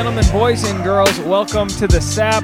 gentlemen, 0.00 0.24
boys 0.32 0.64
and 0.64 0.82
girls, 0.82 1.20
welcome 1.20 1.68
to 1.68 1.86
the 1.86 2.00
SAP, 2.00 2.42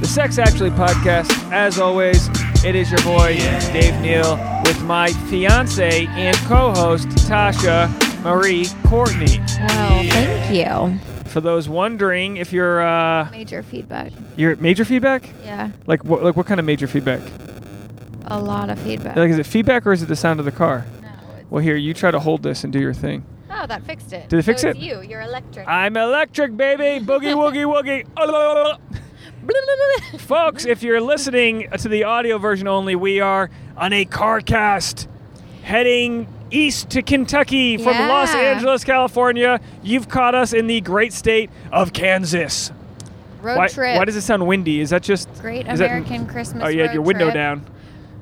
the 0.00 0.06
Sex 0.06 0.38
Actually 0.38 0.70
podcast. 0.70 1.30
As 1.52 1.78
always, 1.78 2.30
it 2.64 2.74
is 2.74 2.90
your 2.90 3.02
boy, 3.02 3.36
Dave 3.74 3.94
Neal, 4.00 4.38
with 4.64 4.82
my 4.84 5.08
fiance 5.28 6.06
and 6.06 6.34
co 6.46 6.72
host, 6.72 7.06
Tasha 7.28 7.92
Marie 8.22 8.68
Courtney. 8.86 9.38
Well, 9.38 10.02
thank 10.08 10.54
you. 10.56 10.98
For 11.28 11.42
those 11.42 11.68
wondering 11.68 12.38
if 12.38 12.54
you're, 12.54 12.80
uh, 12.80 13.30
Major 13.32 13.62
feedback. 13.62 14.10
you're 14.38 14.56
major 14.56 14.86
feedback? 14.86 15.28
Yeah, 15.44 15.72
Like, 15.86 16.04
what, 16.04 16.22
like 16.24 16.38
what 16.38 16.46
kind 16.46 16.58
of 16.58 16.64
major 16.64 16.86
feedback? 16.86 17.20
a 18.28 18.40
lot 18.40 18.70
of 18.70 18.78
feedback. 18.78 19.14
Like, 19.14 19.28
is 19.28 19.38
it 19.38 19.44
feedback 19.44 19.86
or 19.86 19.92
is 19.92 20.02
it 20.02 20.06
the 20.06 20.16
sound 20.16 20.40
of 20.40 20.46
the 20.46 20.52
car? 20.52 20.86
no, 21.02 21.08
Well, 21.50 21.62
here, 21.62 21.76
you 21.76 21.92
try 21.92 22.10
to 22.10 22.18
hold 22.18 22.42
this 22.42 22.64
and 22.64 22.72
do 22.72 22.80
your 22.80 22.94
thing. 22.94 23.26
Oh, 23.58 23.66
that 23.66 23.82
fixed 23.84 24.12
it. 24.12 24.28
Did 24.28 24.38
it 24.38 24.42
fix 24.42 24.62
so 24.62 24.68
it? 24.70 24.76
You. 24.76 25.02
You're 25.02 25.22
electric. 25.22 25.66
I'm 25.68 25.96
electric, 25.96 26.56
baby! 26.56 27.04
Boogie, 27.04 27.34
woogie, 27.34 27.66
woogie! 27.66 28.06
Folks, 30.20 30.66
if 30.66 30.82
you're 30.82 31.00
listening 31.00 31.68
to 31.78 31.88
the 31.88 32.04
audio 32.04 32.38
version 32.38 32.68
only, 32.68 32.96
we 32.96 33.20
are 33.20 33.50
on 33.76 33.92
a 33.92 34.04
car 34.04 34.40
cast 34.40 35.08
heading 35.62 36.26
east 36.50 36.90
to 36.90 37.02
Kentucky 37.02 37.76
from 37.76 37.96
Los 38.08 38.34
Angeles, 38.34 38.84
California. 38.84 39.60
You've 39.82 40.08
caught 40.08 40.34
us 40.34 40.52
in 40.52 40.66
the 40.66 40.80
great 40.80 41.12
state 41.12 41.50
of 41.72 41.92
Kansas. 41.92 42.72
road 43.42 43.56
why, 43.56 43.68
trip. 43.68 43.96
why 43.96 44.04
does 44.04 44.16
it 44.16 44.22
sound 44.22 44.46
windy? 44.46 44.80
Is 44.80 44.90
that 44.90 45.02
just 45.02 45.32
Great 45.40 45.66
is 45.66 45.78
that- 45.78 45.86
American 45.86 46.26
Christmas. 46.26 46.62
Oh, 46.64 46.68
you 46.68 46.80
had 46.80 46.88
road 46.88 46.94
your 46.94 47.02
window 47.02 47.24
trip. 47.26 47.34
down. 47.34 47.66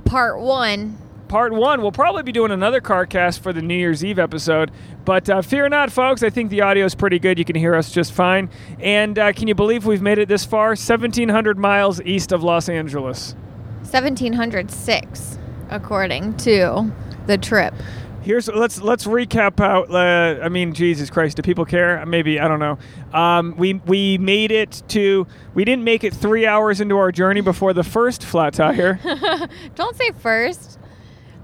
Part 0.04 0.40
one. 0.40 0.98
Part 1.28 1.52
one. 1.52 1.82
We'll 1.82 1.90
probably 1.90 2.22
be 2.22 2.30
doing 2.30 2.52
another 2.52 2.80
car 2.80 3.04
cast 3.04 3.42
for 3.42 3.52
the 3.52 3.60
New 3.60 3.74
Year's 3.74 4.04
Eve 4.04 4.18
episode. 4.18 4.70
But 5.04 5.28
uh, 5.28 5.42
fear 5.42 5.68
not, 5.68 5.90
folks. 5.90 6.22
I 6.22 6.30
think 6.30 6.50
the 6.50 6.60
audio 6.60 6.84
is 6.84 6.94
pretty 6.94 7.18
good. 7.18 7.36
You 7.38 7.44
can 7.44 7.56
hear 7.56 7.74
us 7.74 7.90
just 7.90 8.12
fine. 8.12 8.48
And 8.78 9.18
uh, 9.18 9.32
can 9.32 9.48
you 9.48 9.54
believe 9.54 9.86
we've 9.86 10.02
made 10.02 10.18
it 10.18 10.28
this 10.28 10.44
far? 10.44 10.68
1,700 10.68 11.58
miles 11.58 12.00
east 12.02 12.30
of 12.30 12.44
Los 12.44 12.68
Angeles. 12.68 13.34
1706, 13.82 15.38
according 15.70 16.36
to 16.38 16.92
the 17.26 17.38
trip. 17.38 17.74
Here's 18.22 18.48
let's 18.48 18.80
let's 18.80 19.06
recap 19.06 19.60
out. 19.60 19.88
Uh, 19.88 20.42
I 20.42 20.48
mean, 20.48 20.74
Jesus 20.74 21.10
Christ, 21.10 21.36
do 21.36 21.42
people 21.42 21.64
care? 21.64 22.04
Maybe 22.06 22.40
I 22.40 22.48
don't 22.48 22.58
know. 22.58 22.76
Um, 23.16 23.54
we 23.56 23.74
we 23.74 24.18
made 24.18 24.50
it 24.50 24.82
to. 24.88 25.28
We 25.54 25.64
didn't 25.64 25.84
make 25.84 26.02
it 26.02 26.12
three 26.12 26.44
hours 26.44 26.80
into 26.80 26.98
our 26.98 27.12
journey 27.12 27.40
before 27.40 27.72
the 27.72 27.84
first 27.84 28.24
flat 28.24 28.54
tire. 28.54 28.98
Don't 29.76 29.94
say 29.94 30.10
first. 30.10 30.80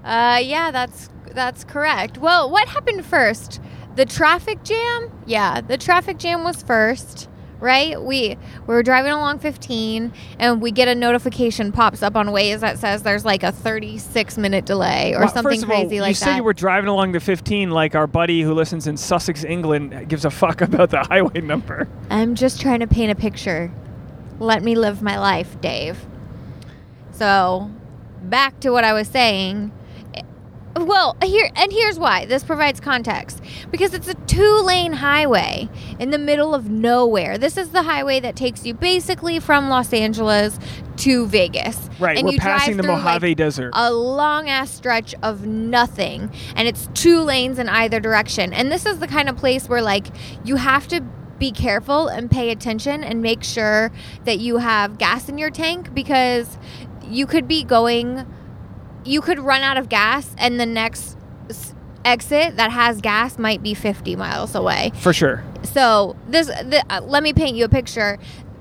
Uh, 0.03 0.39
yeah, 0.43 0.71
that's 0.71 1.09
that's 1.31 1.63
correct. 1.63 2.17
Well, 2.17 2.49
what 2.49 2.67
happened 2.67 3.05
first? 3.05 3.61
The 3.95 4.05
traffic 4.05 4.63
jam? 4.63 5.11
Yeah, 5.25 5.61
the 5.61 5.77
traffic 5.77 6.17
jam 6.17 6.43
was 6.43 6.61
first, 6.63 7.29
right? 7.59 8.01
We 8.01 8.37
we 8.67 8.73
were 8.73 8.83
driving 8.83 9.11
along 9.13 9.39
15, 9.39 10.11
and 10.39 10.61
we 10.61 10.71
get 10.71 10.87
a 10.87 10.95
notification 10.95 11.71
pops 11.71 12.03
up 12.03 12.15
on 12.15 12.27
Waze 12.27 12.59
that 12.59 12.79
says 12.79 13.03
there's 13.03 13.23
like 13.23 13.43
a 13.43 13.51
36 13.51 14.37
minute 14.37 14.65
delay 14.65 15.13
or 15.15 15.21
Well, 15.21 15.29
something 15.29 15.51
first 15.53 15.63
of 15.63 15.69
all, 15.71 15.81
crazy 15.81 16.01
like 16.01 16.09
you 16.09 16.13
that. 16.15 16.25
said 16.25 16.35
you 16.37 16.43
were 16.43 16.53
driving 16.53 16.89
along 16.89 17.13
the 17.13 17.19
15 17.19 17.69
like 17.71 17.95
our 17.95 18.07
buddy 18.07 18.41
who 18.41 18.53
listens 18.53 18.87
in 18.87 18.97
Sussex, 18.97 19.43
England, 19.43 20.09
gives 20.09 20.25
a 20.25 20.31
fuck 20.31 20.61
about 20.61 20.89
the 20.89 21.03
highway 21.03 21.41
number. 21.41 21.87
I'm 22.09 22.35
just 22.35 22.59
trying 22.59 22.79
to 22.81 22.87
paint 22.87 23.11
a 23.11 23.15
picture. 23.15 23.71
Let 24.39 24.63
me 24.63 24.75
live 24.75 25.01
my 25.01 25.17
life, 25.19 25.61
Dave. 25.61 26.05
So, 27.11 27.69
back 28.23 28.59
to 28.61 28.71
what 28.71 28.83
I 28.83 28.93
was 28.93 29.07
saying. 29.07 29.71
Well, 30.75 31.15
here 31.23 31.49
and 31.55 31.71
here's 31.71 31.99
why. 31.99 32.25
This 32.25 32.43
provides 32.43 32.79
context 32.79 33.41
because 33.69 33.93
it's 33.93 34.07
a 34.07 34.15
two-lane 34.15 34.93
highway 34.93 35.69
in 35.99 36.09
the 36.09 36.17
middle 36.17 36.55
of 36.55 36.69
nowhere. 36.69 37.37
This 37.37 37.57
is 37.57 37.69
the 37.69 37.83
highway 37.83 38.19
that 38.21 38.35
takes 38.35 38.65
you 38.65 38.73
basically 38.73 39.39
from 39.39 39.69
Los 39.69 39.93
Angeles 39.93 40.57
to 40.97 41.27
Vegas. 41.27 41.89
Right, 41.99 42.17
and 42.17 42.25
we're 42.25 42.33
you 42.33 42.39
drive 42.39 42.59
passing 42.59 42.77
the 42.77 42.83
Mojave 42.83 43.27
like, 43.29 43.37
Desert. 43.37 43.71
a 43.73 43.93
long 43.93 44.49
ass 44.49 44.71
stretch 44.71 45.13
of 45.21 45.45
nothing 45.45 46.31
and 46.55 46.67
it's 46.67 46.89
two 46.95 47.19
lanes 47.19 47.59
in 47.59 47.69
either 47.69 47.99
direction 47.99 48.51
and 48.51 48.71
this 48.71 48.85
is 48.85 48.99
the 48.99 49.07
kind 49.07 49.29
of 49.29 49.37
place 49.37 49.69
where 49.69 49.81
like 49.81 50.07
you 50.43 50.55
have 50.55 50.87
to 50.87 51.01
be 51.39 51.51
careful 51.51 52.07
and 52.07 52.31
pay 52.31 52.51
attention 52.51 53.03
and 53.03 53.21
make 53.21 53.43
sure 53.43 53.91
that 54.25 54.39
you 54.39 54.57
have 54.57 54.97
gas 54.97 55.29
in 55.29 55.37
your 55.37 55.49
tank 55.49 55.93
because 55.93 56.57
you 57.03 57.25
could 57.25 57.47
be 57.47 57.63
going 57.63 58.25
you 59.05 59.21
could 59.21 59.39
run 59.39 59.61
out 59.61 59.77
of 59.77 59.89
gas 59.89 60.33
and 60.37 60.59
the 60.59 60.65
next 60.65 61.17
exit 62.05 62.57
that 62.57 62.71
has 62.71 62.99
gas 63.01 63.37
might 63.37 63.63
be 63.63 63.73
50 63.73 64.15
miles 64.15 64.55
away 64.55 64.91
For 64.95 65.13
sure. 65.13 65.43
so 65.63 66.15
this, 66.27 66.47
the, 66.47 66.83
uh, 66.89 67.01
let 67.01 67.23
me 67.23 67.31
paint 67.33 67.55
you 67.55 67.65
a 67.65 67.69
picture. 67.69 68.17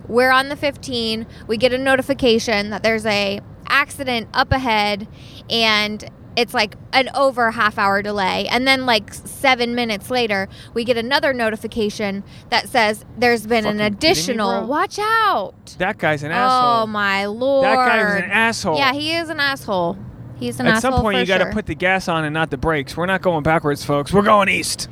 We're 0.09 0.31
on 0.31 0.49
the 0.49 0.57
15. 0.57 1.27
We 1.47 1.57
get 1.57 1.73
a 1.73 1.79
notification 1.79 2.71
that 2.71 2.83
there's 2.83 3.07
a 3.07 3.41
accident 3.69 4.29
up 4.35 4.53
ahead, 4.53 5.09
and 5.49 6.05
it's 6.37 6.53
like 6.53 6.77
an 6.93 7.09
over 7.15 7.51
half 7.53 7.79
hour 7.79 8.03
delay. 8.03 8.47
And 8.49 8.67
then 8.67 8.85
like 8.85 9.13
seven 9.15 9.75
minutes 9.75 10.11
later, 10.11 10.49
we 10.75 10.85
get 10.85 10.97
another 10.97 11.33
notification 11.33 12.25
that 12.51 12.69
says 12.69 13.05
there's 13.17 13.47
been 13.47 13.65
Fucking 13.65 13.81
an 13.81 13.95
kidding 13.95 14.09
me, 14.09 14.11
additional. 14.11 14.67
watch 14.67 14.99
out! 15.01 15.77
That 15.79 15.99
guy's 15.99 16.23
an 16.23 16.33
Oh 16.33 16.35
asshole. 16.35 16.83
Oh 16.83 16.87
my 16.89 17.27
lord! 17.27 17.65
That 17.65 17.75
guy 17.77 18.17
is 18.19 18.25
an 18.25 18.31
asshole. 18.31 18.77
Yeah, 18.77 18.93
he 18.93 19.15
is 19.15 19.29
an 19.31 19.41
asshole. 19.41 19.97
He's 20.43 20.61
an 20.61 20.67
At 20.67 20.77
asshole. 20.77 20.93
some 20.93 21.01
point, 21.03 21.17
for 21.17 21.21
you 21.21 21.27
got 21.27 21.39
to 21.39 21.45
sure. 21.45 21.53
put 21.53 21.67
the 21.67 21.75
gas 21.75 22.09
on 22.09 22.25
and 22.25 22.35
not 22.35 22.51
the 22.51 22.57
brakes. 22.59 22.97
We're 22.97 23.07
not 23.07 23.23
going 23.23 23.43
backwards, 23.43 23.85
folks. 23.85 24.13
We're 24.13 24.23
going 24.23 24.49
east. 24.49 24.89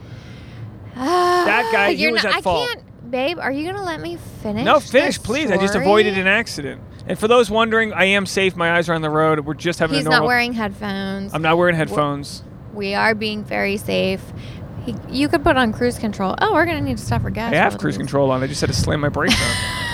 Ah, 0.96 1.42
that 1.46 1.70
guy, 1.72 1.92
he 1.94 2.02
You're 2.02 2.12
was 2.12 2.24
not, 2.24 2.32
at 2.32 2.38
I 2.38 2.42
fault. 2.42 2.68
can't, 2.68 3.10
babe. 3.10 3.38
Are 3.38 3.50
you 3.52 3.64
gonna 3.70 3.84
let 3.84 4.00
me 4.00 4.18
finish? 4.42 4.64
No, 4.64 4.80
finish, 4.80 5.16
this 5.16 5.18
please. 5.18 5.50
I 5.50 5.56
just 5.56 5.72
story? 5.72 5.84
avoided 5.84 6.18
an 6.18 6.26
accident. 6.26 6.80
And 7.06 7.18
for 7.18 7.26
those 7.28 7.50
wondering, 7.50 7.92
I 7.92 8.04
am 8.04 8.26
safe. 8.26 8.54
My 8.56 8.72
eyes 8.76 8.88
are 8.88 8.94
on 8.94 9.02
the 9.02 9.10
road. 9.10 9.40
We're 9.40 9.54
just 9.54 9.78
having 9.78 9.96
He's 9.96 10.04
a 10.06 10.10
normal. 10.10 10.24
not 10.24 10.28
wearing 10.28 10.52
headphones. 10.52 11.32
I'm 11.34 11.42
not 11.42 11.56
wearing 11.56 11.74
headphones. 11.76 12.42
we 12.74 12.94
are 12.94 13.14
being 13.14 13.42
very 13.44 13.76
safe. 13.78 14.22
He, 14.84 14.94
you 15.08 15.28
could 15.28 15.42
put 15.42 15.56
on 15.56 15.72
cruise 15.72 15.98
control. 15.98 16.34
Oh, 16.40 16.52
we're 16.52 16.66
gonna 16.66 16.80
need 16.80 16.98
to 16.98 17.04
stop 17.04 17.22
for 17.22 17.30
gas. 17.30 17.52
I 17.52 17.56
have 17.56 17.78
cruise 17.78 17.96
control 17.96 18.30
on. 18.30 18.42
I 18.42 18.46
just 18.46 18.60
had 18.60 18.68
to 18.68 18.76
slam 18.76 19.00
my 19.00 19.08
brakes 19.08 19.34
on. 19.34 19.86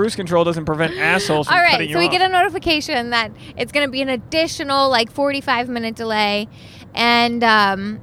cruise 0.00 0.16
control 0.16 0.44
doesn't 0.44 0.64
prevent 0.64 0.96
assholes 0.96 1.46
from 1.46 1.56
All 1.58 1.62
right, 1.62 1.72
cutting 1.72 1.88
so 1.88 1.92
you 1.92 1.98
we 1.98 2.06
off. 2.06 2.12
get 2.12 2.22
a 2.22 2.28
notification 2.28 3.10
that 3.10 3.30
it's 3.58 3.70
gonna 3.70 3.88
be 3.88 4.00
an 4.00 4.08
additional 4.08 4.88
like 4.88 5.12
45 5.12 5.68
minute 5.68 5.94
delay, 5.94 6.48
and 6.94 7.44
um, 7.44 8.00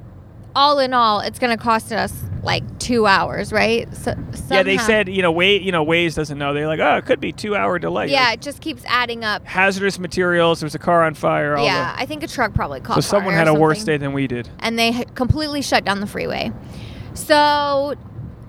all 0.56 0.78
in 0.78 0.94
all, 0.94 1.22
it's 1.22 1.40
gonna 1.40 1.58
cost 1.58 1.92
us 1.92 2.14
like 2.44 2.78
two 2.78 3.08
hours, 3.08 3.52
right? 3.52 3.92
So, 3.96 4.12
yeah, 4.52 4.62
they 4.62 4.78
somehow- 4.78 4.86
said 4.86 5.10
you 5.10 5.24
know, 5.24 5.34
Waze, 5.34 5.64
you 5.64 5.72
know, 5.72 5.84
Waze 5.84 6.14
doesn't 6.16 6.38
know. 6.38 6.54
They're 6.54 6.68
like, 6.68 6.80
oh, 6.80 6.98
it 6.98 7.06
could 7.08 7.20
be 7.20 7.32
two 7.32 7.56
hour 7.56 7.80
delay. 7.80 8.10
Yeah, 8.10 8.32
it 8.34 8.42
just 8.44 8.62
keeps 8.62 8.84
adding 8.86 9.24
up. 9.26 9.44
hazardous 9.44 9.98
materials. 9.98 10.60
There's 10.60 10.76
a 10.76 10.80
car 10.80 11.04
on 11.04 11.16
fire. 11.16 11.58
All 11.58 11.66
Yeah, 11.66 11.96
I 11.98 12.06
think 12.06 12.22
a 12.22 12.28
truck 12.28 12.54
probably 12.54 12.80
the, 12.80 12.86
caught 12.86 12.96
so 12.96 13.02
someone 13.02 13.34
fire 13.34 13.40
had 13.40 13.48
or 13.48 13.58
a 13.58 13.60
worse 13.60 13.80
something. 13.80 13.94
day 13.94 13.98
than 13.98 14.14
we 14.14 14.28
did. 14.28 14.50
and 14.60 14.78
they 14.78 14.92
had 14.92 15.16
completely 15.16 15.64
shut 15.64 15.84
down 15.84 16.00
the 16.00 16.06
freeway. 16.08 16.52
So 17.16 17.96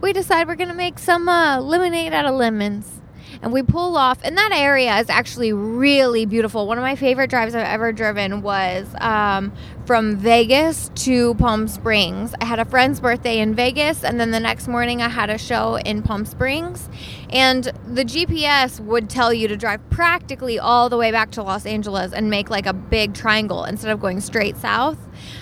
we 0.02 0.12
decide 0.12 0.46
we're 0.48 0.54
gonna 0.54 0.74
make 0.74 0.98
some 0.98 1.28
uh, 1.30 1.60
lemonade 1.60 2.12
out 2.12 2.26
of 2.26 2.34
lemons. 2.34 2.97
And 3.42 3.52
we 3.52 3.62
pull 3.62 3.96
off, 3.96 4.18
and 4.22 4.36
that 4.36 4.52
area 4.52 4.96
is 4.98 5.08
actually 5.08 5.52
really 5.52 6.26
beautiful. 6.26 6.66
One 6.66 6.78
of 6.78 6.82
my 6.82 6.96
favorite 6.96 7.30
drives 7.30 7.54
I've 7.54 7.66
ever 7.66 7.92
driven 7.92 8.42
was 8.42 8.86
um, 9.00 9.52
from 9.86 10.16
Vegas 10.16 10.90
to 10.96 11.34
Palm 11.34 11.68
Springs. 11.68 12.34
I 12.40 12.44
had 12.44 12.58
a 12.58 12.64
friend's 12.64 13.00
birthday 13.00 13.38
in 13.38 13.54
Vegas, 13.54 14.04
and 14.04 14.18
then 14.20 14.30
the 14.30 14.40
next 14.40 14.68
morning 14.68 15.00
I 15.02 15.08
had 15.08 15.30
a 15.30 15.38
show 15.38 15.76
in 15.76 16.02
Palm 16.02 16.24
Springs. 16.24 16.88
And 17.30 17.64
the 17.86 18.04
GPS 18.04 18.80
would 18.80 19.08
tell 19.08 19.32
you 19.32 19.48
to 19.48 19.56
drive 19.56 19.88
practically 19.90 20.58
all 20.58 20.88
the 20.88 20.96
way 20.96 21.10
back 21.10 21.30
to 21.32 21.42
Los 21.42 21.66
Angeles 21.66 22.12
and 22.12 22.28
make 22.30 22.50
like 22.50 22.66
a 22.66 22.72
big 22.72 23.14
triangle 23.14 23.64
instead 23.64 23.90
of 23.90 24.00
going 24.00 24.20
straight 24.20 24.56
south. 24.56 24.98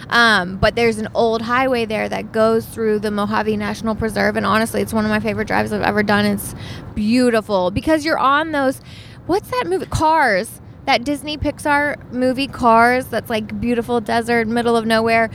Um, 0.08 0.56
but 0.56 0.76
there's 0.76 0.98
an 0.98 1.08
old 1.14 1.42
highway 1.42 1.84
there 1.84 2.08
that 2.08 2.32
goes 2.32 2.66
through 2.66 3.00
the 3.00 3.10
Mojave 3.10 3.56
National 3.56 3.94
Preserve, 3.94 4.36
and 4.36 4.46
honestly, 4.46 4.80
it's 4.80 4.92
one 4.92 5.04
of 5.04 5.10
my 5.10 5.20
favorite 5.20 5.48
drives 5.48 5.72
I've 5.72 5.82
ever 5.82 6.02
done. 6.02 6.24
It's 6.24 6.54
beautiful 6.94 7.70
because 7.70 8.04
you're 8.04 8.18
on 8.18 8.52
those. 8.52 8.80
What's 9.26 9.50
that 9.50 9.64
movie? 9.66 9.86
Cars. 9.86 10.60
That 10.84 11.02
Disney 11.02 11.36
Pixar 11.36 12.12
movie, 12.12 12.46
Cars. 12.46 13.06
That's 13.06 13.28
like 13.28 13.60
beautiful 13.60 14.00
desert, 14.00 14.46
middle 14.46 14.76
of 14.76 14.86
nowhere. 14.86 15.30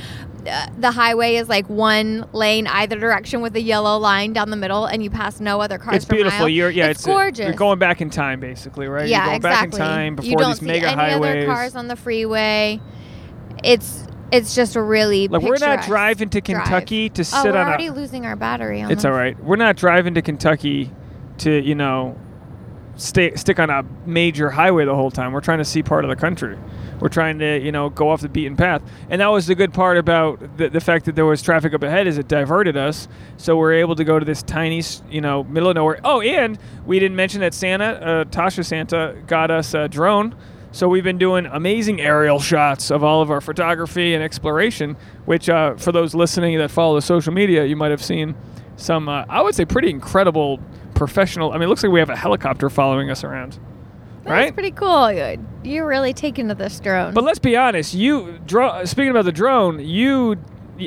Uh, 0.47 0.67
the 0.79 0.91
highway 0.91 1.35
is 1.35 1.49
like 1.49 1.69
one 1.69 2.27
lane 2.33 2.65
either 2.65 2.97
direction 2.97 3.41
with 3.41 3.55
a 3.55 3.61
yellow 3.61 3.97
line 3.97 4.33
down 4.33 4.49
the 4.49 4.55
middle, 4.55 4.85
and 4.85 5.03
you 5.03 5.09
pass 5.09 5.39
no 5.39 5.61
other 5.61 5.77
cars. 5.77 5.97
It's 5.97 6.05
beautiful. 6.05 6.47
You're 6.47 6.69
yeah, 6.69 6.87
it's, 6.87 7.01
it's, 7.01 7.05
gorgeous. 7.05 7.45
You're 7.45 7.53
going 7.53 7.79
back 7.79 8.01
in 8.01 8.09
time, 8.09 8.39
basically, 8.39 8.87
right? 8.87 9.07
Yeah, 9.07 9.17
you're 9.17 9.25
going 9.25 9.35
exactly. 9.35 9.79
back 9.79 9.89
in 9.89 10.15
time 10.15 10.25
you 10.25 10.37
don't 10.37 10.51
these 10.51 10.59
see 10.59 10.65
mega 10.65 10.87
any 10.87 10.95
highways. 10.95 11.43
other 11.43 11.45
cars 11.45 11.75
on 11.75 11.87
the 11.87 11.95
freeway. 11.95 12.79
It's 13.63 14.07
it's 14.31 14.55
just 14.55 14.75
a 14.75 14.81
really 14.81 15.27
like 15.27 15.41
we're 15.41 15.57
not 15.57 15.83
driving 15.85 16.29
to 16.29 16.41
drive. 16.41 16.63
Kentucky 16.63 17.09
to 17.09 17.21
Oh, 17.21 17.23
sit 17.23 17.53
we're 17.53 17.59
on 17.59 17.67
already 17.67 17.87
a. 17.87 17.93
losing 17.93 18.25
our 18.25 18.35
battery. 18.35 18.81
On 18.81 18.91
It's 18.91 19.05
all 19.05 19.11
right. 19.11 19.41
We're 19.43 19.55
not 19.57 19.75
driving 19.75 20.13
to 20.15 20.21
Kentucky 20.21 20.91
to 21.39 21.51
you 21.61 21.75
know 21.75 22.17
stay, 22.95 23.33
stick 23.35 23.59
on 23.59 23.69
a 23.69 23.83
major 24.05 24.49
highway 24.49 24.85
the 24.85 24.95
whole 24.95 25.11
time. 25.11 25.31
We're 25.31 25.41
trying 25.41 25.57
to 25.59 25.65
see 25.65 25.81
part 25.81 26.05
of 26.05 26.09
the 26.09 26.15
country. 26.15 26.57
We're 26.99 27.09
trying 27.09 27.39
to, 27.39 27.59
you 27.59 27.71
know, 27.71 27.89
go 27.89 28.09
off 28.09 28.21
the 28.21 28.29
beaten 28.29 28.55
path. 28.55 28.83
And 29.09 29.21
that 29.21 29.27
was 29.27 29.47
the 29.47 29.55
good 29.55 29.73
part 29.73 29.97
about 29.97 30.57
the, 30.57 30.69
the 30.69 30.79
fact 30.81 31.05
that 31.05 31.15
there 31.15 31.25
was 31.25 31.41
traffic 31.41 31.73
up 31.73 31.81
ahead 31.81 32.05
is 32.05 32.19
it 32.19 32.27
diverted 32.27 32.77
us. 32.77 33.07
So 33.37 33.57
we're 33.57 33.73
able 33.73 33.95
to 33.95 34.03
go 34.03 34.19
to 34.19 34.25
this 34.25 34.43
tiny, 34.43 34.83
you 35.09 35.19
know, 35.19 35.43
middle 35.45 35.69
of 35.69 35.75
nowhere. 35.75 35.99
Oh, 36.03 36.21
and 36.21 36.59
we 36.85 36.99
didn't 36.99 37.15
mention 37.15 37.41
that 37.41 37.55
Santa, 37.55 37.85
uh, 37.85 38.25
Tasha 38.25 38.63
Santa, 38.63 39.15
got 39.25 39.49
us 39.49 39.73
a 39.73 39.87
drone. 39.87 40.35
So 40.73 40.87
we've 40.87 41.03
been 41.03 41.17
doing 41.17 41.47
amazing 41.47 41.99
aerial 41.99 42.39
shots 42.39 42.91
of 42.91 43.03
all 43.03 43.21
of 43.21 43.29
our 43.29 43.41
photography 43.41 44.13
and 44.13 44.23
exploration, 44.23 44.95
which 45.25 45.49
uh, 45.49 45.75
for 45.75 45.91
those 45.91 46.15
listening 46.15 46.57
that 46.59 46.71
follow 46.71 46.95
the 46.95 47.01
social 47.01 47.33
media, 47.33 47.65
you 47.65 47.75
might 47.75 47.91
have 47.91 48.03
seen 48.03 48.35
some, 48.77 49.09
uh, 49.09 49.25
I 49.27 49.41
would 49.41 49.53
say, 49.53 49.65
pretty 49.65 49.89
incredible 49.89 50.61
professional. 50.95 51.51
I 51.51 51.55
mean, 51.55 51.63
it 51.63 51.67
looks 51.67 51.83
like 51.83 51.91
we 51.91 51.99
have 51.99 52.09
a 52.09 52.15
helicopter 52.15 52.69
following 52.69 53.09
us 53.09 53.23
around. 53.25 53.59
Right? 54.23 54.23
That's 54.23 54.27
right? 54.27 54.53
pretty 54.53 54.71
cool. 54.71 55.11
You're 55.63 55.85
really 55.87 56.13
taking 56.13 56.47
to 56.47 56.55
this 56.55 56.79
drone. 56.79 57.13
But 57.13 57.25
let's 57.25 57.39
be 57.39 57.57
honest. 57.57 57.93
You 57.93 58.39
dro- 58.45 58.85
speaking 58.85 59.11
about 59.11 59.25
the 59.25 59.31
drone, 59.33 59.79
you, 59.79 60.37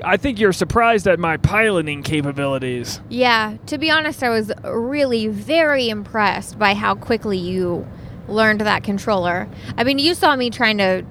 I 0.02 0.16
think 0.16 0.40
you're 0.40 0.52
surprised 0.54 1.06
at 1.06 1.18
my 1.18 1.36
piloting 1.36 2.02
capabilities. 2.02 3.00
yeah, 3.10 3.58
to 3.66 3.76
be 3.76 3.90
honest, 3.90 4.22
I 4.22 4.30
was 4.30 4.50
really 4.62 5.26
very 5.28 5.90
impressed 5.90 6.58
by 6.58 6.72
how 6.72 6.94
quickly 6.94 7.36
you 7.36 7.86
learned 8.28 8.60
that 8.60 8.84
controller. 8.84 9.48
I 9.76 9.84
mean, 9.84 9.98
you 9.98 10.14
saw 10.14 10.34
me 10.36 10.50
trying 10.50 10.78
to 10.78 11.04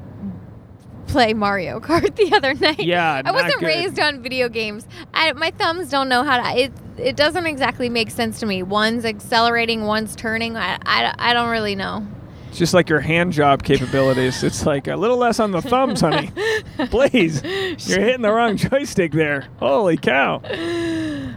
play 1.07 1.33
Mario 1.33 1.79
Kart 1.81 2.15
the 2.15 2.35
other 2.35 2.53
night. 2.55 2.79
Yeah, 2.79 3.21
I 3.23 3.31
wasn't 3.31 3.59
good. 3.59 3.67
raised 3.67 3.99
on 3.99 4.21
video 4.21 4.49
games. 4.49 4.87
I, 5.13 5.31
my 5.33 5.51
thumbs 5.51 5.89
don't 5.89 6.09
know 6.09 6.23
how 6.23 6.41
to. 6.41 6.59
It 6.59 6.73
it 6.97 7.15
doesn't 7.15 7.45
exactly 7.45 7.89
make 7.89 8.11
sense 8.11 8.39
to 8.39 8.45
me. 8.45 8.61
One's 8.63 9.05
accelerating, 9.05 9.83
one's 9.85 10.15
turning. 10.15 10.55
I, 10.55 10.77
I, 10.85 11.13
I 11.17 11.33
don't 11.33 11.49
really 11.49 11.75
know. 11.75 12.05
It's 12.49 12.59
just 12.59 12.75
like 12.75 12.87
your 12.87 12.99
hand 12.99 13.33
job 13.33 13.63
capabilities. 13.63 14.43
It's 14.43 14.63
like 14.63 14.87
a 14.87 14.95
little 14.95 15.17
less 15.17 15.39
on 15.39 15.49
the 15.49 15.61
thumbs, 15.61 16.01
honey. 16.01 16.29
Please, 16.91 17.41
you're 17.89 17.99
hitting 17.99 18.21
the 18.21 18.31
wrong 18.31 18.57
joystick 18.57 19.11
there. 19.11 19.47
Holy 19.57 19.97
cow! 19.97 20.39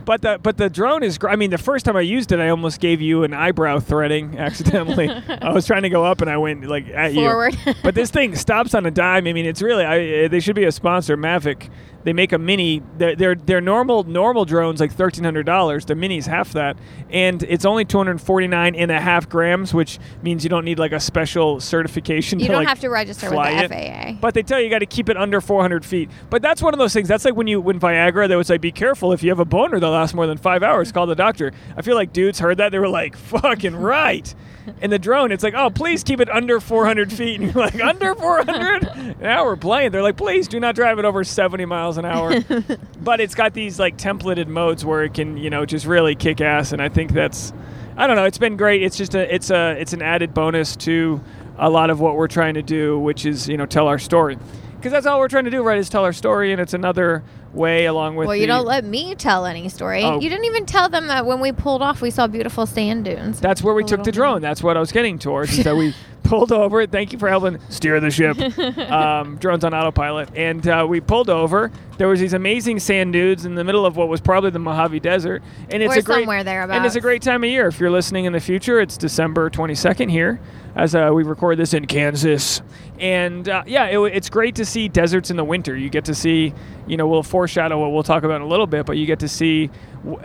But 0.06 0.22
the 0.22 0.38
but 0.40 0.56
the 0.56 0.70
drone 0.70 1.02
is. 1.02 1.18
gr- 1.18 1.28
I 1.28 1.36
mean, 1.36 1.50
the 1.50 1.58
first 1.58 1.84
time 1.84 1.96
I 1.96 2.00
used 2.00 2.30
it, 2.30 2.38
I 2.38 2.48
almost 2.48 2.80
gave 2.80 3.00
you 3.02 3.24
an 3.24 3.34
eyebrow 3.34 3.80
threading 3.80 4.38
accidentally. 4.46 5.10
I 5.10 5.50
was 5.52 5.66
trying 5.66 5.82
to 5.82 5.90
go 5.90 6.04
up 6.04 6.20
and 6.20 6.30
I 6.30 6.36
went 6.38 6.64
like 6.64 6.88
at 6.88 7.12
Forward. 7.12 7.56
you. 7.66 7.74
But 7.82 7.94
this 7.96 8.10
thing 8.10 8.34
stops 8.36 8.74
on 8.74 8.86
a 8.86 8.90
dime. 8.90 9.26
I 9.26 9.32
mean, 9.32 9.44
it's 9.46 9.60
really. 9.60 9.84
I, 9.84 9.98
eh, 9.98 10.28
they 10.28 10.40
should 10.40 10.56
be 10.56 10.64
a 10.64 10.72
sponsor, 10.72 11.16
Mavic. 11.16 11.68
They 12.04 12.12
make 12.12 12.32
a 12.32 12.38
mini. 12.38 12.82
Their 12.98 13.16
their, 13.16 13.34
their 13.34 13.60
normal 13.60 14.04
normal 14.04 14.44
drones 14.44 14.78
like 14.78 14.92
thirteen 14.92 15.24
hundred 15.24 15.44
dollars. 15.44 15.86
The 15.86 15.96
mini's 15.96 16.26
half 16.26 16.52
that, 16.52 16.78
and 17.10 17.42
it's 17.42 17.64
only 17.64 17.84
two 17.84 17.98
hundred 17.98 18.20
forty 18.20 18.46
nine 18.46 18.76
and 18.76 18.92
a 18.92 19.00
half 19.00 19.28
grams, 19.28 19.74
which 19.74 19.98
means 20.22 20.44
you 20.44 20.50
don't 20.50 20.64
need 20.64 20.78
like 20.78 20.92
a 20.92 21.00
special 21.00 21.58
certification. 21.58 22.38
You 22.38 22.46
to, 22.46 22.52
don't 22.52 22.60
like, 22.60 22.68
have 22.68 22.78
to 22.80 22.90
register 22.90 23.28
with 23.28 23.40
the 23.40 23.74
it. 23.74 24.14
FAA. 24.14 24.20
But 24.20 24.34
they 24.34 24.44
tell 24.44 24.60
you 24.60 24.66
you 24.66 24.70
got 24.70 24.78
to 24.78 24.86
keep 24.86 25.08
it 25.08 25.16
under 25.16 25.40
400 25.40 25.84
feet. 25.84 26.08
But 26.30 26.42
that's 26.42 26.62
one 26.62 26.72
of 26.72 26.78
those 26.78 26.92
things. 26.92 27.08
That's 27.08 27.24
like 27.24 27.34
when 27.34 27.48
you 27.48 27.60
when 27.60 27.80
Viagra, 27.80 28.28
they 28.28 28.36
would 28.36 28.46
say, 28.46 28.56
"Be 28.56 28.70
careful 28.70 29.12
if 29.12 29.24
you 29.24 29.30
have 29.30 29.40
a 29.40 29.44
boner 29.44 29.80
that 29.80 29.95
lasts 29.96 30.14
more 30.14 30.26
than 30.26 30.38
five 30.38 30.62
hours. 30.62 30.93
Call 30.93 31.06
the 31.06 31.14
doctor." 31.14 31.52
I 31.76 31.82
feel 31.82 31.94
like 31.94 32.12
dudes 32.12 32.38
heard 32.38 32.58
that 32.58 32.72
they 32.72 32.78
were 32.78 32.88
like, 32.88 33.16
"Fucking 33.16 33.76
right." 33.76 34.34
In 34.81 34.90
the 34.90 34.98
drone, 34.98 35.31
it's 35.31 35.44
like, 35.44 35.54
"Oh, 35.54 35.70
please 35.70 36.02
keep 36.02 36.20
it 36.20 36.28
under 36.28 36.60
400 36.60 37.12
feet." 37.12 37.40
And 37.40 37.54
you're 37.54 37.64
like, 37.64 37.81
"Under 37.81 38.14
400?" 38.14 39.20
now 39.20 39.44
we're 39.44 39.56
playing. 39.56 39.93
They're 39.93 40.02
like, 40.02 40.16
"Please 40.16 40.48
do 40.48 40.58
not 40.60 40.75
drive 40.75 40.98
it 40.98 41.04
over 41.04 41.25
70 41.25 41.64
miles 41.64 41.98
an 41.98 42.04
hour." 42.04 42.40
but 43.00 43.20
it's 43.20 43.34
got 43.34 43.54
these 43.54 43.78
like 43.78 43.96
templated 43.96 44.48
modes 44.48 44.84
where 44.84 45.04
it 45.04 45.14
can, 45.14 45.37
you 45.37 45.50
know, 45.50 45.64
just 45.64 45.87
really 45.87 46.14
kick 46.14 46.40
ass. 46.40 46.72
And 46.72 46.82
I 46.82 46.88
think 46.88 47.12
that's, 47.12 47.52
I 47.96 48.06
don't 48.06 48.16
know, 48.16 48.25
it's 48.25 48.38
been 48.38 48.56
great. 48.56 48.82
It's 48.82 48.96
just 48.96 49.14
a, 49.14 49.34
it's 49.34 49.50
a, 49.50 49.76
it's 49.81 49.92
an 49.92 50.02
added 50.02 50.34
bonus 50.34 50.76
to 50.76 51.20
a 51.58 51.70
lot 51.70 51.90
of 51.90 52.00
what 52.00 52.16
we're 52.16 52.28
trying 52.28 52.54
to 52.54 52.62
do, 52.62 52.99
which 52.99 53.25
is, 53.25 53.49
you 53.49 53.56
know, 53.56 53.66
tell 53.66 53.88
our 53.88 53.99
story. 53.99 54.37
Because 54.76 54.92
that's 54.92 55.06
all 55.06 55.19
we're 55.19 55.28
trying 55.28 55.44
to 55.44 55.50
do, 55.50 55.62
right? 55.62 55.78
Is 55.78 55.88
tell 55.88 56.04
our 56.04 56.12
story, 56.12 56.52
and 56.52 56.60
it's 56.60 56.75
another 56.75 57.25
way 57.56 57.86
along 57.86 58.16
with. 58.16 58.28
well, 58.28 58.36
you 58.36 58.42
the- 58.42 58.48
don't 58.48 58.66
let 58.66 58.84
me 58.84 59.14
tell 59.14 59.46
any 59.46 59.68
story. 59.68 60.04
Oh. 60.04 60.20
You 60.20 60.28
didn't 60.28 60.44
even 60.44 60.66
tell 60.66 60.88
them 60.88 61.06
that 61.08 61.26
when 61.26 61.40
we 61.40 61.52
pulled 61.52 61.82
off, 61.82 62.00
we 62.00 62.10
saw 62.10 62.26
beautiful 62.26 62.66
sand 62.66 63.06
dunes. 63.06 63.40
That's 63.40 63.62
where 63.62 63.74
we 63.74 63.84
took 63.84 64.04
the 64.04 64.12
drone. 64.12 64.40
That's 64.40 64.62
what 64.62 64.76
I 64.76 64.80
was 64.80 64.92
getting 64.92 65.18
towards. 65.18 65.64
That 65.64 65.76
we 65.76 65.94
pulled 66.22 66.52
over. 66.52 66.86
Thank 66.86 67.12
you 67.12 67.18
for 67.18 67.28
helping 67.28 67.58
steer 67.70 67.98
the 68.00 68.10
ship. 68.10 68.38
um, 68.90 69.36
drones 69.38 69.64
on 69.64 69.74
autopilot, 69.74 70.28
and 70.34 70.66
uh, 70.66 70.86
we 70.88 71.00
pulled 71.00 71.30
over. 71.30 71.70
There 71.98 72.08
was 72.08 72.20
these 72.20 72.34
amazing 72.34 72.80
sand 72.80 73.14
dunes 73.14 73.46
in 73.46 73.54
the 73.54 73.64
middle 73.64 73.86
of 73.86 73.96
what 73.96 74.08
was 74.08 74.20
probably 74.20 74.50
the 74.50 74.58
Mojave 74.58 75.00
Desert, 75.00 75.42
and 75.70 75.82
it's 75.82 75.96
Or 75.96 76.00
a 76.00 76.02
great. 76.02 76.28
And 76.28 76.84
it's 76.84 76.96
a 76.96 77.00
great 77.00 77.22
time 77.22 77.42
of 77.42 77.50
year 77.50 77.68
if 77.68 77.80
you're 77.80 77.90
listening 77.90 78.26
in 78.26 78.32
the 78.32 78.40
future. 78.40 78.80
It's 78.80 78.96
December 78.96 79.48
22nd 79.50 80.10
here, 80.10 80.40
as 80.74 80.94
uh, 80.94 81.10
we 81.14 81.22
record 81.22 81.58
this 81.58 81.72
in 81.72 81.86
Kansas, 81.86 82.60
and 82.98 83.48
uh, 83.48 83.62
yeah, 83.66 83.87
it, 83.87 83.98
it's 84.14 84.31
great 84.31 84.54
to 84.56 84.64
see 84.64 84.88
deserts 84.88 85.31
in 85.31 85.37
the 85.37 85.44
winter. 85.44 85.76
You 85.76 85.90
get 85.90 86.04
to 86.06 86.14
see, 86.14 86.54
you 86.87 86.96
know, 86.96 87.06
we'll 87.06 87.22
foreshadow 87.22 87.81
what 87.81 87.93
we'll 87.93 88.02
talk 88.02 88.22
about 88.22 88.37
in 88.37 88.43
a 88.43 88.46
little 88.46 88.66
bit, 88.66 88.87
but 88.87 88.96
you 88.96 89.06
get 89.06 89.20
to 89.20 89.28
see 89.28 89.70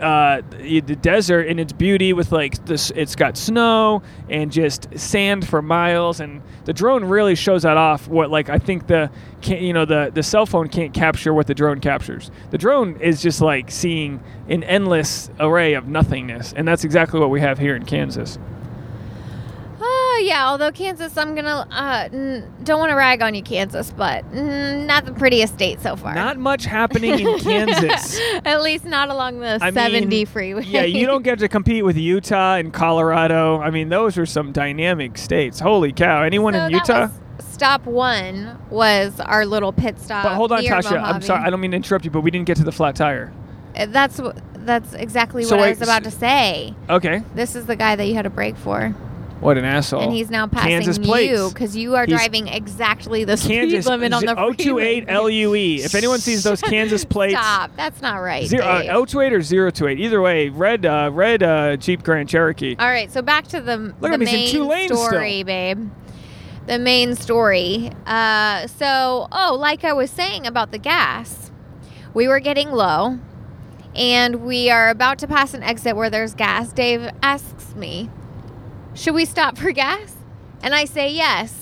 uh, 0.00 0.42
the 0.58 0.80
desert 0.80 1.42
in 1.42 1.58
its 1.58 1.72
beauty 1.72 2.12
with 2.12 2.32
like 2.32 2.64
this. 2.66 2.90
It's 2.94 3.16
got 3.16 3.36
snow 3.36 4.02
and 4.28 4.50
just 4.50 4.88
sand 4.98 5.46
for 5.46 5.60
miles, 5.60 6.20
and 6.20 6.42
the 6.64 6.72
drone 6.72 7.04
really 7.04 7.34
shows 7.34 7.62
that 7.62 7.76
off. 7.76 8.08
What 8.08 8.30
like 8.30 8.48
I 8.48 8.58
think 8.58 8.86
the 8.86 9.10
can 9.40 9.62
you 9.62 9.72
know 9.72 9.84
the 9.84 10.10
the 10.14 10.22
cell 10.22 10.46
phone 10.46 10.68
can't 10.68 10.94
capture 10.94 11.34
what 11.34 11.46
the 11.46 11.54
drone 11.54 11.80
captures. 11.80 12.30
The 12.50 12.58
drone 12.58 13.00
is 13.00 13.20
just 13.22 13.40
like 13.40 13.70
seeing 13.70 14.22
an 14.48 14.62
endless 14.64 15.30
array 15.40 15.74
of 15.74 15.88
nothingness, 15.88 16.52
and 16.52 16.66
that's 16.66 16.84
exactly 16.84 17.20
what 17.20 17.30
we 17.30 17.40
have 17.40 17.58
here 17.58 17.74
in 17.76 17.84
Kansas. 17.84 18.38
Oh 20.14 20.22
yeah, 20.24 20.46
although 20.48 20.70
Kansas, 20.70 21.16
I'm 21.16 21.34
gonna 21.34 21.66
uh, 21.70 22.08
n- 22.12 22.52
don't 22.64 22.78
want 22.78 22.90
to 22.90 22.96
rag 22.96 23.22
on 23.22 23.34
you, 23.34 23.42
Kansas, 23.42 23.90
but 23.92 24.24
mm, 24.30 24.84
not 24.84 25.06
the 25.06 25.12
prettiest 25.12 25.54
state 25.54 25.80
so 25.80 25.96
far. 25.96 26.14
Not 26.14 26.36
much 26.38 26.64
happening 26.66 27.18
in 27.18 27.38
Kansas. 27.40 28.20
At 28.44 28.60
least 28.62 28.84
not 28.84 29.08
along 29.08 29.38
the 29.40 29.58
I 29.62 29.70
70 29.70 30.06
mean, 30.06 30.26
freeway. 30.26 30.64
Yeah, 30.64 30.82
you 30.82 31.06
don't 31.06 31.22
get 31.22 31.38
to 31.38 31.48
compete 31.48 31.82
with 31.84 31.96
Utah 31.96 32.56
and 32.56 32.74
Colorado. 32.74 33.58
I 33.60 33.70
mean, 33.70 33.88
those 33.88 34.18
are 34.18 34.26
some 34.26 34.52
dynamic 34.52 35.16
states. 35.16 35.58
Holy 35.60 35.92
cow! 35.92 36.22
Anyone 36.22 36.52
So 36.54 36.66
in 36.66 36.72
Utah? 36.72 37.08
stop 37.38 37.86
one 37.86 38.58
was 38.70 39.18
our 39.20 39.46
little 39.46 39.72
pit 39.72 39.98
stop. 39.98 40.24
But 40.24 40.34
hold 40.34 40.52
on, 40.52 40.62
Tasha. 40.62 41.02
I'm 41.02 41.22
sorry. 41.22 41.42
I 41.42 41.48
don't 41.48 41.60
mean 41.60 41.70
to 41.70 41.76
interrupt 41.78 42.04
you, 42.04 42.10
but 42.10 42.20
we 42.20 42.30
didn't 42.30 42.46
get 42.46 42.58
to 42.58 42.64
the 42.64 42.72
flat 42.72 42.96
tire. 42.96 43.32
Uh, 43.74 43.86
That's 43.86 44.20
that's 44.56 44.92
exactly 44.92 45.42
So 45.44 45.56
what 45.56 45.64
I 45.66 45.70
was 45.70 45.80
about 45.82 46.04
to 46.04 46.10
say. 46.10 46.74
Okay. 46.90 47.22
This 47.34 47.56
is 47.56 47.64
the 47.66 47.76
guy 47.76 47.96
that 47.96 48.04
you 48.06 48.14
had 48.14 48.26
a 48.26 48.30
break 48.30 48.56
for, 48.56 48.94
What 49.42 49.58
an 49.58 49.64
asshole. 49.64 50.00
and 50.02 50.12
he's 50.12 50.30
now 50.30 50.46
passing 50.46 50.70
Kansas 50.70 50.98
you 50.98 51.50
because 51.52 51.76
you 51.76 51.96
are 51.96 52.06
He's- 52.06 52.16
driving 52.18 52.46
exactly 52.46 53.24
the 53.24 53.36
Kansas 53.36 53.84
speed 53.84 53.90
limit 53.90 54.12
on 54.12 54.24
the 54.24 54.34
freeway. 54.56 55.00
028 55.00 55.08
LUE. 55.10 55.84
If 55.84 55.94
anyone 55.96 56.20
sees 56.20 56.44
those 56.44 56.60
Kansas 56.62 57.04
plates, 57.04 57.34
Stop. 57.34 57.72
That's 57.76 58.00
not 58.00 58.18
right. 58.18 58.46
zero, 58.46 58.64
uh, 58.64 58.82
Dave. 58.82 59.08
028 59.08 59.32
or 59.32 59.70
028. 59.72 59.98
Either 60.00 60.22
way, 60.22 60.48
red 60.48 60.86
uh, 60.86 61.10
red 61.12 61.42
uh, 61.42 61.76
Jeep 61.76 62.04
Grand 62.04 62.28
Cherokee. 62.28 62.76
All 62.78 62.86
right, 62.86 63.10
so 63.10 63.20
back 63.20 63.48
to 63.48 63.60
the, 63.60 63.76
Look 63.76 64.00
the 64.00 64.08
at 64.12 64.20
he's 64.20 64.28
in 64.28 64.34
main 64.36 64.50
two 64.52 64.64
lanes 64.64 64.92
story, 64.96 65.32
still. 65.38 65.44
babe. 65.46 65.90
The 66.68 66.78
main 66.78 67.16
story. 67.16 67.90
Uh, 68.06 68.68
so, 68.68 69.26
oh, 69.32 69.56
like 69.58 69.82
I 69.82 69.92
was 69.92 70.12
saying 70.12 70.46
about 70.46 70.70
the 70.70 70.78
gas, 70.78 71.50
we 72.14 72.28
were 72.28 72.38
getting 72.38 72.70
low, 72.70 73.18
and 73.96 74.36
we 74.44 74.70
are 74.70 74.88
about 74.88 75.18
to 75.18 75.26
pass 75.26 75.52
an 75.54 75.64
exit 75.64 75.96
where 75.96 76.08
there's 76.10 76.34
gas. 76.34 76.72
Dave 76.72 77.10
asks 77.20 77.74
me, 77.74 78.08
"Should 78.94 79.14
we 79.14 79.24
stop 79.24 79.56
for 79.58 79.72
gas?" 79.72 80.14
And 80.62 80.74
I 80.74 80.84
say 80.84 81.10
yes. 81.10 81.58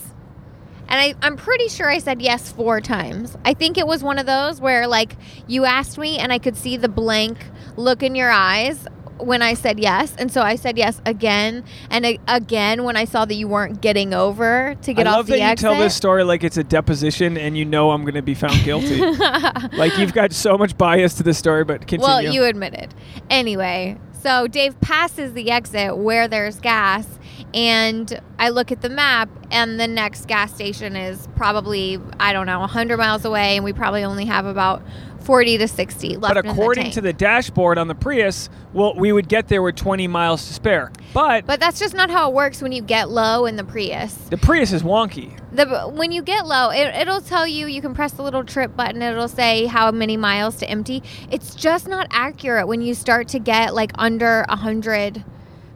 And 0.89 0.99
I, 1.01 1.15
I'm 1.25 1.37
pretty 1.37 1.69
sure 1.69 1.89
I 1.89 1.99
said 1.99 2.21
yes 2.21 2.51
four 2.51 2.81
times. 2.81 3.37
I 3.45 3.55
think 3.55 3.79
it 3.79 3.87
was 3.87 4.03
one 4.03 4.19
of 4.19 4.27
those 4.27 4.61
where, 4.61 4.89
like, 4.89 5.15
you 5.47 5.65
asked 5.65 5.99
me 5.99 6.19
and 6.19 6.33
I 6.33 6.39
could 6.39 6.57
see 6.57 6.77
the 6.77 6.89
blank 6.89 7.39
look 7.77 8.03
in 8.03 8.17
your 8.17 8.31
eyes 8.31 8.87
when 9.19 9.41
I 9.41 9.55
said 9.55 9.79
yes. 9.79 10.15
And 10.19 10.33
so 10.33 10.43
I 10.43 10.57
said 10.57 10.77
yes 10.77 11.01
again 11.07 11.63
and 11.91 12.05
a- 12.05 12.19
again 12.27 12.83
when 12.83 12.97
I 12.97 13.05
saw 13.05 13.25
that 13.25 13.35
you 13.35 13.47
weren't 13.47 13.81
getting 13.81 14.13
over 14.15 14.75
to 14.83 14.93
get 14.93 15.07
I 15.07 15.11
off 15.11 15.17
love 15.19 15.27
the 15.27 15.33
that 15.35 15.41
exit. 15.53 15.69
you 15.69 15.75
tell 15.75 15.81
this 15.81 15.95
story 15.95 16.25
like 16.25 16.43
it's 16.43 16.57
a 16.57 16.65
deposition 16.65 17.37
and 17.37 17.57
you 17.57 17.65
know 17.65 17.93
I'm 17.93 18.03
going 18.03 18.15
to 18.15 18.23
be 18.23 18.35
found 18.35 18.63
guilty. 18.65 18.99
like 19.77 19.97
you've 19.99 20.15
got 20.15 20.33
so 20.33 20.59
much 20.59 20.77
bias 20.77 21.15
to 21.15 21.23
this 21.23 21.39
story, 21.39 21.63
but 21.65 21.83
continue. 21.83 22.05
Well, 22.05 22.23
you 22.23 22.45
admitted. 22.45 22.95
Anyway, 23.29 23.99
so 24.23 24.47
Dave 24.47 24.81
passes 24.81 25.33
the 25.33 25.51
exit 25.51 25.97
where 25.97 26.29
there's 26.29 26.61
gas, 26.61 27.07
and 27.55 28.21
I 28.39 28.51
look 28.51 28.71
at 28.71 28.83
the 28.83 28.91
map, 28.91 29.29
and 29.51 29.81
the 29.81 29.89
next 29.89 30.27
gas 30.27 30.55
station 30.55 30.95
is 30.95 31.27
probably, 31.37 31.99
I 32.19 32.33
don't 32.33 32.47
know, 32.47 32.61
100 32.61 32.97
miles 32.97 33.25
away, 33.25 33.57
and 33.57 33.65
we 33.65 33.73
probably 33.73 34.05
only 34.05 34.27
have 34.27 34.47
about 34.47 34.83
40 35.31 35.59
to 35.59 35.69
60 35.69 36.17
left. 36.17 36.35
but 36.35 36.45
according 36.45 36.91
to 36.91 37.01
the 37.01 37.13
dashboard 37.13 37.79
on 37.79 37.87
the 37.87 37.95
Prius, 37.95 38.51
well, 38.73 38.97
we 38.97 39.13
would 39.13 39.29
get 39.29 39.47
there 39.47 39.63
with 39.63 39.77
20 39.77 40.09
miles 40.09 40.45
to 40.49 40.55
spare. 40.55 40.91
But, 41.15 41.47
But 41.47 41.61
that's 41.61 41.79
just 41.79 41.95
not 41.95 42.11
how 42.11 42.31
it 42.31 42.35
works 42.35 42.61
when 42.61 42.73
you 42.73 42.83
get 42.83 43.11
low 43.11 43.47
in 43.47 43.55
the 43.55 43.63
Prius. 43.63 44.13
the 44.29 44.37
Prius 44.37 44.73
is 44.73 44.83
wonky. 44.83 45.39
The 45.53 45.67
when 45.95 46.11
you 46.11 46.23
get 46.23 46.47
low, 46.47 46.71
it, 46.71 46.95
it'll 46.97 47.21
tell 47.21 47.47
you 47.47 47.69
you 47.69 47.81
can 47.81 47.95
press 47.95 48.11
the 48.11 48.23
little 48.23 48.43
trip 48.43 48.75
button. 48.77 49.03
It'll 49.03 49.29
say 49.29 49.67
how 49.67 49.93
many 49.93 50.17
miles 50.17 50.57
to 50.57 50.69
empty. 50.69 51.01
It's 51.31 51.55
just 51.55 51.87
not 51.87 52.09
accurate 52.11 52.67
when 52.67 52.83
you 52.83 52.95
start 52.95 53.29
to 53.29 53.39
get 53.39 53.73
like 53.73 53.93
under 53.95 54.45
a 54.49 54.57
hundred 54.57 55.23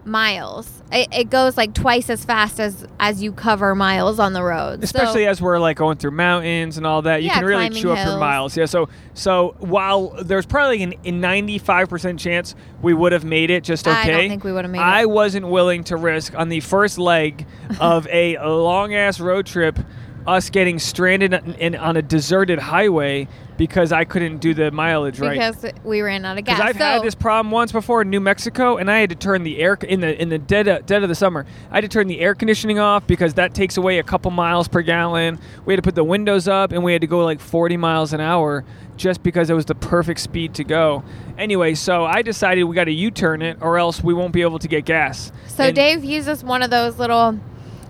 miles. 0.07 0.83
It, 0.93 1.09
it 1.13 1.31
goes 1.31 1.57
like 1.57 1.75
twice 1.75 2.09
as 2.11 2.25
fast 2.25 2.61
as 2.61 2.87
as 3.01 3.23
you 3.23 3.33
cover 3.33 3.75
miles 3.75 4.19
on 4.19 4.33
the 4.33 4.43
road. 4.43 4.81
So- 4.81 4.85
especially 4.85 5.27
as 5.27 5.41
we're 5.41 5.59
like 5.59 5.77
going 5.77 5.97
through 5.99 6.13
mountains 6.13 6.77
and 6.77 6.87
all 6.87 7.03
that 7.03 7.23
you 7.23 7.29
Yeah, 7.29 7.35
can 7.41 7.45
really 7.47 7.71
chew 7.71 7.93
up 7.93 8.07
your 8.07 8.19
miles 8.19 8.57
yeah 8.57 8.67
so 8.67 8.89
so 9.15 9.55
while 9.59 10.11
there's 10.23 10.47
probably 10.47 10.83
an, 10.83 10.93
a 11.05 11.11
95% 11.13 12.19
chance 12.19 12.55
we 12.83 12.93
would 12.95 13.13
have 13.13 13.25
made 13.25 13.51
it 13.51 13.65
just 13.65 13.89
okay 13.89 13.97
I 13.99 14.07
don't 14.11 14.29
think 14.29 14.45
we 14.45 14.53
would 14.53 14.65
have 14.65 14.71
made 14.73 14.79
I 14.81 15.03
it. 15.03 15.11
wasn't 15.11 15.49
willing 15.49 15.85
to 15.85 15.97
risk 15.97 16.35
on 16.39 16.49
the 16.49 16.61
first 16.61 16.99
leg 16.99 17.47
of 17.81 18.07
a 18.09 18.37
long 18.47 18.95
ass 18.95 19.21
road 19.21 19.47
trip 19.47 19.79
us 20.27 20.51
getting 20.51 20.79
stranded 20.79 21.33
in, 21.33 21.55
in, 21.55 21.75
on 21.75 21.97
a 21.97 22.03
deserted 22.03 22.59
highway 22.59 23.29
because 23.57 23.93
I 23.93 24.05
couldn't 24.05 24.39
do 24.39 24.53
the 24.53 24.71
mileage 24.73 25.21
right 25.21 25.33
because 25.39 25.73
we 25.85 26.01
ran 26.01 26.25
out 26.25 26.39
of 26.39 26.45
gas. 26.45 26.57
because 26.57 26.71
I've 26.71 26.77
had 26.77 27.03
this 27.03 27.15
problem 27.15 27.53
once 27.53 27.71
before 27.71 28.03
in 28.03 28.11
New 28.11 28.21
Mexico, 28.21 28.77
and 28.79 28.91
I 28.91 28.99
had 28.99 29.11
to 29.11 29.17
turn 29.17 29.45
the 29.45 29.61
air 29.61 29.75
in 29.75 30.01
the 30.01 30.21
in 30.21 30.29
the 30.29 30.39
dead 30.39 30.67
of, 30.67 30.87
dead 30.87 31.03
of 31.03 31.09
the 31.09 31.15
summer. 31.15 31.47
I 31.71 31.77
had 31.77 31.83
to 31.83 31.89
turn 31.89 32.09
the 32.09 32.21
air 32.21 32.35
conditioning 32.35 32.79
off 32.79 33.07
because 33.07 33.35
that 33.35 33.55
takes 33.55 33.77
away 33.77 33.99
a 33.99 34.03
couple 34.03 34.31
miles 34.31 34.67
per 34.67 34.83
gallon. 34.83 35.39
We 35.67 35.73
had 35.73 35.77
to 35.79 35.83
put 35.87 35.95
the 35.95 36.05
windows 36.05 36.49
up, 36.49 36.73
and 36.73 36.83
we 36.83 36.93
had 36.93 37.03
to 37.03 37.07
go 37.07 37.25
like 37.25 37.41
40 37.41 37.77
miles 37.77 38.13
an 38.13 38.21
hour 38.21 38.65
just 38.97 39.23
because 39.23 39.51
it 39.51 39.55
was 39.55 39.67
the 39.67 39.75
perfect 39.75 40.21
speed 40.21 40.55
to 40.55 40.65
go. 40.65 41.03
Anyway, 41.39 41.75
so 41.75 42.05
I 42.05 42.23
decided 42.23 42.65
we 42.65 42.75
got 42.77 42.85
to 42.85 42.93
U-turn 42.93 43.43
it, 43.43 43.59
or 43.61 43.77
else 43.79 44.03
we 44.03 44.15
won't 44.15 44.33
be 44.33 44.43
able 44.43 44.59
to 44.61 44.69
get 44.69 44.85
gas. 44.85 45.33
So 45.49 45.65
And- 45.65 45.75
Dave 45.77 46.05
uses 46.05 46.43
one 46.45 46.63
of 46.63 46.71
those 46.71 46.99
little. 46.99 47.39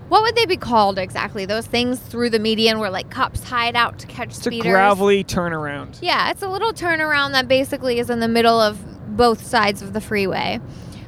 What 0.07 0.21
would 0.21 0.35
they 0.35 0.45
be 0.45 0.57
called 0.57 0.99
exactly? 0.99 1.45
Those 1.45 1.65
things 1.65 1.99
through 1.99 2.29
the 2.29 2.39
median 2.39 2.79
where 2.79 2.91
like 2.91 3.09
cops 3.09 3.43
hide 3.43 3.75
out 3.75 3.97
to 3.99 4.07
catch 4.07 4.29
it's 4.29 4.43
speeders. 4.43 4.67
a 4.67 4.69
gravelly 4.69 5.23
turnaround. 5.23 5.97
Yeah, 6.01 6.29
it's 6.29 6.43
a 6.43 6.47
little 6.47 6.73
turnaround 6.73 7.31
that 7.31 7.47
basically 7.47 7.99
is 7.99 8.09
in 8.09 8.19
the 8.19 8.27
middle 8.27 8.59
of 8.59 9.17
both 9.17 9.45
sides 9.45 9.81
of 9.81 9.93
the 9.93 10.01
freeway. 10.01 10.59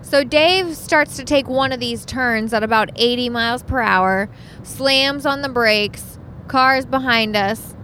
So 0.01 0.23
Dave 0.23 0.75
starts 0.75 1.17
to 1.17 1.25
take 1.25 1.47
one 1.47 1.71
of 1.71 1.79
these 1.79 2.05
turns 2.05 2.53
at 2.53 2.63
about 2.63 2.89
80 2.95 3.29
miles 3.29 3.61
per 3.61 3.81
hour, 3.81 4.29
slams 4.63 5.25
on 5.25 5.41
the 5.41 5.49
brakes, 5.49 6.17
cars 6.47 6.85
behind 6.85 7.35
us, 7.35 7.75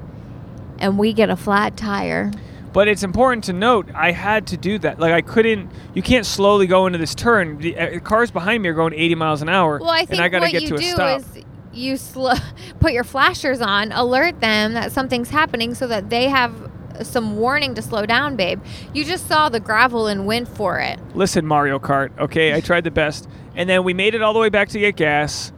and 0.80 0.98
we 0.98 1.14
get 1.14 1.30
a 1.30 1.36
flat 1.36 1.76
tire. 1.76 2.32
But 2.74 2.88
it's 2.88 3.04
important 3.04 3.44
to 3.46 3.54
note 3.54 3.88
I 3.94 4.12
had 4.12 4.48
to 4.48 4.58
do 4.58 4.80
that. 4.80 5.00
Like 5.00 5.14
I 5.14 5.22
couldn't. 5.22 5.70
You 5.94 6.02
can't 6.02 6.26
slowly 6.26 6.66
go 6.68 6.88
into 6.88 6.98
this 6.98 7.14
turn. 7.16 7.60
The 7.60 7.78
uh, 7.78 8.00
cars 8.00 8.32
behind 8.32 8.64
me 8.64 8.70
are 8.70 8.74
going 8.74 8.94
80 8.94 9.16
miles 9.16 9.42
an 9.44 9.50
hour, 9.50 9.78
Well, 9.80 9.90
I 9.90 10.00
think 10.06 10.14
and 10.14 10.22
I 10.22 10.30
got 10.30 10.40
to 10.40 10.46
what 10.46 10.52
get 10.52 10.62
you 10.64 10.68
to 10.70 10.76
a 10.76 10.78
do 10.80 10.90
stop. 10.92 11.20
is 11.20 11.44
you 11.72 11.98
sl- 11.98 12.32
put 12.80 12.94
your 12.94 13.04
flashers 13.04 13.62
on, 13.62 13.92
alert 13.92 14.40
them 14.42 14.74
that 14.74 14.92
something's 14.92 15.30
happening 15.30 15.76
so 15.76 15.88
that 15.88 16.10
they 16.10 16.30
have 16.30 16.72
some 17.02 17.38
warning 17.38 17.74
to 17.76 17.82
slow 17.82 18.06
down, 18.06 18.36
babe. 18.36 18.62
You 18.94 19.04
just 19.06 19.28
saw 19.28 19.50
the 19.50 19.60
gravel 19.60 20.08
and 20.08 20.26
went 20.26 20.48
for 20.48 20.80
it. 20.80 21.00
Listen, 21.16 21.46
Mario 21.46 21.80
Kart. 21.80 22.18
Okay, 22.20 22.54
I 22.56 22.60
tried 22.60 22.84
the 22.84 22.92
best, 22.92 23.28
and 23.56 23.68
then 23.70 23.84
we 23.84 23.94
made 23.94 24.14
it 24.16 24.22
all 24.22 24.34
the 24.34 24.40
way 24.40 24.50
back 24.50 24.70
to 24.70 24.80
get 24.80 24.96
gas. 24.96 25.52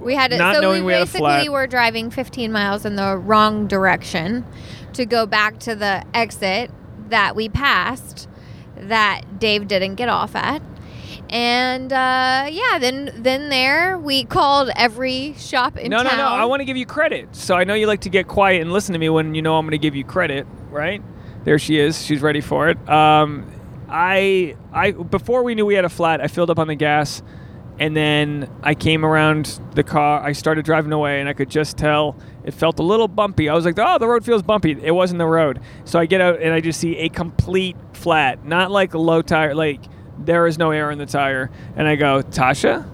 We 0.00 0.16
had 0.16 0.32
to, 0.32 0.36
Not 0.38 0.56
so 0.56 0.60
knowing 0.60 0.82
we 0.82 0.86
we 0.88 0.92
had 0.94 1.02
a 1.02 1.04
basically 1.04 1.20
flat. 1.20 1.52
were 1.52 1.66
driving 1.68 2.10
15 2.10 2.50
miles 2.50 2.84
in 2.84 2.96
the 2.96 3.16
wrong 3.16 3.68
direction 3.68 4.44
to 4.94 5.06
go 5.06 5.26
back 5.26 5.58
to 5.60 5.74
the 5.74 6.04
exit 6.14 6.70
that 7.08 7.36
we 7.36 7.48
passed 7.48 8.28
that 8.76 9.38
Dave 9.38 9.68
didn't 9.68 9.96
get 9.96 10.08
off 10.08 10.34
at. 10.34 10.62
And 11.30 11.92
uh, 11.92 12.46
yeah, 12.50 12.78
then 12.78 13.10
then 13.16 13.48
there 13.48 13.98
we 13.98 14.24
called 14.24 14.70
every 14.76 15.34
shop 15.34 15.78
in 15.78 15.90
no, 15.90 16.02
town. 16.02 16.18
no, 16.18 16.24
no. 16.24 16.28
I 16.28 16.44
want 16.44 16.60
to 16.60 16.64
give 16.64 16.76
you 16.76 16.84
credit. 16.84 17.34
So 17.34 17.54
I 17.54 17.64
know 17.64 17.74
you 17.74 17.86
like 17.86 18.02
to 18.02 18.10
get 18.10 18.28
quiet 18.28 18.60
and 18.60 18.72
listen 18.72 18.92
to 18.92 18.98
me 18.98 19.08
when 19.08 19.34
you 19.34 19.40
know 19.40 19.56
I'm 19.56 19.64
going 19.64 19.72
to 19.72 19.78
give 19.78 19.96
you 19.96 20.04
credit, 20.04 20.46
right? 20.70 21.02
There 21.44 21.58
she 21.58 21.78
is. 21.78 22.04
She's 22.04 22.20
ready 22.20 22.40
for 22.40 22.68
it. 22.68 22.88
Um, 22.88 23.50
I, 23.88 24.56
I 24.72 24.92
before 24.92 25.42
we 25.42 25.54
knew 25.54 25.66
we 25.66 25.74
had 25.74 25.84
a 25.84 25.90
flat, 25.90 26.20
I 26.20 26.28
filled 26.28 26.50
up 26.50 26.58
on 26.58 26.68
the 26.68 26.74
gas, 26.74 27.22
and 27.78 27.96
then 27.96 28.50
I 28.62 28.74
came 28.74 29.04
around 29.04 29.60
the 29.74 29.82
car. 29.82 30.22
I 30.22 30.32
started 30.32 30.64
driving 30.64 30.92
away, 30.92 31.20
and 31.20 31.28
I 31.28 31.32
could 31.32 31.50
just 31.50 31.76
tell 31.76 32.16
it 32.44 32.54
felt 32.54 32.78
a 32.78 32.82
little 32.82 33.08
bumpy. 33.08 33.48
I 33.48 33.54
was 33.54 33.64
like, 33.64 33.78
"Oh, 33.78 33.98
the 33.98 34.08
road 34.08 34.24
feels 34.24 34.42
bumpy." 34.42 34.76
It 34.82 34.94
wasn't 34.94 35.18
the 35.18 35.26
road. 35.26 35.60
So 35.84 35.98
I 35.98 36.06
get 36.06 36.20
out 36.20 36.40
and 36.40 36.52
I 36.52 36.60
just 36.60 36.80
see 36.80 36.96
a 36.98 37.08
complete 37.08 37.76
flat, 37.92 38.44
not 38.44 38.70
like 38.70 38.94
a 38.94 38.98
low 38.98 39.22
tire, 39.22 39.54
like 39.54 39.80
there 40.18 40.46
is 40.46 40.58
no 40.58 40.70
air 40.70 40.90
in 40.90 40.98
the 40.98 41.06
tire. 41.06 41.50
And 41.76 41.88
I 41.88 41.96
go, 41.96 42.22
"Tasha." 42.22 42.88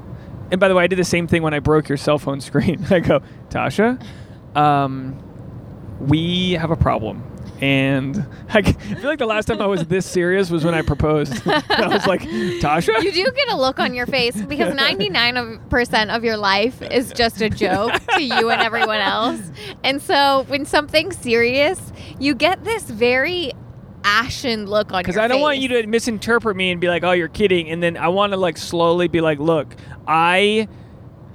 And 0.50 0.60
by 0.60 0.68
the 0.68 0.74
way, 0.74 0.84
I 0.84 0.86
did 0.86 0.98
the 0.98 1.04
same 1.04 1.26
thing 1.26 1.42
when 1.42 1.54
I 1.54 1.58
broke 1.58 1.88
your 1.88 1.98
cell 1.98 2.18
phone 2.18 2.40
screen. 2.40 2.84
I 2.90 3.00
go, 3.00 3.20
Tasha, 3.50 4.02
um, 4.56 5.18
we 6.00 6.52
have 6.52 6.70
a 6.70 6.76
problem. 6.76 7.22
And 7.60 8.26
I 8.48 8.62
feel 8.62 9.04
like 9.04 9.18
the 9.18 9.26
last 9.26 9.46
time 9.46 9.60
I 9.60 9.66
was 9.66 9.86
this 9.86 10.06
serious 10.06 10.50
was 10.50 10.64
when 10.64 10.74
I 10.74 10.82
proposed. 10.82 11.42
I 11.46 11.88
was 11.88 12.06
like, 12.06 12.22
Tasha? 12.22 13.02
You 13.02 13.12
do 13.12 13.24
get 13.24 13.50
a 13.50 13.56
look 13.56 13.78
on 13.78 13.94
your 13.94 14.06
face 14.06 14.40
because 14.40 14.74
99% 14.74 16.16
of 16.16 16.24
your 16.24 16.36
life 16.36 16.80
is 16.82 17.12
just 17.12 17.40
a 17.40 17.50
joke 17.50 17.92
to 18.14 18.22
you 18.22 18.50
and 18.50 18.62
everyone 18.62 19.00
else. 19.00 19.40
And 19.82 20.00
so 20.00 20.44
when 20.48 20.64
something's 20.64 21.16
serious, 21.16 21.92
you 22.18 22.34
get 22.34 22.64
this 22.64 22.84
very 22.84 23.52
ashen 24.04 24.66
look 24.66 24.92
on 24.92 24.98
your 24.98 25.04
face. 25.04 25.14
Because 25.14 25.18
I 25.18 25.28
don't 25.28 25.40
want 25.40 25.58
you 25.58 25.68
to 25.68 25.86
misinterpret 25.86 26.56
me 26.56 26.70
and 26.70 26.80
be 26.80 26.88
like, 26.88 27.04
oh, 27.04 27.12
you're 27.12 27.28
kidding. 27.28 27.70
And 27.70 27.82
then 27.82 27.96
I 27.96 28.08
want 28.08 28.32
to 28.32 28.36
like 28.36 28.56
slowly 28.56 29.08
be 29.08 29.20
like, 29.20 29.38
look, 29.38 29.74
I 30.06 30.68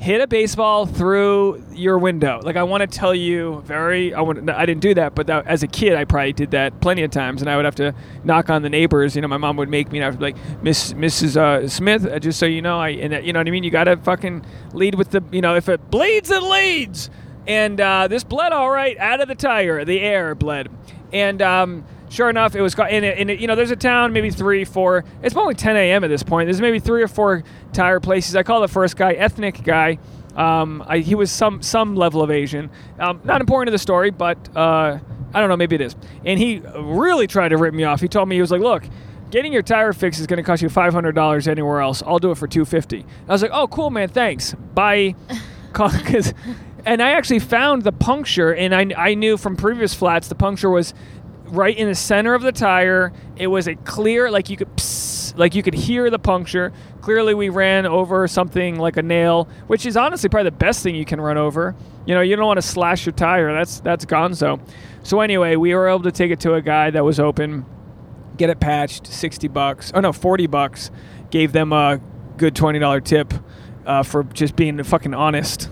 hit 0.03 0.19
a 0.19 0.27
baseball 0.27 0.85
through 0.85 1.63
your 1.71 1.97
window. 1.97 2.41
Like 2.43 2.57
I 2.57 2.63
want 2.63 2.81
to 2.81 2.87
tell 2.87 3.15
you 3.15 3.61
very 3.65 4.13
I 4.13 4.19
want 4.19 4.49
I 4.49 4.65
didn't 4.65 4.81
do 4.81 4.93
that, 4.95 5.15
but 5.15 5.27
that, 5.27 5.47
as 5.47 5.63
a 5.63 5.67
kid 5.67 5.95
I 5.95 6.03
probably 6.03 6.33
did 6.33 6.51
that 6.51 6.81
plenty 6.81 7.03
of 7.03 7.11
times 7.11 7.41
and 7.41 7.49
I 7.49 7.55
would 7.55 7.63
have 7.63 7.75
to 7.75 7.95
knock 8.25 8.49
on 8.49 8.63
the 8.63 8.69
neighbors, 8.69 9.15
you 9.15 9.21
know, 9.21 9.29
my 9.29 9.37
mom 9.37 9.55
would 9.55 9.69
make 9.69 9.93
me 9.93 9.99
and 9.99 10.05
I 10.05 10.09
would 10.09 10.19
be 10.19 10.25
like, 10.25 10.61
"Miss 10.61 10.91
Mrs. 10.91 11.37
Uh, 11.37 11.69
Smith, 11.69 12.05
uh, 12.05 12.19
just 12.19 12.37
so 12.37 12.45
you 12.45 12.61
know, 12.61 12.81
I 12.81 12.89
and 12.89 13.13
uh, 13.13 13.19
you 13.19 13.31
know 13.31 13.39
what 13.39 13.47
I 13.47 13.51
mean, 13.51 13.63
you 13.63 13.71
got 13.71 13.85
to 13.85 13.95
fucking 13.95 14.45
lead 14.73 14.95
with 14.95 15.11
the, 15.11 15.23
you 15.31 15.39
know, 15.39 15.55
if 15.55 15.69
it 15.69 15.89
bleeds 15.89 16.29
it 16.29 16.43
leads." 16.43 17.09
And 17.47 17.79
uh, 17.79 18.09
this 18.09 18.25
bled 18.25 18.51
all 18.51 18.69
right 18.69 18.97
out 18.97 19.21
of 19.21 19.29
the 19.29 19.35
tire, 19.35 19.85
the 19.85 20.01
air 20.01 20.35
bled. 20.35 20.69
And 21.13 21.41
um 21.41 21.85
Sure 22.13 22.29
enough, 22.29 22.55
it 22.55 22.61
was 22.61 22.75
in 22.75 23.03
it. 23.03 23.17
In 23.17 23.27
you 23.29 23.47
know, 23.47 23.55
there's 23.55 23.71
a 23.71 23.75
town, 23.75 24.13
maybe 24.13 24.29
three, 24.29 24.65
four. 24.65 25.03
It's 25.23 25.33
probably 25.33 25.55
10 25.55 25.75
a.m. 25.75 26.03
at 26.03 26.09
this 26.09 26.21
point. 26.21 26.45
There's 26.45 26.61
maybe 26.61 26.77
three 26.77 27.01
or 27.01 27.07
four 27.07 27.43
tire 27.73 27.99
places. 27.99 28.35
I 28.35 28.43
call 28.43 28.61
the 28.61 28.67
first 28.67 28.95
guy 28.95 29.13
ethnic 29.13 29.63
guy. 29.63 29.97
Um, 30.35 30.83
I, 30.85 30.99
he 30.99 31.15
was 31.15 31.31
some 31.31 31.63
some 31.63 31.95
level 31.95 32.21
of 32.21 32.29
Asian. 32.29 32.69
Um, 32.99 33.19
not 33.23 33.41
important 33.41 33.69
to 33.69 33.71
the 33.71 33.79
story, 33.79 34.11
but 34.11 34.37
uh, 34.55 34.99
I 35.33 35.39
don't 35.39 35.49
know. 35.49 35.57
Maybe 35.57 35.73
it 35.73 35.81
is. 35.81 35.95
And 36.23 36.37
he 36.39 36.61
really 36.75 37.25
tried 37.25 37.49
to 37.49 37.57
rip 37.57 37.73
me 37.73 37.83
off. 37.83 37.99
He 37.99 38.07
told 38.07 38.29
me 38.29 38.35
he 38.35 38.41
was 38.41 38.51
like, 38.51 38.61
"Look, 38.61 38.83
getting 39.31 39.51
your 39.51 39.63
tire 39.63 39.91
fixed 39.91 40.19
is 40.19 40.27
going 40.27 40.37
to 40.37 40.43
cost 40.43 40.61
you 40.61 40.69
five 40.69 40.93
hundred 40.93 41.15
dollars 41.15 41.47
anywhere 41.47 41.81
else. 41.81 42.03
I'll 42.05 42.19
do 42.19 42.29
it 42.29 42.37
for 42.37 42.47
two 42.47 42.63
fifty. 42.63 43.07
I 43.27 43.31
was 43.31 43.41
like, 43.41 43.51
"Oh, 43.51 43.67
cool, 43.67 43.89
man. 43.89 44.09
Thanks. 44.09 44.53
Bye." 44.53 45.15
Because, 45.73 46.35
and 46.85 47.01
I 47.01 47.13
actually 47.13 47.39
found 47.39 47.81
the 47.81 47.91
puncture, 47.91 48.53
and 48.53 48.75
I 48.75 48.91
I 48.95 49.15
knew 49.15 49.37
from 49.37 49.55
previous 49.55 49.95
flats 49.95 50.27
the 50.27 50.35
puncture 50.35 50.69
was 50.69 50.93
right 51.53 51.75
in 51.77 51.87
the 51.87 51.95
center 51.95 52.33
of 52.33 52.41
the 52.41 52.51
tire. 52.51 53.13
It 53.35 53.47
was 53.47 53.67
a 53.67 53.75
clear, 53.75 54.29
like 54.31 54.49
you 54.49 54.57
could, 54.57 54.69
like 55.35 55.55
you 55.55 55.63
could 55.63 55.73
hear 55.73 56.09
the 56.09 56.19
puncture. 56.19 56.73
Clearly, 57.01 57.33
we 57.33 57.49
ran 57.49 57.85
over 57.85 58.27
something 58.27 58.77
like 58.79 58.97
a 58.97 59.01
nail, 59.03 59.47
which 59.67 59.85
is 59.85 59.95
honestly 59.97 60.29
probably 60.29 60.49
the 60.49 60.55
best 60.57 60.83
thing 60.83 60.95
you 60.95 61.05
can 61.05 61.19
run 61.21 61.37
over. 61.37 61.75
You 62.05 62.15
know, 62.15 62.21
you 62.21 62.35
don't 62.35 62.45
want 62.45 62.57
to 62.57 62.67
slash 62.67 63.05
your 63.05 63.13
tire. 63.13 63.53
That's 63.53 63.79
that's 63.79 64.05
gonzo. 64.05 64.59
So 65.03 65.19
anyway, 65.21 65.55
we 65.55 65.73
were 65.75 65.87
able 65.87 66.03
to 66.03 66.11
take 66.11 66.31
it 66.31 66.39
to 66.41 66.53
a 66.53 66.61
guy 66.61 66.89
that 66.91 67.03
was 67.03 67.19
open, 67.19 67.65
get 68.37 68.49
it 68.49 68.59
patched, 68.59 69.07
sixty 69.07 69.47
bucks. 69.47 69.91
Oh 69.93 69.99
no, 69.99 70.11
forty 70.13 70.47
bucks. 70.47 70.91
Gave 71.29 71.51
them 71.51 71.73
a 71.73 71.99
good 72.37 72.55
twenty 72.55 72.79
dollar 72.79 73.01
tip 73.01 73.33
uh, 73.85 74.03
for 74.03 74.23
just 74.23 74.55
being 74.55 74.81
fucking 74.83 75.13
honest. 75.13 75.69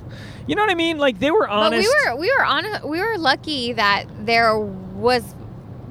You 0.47 0.55
know 0.55 0.63
what 0.63 0.71
I 0.71 0.75
mean? 0.75 0.97
Like 0.97 1.19
they 1.19 1.31
were 1.31 1.47
But 1.47 1.51
honest. 1.51 1.87
we 1.87 2.09
were 2.09 2.15
we 2.17 2.33
were 2.37 2.43
on 2.43 2.89
we 2.89 2.99
were 2.99 3.17
lucky 3.17 3.73
that 3.73 4.05
there 4.25 4.57
was 4.59 5.23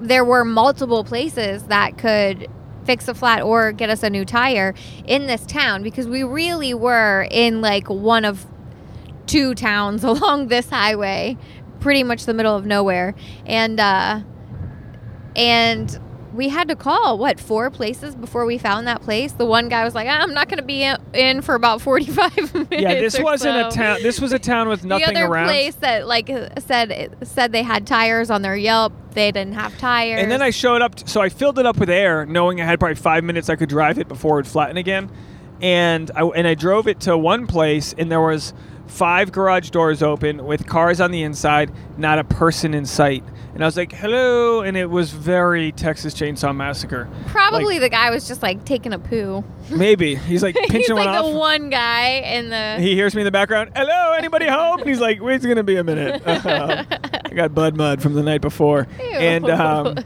there 0.01 0.25
were 0.25 0.45
multiple 0.45 1.05
places 1.05 1.65
that 1.65 1.99
could 1.99 2.49
fix 2.85 3.07
a 3.09 3.15
flat 3.15 3.43
or 3.43 3.73
get 3.73 3.91
us 3.91 4.03
a 4.03 4.11
new 4.11 4.25
tire 4.25 4.75
in 5.07 5.27
this 5.27 5.45
town 5.47 5.83
because 5.83 6.09
we 6.09 6.23
really 6.23 6.75
were 6.75 7.27
in 7.31 7.61
like 7.61 7.89
one 7.89 8.25
of 8.25 8.47
two 9.27 9.55
towns 9.55 10.03
along 10.05 10.49
this 10.49 10.69
highway 10.71 11.37
pretty 11.79 12.03
much 12.03 12.27
the 12.27 12.35
middle 12.35 12.57
of 12.57 12.67
nowhere. 12.67 13.15
And 13.47 13.79
uh 13.79 14.21
and 15.37 15.99
we 16.41 16.49
had 16.49 16.69
to 16.69 16.75
call 16.75 17.19
what 17.19 17.39
four 17.39 17.69
places 17.69 18.15
before 18.15 18.47
we 18.47 18.57
found 18.57 18.87
that 18.87 19.03
place 19.03 19.33
the 19.33 19.45
one 19.45 19.69
guy 19.69 19.85
was 19.85 19.95
like 19.95 20.09
ah, 20.09 20.21
i'm 20.23 20.33
not 20.33 20.49
going 20.49 20.57
to 20.57 20.65
be 20.65 20.83
in- 21.13 21.43
for 21.43 21.55
about 21.55 21.83
45 21.83 22.55
minutes 22.55 22.69
yeah, 22.71 22.95
this 22.95 23.21
wasn't 23.21 23.59
a 23.59 23.71
town. 23.77 23.99
This 24.03 24.23
was 24.23 24.33
a 24.33 24.39
town 24.39 24.67
with 24.69 24.83
nothing 24.93 25.05
around. 25.09 25.15
the 25.15 25.21
other 25.21 25.33
around. 25.33 25.47
place 25.49 25.75
that 25.77 26.07
like 26.07 26.31
said 26.59 27.15
said 27.23 27.53
they 27.53 27.63
had 27.63 27.87
tires 27.87 28.31
on 28.31 28.41
their 28.41 28.57
Yelp, 28.57 28.95
they 29.13 29.31
didn't 29.31 29.53
have 29.53 29.77
tires. 29.77 30.23
And 30.23 30.31
then 30.31 30.41
I 30.41 30.49
showed 30.49 30.81
up, 30.81 31.07
so 31.07 31.21
I 31.21 31.29
filled 31.29 31.59
it 31.59 31.67
up 31.67 31.77
with 31.77 31.91
air, 31.91 32.25
knowing 32.25 32.61
I 32.61 32.65
had 32.65 32.81
probably 32.81 32.95
five 32.95 33.23
minutes 33.23 33.51
I 33.51 33.57
could 33.57 33.69
drive 33.69 33.99
it 33.99 34.09
before 34.09 34.37
it 34.37 34.45
would 34.45 34.47
flatten 34.47 34.79
again. 34.79 35.11
and 35.61 36.11
I 36.15 36.23
and 36.23 36.47
I 36.47 36.55
drove 36.55 36.89
it 36.89 37.01
to 37.01 37.19
one 37.19 37.47
place, 37.47 37.95
and 37.99 38.11
there 38.11 38.21
was 38.21 38.55
five 38.91 39.33
garage 39.33 39.71
doors 39.71 40.03
open 40.03 40.45
with 40.45 40.67
cars 40.67 41.01
on 41.01 41.11
the 41.11 41.23
inside, 41.23 41.71
not 41.97 42.19
a 42.19 42.25
person 42.25 42.75
in 42.75 42.85
sight. 42.85 43.25
And 43.55 43.65
I 43.65 43.67
was 43.67 43.77
like, 43.77 43.93
"Hello," 43.93 44.61
and 44.61 44.77
it 44.77 44.87
was 44.89 45.11
very 45.11 45.73
Texas 45.73 46.15
Chainsaw 46.15 46.55
Massacre. 46.55 47.09
Probably 47.27 47.79
the 47.79 47.89
guy 47.89 48.11
was 48.11 48.29
just 48.29 48.43
like 48.43 48.65
taking 48.65 48.93
a 48.93 48.99
poo. 48.99 49.43
Maybe 49.71 50.15
he's 50.15 50.43
like 50.43 50.55
pinching 50.69 50.81
He's 50.81 50.89
one 50.93 51.07
like 51.07 51.09
off. 51.21 51.33
the 51.33 51.39
one 51.39 51.69
guy 51.71 52.09
in 52.21 52.49
the. 52.49 52.77
he 52.79 52.95
hears 52.95 53.15
me 53.15 53.23
in 53.23 53.25
the 53.25 53.33
background. 53.33 53.73
Hello, 53.75 54.13
anybody 54.13 54.47
home? 54.47 54.81
And 54.81 54.89
he's 54.89 55.01
like, 55.01 55.21
"Wait, 55.21 55.35
it's 55.37 55.47
gonna 55.47 55.65
be 55.65 55.77
a 55.77 55.85
minute." 55.85 56.23
I 56.27 57.29
got 57.35 57.55
Bud 57.55 57.77
Mud 57.77 58.01
from 58.01 58.15
the 58.15 58.23
night 58.23 58.41
before, 58.41 58.87
Ew. 58.99 59.05
and 59.05 59.51
um, 59.51 59.99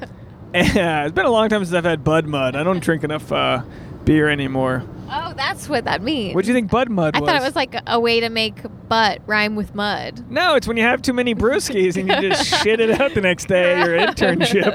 it's 0.55 1.13
been 1.15 1.27
a 1.27 1.31
long 1.31 1.49
time 1.49 1.65
since 1.65 1.75
I've 1.75 1.85
had 1.85 2.03
Bud 2.03 2.27
Mud. 2.27 2.57
I 2.57 2.63
don't 2.63 2.83
drink 2.83 3.05
enough 3.05 3.31
uh, 3.31 3.63
beer 4.05 4.29
anymore. 4.29 4.85
Oh, 5.15 5.35
that's 5.37 5.69
what 5.69 5.85
that 5.85 6.03
means. 6.03 6.35
What 6.35 6.45
do 6.45 6.49
you 6.49 6.55
think 6.55 6.71
Bud 6.71 6.91
Mud 6.91 7.15
was? 7.15 7.19
I 7.19 7.21
was? 7.21 7.29
thought 7.29 7.43
it 7.43 7.45
was 7.45 7.57
like 7.57 7.77
a 7.87 8.01
way 8.01 8.21
to 8.21 8.29
make 8.29 8.61
butt 8.89 9.21
rhyme 9.27 9.57
with 9.57 9.75
mud. 9.75 10.29
No, 10.31 10.57
it's 10.57 10.67
when 10.67 10.77
you 10.77 10.83
have 10.83 11.03
too 11.03 11.13
many 11.13 11.35
brewskis 11.35 11.97
and 11.97 12.09
you 12.09 12.31
just 12.31 12.47
shit 12.63 12.81
it 12.81 13.01
out 13.01 13.15
the 13.15 13.21
next 13.21 13.47
day 13.47 13.79
your 13.79 13.97
internship. 13.99 14.75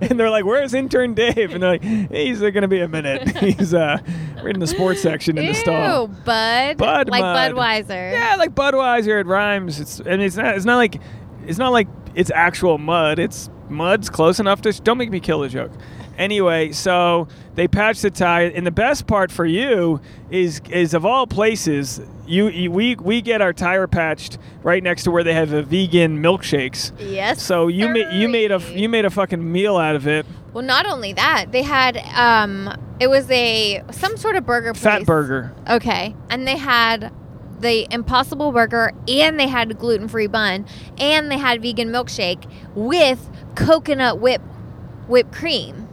And 0.06 0.20
they're 0.20 0.30
like, 0.30 0.44
"Where's 0.44 0.74
intern 0.74 1.14
Dave?" 1.14 1.52
And 1.52 1.62
they're 1.62 1.70
like, 1.70 1.82
"He's 1.82 2.40
going 2.40 2.54
to 2.54 2.68
be 2.68 2.80
a 2.80 2.88
minute. 2.88 3.36
He's 3.38 3.74
uh, 3.74 3.98
right 4.42 4.54
in 4.54 4.60
the 4.60 4.66
sports 4.66 5.00
section 5.00 5.38
in 5.38 5.44
the 5.46 5.52
Ew, 5.52 5.54
stall." 5.54 6.08
Bud. 6.08 6.76
Bud 6.76 7.08
like 7.08 7.22
Mud. 7.22 7.52
Budweiser. 7.52 8.12
Yeah, 8.12 8.36
like 8.36 8.54
Budweiser. 8.54 9.20
It 9.20 9.26
rhymes. 9.26 9.80
It's 9.80 10.00
and 10.00 10.22
it's 10.22 10.36
not. 10.36 10.56
It's 10.56 10.64
not 10.64 10.76
like. 10.76 11.00
It's 11.46 11.58
not 11.58 11.72
like 11.72 11.88
it's 12.14 12.30
actual 12.34 12.78
mud. 12.78 13.18
It's 13.18 13.50
mud's 13.68 14.08
close 14.10 14.40
enough 14.40 14.62
to. 14.62 14.72
Don't 14.72 14.98
make 14.98 15.10
me 15.10 15.20
kill 15.20 15.40
the 15.40 15.48
joke. 15.48 15.72
Anyway, 16.18 16.72
so 16.72 17.28
they 17.54 17.68
patched 17.68 18.02
the 18.02 18.10
tire, 18.10 18.50
and 18.54 18.66
the 18.66 18.70
best 18.70 19.06
part 19.06 19.30
for 19.30 19.44
you 19.44 20.00
is 20.30 20.60
is 20.70 20.94
of 20.94 21.04
all 21.04 21.26
places, 21.26 22.00
you, 22.26 22.48
you 22.48 22.70
we 22.70 22.96
we 22.96 23.20
get 23.20 23.40
our 23.42 23.52
tire 23.52 23.86
patched 23.86 24.38
right 24.62 24.82
next 24.82 25.04
to 25.04 25.10
where 25.10 25.22
they 25.22 25.34
have 25.34 25.52
a 25.52 25.62
vegan 25.62 26.22
milkshakes. 26.22 26.92
Yes. 26.98 27.42
So 27.42 27.68
you 27.68 27.88
made 27.88 28.12
you 28.12 28.28
made 28.28 28.50
a 28.50 28.60
you 28.72 28.88
made 28.88 29.04
a 29.04 29.10
fucking 29.10 29.52
meal 29.52 29.76
out 29.76 29.96
of 29.96 30.06
it. 30.06 30.26
Well, 30.52 30.64
not 30.64 30.86
only 30.86 31.12
that, 31.12 31.52
they 31.52 31.62
had 31.62 31.98
um, 32.14 32.72
it 32.98 33.08
was 33.08 33.30
a 33.30 33.82
some 33.90 34.16
sort 34.16 34.36
of 34.36 34.46
burger 34.46 34.72
place. 34.72 34.82
Fat 34.82 35.06
burger. 35.06 35.54
Okay, 35.68 36.14
and 36.30 36.48
they 36.48 36.56
had 36.56 37.12
the 37.60 37.86
Impossible 37.92 38.52
Burger, 38.52 38.92
and 39.08 39.40
they 39.40 39.48
had 39.48 39.70
a 39.70 39.74
gluten-free 39.74 40.26
bun, 40.26 40.66
and 40.98 41.30
they 41.30 41.38
had 41.38 41.62
vegan 41.62 41.88
milkshake 41.88 42.44
with 42.74 43.30
coconut 43.54 44.18
whip 44.20 44.42
whipped 45.08 45.32
cream. 45.32 45.85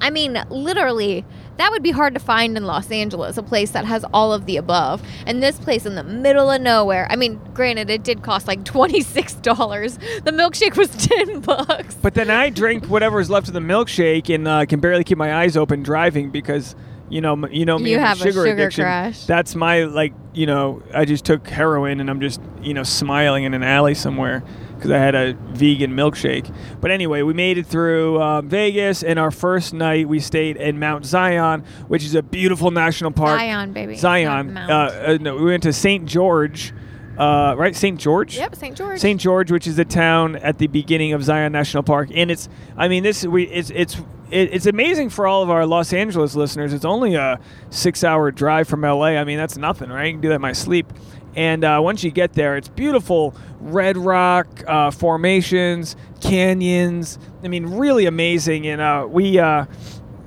I 0.00 0.10
mean, 0.10 0.42
literally, 0.48 1.24
that 1.58 1.70
would 1.70 1.82
be 1.82 1.90
hard 1.90 2.14
to 2.14 2.20
find 2.20 2.56
in 2.56 2.64
Los 2.64 2.90
Angeles, 2.90 3.36
a 3.36 3.42
place 3.42 3.70
that 3.72 3.84
has 3.84 4.04
all 4.14 4.32
of 4.32 4.46
the 4.46 4.56
above. 4.56 5.02
And 5.26 5.42
this 5.42 5.58
place 5.58 5.84
in 5.86 5.94
the 5.94 6.02
middle 6.04 6.50
of 6.50 6.60
nowhere. 6.62 7.06
I 7.10 7.16
mean, 7.16 7.40
granted, 7.52 7.90
it 7.90 8.02
did 8.02 8.22
cost 8.22 8.46
like 8.46 8.64
twenty 8.64 9.02
six 9.02 9.34
dollars. 9.34 9.98
The 10.24 10.32
milkshake 10.32 10.76
was 10.76 10.88
ten 11.06 11.40
bucks. 11.40 11.94
But 12.00 12.14
then 12.14 12.30
I 12.30 12.48
drink 12.50 12.86
whatever's 12.86 13.28
left 13.30 13.48
of 13.48 13.54
the 13.54 13.60
milkshake 13.60 14.34
and 14.34 14.48
uh, 14.48 14.64
can 14.66 14.80
barely 14.80 15.04
keep 15.04 15.18
my 15.18 15.34
eyes 15.34 15.56
open 15.56 15.82
driving 15.82 16.30
because 16.30 16.74
you 17.08 17.20
know 17.20 17.36
you 17.48 17.64
know 17.66 17.78
me 17.78 17.90
You 17.90 17.98
have 17.98 18.18
a 18.20 18.24
sugar, 18.24 18.44
sugar 18.46 18.52
addiction. 18.52 18.84
crash. 18.84 19.24
That's 19.26 19.54
my 19.54 19.84
like 19.84 20.14
you 20.32 20.46
know 20.46 20.82
I 20.94 21.04
just 21.04 21.24
took 21.24 21.46
heroin 21.48 22.00
and 22.00 22.08
I'm 22.08 22.20
just 22.20 22.40
you 22.62 22.72
know 22.72 22.84
smiling 22.84 23.44
in 23.44 23.52
an 23.52 23.62
alley 23.64 23.94
somewhere 23.94 24.42
because 24.80 24.92
I 24.92 24.98
had 24.98 25.14
a 25.14 25.34
vegan 25.34 25.92
milkshake. 25.92 26.52
But 26.80 26.90
anyway, 26.90 27.22
we 27.22 27.34
made 27.34 27.58
it 27.58 27.66
through 27.66 28.20
um, 28.20 28.48
Vegas 28.48 29.02
and 29.02 29.18
our 29.18 29.30
first 29.30 29.74
night 29.74 30.08
we 30.08 30.20
stayed 30.20 30.56
in 30.56 30.78
Mount 30.78 31.04
Zion, 31.04 31.64
which 31.88 32.02
is 32.02 32.14
a 32.14 32.22
beautiful 32.22 32.70
national 32.70 33.10
park. 33.10 33.38
Zion, 33.38 33.72
baby. 33.72 33.96
Zion. 33.96 34.56
Uh, 34.56 34.70
uh, 34.70 35.18
no, 35.20 35.36
we 35.36 35.44
went 35.44 35.62
to 35.64 35.72
St. 35.72 36.06
George. 36.06 36.72
Uh, 37.18 37.54
right, 37.58 37.76
St. 37.76 38.00
George. 38.00 38.38
Yep, 38.38 38.54
St. 38.56 38.76
George. 38.76 38.98
St. 38.98 39.20
George, 39.20 39.52
which 39.52 39.66
is 39.66 39.78
a 39.78 39.84
town 39.84 40.36
at 40.36 40.56
the 40.56 40.68
beginning 40.68 41.12
of 41.12 41.22
Zion 41.22 41.52
National 41.52 41.82
Park, 41.82 42.08
and 42.14 42.30
it's 42.30 42.48
I 42.78 42.88
mean 42.88 43.02
this 43.02 43.26
we 43.26 43.44
it's 43.44 43.68
it's 43.68 43.96
it, 44.30 44.54
it's 44.54 44.64
amazing 44.64 45.10
for 45.10 45.26
all 45.26 45.42
of 45.42 45.50
our 45.50 45.66
Los 45.66 45.92
Angeles 45.92 46.34
listeners. 46.34 46.72
It's 46.72 46.84
only 46.86 47.16
a 47.16 47.38
six-hour 47.68 48.30
drive 48.30 48.68
from 48.68 48.80
LA. 48.82 49.18
I 49.18 49.24
mean 49.24 49.36
that's 49.36 49.58
nothing, 49.58 49.90
right? 49.90 50.06
You 50.06 50.12
can 50.14 50.20
do 50.22 50.28
that 50.28 50.36
in 50.36 50.40
my 50.40 50.52
sleep. 50.52 50.90
And 51.36 51.64
uh, 51.64 51.80
once 51.82 52.02
you 52.02 52.10
get 52.10 52.32
there, 52.32 52.56
it's 52.56 52.68
beautiful 52.68 53.34
red 53.60 53.96
rock 53.96 54.46
uh, 54.66 54.90
formations, 54.90 55.96
canyons. 56.20 57.18
I 57.42 57.48
mean, 57.48 57.66
really 57.66 58.06
amazing. 58.06 58.66
And 58.66 58.80
uh, 58.80 59.06
we 59.08 59.38
uh, 59.38 59.66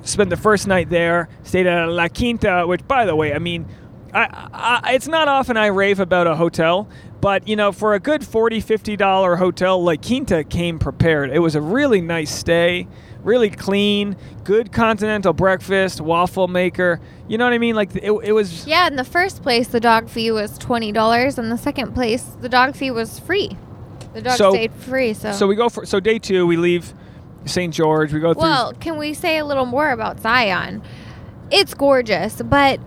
spent 0.04 0.30
the 0.30 0.38
first 0.38 0.68
night 0.68 0.89
there, 0.89 1.30
stayed 1.44 1.68
at 1.68 1.86
La 1.89 2.08
Quinta, 2.08 2.66
which, 2.68 2.88
by 2.88 3.06
the 3.06 3.16
way, 3.16 3.34
I 3.34 3.39
mean, 3.39 3.68
I, 4.13 4.82
I, 4.86 4.94
it's 4.94 5.08
not 5.08 5.28
often 5.28 5.58
I 5.58 5.68
rave 5.68 6.00
about 6.00 6.28
a 6.28 6.36
hotel, 6.36 6.88
but 7.20 7.48
you 7.48 7.56
know, 7.56 7.72
for 7.72 7.96
a 7.96 8.00
good 8.00 8.26
40 8.26 8.60
50 8.60 8.96
dollar 8.96 9.36
hotel, 9.38 9.84
La 9.84 9.96
Quinta 9.96 10.44
came 10.44 10.78
prepared. 10.78 11.32
It 11.32 11.39
was 11.39 11.56
a 11.56 11.62
really 11.62 12.02
nice 12.02 12.34
stay, 12.34 12.88
really 13.24 13.50
clean, 13.50 14.16
good 14.44 14.72
continental 14.72 15.34
breakfast, 15.34 16.02
waffle 16.02 16.48
maker. 16.48 17.00
You 17.28 17.38
know 17.38 17.46
what 17.46 17.54
I 17.54 17.58
mean? 17.58 17.76
Like 17.76 17.96
it, 17.96 18.12
it 18.24 18.32
was. 18.34 18.68
Yeah, 18.68 18.88
in 18.88 18.96
the 18.96 19.04
first 19.04 19.42
place, 19.42 19.68
the 19.70 19.80
dog 19.80 20.10
fee 20.10 20.32
was 20.32 20.58
twenty 20.58 20.92
dollars, 20.92 21.38
and 21.38 21.52
the 21.52 21.58
second 21.58 21.94
place, 21.94 22.24
the 22.42 22.50
dog 22.50 22.76
fee 22.76 22.92
was 22.92 23.20
free. 23.20 23.58
The 24.14 24.22
dog 24.22 24.38
So- 24.38 24.52
stayed 24.52 24.74
free. 24.74 25.14
So, 25.14 25.32
So 25.32 25.48
we 25.48 25.56
go 25.56 25.70
for 25.70 25.86
so 25.86 26.00
day 26.00 26.20
two. 26.20 26.46
We 26.46 26.58
leave 26.58 26.94
St. 27.46 27.74
George. 27.74 28.14
We 28.14 28.20
go 28.20 28.34
through. 28.34 28.44
well, 28.44 28.74
can 28.74 28.98
we 28.98 29.14
say 29.14 29.38
a 29.38 29.46
little 29.46 29.66
more 29.66 29.90
about 29.92 30.20
Zion? 30.20 30.82
It's 31.52 31.74
gorgeous, 31.74 32.42
but 32.42 32.80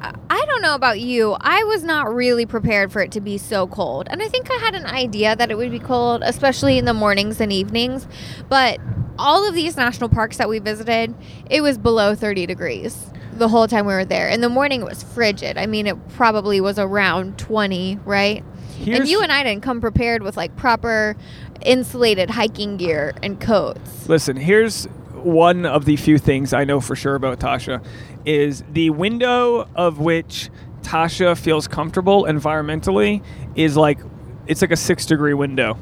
I- 0.00 0.14
don't 0.60 0.62
know 0.62 0.74
about 0.74 1.00
you. 1.00 1.36
I 1.40 1.64
was 1.64 1.84
not 1.84 2.12
really 2.12 2.44
prepared 2.44 2.92
for 2.92 3.00
it 3.00 3.12
to 3.12 3.20
be 3.20 3.38
so 3.38 3.66
cold, 3.66 4.08
and 4.10 4.20
I 4.20 4.28
think 4.28 4.50
I 4.50 4.54
had 4.56 4.74
an 4.74 4.84
idea 4.84 5.34
that 5.36 5.50
it 5.50 5.56
would 5.56 5.70
be 5.70 5.78
cold, 5.78 6.22
especially 6.24 6.76
in 6.76 6.84
the 6.84 6.92
mornings 6.92 7.40
and 7.40 7.52
evenings. 7.52 8.06
But 8.48 8.78
all 9.18 9.48
of 9.48 9.54
these 9.54 9.76
national 9.76 10.10
parks 10.10 10.36
that 10.36 10.48
we 10.48 10.58
visited, 10.58 11.14
it 11.48 11.62
was 11.62 11.78
below 11.78 12.14
thirty 12.14 12.46
degrees 12.46 13.06
the 13.32 13.48
whole 13.48 13.68
time 13.68 13.86
we 13.86 13.94
were 13.94 14.04
there. 14.04 14.28
In 14.28 14.42
the 14.42 14.48
morning, 14.50 14.82
it 14.82 14.86
was 14.86 15.02
frigid. 15.02 15.56
I 15.56 15.66
mean, 15.66 15.86
it 15.86 15.96
probably 16.10 16.60
was 16.60 16.78
around 16.78 17.38
twenty, 17.38 17.98
right? 18.04 18.44
and 18.86 19.06
you 19.06 19.20
and 19.20 19.30
I 19.30 19.44
didn't 19.44 19.62
come 19.62 19.80
prepared 19.80 20.22
with 20.22 20.36
like 20.36 20.56
proper 20.56 21.16
insulated 21.62 22.30
hiking 22.30 22.76
gear 22.76 23.12
and 23.22 23.40
coats. 23.40 24.08
Listen, 24.08 24.36
here's 24.36 24.88
one 25.24 25.66
of 25.66 25.84
the 25.84 25.96
few 25.96 26.18
things 26.18 26.52
I 26.52 26.64
know 26.64 26.80
for 26.80 26.96
sure 26.96 27.14
about 27.14 27.38
Tasha 27.40 27.84
is 28.24 28.62
the 28.72 28.90
window 28.90 29.68
of 29.74 29.98
which 29.98 30.50
Tasha 30.82 31.36
feels 31.36 31.68
comfortable 31.68 32.24
environmentally 32.24 33.22
is 33.54 33.76
like 33.76 33.98
it's 34.46 34.62
like 34.62 34.70
a 34.72 34.76
6 34.76 35.06
degree 35.06 35.34
window. 35.34 35.78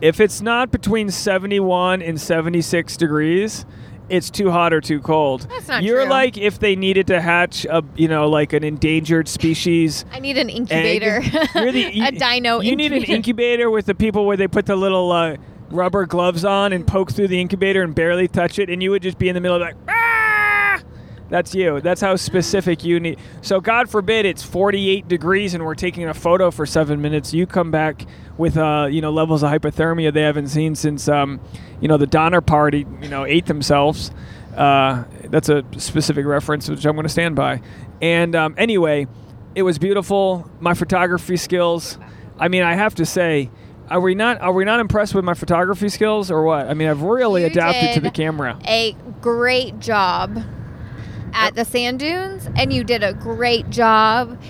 If 0.00 0.20
it's 0.20 0.40
not 0.40 0.70
between 0.70 1.10
71 1.10 2.02
and 2.02 2.20
76 2.20 2.96
degrees, 2.96 3.64
it's 4.08 4.30
too 4.30 4.50
hot 4.50 4.72
or 4.72 4.80
too 4.80 5.00
cold. 5.00 5.46
That's 5.48 5.68
not 5.68 5.82
You're 5.82 6.02
true. 6.02 6.10
like 6.10 6.36
if 6.36 6.58
they 6.58 6.76
needed 6.76 7.06
to 7.06 7.20
hatch 7.20 7.64
a, 7.64 7.82
you 7.96 8.08
know, 8.08 8.28
like 8.28 8.52
an 8.52 8.62
endangered 8.64 9.28
species 9.28 10.04
I 10.12 10.18
need 10.20 10.36
an 10.38 10.50
incubator. 10.50 11.22
You're 11.54 11.72
the- 11.72 11.94
you- 11.94 12.04
a 12.08 12.10
dino 12.12 12.60
incubator 12.60 12.62
You 12.64 12.76
need 12.76 12.92
an 12.92 12.98
incubator. 12.98 13.12
incubator 13.14 13.70
with 13.70 13.86
the 13.86 13.94
people 13.94 14.26
where 14.26 14.36
they 14.36 14.48
put 14.48 14.66
the 14.66 14.76
little 14.76 15.10
uh, 15.12 15.36
rubber 15.72 16.06
gloves 16.06 16.44
on 16.44 16.72
and 16.72 16.86
poke 16.86 17.12
through 17.12 17.28
the 17.28 17.40
incubator 17.40 17.82
and 17.82 17.94
barely 17.94 18.28
touch 18.28 18.58
it, 18.58 18.70
and 18.70 18.82
you 18.82 18.90
would 18.90 19.02
just 19.02 19.18
be 19.18 19.28
in 19.28 19.34
the 19.34 19.40
middle 19.40 19.56
of 19.56 19.62
like, 19.62 19.76
ah! 19.88 20.80
That's 21.32 21.54
you. 21.54 21.80
That's 21.80 22.02
how 22.02 22.14
specific 22.16 22.84
you 22.84 23.00
need. 23.00 23.18
So 23.40 23.58
God 23.58 23.88
forbid 23.88 24.26
it's 24.26 24.42
48 24.42 25.08
degrees 25.08 25.54
and 25.54 25.64
we're 25.64 25.74
taking 25.74 26.06
a 26.06 26.12
photo 26.12 26.50
for 26.50 26.66
seven 26.66 27.00
minutes. 27.00 27.32
You 27.32 27.46
come 27.46 27.70
back 27.70 28.04
with 28.36 28.58
uh, 28.58 28.88
you 28.90 29.00
know 29.00 29.10
levels 29.10 29.42
of 29.42 29.50
hypothermia 29.50 30.12
they 30.12 30.20
haven't 30.20 30.48
seen 30.48 30.74
since 30.74 31.08
um, 31.08 31.40
you 31.80 31.88
know 31.88 31.96
the 31.96 32.06
Donner 32.06 32.42
Party 32.42 32.84
you 33.00 33.08
know 33.08 33.24
ate 33.24 33.46
themselves. 33.46 34.10
Uh, 34.54 35.04
that's 35.24 35.48
a 35.48 35.64
specific 35.78 36.26
reference 36.26 36.68
which 36.68 36.84
I'm 36.84 36.96
going 36.96 37.04
to 37.04 37.08
stand 37.08 37.34
by. 37.34 37.62
And 38.02 38.36
um, 38.36 38.54
anyway, 38.58 39.06
it 39.54 39.62
was 39.62 39.78
beautiful. 39.78 40.50
My 40.60 40.74
photography 40.74 41.38
skills. 41.38 41.96
I 42.38 42.48
mean, 42.48 42.62
I 42.62 42.74
have 42.74 42.94
to 42.96 43.06
say. 43.06 43.48
Are 43.92 44.00
we 44.00 44.14
not? 44.14 44.40
Are 44.40 44.52
we 44.52 44.64
not 44.64 44.80
impressed 44.80 45.14
with 45.14 45.24
my 45.24 45.34
photography 45.34 45.88
skills, 45.90 46.30
or 46.30 46.42
what? 46.44 46.66
I 46.68 46.74
mean, 46.74 46.88
I've 46.88 47.02
really 47.02 47.42
You 47.42 47.48
adapted 47.48 47.94
to 47.94 48.00
the 48.00 48.10
camera. 48.10 48.58
a 48.66 48.96
great 49.20 49.78
job 49.80 50.42
at 51.34 51.54
the 51.54 51.64
sand 51.64 51.98
dunes, 52.00 52.48
and 52.56 52.72
you 52.72 52.84
did 52.84 53.02
a 53.02 53.12
great 53.12 53.68
job 53.70 54.40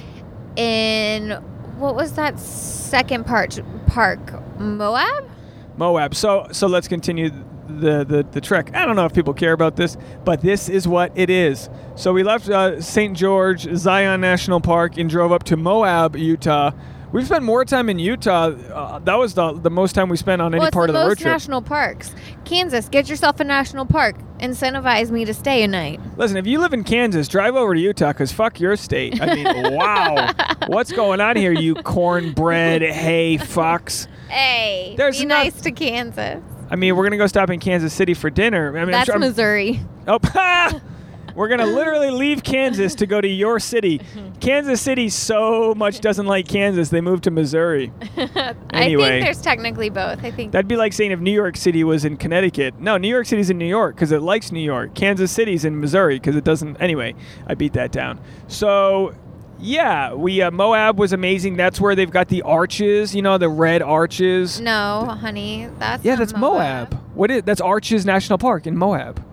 in 0.57 1.33
what 1.79 1.95
was 1.97 2.13
that 2.13 2.39
second 2.39 3.27
part 3.27 3.59
park 3.87 4.21
Moab? 4.61 5.29
Moab. 5.77 6.15
So 6.15 6.47
so 6.53 6.67
let's 6.67 6.87
continue 6.89 7.31
the, 7.69 8.05
the 8.05 8.27
the 8.31 8.41
trek. 8.41 8.71
I 8.75 8.85
don't 8.87 8.97
know 8.97 9.07
if 9.07 9.15
people 9.15 9.35
care 9.35 9.53
about 9.53 9.77
this, 9.77 9.97
but 10.25 10.41
this 10.43 10.69
is 10.69 10.87
what 10.87 11.11
it 11.17 11.31
is. 11.31 11.69
So 11.97 12.13
we 12.13 12.23
left 12.23 12.49
uh, 12.49 12.81
St. 12.81 13.17
George 13.17 13.63
Zion 13.75 14.21
National 14.21 14.61
Park 14.61 14.99
and 14.99 15.09
drove 15.11 15.33
up 15.33 15.43
to 15.45 15.57
Moab, 15.57 16.15
Utah, 16.17 16.73
We've 17.13 17.27
spent 17.27 17.45
more 17.45 17.65
time 17.67 17.89
in 17.91 17.99
Utah. 17.99 18.47
Uh, 18.53 18.99
that 19.01 19.17
was 19.17 19.35
the 19.35 19.53
the 19.53 19.71
most 19.71 19.95
time 19.95 20.09
we 20.09 20.17
spent 20.17 20.41
on 20.41 20.55
any 20.55 20.61
well, 20.61 20.69
it's 20.69 20.75
part 20.75 20.89
the 20.89 20.95
of 20.95 20.95
the 20.95 21.01
road 21.01 21.09
most 21.11 21.19
trip. 21.21 21.33
national 21.33 21.61
parks. 21.63 22.15
Kansas, 22.47 22.89
get 22.89 23.09
yourself 23.09 23.39
a 23.41 23.45
national 23.45 23.85
park. 23.85 24.17
Incentivize 24.39 25.11
me 25.11 25.25
to 25.27 25.35
stay 25.35 25.63
a 25.63 25.69
night. 25.69 26.01
Listen, 26.17 26.37
if 26.39 26.47
you 26.47 26.59
live 26.59 26.73
in 26.73 26.85
Kansas, 26.85 27.29
drive 27.29 27.55
over 27.55 27.75
to 27.75 27.81
Utah 27.81 28.09
because 28.13 28.33
fuck 28.33 28.59
your 28.59 28.77
state. 28.77 29.21
I 29.21 29.35
mean, 29.35 29.75
wow, 29.77 30.33
what's 30.69 30.91
going 30.91 31.21
on 31.21 31.37
here, 31.37 31.53
you 31.53 31.75
cornbread 31.75 32.81
hay 32.93 33.37
fucks? 33.39 34.07
Hey, 34.29 34.95
There's 34.97 35.21
be 35.21 35.27
not- 35.27 35.45
nice 35.45 35.61
to 35.63 35.71
Kansas. 35.71 36.43
I 36.71 36.77
mean, 36.77 36.97
we're 36.97 37.05
gonna 37.05 37.19
go 37.19 37.27
stop 37.27 37.51
in 37.51 37.61
Kansas 37.61 37.93
City 37.93 38.15
for 38.15 38.31
dinner. 38.31 38.69
I 38.69 38.73
mean, 38.73 38.83
I'm 38.85 38.91
That's 38.91 39.07
sure- 39.07 39.15
I'm- 39.17 39.21
Missouri. 39.21 39.81
Oh! 40.09 40.19
we're 41.35 41.49
gonna 41.49 41.67
literally 41.67 42.11
leave 42.11 42.43
Kansas 42.43 42.95
to 42.97 43.07
go 43.07 43.21
to 43.21 43.29
your 43.29 43.59
city. 43.61 44.01
Kansas 44.41 44.81
City 44.81 45.09
so 45.09 45.75
much 45.75 46.01
doesn't 46.01 46.27
like 46.27 46.49
Kansas, 46.49 46.89
they 46.89 47.01
moved 47.01 47.25
to 47.25 47.31
Missouri. 47.31 47.93
I 48.17 48.55
Anyway. 48.73 49.05
think 49.21 49.25
there's 49.25 49.41
technically 49.43 49.91
both. 49.91 50.25
I 50.25 50.31
think 50.31 50.53
That'd 50.53 50.69
be 50.69 50.77
like 50.77 50.93
saying 50.93 51.11
if 51.13 51.21
New 51.21 51.31
York 51.33 51.57
City 51.57 51.85
was 51.85 52.05
in 52.05 52.17
Connecticut. 52.17 52.79
No, 52.81 52.97
New 52.97 53.09
York 53.09 53.27
City's 53.27 53.51
in 53.51 53.59
New 53.59 53.67
York 53.67 53.95
because 53.95 54.13
it 54.13 54.21
likes 54.23 54.51
New 54.53 54.61
York. 54.61 54.95
Kansas 54.95 55.31
City's 55.31 55.65
in 55.65 55.81
Missouri 55.81 56.17
because 56.17 56.37
it 56.37 56.45
doesn't. 56.45 56.77
Anyway, 56.81 57.15
I 57.47 57.55
beat 57.55 57.73
that 57.75 57.93
down. 57.93 58.21
So. 58.49 59.15
Yeah, 59.65 60.15
we 60.15 60.43
uh, 60.43 60.51
Moab 60.51 60.99
was 60.99 61.13
amazing. 61.13 61.57
That's 61.57 61.81
where 61.81 61.95
they've 61.95 62.11
got 62.11 62.27
the 62.27 62.43
arches, 62.43 63.15
you 63.15 63.23
know, 63.23 63.39
the 63.39 63.49
red 63.49 63.81
arches. 63.81 64.61
no, 64.61 65.05
honey. 65.21 65.69
That's 65.79 66.05
Yeah, 66.05 66.17
that's 66.17 66.35
Moab. 66.35 66.95
What 67.15 67.31
is 67.31 67.45
that's 67.45 67.61
Arches 67.61 68.05
National 68.05 68.39
Park 68.39 68.67
in 68.67 68.77
Moab. 68.77 69.25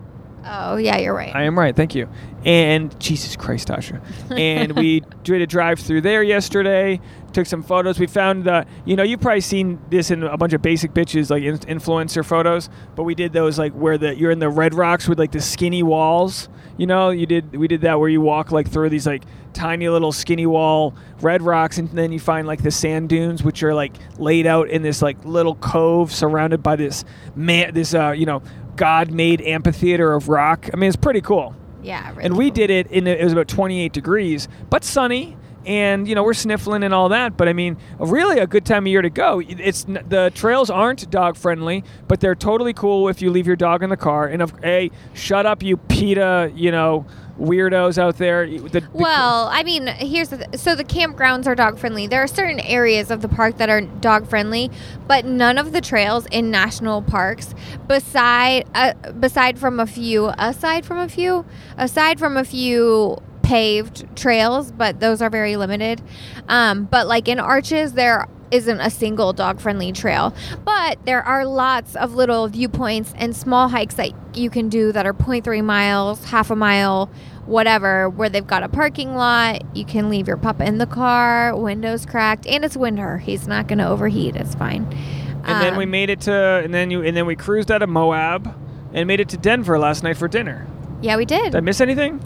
Oh, 0.44 0.76
yeah, 0.76 0.96
you're 0.98 1.14
right. 1.14 1.34
I 1.34 1.44
am 1.44 1.58
right. 1.58 1.74
Thank 1.74 1.94
you. 1.94 2.08
And 2.44 2.98
Jesus 2.98 3.36
Christ, 3.36 3.68
Tasha. 3.68 4.00
And 4.30 4.72
we 4.72 5.00
did 5.24 5.42
a 5.42 5.46
drive 5.46 5.78
through 5.80 6.00
there 6.00 6.22
yesterday. 6.22 7.00
Took 7.32 7.46
some 7.46 7.62
photos. 7.62 7.98
We 8.00 8.06
found 8.06 8.44
the, 8.44 8.66
you 8.84 8.96
know, 8.96 9.02
you've 9.02 9.20
probably 9.20 9.42
seen 9.42 9.78
this 9.90 10.10
in 10.10 10.22
a 10.24 10.36
bunch 10.36 10.52
of 10.52 10.62
basic 10.62 10.92
bitches 10.92 11.30
like 11.30 11.42
in- 11.42 11.58
influencer 11.58 12.24
photos. 12.24 12.68
But 12.96 13.04
we 13.04 13.14
did 13.14 13.32
those 13.32 13.58
like 13.58 13.72
where 13.72 13.98
the 13.98 14.16
you're 14.16 14.30
in 14.30 14.38
the 14.38 14.48
red 14.48 14.74
rocks 14.74 15.06
with 15.06 15.18
like 15.18 15.32
the 15.32 15.40
skinny 15.40 15.82
walls. 15.82 16.48
You 16.76 16.86
know, 16.86 17.10
you 17.10 17.26
did 17.26 17.54
we 17.54 17.68
did 17.68 17.82
that 17.82 18.00
where 18.00 18.08
you 18.08 18.20
walk 18.20 18.50
like 18.50 18.68
through 18.68 18.88
these 18.88 19.06
like 19.06 19.22
tiny 19.52 19.88
little 19.88 20.12
skinny 20.12 20.46
wall 20.46 20.94
red 21.20 21.42
rocks, 21.42 21.78
and 21.78 21.88
then 21.90 22.10
you 22.10 22.18
find 22.18 22.46
like 22.46 22.62
the 22.62 22.70
sand 22.70 23.08
dunes, 23.10 23.42
which 23.44 23.62
are 23.62 23.74
like 23.74 23.92
laid 24.18 24.46
out 24.46 24.68
in 24.70 24.82
this 24.82 25.02
like 25.02 25.22
little 25.24 25.54
cove 25.56 26.12
surrounded 26.12 26.62
by 26.62 26.74
this 26.76 27.04
man, 27.36 27.74
this 27.74 27.94
uh, 27.94 28.10
you 28.10 28.26
know, 28.26 28.42
God-made 28.76 29.40
amphitheater 29.42 30.12
of 30.12 30.28
rock. 30.28 30.68
I 30.72 30.76
mean, 30.76 30.88
it's 30.88 30.96
pretty 30.96 31.20
cool. 31.20 31.54
yeah, 31.82 32.10
really 32.10 32.24
And 32.24 32.36
we 32.36 32.46
cool. 32.46 32.54
did 32.54 32.70
it 32.70 32.86
in 32.90 33.06
it 33.06 33.22
was 33.22 33.32
about 33.32 33.48
28 33.48 33.92
degrees, 33.92 34.48
but 34.68 34.84
sunny. 34.84 35.36
And 35.66 36.08
you 36.08 36.14
know 36.14 36.22
we're 36.22 36.32
sniffling 36.32 36.82
and 36.82 36.94
all 36.94 37.10
that, 37.10 37.36
but 37.36 37.46
I 37.46 37.52
mean, 37.52 37.76
really 37.98 38.38
a 38.38 38.46
good 38.46 38.64
time 38.64 38.84
of 38.84 38.86
year 38.86 39.02
to 39.02 39.10
go. 39.10 39.42
It's 39.46 39.84
the 39.84 40.32
trails 40.34 40.70
aren't 40.70 41.10
dog 41.10 41.36
friendly, 41.36 41.84
but 42.08 42.18
they're 42.20 42.34
totally 42.34 42.72
cool 42.72 43.08
if 43.10 43.20
you 43.20 43.30
leave 43.30 43.46
your 43.46 43.56
dog 43.56 43.82
in 43.82 43.90
the 43.90 43.96
car. 43.98 44.26
And 44.26 44.40
of 44.40 44.54
a, 44.64 44.90
shut 45.12 45.44
up, 45.44 45.62
you 45.62 45.76
PETA, 45.76 46.52
you 46.54 46.70
know, 46.70 47.04
weirdos 47.40 47.98
out 47.98 48.18
there. 48.18 48.46
The, 48.46 48.58
the- 48.80 48.88
Well, 48.92 49.48
I 49.52 49.62
mean, 49.62 49.86
here's 49.86 50.28
the 50.28 50.38
th- 50.38 50.56
so 50.60 50.74
the 50.74 50.84
campgrounds 50.84 51.46
are 51.46 51.54
dog 51.54 51.78
friendly. 51.78 52.06
There 52.06 52.22
are 52.22 52.26
certain 52.26 52.60
areas 52.60 53.10
of 53.10 53.22
the 53.22 53.28
park 53.28 53.56
that 53.58 53.68
are 53.70 53.80
dog 53.80 54.28
friendly, 54.28 54.70
but 55.08 55.24
none 55.24 55.58
of 55.58 55.72
the 55.72 55.80
trails 55.80 56.26
in 56.26 56.50
national 56.50 57.02
parks, 57.02 57.54
beside 57.88 58.66
uh, 58.74 58.92
beside 59.12 59.58
from 59.58 59.80
a 59.80 59.86
few, 59.86 60.26
aside 60.38 60.84
from 60.84 60.98
a 60.98 61.08
few, 61.08 61.44
aside 61.76 62.18
from 62.18 62.36
a 62.36 62.44
few 62.44 63.18
paved 63.42 64.04
trails, 64.16 64.70
but 64.70 65.00
those 65.00 65.20
are 65.20 65.30
very 65.30 65.56
limited. 65.56 66.00
Um, 66.48 66.84
but 66.84 67.06
like 67.08 67.26
in 67.26 67.40
Arches, 67.40 67.94
there 67.94 68.28
isn't 68.52 68.80
a 68.80 68.90
single 68.90 69.32
dog 69.32 69.60
friendly 69.60 69.92
trail, 69.92 70.34
but 70.64 71.04
there 71.04 71.22
are 71.22 71.44
lots 71.46 71.94
of 71.96 72.14
little 72.14 72.48
viewpoints 72.48 73.12
and 73.16 73.34
small 73.34 73.68
hikes 73.68 73.94
that 73.94 74.10
you 74.36 74.50
can 74.50 74.68
do 74.68 74.90
that 74.92 75.06
are 75.06 75.14
0.3 75.14 75.64
miles, 75.64 76.24
half 76.26 76.50
a 76.50 76.56
mile, 76.56 77.08
whatever, 77.46 78.08
where 78.08 78.28
they've 78.28 78.46
got 78.46 78.62
a 78.62 78.68
parking 78.68 79.14
lot. 79.14 79.62
You 79.76 79.84
can 79.84 80.08
leave 80.08 80.28
your 80.28 80.36
pup 80.36 80.60
in 80.60 80.78
the 80.78 80.86
car, 80.86 81.56
windows 81.56 82.06
cracked, 82.06 82.46
and 82.46 82.64
it's 82.64 82.76
winter. 82.76 83.18
He's 83.18 83.46
not 83.48 83.66
going 83.68 83.78
to 83.78 83.88
overheat. 83.88 84.36
It's 84.36 84.54
fine. 84.54 84.86
and 85.44 85.62
then 85.62 85.76
we 85.76 85.84
Um, 85.84 85.90
made 85.90 86.10
it 86.10 86.20
to, 86.22 86.32
and 86.34 86.72
then 86.74 86.90
you, 86.90 87.02
and 87.02 87.16
then 87.16 87.24
we 87.26 87.34
cruised 87.34 87.70
out 87.72 87.80
of 87.82 87.88
Moab, 87.88 88.54
and 88.92 89.06
made 89.06 89.20
it 89.20 89.28
to 89.30 89.36
Denver 89.38 89.78
last 89.78 90.02
night 90.04 90.16
for 90.18 90.28
dinner. 90.28 90.66
Yeah, 91.00 91.16
we 91.16 91.24
did. 91.24 91.44
Did 91.44 91.56
I 91.56 91.60
miss 91.60 91.80
anything? 91.80 92.20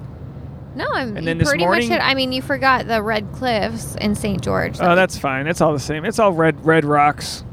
no, 0.74 0.84
I'm 0.92 1.16
and 1.16 1.24
then 1.24 1.38
this 1.38 1.48
pretty 1.48 1.62
morning- 1.64 1.88
much. 1.88 1.98
Hit, 2.00 2.04
I 2.04 2.14
mean, 2.14 2.32
you 2.32 2.42
forgot 2.42 2.88
the 2.88 3.00
Red 3.02 3.30
Cliffs 3.32 3.94
in 4.00 4.16
St. 4.16 4.42
George. 4.42 4.78
Oh, 4.80 4.96
that's 4.96 5.16
fine. 5.16 5.46
It's 5.46 5.60
all 5.60 5.72
the 5.72 5.78
same. 5.78 6.04
It's 6.04 6.18
all 6.18 6.32
red 6.32 6.66
red 6.66 6.84
rocks. 6.84 7.44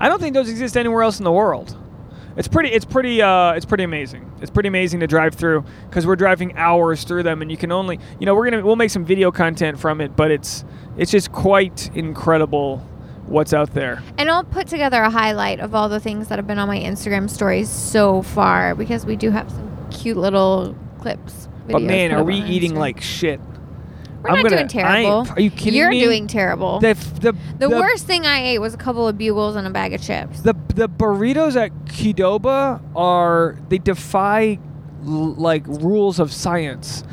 I 0.00 0.08
don't 0.08 0.20
think 0.20 0.34
those 0.34 0.48
exist 0.50 0.76
anywhere 0.76 1.02
else 1.04 1.18
in 1.20 1.24
the 1.24 1.30
world. 1.32 1.76
It's 2.36 2.48
pretty. 2.48 2.70
It's 2.70 2.84
pretty. 2.84 3.22
Uh, 3.22 3.52
it's 3.52 3.64
pretty 3.64 3.84
amazing. 3.84 4.30
It's 4.40 4.50
pretty 4.50 4.68
amazing 4.68 5.00
to 5.00 5.06
drive 5.06 5.34
through 5.34 5.64
because 5.88 6.06
we're 6.06 6.16
driving 6.16 6.56
hours 6.56 7.04
through 7.04 7.22
them, 7.22 7.42
and 7.42 7.50
you 7.50 7.56
can 7.56 7.70
only. 7.70 8.00
You 8.18 8.26
know, 8.26 8.34
we're 8.34 8.50
gonna 8.50 8.64
we'll 8.64 8.76
make 8.76 8.90
some 8.90 9.04
video 9.04 9.30
content 9.30 9.78
from 9.78 10.00
it, 10.00 10.16
but 10.16 10.30
it's 10.30 10.64
it's 10.96 11.10
just 11.10 11.32
quite 11.32 11.90
incredible 11.94 12.78
what's 13.26 13.54
out 13.54 13.72
there. 13.72 14.02
And 14.18 14.30
I'll 14.30 14.44
put 14.44 14.66
together 14.66 15.02
a 15.02 15.10
highlight 15.10 15.60
of 15.60 15.74
all 15.74 15.88
the 15.88 16.00
things 16.00 16.28
that 16.28 16.38
have 16.38 16.46
been 16.46 16.58
on 16.58 16.68
my 16.68 16.78
Instagram 16.78 17.30
stories 17.30 17.70
so 17.70 18.22
far 18.22 18.74
because 18.74 19.06
we 19.06 19.16
do 19.16 19.30
have 19.30 19.50
some 19.50 19.88
cute 19.90 20.16
little 20.16 20.76
clips. 21.00 21.48
But 21.68 21.82
man, 21.82 22.12
are 22.12 22.22
we 22.24 22.36
eating 22.36 22.74
like 22.74 23.00
shit? 23.00 23.40
We're 24.24 24.30
I'm 24.30 24.36
not 24.36 24.44
gonna- 24.44 24.56
doing 24.56 24.68
terrible. 24.68 25.26
Are 25.36 25.40
you 25.40 25.50
kidding 25.50 25.74
You're 25.74 25.90
me? 25.90 26.00
doing 26.00 26.26
terrible. 26.26 26.80
The 26.80 26.94
the 27.20 27.36
the, 27.58 27.68
worst 27.68 28.06
thing 28.06 28.24
I 28.26 28.42
ate 28.42 28.58
was 28.58 28.72
a 28.72 28.78
couple 28.78 29.06
of 29.06 29.18
bugles 29.18 29.54
and 29.54 29.66
a 29.66 29.70
bag 29.70 29.92
of 29.92 30.00
chips. 30.00 30.40
The 30.40 30.54
the 30.74 30.88
burritos 30.88 31.56
at 31.56 31.72
Qdoba 31.84 32.80
are 32.96 33.58
they 33.68 33.76
defy 33.78 34.58
like 35.02 35.66
rules 35.66 36.18
of 36.18 36.32
science. 36.32 37.04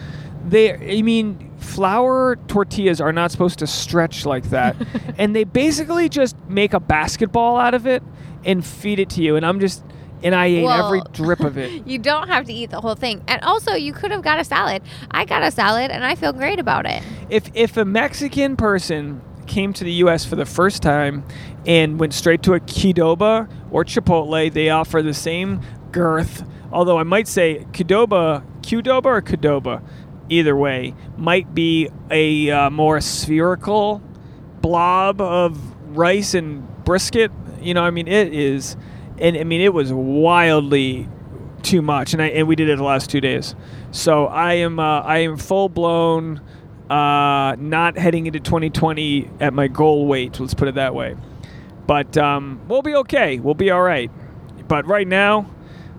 They 0.48 0.98
I 0.98 1.02
mean 1.02 1.52
flour 1.58 2.38
tortillas 2.48 3.02
are 3.02 3.12
not 3.12 3.32
supposed 3.32 3.60
to 3.60 3.68
stretch 3.68 4.26
like 4.26 4.50
that. 4.52 4.76
and 5.18 5.36
they 5.36 5.44
basically 5.44 6.08
just 6.08 6.38
make 6.48 6.74
a 6.74 6.80
basketball 6.80 7.58
out 7.58 7.74
of 7.74 7.86
it 7.86 8.02
and 8.46 8.66
feed 8.66 9.00
it 9.00 9.10
to 9.12 9.22
you 9.22 9.36
and 9.36 9.46
I'm 9.46 9.60
just 9.60 9.84
and 10.24 10.36
I 10.36 10.46
ate 10.48 10.64
Well- 10.64 10.86
every 10.88 11.02
drip 11.14 11.40
of 11.42 11.58
it. 11.58 11.86
You 11.92 11.98
don't 12.00 12.28
have 12.28 12.46
to 12.46 12.54
eat 12.54 12.70
the 12.70 12.80
whole 12.82 12.96
thing. 12.96 13.22
And 13.28 13.42
also, 13.44 13.74
you 13.74 13.92
could 13.94 14.12
have 14.12 14.22
got 14.22 14.40
a 14.40 14.44
salad. 14.44 14.82
I 15.10 15.26
got 15.26 15.44
a 15.44 15.52
salad 15.52 15.92
and 15.92 16.06
I 16.06 16.16
feel 16.16 16.32
great 16.34 16.60
about 16.60 16.86
it. 16.86 17.04
if 17.30 17.50
if 17.54 17.78
a 17.78 17.86
Mexican 17.86 18.56
person 18.56 19.22
came 19.48 19.74
to 19.74 19.84
the 19.84 19.92
U.S. 20.04 20.24
for 20.24 20.36
the 20.38 20.46
first 20.46 20.82
time 20.82 21.24
and 21.66 22.00
went 22.00 22.14
straight 22.14 22.42
to 22.44 22.54
a 22.54 22.60
Qdoba 22.60 23.50
or 23.72 23.84
Chipotle, 23.84 24.52
they 24.54 24.70
offer 24.70 25.02
the 25.02 25.14
same 25.14 25.60
girth. 25.92 26.44
Although 26.72 26.98
I 26.98 27.04
might 27.04 27.28
say 27.28 27.66
Qdoba, 27.74 28.44
Qdoba 28.62 29.06
or 29.06 29.22
Qdoba, 29.22 29.82
either 30.30 30.56
way, 30.56 30.94
might 31.18 31.54
be 31.54 31.90
a 32.10 32.50
uh, 32.50 32.70
more 32.70 33.02
spherical 33.02 34.02
blob 34.62 35.20
of 35.20 35.58
rice 35.98 36.34
and 36.34 36.66
brisket. 36.86 37.32
You 37.62 37.74
know, 37.74 37.84
I 37.84 37.90
mean, 37.92 38.08
it 38.08 38.34
is, 38.34 38.78
and 39.22 39.38
I 39.38 39.44
mean, 39.44 39.62
it 39.62 39.74
was 39.74 39.94
wildly 39.94 41.08
too 41.62 41.82
much, 41.82 42.14
and 42.14 42.22
I 42.22 42.28
and 42.28 42.48
we 42.48 42.56
did 42.56 42.70
it 42.70 42.78
the 42.78 42.84
last 42.84 43.10
two 43.10 43.22
days. 43.22 43.56
So 43.92 44.26
I 44.26 44.56
am 44.56 44.80
uh, 44.80 45.02
I 45.02 45.20
am 45.20 45.38
full 45.38 45.70
blown 45.70 46.42
uh, 46.90 47.56
not 47.58 47.98
heading 47.98 48.28
into 48.28 48.40
2020 48.40 49.30
at 49.40 49.54
my 49.54 49.68
goal 49.68 50.08
weight. 50.08 50.40
Let's 50.40 50.54
put 50.54 50.68
it 50.68 50.76
that 50.76 50.94
way. 50.94 51.16
But 51.88 52.18
um, 52.18 52.62
we'll 52.68 52.82
be 52.82 52.96
okay. 52.96 53.40
We'll 53.40 53.54
be 53.54 53.72
all 53.72 53.82
right. 53.82 54.12
But 54.68 54.86
right 54.88 55.08
now, 55.08 55.50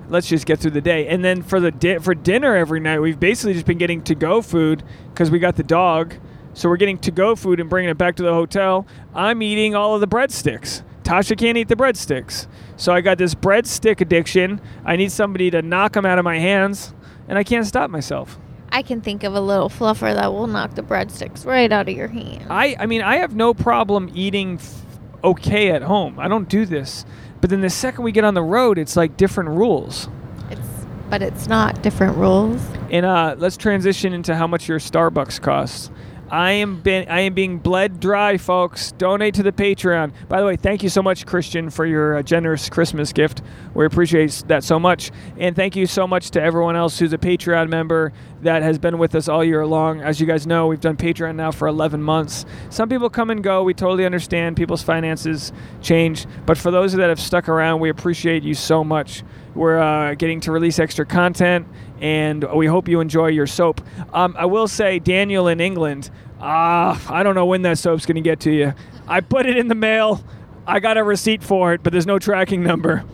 let's 0.09 0.29
just 0.29 0.47
get 0.47 0.59
through 0.61 0.73
the 0.73 0.81
day. 0.81 1.09
And 1.09 1.25
then 1.25 1.43
for 1.43 1.61
the 1.61 1.71
di- 1.71 1.99
for 1.99 2.15
dinner 2.15 2.55
every 2.57 2.81
night, 2.81 3.01
we've 3.01 3.19
basically 3.19 3.55
just 3.55 3.67
been 3.67 3.79
getting 3.79 4.03
to 4.05 4.15
go 4.15 4.43
food 4.43 4.83
because 5.11 5.31
we 5.31 5.39
got 5.39 5.57
the 5.57 5.63
dog. 5.63 6.15
So 6.55 6.69
we're 6.69 6.77
getting 6.77 6.99
to 6.99 7.11
go 7.11 7.35
food 7.35 7.61
and 7.61 7.71
bringing 7.71 7.89
it 7.91 7.97
back 7.97 8.17
to 8.17 8.23
the 8.23 8.35
hotel. 8.35 8.87
I'm 9.15 9.43
eating 9.43 9.75
all 9.75 9.95
of 9.95 10.03
the 10.03 10.07
breadsticks. 10.07 10.83
Tasha 11.03 11.37
can't 11.37 11.59
eat 11.59 11.69
the 11.69 11.77
breadsticks. 11.77 12.47
So 12.77 12.93
I 12.93 13.01
got 13.01 13.19
this 13.19 13.35
breadstick 13.35 14.01
addiction. 14.01 14.61
I 14.85 14.97
need 14.97 15.13
somebody 15.13 15.51
to 15.51 15.63
knock 15.63 15.93
them 15.93 16.07
out 16.07 16.19
of 16.19 16.25
my 16.25 16.39
hands, 16.39 16.95
and 17.29 17.39
I 17.39 17.45
can't 17.45 17.67
stop 17.67 17.91
myself. 17.91 18.39
I 18.71 18.83
can 18.83 19.03
think 19.03 19.23
of 19.23 19.35
a 19.35 19.41
little 19.41 19.69
fluffer 19.69 20.15
that 20.15 20.33
will 20.33 20.47
knock 20.47 20.75
the 20.75 20.83
breadsticks 20.83 21.45
right 21.45 21.71
out 21.71 21.89
of 21.89 21.95
your 21.95 22.09
hand. 22.09 22.47
I, 22.49 22.75
I 22.81 22.87
mean, 22.87 23.03
I 23.03 23.17
have 23.17 23.35
no 23.35 23.53
problem 23.53 24.11
eating 24.15 24.55
f- 24.55 24.87
okay 25.23 25.71
at 25.71 25.83
home. 25.83 26.19
I 26.19 26.27
don't 26.27 26.49
do 26.49 26.65
this. 26.65 27.05
But 27.43 27.51
then 27.51 27.61
the 27.61 27.71
second 27.71 28.05
we 28.05 28.13
get 28.13 28.25
on 28.25 28.35
the 28.35 28.43
road, 28.43 28.79
it's 28.79 28.97
like 28.97 29.17
different 29.17 29.51
rules. 29.51 30.09
It's, 30.51 30.87
but 31.11 31.21
it's 31.21 31.49
not 31.49 31.83
different 31.83 32.17
rules. 32.17 32.63
And 32.91 33.05
uh, 33.05 33.35
let's 33.37 33.59
transition 33.59 34.15
into 34.15 34.35
how 34.37 34.47
much 34.47 34.69
your 34.69 34.79
Starbucks 34.79 35.41
costs. 35.43 35.91
I 36.33 36.53
am 36.53 36.81
been 36.81 37.07
I 37.11 37.21
am 37.21 37.35
being 37.35 37.59
bled 37.59 38.01
dry, 38.01 38.39
folks. 38.39 38.93
Donate 38.93 39.35
to 39.35 39.43
the 39.43 39.53
Patreon. 39.53 40.13
By 40.31 40.41
the 40.41 40.47
way, 40.47 40.57
thank 40.57 40.83
you 40.83 40.89
so 40.89 41.03
much, 41.03 41.27
Christian, 41.27 41.69
for 41.69 41.85
your 41.85 42.17
uh, 42.17 42.23
generous 42.23 42.71
Christmas 42.71 43.13
gift. 43.13 43.43
We 43.75 43.85
appreciate 43.85 44.43
that 44.47 44.65
so 44.65 44.79
much, 44.79 45.11
and 45.37 45.55
thank 45.55 45.77
you 45.77 45.85
so 45.85 46.07
much 46.07 46.31
to 46.31 46.43
everyone 46.43 46.75
else 46.75 46.99
who's 46.99 47.13
a 47.13 47.19
Patreon 47.19 47.69
member 47.69 48.15
that 48.41 48.63
has 48.63 48.79
been 48.79 48.97
with 48.97 49.15
us 49.15 49.29
all 49.29 49.45
year 49.45 49.67
long. 49.67 50.01
As 50.01 50.23
you 50.23 50.27
guys 50.27 50.47
know, 50.47 50.69
we've 50.69 50.81
done 50.81 50.97
Patreon 50.97 51.35
now 51.35 51.51
for 51.51 51.69
11 51.69 52.03
months. 52.03 52.47
Some 52.71 52.89
people 52.89 53.11
come 53.11 53.29
and 53.29 53.45
go. 53.45 53.63
We 53.63 53.75
totally 53.75 54.07
understand 54.07 54.57
people's 54.57 54.83
finances 54.83 55.53
change, 55.83 56.25
but 56.47 56.57
for 56.57 56.71
those 56.71 56.95
that 56.95 57.11
have 57.11 57.21
stuck 57.21 57.47
around, 57.47 57.81
we 57.81 57.91
appreciate 57.91 58.43
you 58.43 58.55
so 58.55 58.83
much. 58.83 59.23
We're 59.55 59.79
uh, 59.79 60.15
getting 60.15 60.41
to 60.41 60.53
release 60.53 60.79
extra 60.79 61.05
content, 61.05 61.67
and 62.01 62.45
we 62.55 62.67
hope 62.67 62.89
you 62.89 63.01
enjoy 63.01 63.29
your 63.29 63.47
soap. 63.47 63.81
Um, 64.13 64.35
I 64.39 64.47
will 64.47 64.69
say, 64.69 64.99
Daniel 64.99 65.49
in 65.49 65.61
England, 65.61 66.11
ah, 66.41 67.01
I 67.13 67.23
don't 67.23 67.35
know 67.35 67.47
when 67.47 67.63
that 67.63 67.79
soap's 67.79 68.07
going 68.07 68.17
to 68.17 68.23
get 68.23 68.41
to 68.41 68.51
you. 68.53 68.73
I 69.07 69.21
put 69.21 69.47
it 69.47 69.57
in 69.57 69.69
the 69.69 69.75
mail. 69.75 70.25
I 70.67 70.81
got 70.81 70.97
a 70.97 71.05
receipt 71.05 71.43
for 71.43 71.75
it, 71.75 71.83
but 71.83 71.93
there's 71.93 72.07
no 72.07 72.19
tracking 72.19 72.63
number. 72.63 73.05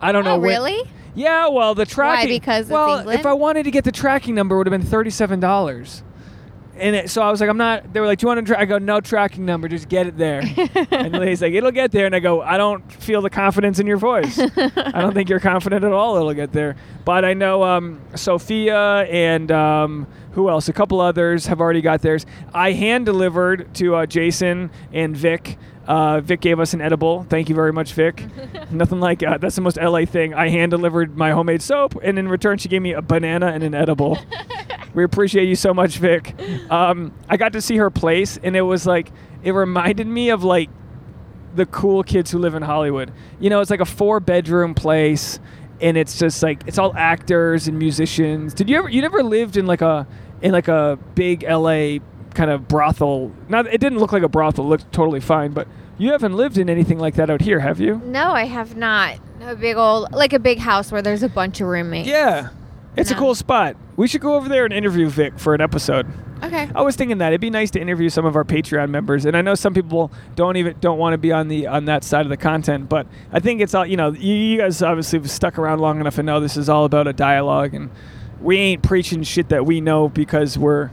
I 0.00 0.12
don't 0.12 0.24
know. 0.24 0.34
Oh, 0.34 0.38
when- 0.38 0.50
really? 0.50 0.82
Yeah, 1.14 1.48
well, 1.48 1.74
the 1.74 1.86
tracking. 1.86 2.28
Why? 2.28 2.38
Because 2.38 2.68
well, 2.68 3.08
if 3.08 3.24
I 3.24 3.32
wanted 3.32 3.62
to 3.62 3.70
get 3.70 3.84
the 3.84 3.92
tracking 3.92 4.34
number, 4.34 4.54
it 4.54 4.58
would 4.58 4.66
have 4.66 4.78
been 4.78 4.86
thirty-seven 4.86 5.40
dollars. 5.40 6.02
And 6.78 6.96
it, 6.96 7.10
so 7.10 7.22
I 7.22 7.30
was 7.30 7.40
like, 7.40 7.48
I'm 7.48 7.56
not. 7.56 7.92
They 7.92 8.00
were 8.00 8.06
like, 8.06 8.18
Do 8.18 8.24
you 8.24 8.28
want 8.28 8.46
to? 8.46 8.52
Tra-? 8.52 8.60
I 8.60 8.64
go, 8.64 8.78
no 8.78 9.00
tracking 9.00 9.44
number, 9.44 9.68
just 9.68 9.88
get 9.88 10.06
it 10.06 10.16
there. 10.16 10.40
and 10.90 11.14
the 11.14 11.18
lady's 11.18 11.42
like, 11.42 11.54
it'll 11.54 11.70
get 11.70 11.92
there. 11.92 12.06
And 12.06 12.14
I 12.14 12.20
go, 12.20 12.42
I 12.42 12.56
don't 12.56 12.90
feel 12.92 13.22
the 13.22 13.30
confidence 13.30 13.78
in 13.78 13.86
your 13.86 13.96
voice. 13.96 14.38
I 14.38 15.00
don't 15.00 15.14
think 15.14 15.28
you're 15.28 15.40
confident 15.40 15.84
at 15.84 15.92
all. 15.92 16.16
It'll 16.16 16.34
get 16.34 16.52
there. 16.52 16.76
But 17.04 17.24
I 17.24 17.34
know 17.34 17.62
um, 17.62 18.00
Sophia 18.14 19.02
and 19.04 19.50
um, 19.50 20.06
who 20.32 20.50
else? 20.50 20.68
A 20.68 20.72
couple 20.72 21.00
others 21.00 21.46
have 21.46 21.60
already 21.60 21.80
got 21.80 22.02
theirs. 22.02 22.26
I 22.52 22.72
hand 22.72 23.06
delivered 23.06 23.74
to 23.76 23.94
uh, 23.94 24.06
Jason 24.06 24.70
and 24.92 25.16
Vic. 25.16 25.56
Uh, 25.86 26.20
Vic 26.20 26.40
gave 26.40 26.58
us 26.58 26.74
an 26.74 26.80
edible. 26.80 27.24
Thank 27.28 27.48
you 27.48 27.54
very 27.54 27.72
much, 27.72 27.92
Vic. 27.92 28.24
Nothing 28.70 29.00
like 29.00 29.22
uh, 29.22 29.38
that's 29.38 29.54
the 29.56 29.62
most 29.62 29.76
LA 29.76 30.04
thing. 30.04 30.34
I 30.34 30.48
hand 30.48 30.70
delivered 30.70 31.16
my 31.16 31.30
homemade 31.30 31.62
soap, 31.62 31.96
and 32.02 32.18
in 32.18 32.28
return, 32.28 32.58
she 32.58 32.68
gave 32.68 32.82
me 32.82 32.92
a 32.92 33.02
banana 33.02 33.46
and 33.48 33.62
an 33.62 33.74
edible. 33.74 34.18
we 34.94 35.04
appreciate 35.04 35.48
you 35.48 35.56
so 35.56 35.72
much, 35.72 35.98
Vic. 35.98 36.34
Um, 36.70 37.12
I 37.28 37.36
got 37.36 37.52
to 37.52 37.60
see 37.60 37.76
her 37.76 37.90
place, 37.90 38.38
and 38.42 38.56
it 38.56 38.62
was 38.62 38.86
like 38.86 39.12
it 39.42 39.52
reminded 39.52 40.06
me 40.06 40.30
of 40.30 40.42
like 40.42 40.70
the 41.54 41.66
cool 41.66 42.02
kids 42.02 42.30
who 42.30 42.38
live 42.38 42.54
in 42.54 42.62
Hollywood. 42.62 43.12
You 43.40 43.50
know, 43.50 43.60
it's 43.60 43.70
like 43.70 43.80
a 43.80 43.86
four 43.86 44.20
bedroom 44.20 44.74
place 44.74 45.38
and 45.80 45.96
it's 45.96 46.18
just 46.18 46.42
like 46.42 46.62
it's 46.66 46.78
all 46.78 46.94
actors 46.96 47.68
and 47.68 47.78
musicians. 47.78 48.54
Did 48.54 48.68
you 48.68 48.78
ever 48.78 48.88
you 48.88 49.02
never 49.02 49.22
lived 49.22 49.56
in 49.56 49.66
like 49.66 49.82
a 49.82 50.06
in 50.42 50.52
like 50.52 50.68
a 50.68 50.98
big 51.14 51.42
LA 51.42 51.98
kind 52.36 52.50
of 52.50 52.68
brothel? 52.68 53.32
Not 53.48 53.66
it 53.66 53.80
didn't 53.80 53.98
look 53.98 54.12
like 54.12 54.22
a 54.22 54.28
brothel, 54.28 54.64
it 54.66 54.68
looked 54.68 54.92
totally 54.92 55.20
fine, 55.20 55.52
but 55.52 55.66
you 55.98 56.12
haven't 56.12 56.34
lived 56.34 56.58
in 56.58 56.68
anything 56.70 56.98
like 56.98 57.14
that 57.14 57.30
out 57.30 57.40
here, 57.40 57.60
have 57.60 57.80
you? 57.80 58.00
No, 58.04 58.30
I 58.30 58.44
have 58.44 58.76
not. 58.76 59.18
A 59.40 59.56
big 59.56 59.76
old, 59.76 60.12
like 60.12 60.32
a 60.32 60.38
big 60.38 60.58
house 60.58 60.92
where 60.92 61.02
there's 61.02 61.22
a 61.22 61.28
bunch 61.28 61.60
of 61.60 61.68
roommates. 61.68 62.08
Yeah. 62.08 62.50
It's 62.96 63.10
a 63.10 63.14
cool 63.14 63.34
spot. 63.34 63.76
We 63.96 64.08
should 64.08 64.22
go 64.22 64.36
over 64.36 64.48
there 64.48 64.64
and 64.64 64.72
interview 64.72 65.08
Vic 65.08 65.38
for 65.38 65.54
an 65.54 65.60
episode. 65.60 66.06
Okay. 66.42 66.68
I 66.74 66.82
was 66.82 66.96
thinking 66.96 67.18
that 67.18 67.28
it'd 67.28 67.40
be 67.40 67.50
nice 67.50 67.70
to 67.72 67.80
interview 67.80 68.08
some 68.08 68.24
of 68.24 68.36
our 68.36 68.44
Patreon 68.44 68.90
members, 68.90 69.24
and 69.24 69.36
I 69.36 69.42
know 69.42 69.54
some 69.54 69.74
people 69.74 70.10
don't 70.34 70.56
even 70.56 70.76
don't 70.80 70.98
want 70.98 71.14
to 71.14 71.18
be 71.18 71.32
on 71.32 71.48
the 71.48 71.66
on 71.66 71.86
that 71.86 72.04
side 72.04 72.26
of 72.26 72.30
the 72.30 72.36
content, 72.36 72.88
but 72.88 73.06
I 73.32 73.40
think 73.40 73.60
it's 73.60 73.74
all 73.74 73.86
you 73.86 73.96
know. 73.96 74.12
You, 74.12 74.34
you 74.34 74.58
guys 74.58 74.82
obviously 74.82 75.18
have 75.18 75.30
stuck 75.30 75.58
around 75.58 75.80
long 75.80 76.00
enough 76.00 76.18
and 76.18 76.26
know 76.26 76.40
this 76.40 76.56
is 76.56 76.68
all 76.68 76.84
about 76.84 77.06
a 77.06 77.12
dialogue, 77.12 77.74
and 77.74 77.90
we 78.40 78.58
ain't 78.58 78.82
preaching 78.82 79.22
shit 79.22 79.48
that 79.48 79.66
we 79.66 79.80
know 79.80 80.08
because 80.08 80.58
we're. 80.58 80.90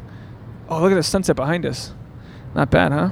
Oh, 0.69 0.82
look 0.82 0.91
at 0.91 0.95
the 0.95 1.04
sunset 1.04 1.36
behind 1.36 1.65
us. 1.65 1.93
Not 2.56 2.69
bad, 2.69 2.91
huh? 2.91 3.10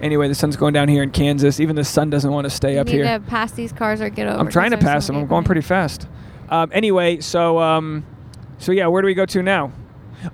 Anyway, 0.00 0.28
the 0.28 0.34
sun's 0.34 0.56
going 0.56 0.74
down 0.74 0.88
here 0.88 1.02
in 1.02 1.10
Kansas. 1.10 1.60
Even 1.60 1.76
the 1.76 1.84
sun 1.84 2.10
doesn't 2.10 2.30
want 2.30 2.44
to 2.44 2.50
stay 2.50 2.78
up 2.78 2.88
here. 2.88 2.98
You 2.98 3.04
up 3.04 3.06
need 3.06 3.10
here. 3.10 3.18
to 3.18 3.24
pass 3.26 3.52
these 3.52 3.72
cars 3.72 4.00
or 4.00 4.08
get 4.08 4.26
over. 4.26 4.38
I'm 4.38 4.48
trying 4.48 4.72
to 4.72 4.78
pass 4.78 5.06
them. 5.06 5.16
I'm 5.16 5.26
going 5.26 5.44
pretty 5.44 5.60
fast. 5.60 6.06
Um, 6.48 6.70
anyway, 6.72 7.20
so 7.20 7.58
um, 7.58 8.04
so 8.58 8.72
yeah, 8.72 8.86
where 8.86 9.02
do 9.02 9.06
we 9.06 9.14
go 9.14 9.26
to 9.26 9.42
now? 9.42 9.72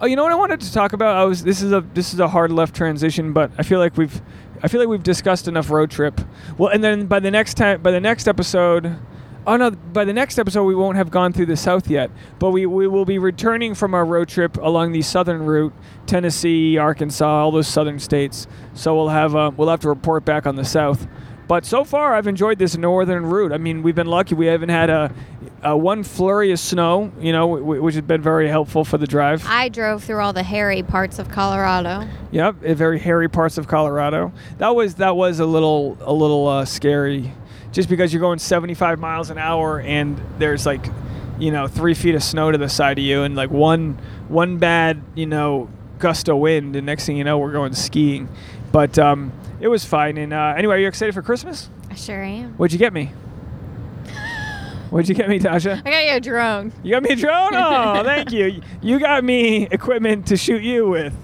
Oh, 0.01 0.07
you 0.07 0.16
know 0.16 0.22
what 0.22 0.33
I 0.33 0.37
wanted 0.37 0.61
to 0.61 0.72
talk 0.72 0.92
about? 0.92 1.16
I 1.16 1.25
was 1.25 1.42
this 1.42 1.62
is 1.62 1.72
a 1.72 1.81
this 1.94 2.12
is 2.14 2.20
a 2.20 2.29
hard 2.29 2.53
left 2.53 2.75
transition, 2.75 3.33
but 3.33 3.51
I 3.59 3.62
feel 3.62 3.79
like 3.79 3.96
we've 3.96 4.20
I 4.62 4.68
feel 4.68 4.81
like 4.81 4.88
we've 4.88 5.03
discussed 5.03 5.48
enough 5.48 5.70
road 5.70 5.90
trip. 5.90 6.20
Well, 6.59 6.70
and 6.70 6.83
then 6.83 7.07
by 7.07 7.20
the 7.20 7.31
next 7.31 7.55
time 7.55 7.83
by 7.83 7.90
the 7.90 8.01
next 8.01 8.29
episode, 8.29 8.96
oh 9.47 9.57
no, 9.57 9.71
by 9.71 10.05
the 10.05 10.13
next 10.13 10.39
episode 10.39 10.65
we 10.65 10.75
won't 10.75 10.97
have 10.97 11.11
gone 11.11 11.33
through 11.33 11.47
the 11.47 11.57
south 11.57 11.89
yet, 11.89 12.11
but 12.39 12.51
we 12.51 12.67
we 12.67 12.87
will 12.87 13.05
be 13.05 13.19
returning 13.19 13.75
from 13.75 13.95
our 13.95 14.05
road 14.05 14.29
trip 14.29 14.57
along 14.59 14.93
the 14.93 15.03
southern 15.03 15.45
route, 15.45 15.73
Tennessee, 16.07 16.79
Arkansas, 16.79 17.27
all 17.27 17.51
those 17.51 17.69
southern 17.69 17.99
states. 17.99 18.47
So 18.75 18.95
we'll 18.95 19.09
have 19.09 19.35
uh, 19.35 19.51
we'll 19.57 19.69
have 19.69 19.81
to 19.81 19.89
report 19.89 20.25
back 20.25 20.47
on 20.47 20.57
the 20.57 20.65
south. 20.65 21.07
But 21.49 21.67
so 21.67 21.85
far, 21.85 22.15
I've 22.15 22.29
enjoyed 22.29 22.59
this 22.59 22.77
northern 22.77 23.27
route. 23.27 23.53
I 23.53 23.59
mean, 23.59 23.83
we've 23.83 23.95
been 23.95 24.07
lucky; 24.07 24.35
we 24.35 24.47
haven't 24.47 24.71
had 24.71 24.89
a, 24.89 25.13
a 25.63 25.77
one 25.77 26.03
flurry 26.03 26.51
of 26.53 26.59
snow, 26.59 27.13
you 27.21 27.33
know, 27.33 27.57
w- 27.59 27.83
which 27.83 27.95
has 27.95 28.05
been 28.05 28.23
very 28.23 28.49
helpful 28.49 28.85
for 28.85 28.97
the 28.97 29.07
drive. 29.07 29.45
I 29.47 29.69
drove 29.69 30.03
through 30.05 30.21
all 30.21 30.33
the 30.33 30.45
hairy 30.45 30.83
parts 30.83 31.19
of 31.19 31.29
Colorado. 31.29 32.09
Yep, 32.31 32.61
very 32.61 32.99
hairy 32.99 33.29
parts 33.29 33.59
of 33.59 33.67
Colorado. 33.69 34.33
That 34.59 34.75
was 34.75 34.95
that 34.95 35.17
was 35.17 35.41
a 35.41 35.45
little 35.47 35.99
a 36.01 36.13
little 36.13 36.47
uh, 36.47 36.65
scary, 36.65 37.35
just 37.73 37.89
because 37.89 38.13
you're 38.13 38.21
going 38.21 38.39
75 38.39 38.99
miles 39.01 39.31
an 39.31 39.39
hour 39.39 39.81
and 39.81 40.21
there's 40.39 40.65
like, 40.67 40.85
you 41.39 41.51
know, 41.51 41.67
three 41.67 41.95
feet 41.95 42.15
of 42.15 42.23
snow 42.23 42.51
to 42.51 42.59
the 42.59 42.69
side 42.69 42.99
of 42.99 43.05
you 43.05 43.23
and 43.23 43.35
like 43.35 43.51
one 43.51 43.99
one 44.29 44.59
bad 44.59 45.03
you 45.15 45.27
know 45.27 45.69
gust 45.99 46.29
of 46.29 46.37
wind 46.39 46.77
and 46.77 46.87
next 46.87 47.07
thing 47.07 47.17
you 47.17 47.25
know 47.25 47.39
we're 47.39 47.53
going 47.53 47.75
skiing, 47.75 48.29
but 48.71 48.99
um, 48.99 49.33
it 49.61 49.69
was 49.69 49.85
fine. 49.85 50.17
And 50.19 50.33
uh, 50.33 50.55
anyway, 50.57 50.77
are 50.77 50.79
you 50.81 50.89
excited 50.89 51.15
for 51.15 51.23
Christmas? 51.23 51.69
I 51.91 51.95
sure 51.95 52.23
am. 52.23 52.53
What'd 52.55 52.73
you 52.73 52.79
get 52.79 52.93
me? 52.93 53.11
What'd 54.91 55.09
you 55.09 55.15
get 55.15 55.31
me, 55.31 55.39
Tasha? 55.39 55.81
I 55.87 55.91
got 55.91 56.05
you 56.05 56.11
a 56.13 56.21
drone. 56.21 56.71
You 56.83 56.93
got 56.93 57.03
me 57.03 57.11
a 57.11 57.17
drone? 57.17 57.55
Oh, 57.55 58.03
thank 58.05 58.31
you. 58.31 58.61
You 58.83 58.99
got 59.01 59.25
me 59.25 59.67
equipment 59.71 60.27
to 60.27 60.37
shoot 60.37 60.63
you 60.63 60.87
with. 60.87 61.15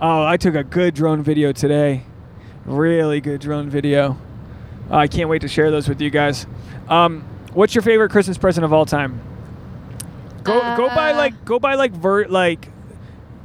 Oh, 0.00 0.24
I 0.24 0.36
took 0.36 0.54
a 0.54 0.62
good 0.62 0.94
drone 0.94 1.22
video 1.22 1.50
today. 1.50 2.04
Really 2.64 3.20
good 3.20 3.40
drone 3.40 3.68
video. 3.70 4.18
Uh, 4.90 4.96
I 4.96 5.08
can't 5.08 5.28
wait 5.28 5.42
to 5.42 5.48
share 5.48 5.70
those 5.70 5.88
with 5.88 6.00
you 6.00 6.10
guys. 6.10 6.46
Um, 6.88 7.24
what's 7.52 7.74
your 7.74 7.82
favorite 7.82 8.10
Christmas 8.10 8.38
present 8.38 8.64
of 8.64 8.72
all 8.72 8.86
time? 8.86 9.20
Go 10.44 10.60
go 10.76 10.88
by 10.88 11.12
Uh, 11.12 11.16
like 11.16 11.44
go 11.44 11.58
by 11.58 11.74
like 11.74 11.92
vert 11.92 12.30
like 12.30 12.70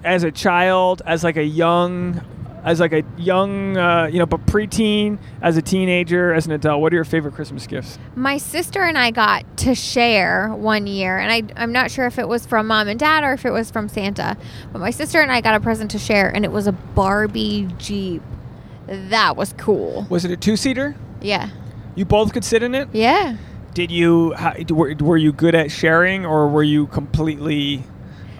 as 0.04 0.24
a 0.24 0.32
child, 0.32 1.02
as 1.06 1.24
like 1.24 1.38
a 1.38 1.44
young 1.44 2.22
as 2.64 2.80
like 2.80 2.94
a 2.94 3.04
young 3.18 3.76
uh, 3.76 4.06
you 4.06 4.20
know, 4.20 4.28
but 4.28 4.46
preteen, 4.46 5.18
as 5.42 5.58
a 5.58 5.64
teenager, 5.64 6.32
as 6.32 6.46
an 6.46 6.52
adult. 6.52 6.80
What 6.80 6.94
are 6.94 6.96
your 6.96 7.06
favorite 7.06 7.34
Christmas 7.34 7.66
gifts? 7.66 7.98
My 8.16 8.38
sister 8.38 8.84
and 8.84 9.00
I 9.00 9.10
got 9.10 9.58
to 9.58 9.74
share 9.74 10.50
one 10.50 10.86
year, 10.86 11.18
and 11.18 11.32
I, 11.32 11.62
I'm 11.62 11.72
not 11.72 11.90
sure 11.90 12.06
if 12.06 12.20
it 12.20 12.28
was 12.28 12.46
from 12.46 12.68
mom 12.68 12.88
and 12.88 13.00
dad 13.00 13.24
or 13.24 13.34
if 13.34 13.46
it 13.46 13.52
was 13.52 13.72
from 13.72 13.90
Santa, 13.90 14.38
but 14.72 14.78
my 14.78 14.92
sister 14.92 15.22
and 15.22 15.32
I 15.32 15.42
got 15.42 15.56
a 15.56 15.60
present 15.60 15.90
to 15.92 15.98
share, 15.98 16.30
and 16.30 16.46
it 16.46 16.52
was 16.52 16.68
a 16.68 16.72
Barbie 16.72 17.68
Jeep. 17.80 18.22
That 18.88 19.38
was 19.38 19.54
cool. 19.58 20.06
Was 20.10 20.26
it 20.26 20.32
a 20.32 20.38
two 20.38 20.58
seater? 20.58 20.96
Yeah. 21.22 21.50
You 21.96 22.06
both 22.06 22.34
could 22.34 22.44
sit 22.44 22.64
in 22.64 22.76
it. 22.76 22.90
Yeah. 22.94 23.38
Did 23.74 23.92
you 23.92 24.34
how, 24.34 24.54
were, 24.70 24.94
were 25.00 25.18
you 25.18 25.32
good 25.32 25.56
at 25.56 25.72
sharing 25.72 26.26
or 26.26 26.48
were 26.50 26.64
you 26.64 26.88
completely 26.88 27.84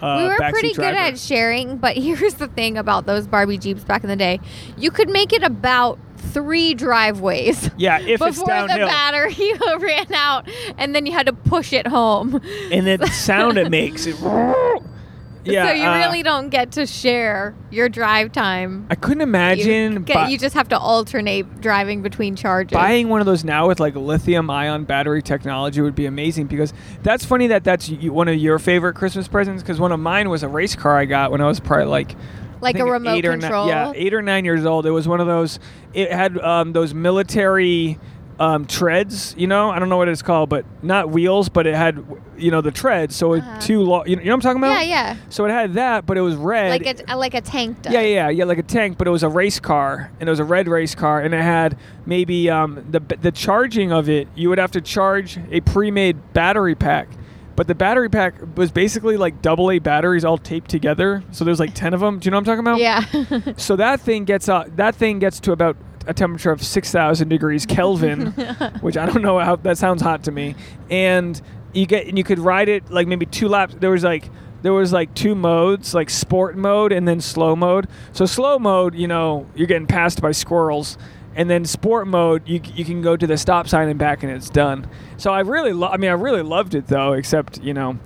uh, 0.02 0.18
we 0.18 0.24
were 0.24 0.36
pretty 0.50 0.72
driver? 0.72 0.92
good 0.92 0.98
at 0.98 1.18
sharing, 1.18 1.76
but 1.76 1.96
here's 1.96 2.34
the 2.34 2.48
thing 2.48 2.76
about 2.76 3.06
those 3.06 3.26
Barbie 3.26 3.56
Jeeps 3.58 3.84
back 3.84 4.02
in 4.02 4.10
the 4.10 4.16
day. 4.16 4.40
You 4.76 4.90
could 4.90 5.08
make 5.08 5.32
it 5.32 5.44
about 5.44 5.98
three 6.16 6.74
driveways. 6.74 7.70
Yeah, 7.78 8.00
if 8.00 8.20
it's 8.20 8.38
before 8.38 8.62
the 8.62 8.68
battery 8.68 9.52
ran 9.78 10.12
out, 10.12 10.48
and 10.76 10.94
then 10.94 11.06
you 11.06 11.12
had 11.12 11.26
to 11.26 11.32
push 11.32 11.72
it 11.72 11.86
home. 11.86 12.40
and 12.70 12.86
the 12.86 13.06
sound 13.08 13.58
it 13.58 13.70
makes 13.70 14.06
it 14.06 14.20
yeah 15.44 15.66
so 15.68 15.72
you 15.72 15.84
uh, 15.88 15.98
really 15.98 16.22
don't 16.22 16.48
get 16.50 16.72
to 16.72 16.86
share 16.86 17.54
your 17.70 17.88
drive 17.88 18.32
time. 18.32 18.86
I 18.90 18.94
couldn't 18.94 19.20
You, 19.20 19.24
imagine 19.24 20.02
get- 20.04 20.26
bu- 20.26 20.30
you 20.32 20.38
just 20.38 20.54
have 20.54 20.68
to 20.68 20.78
alternate 20.78 21.60
driving 21.60 22.02
between 22.02 22.36
charges. 22.36 22.74
buying 22.74 23.08
one 23.08 23.20
of 23.20 23.26
those 23.26 23.44
now 23.44 23.66
with 23.68 23.80
like 23.80 23.94
lithium 23.94 24.48
ion 24.50 24.84
battery 24.84 25.22
technology 25.22 25.80
would 25.80 25.94
be 25.94 26.06
amazing 26.06 26.46
because 26.46 26.72
that's 27.02 27.24
funny 27.24 27.46
that 27.48 27.64
that's 27.64 27.88
one 27.90 28.28
of 28.28 28.36
your 28.36 28.58
favorite 28.58 28.94
Christmas 28.94 29.28
presents 29.28 29.62
because 29.62 29.80
one 29.80 29.92
of 29.92 30.00
mine 30.00 30.30
was 30.30 30.42
a 30.42 30.48
race 30.48 30.76
car 30.76 30.96
I 30.98 31.04
got 31.06 31.30
when 31.32 31.40
I 31.40 31.46
was 31.46 31.60
probably 31.60 31.86
like 31.86 32.14
like 32.60 32.78
a 32.78 32.84
remote 32.84 33.16
eight 33.16 33.26
or 33.26 33.32
control. 33.32 33.66
Nine, 33.66 33.94
yeah, 33.94 34.00
eight 34.00 34.14
or 34.14 34.22
nine 34.22 34.44
years 34.44 34.64
old. 34.64 34.86
It 34.86 34.92
was 34.92 35.08
one 35.08 35.20
of 35.20 35.26
those. 35.26 35.58
It 35.94 36.12
had 36.12 36.38
um, 36.38 36.72
those 36.72 36.94
military 36.94 37.98
um, 38.38 38.66
treads. 38.66 39.34
You 39.38 39.46
know, 39.46 39.70
I 39.70 39.78
don't 39.78 39.88
know 39.88 39.96
what 39.96 40.08
it's 40.08 40.22
called, 40.22 40.48
but 40.48 40.64
not 40.82 41.10
wheels, 41.10 41.48
but 41.48 41.66
it 41.66 41.74
had 41.74 42.04
you 42.36 42.50
know 42.50 42.60
the 42.60 42.70
treads. 42.70 43.14
So 43.14 43.34
it 43.34 43.40
Uh-huh. 43.40 43.60
two 43.60 43.82
long. 43.82 44.08
You 44.08 44.16
know, 44.16 44.22
you 44.22 44.28
know 44.28 44.36
what 44.36 44.44
I'm 44.46 44.56
talking 44.56 44.62
about? 44.62 44.86
yeah, 44.86 45.12
yeah. 45.14 45.16
So 45.28 45.44
it 45.44 45.50
had 45.50 45.74
that, 45.74 46.06
but 46.06 46.16
it 46.18 46.22
was 46.22 46.34
red. 46.34 46.82
Like 46.82 47.00
a 47.08 47.16
like 47.16 47.34
a 47.34 47.40
tank 47.40 47.82
does. 47.82 47.92
yeah, 47.92 48.00
yeah, 48.00 48.28
yeah, 48.30 48.44
like 48.44 48.58
a 48.58 48.62
tank, 48.62 48.98
but 48.98 49.06
it 49.06 49.10
was 49.10 49.22
a 49.22 49.28
race 49.28 49.60
car, 49.60 50.10
and 50.20 50.28
it 50.28 50.32
was 50.32 50.40
a 50.40 50.44
red 50.44 50.66
race 50.68 50.94
car, 50.94 51.20
and 51.20 51.34
it 51.34 51.42
had 51.42 51.76
maybe 52.06 52.48
um, 52.50 52.84
the 52.90 53.00
the 53.20 53.30
charging 53.32 53.92
of 53.92 54.08
it. 54.08 54.28
You 54.34 54.48
would 54.48 54.58
have 54.58 54.72
to 54.72 54.80
charge 54.80 55.38
a 55.50 55.60
pre-made 55.60 56.32
battery 56.32 56.74
pack, 56.74 57.08
but 57.10 57.18
but 57.62 57.66
the 57.68 57.74
battery 57.76 58.08
pack 58.08 58.34
was 58.56 58.72
basically 58.72 59.16
like 59.16 59.40
double 59.42 59.70
A 59.70 59.78
batteries 59.78 60.24
all 60.24 60.38
taped 60.38 60.68
together. 60.70 61.22
So 61.32 61.44
there's 61.44 61.60
like 61.60 61.74
ten 61.74 61.94
of 61.94 62.00
them. 62.00 62.18
Do 62.18 62.26
you 62.26 62.30
know 62.32 62.38
what 62.38 62.48
I'm 62.48 62.64
talking 62.64 62.66
about? 62.66 62.80
Yeah. 62.80 63.52
So 63.58 63.76
that 63.76 64.00
thing 64.00 64.24
gets 64.24 64.48
uh, 64.48 64.64
that 64.76 64.96
thing 64.96 65.18
gets 65.20 65.38
to 65.40 65.52
about 65.52 65.76
a 66.06 66.14
temperature 66.14 66.50
of 66.50 66.62
6,000 66.62 67.28
degrees 67.28 67.66
Kelvin, 67.66 68.26
which 68.80 68.96
I 68.96 69.06
don't 69.06 69.22
know 69.22 69.38
how 69.38 69.56
that 69.56 69.78
sounds 69.78 70.02
hot 70.02 70.24
to 70.24 70.32
me. 70.32 70.54
And 70.90 71.40
you 71.72 71.86
get 71.86 72.06
and 72.06 72.18
you 72.18 72.24
could 72.24 72.38
ride 72.38 72.68
it 72.68 72.90
like 72.90 73.06
maybe 73.06 73.26
two 73.26 73.48
laps. 73.48 73.74
There 73.74 73.90
was 73.90 74.04
like 74.04 74.28
there 74.62 74.72
was 74.72 74.92
like 74.92 75.14
two 75.14 75.34
modes, 75.34 75.94
like 75.94 76.08
sport 76.08 76.56
mode 76.56 76.92
and 76.92 77.06
then 77.06 77.20
slow 77.20 77.56
mode. 77.56 77.88
So 78.12 78.26
slow 78.26 78.58
mode, 78.58 78.94
you 78.94 79.08
know, 79.08 79.46
you're 79.54 79.66
getting 79.66 79.86
passed 79.86 80.22
by 80.22 80.32
squirrels. 80.32 80.96
And 81.34 81.48
then 81.48 81.64
sport 81.64 82.06
mode, 82.06 82.46
you, 82.46 82.60
you 82.74 82.84
can 82.84 83.00
go 83.00 83.16
to 83.16 83.26
the 83.26 83.38
stop 83.38 83.66
sign 83.66 83.88
and 83.88 83.98
back, 83.98 84.22
and 84.22 84.30
it's 84.30 84.50
done. 84.50 84.86
So 85.16 85.32
I 85.32 85.40
really, 85.40 85.72
lo- 85.72 85.88
I 85.88 85.96
mean, 85.96 86.10
I 86.10 86.14
really 86.14 86.42
loved 86.42 86.74
it 86.74 86.86
though. 86.86 87.14
Except, 87.14 87.60
you 87.62 87.72
know, 87.74 87.98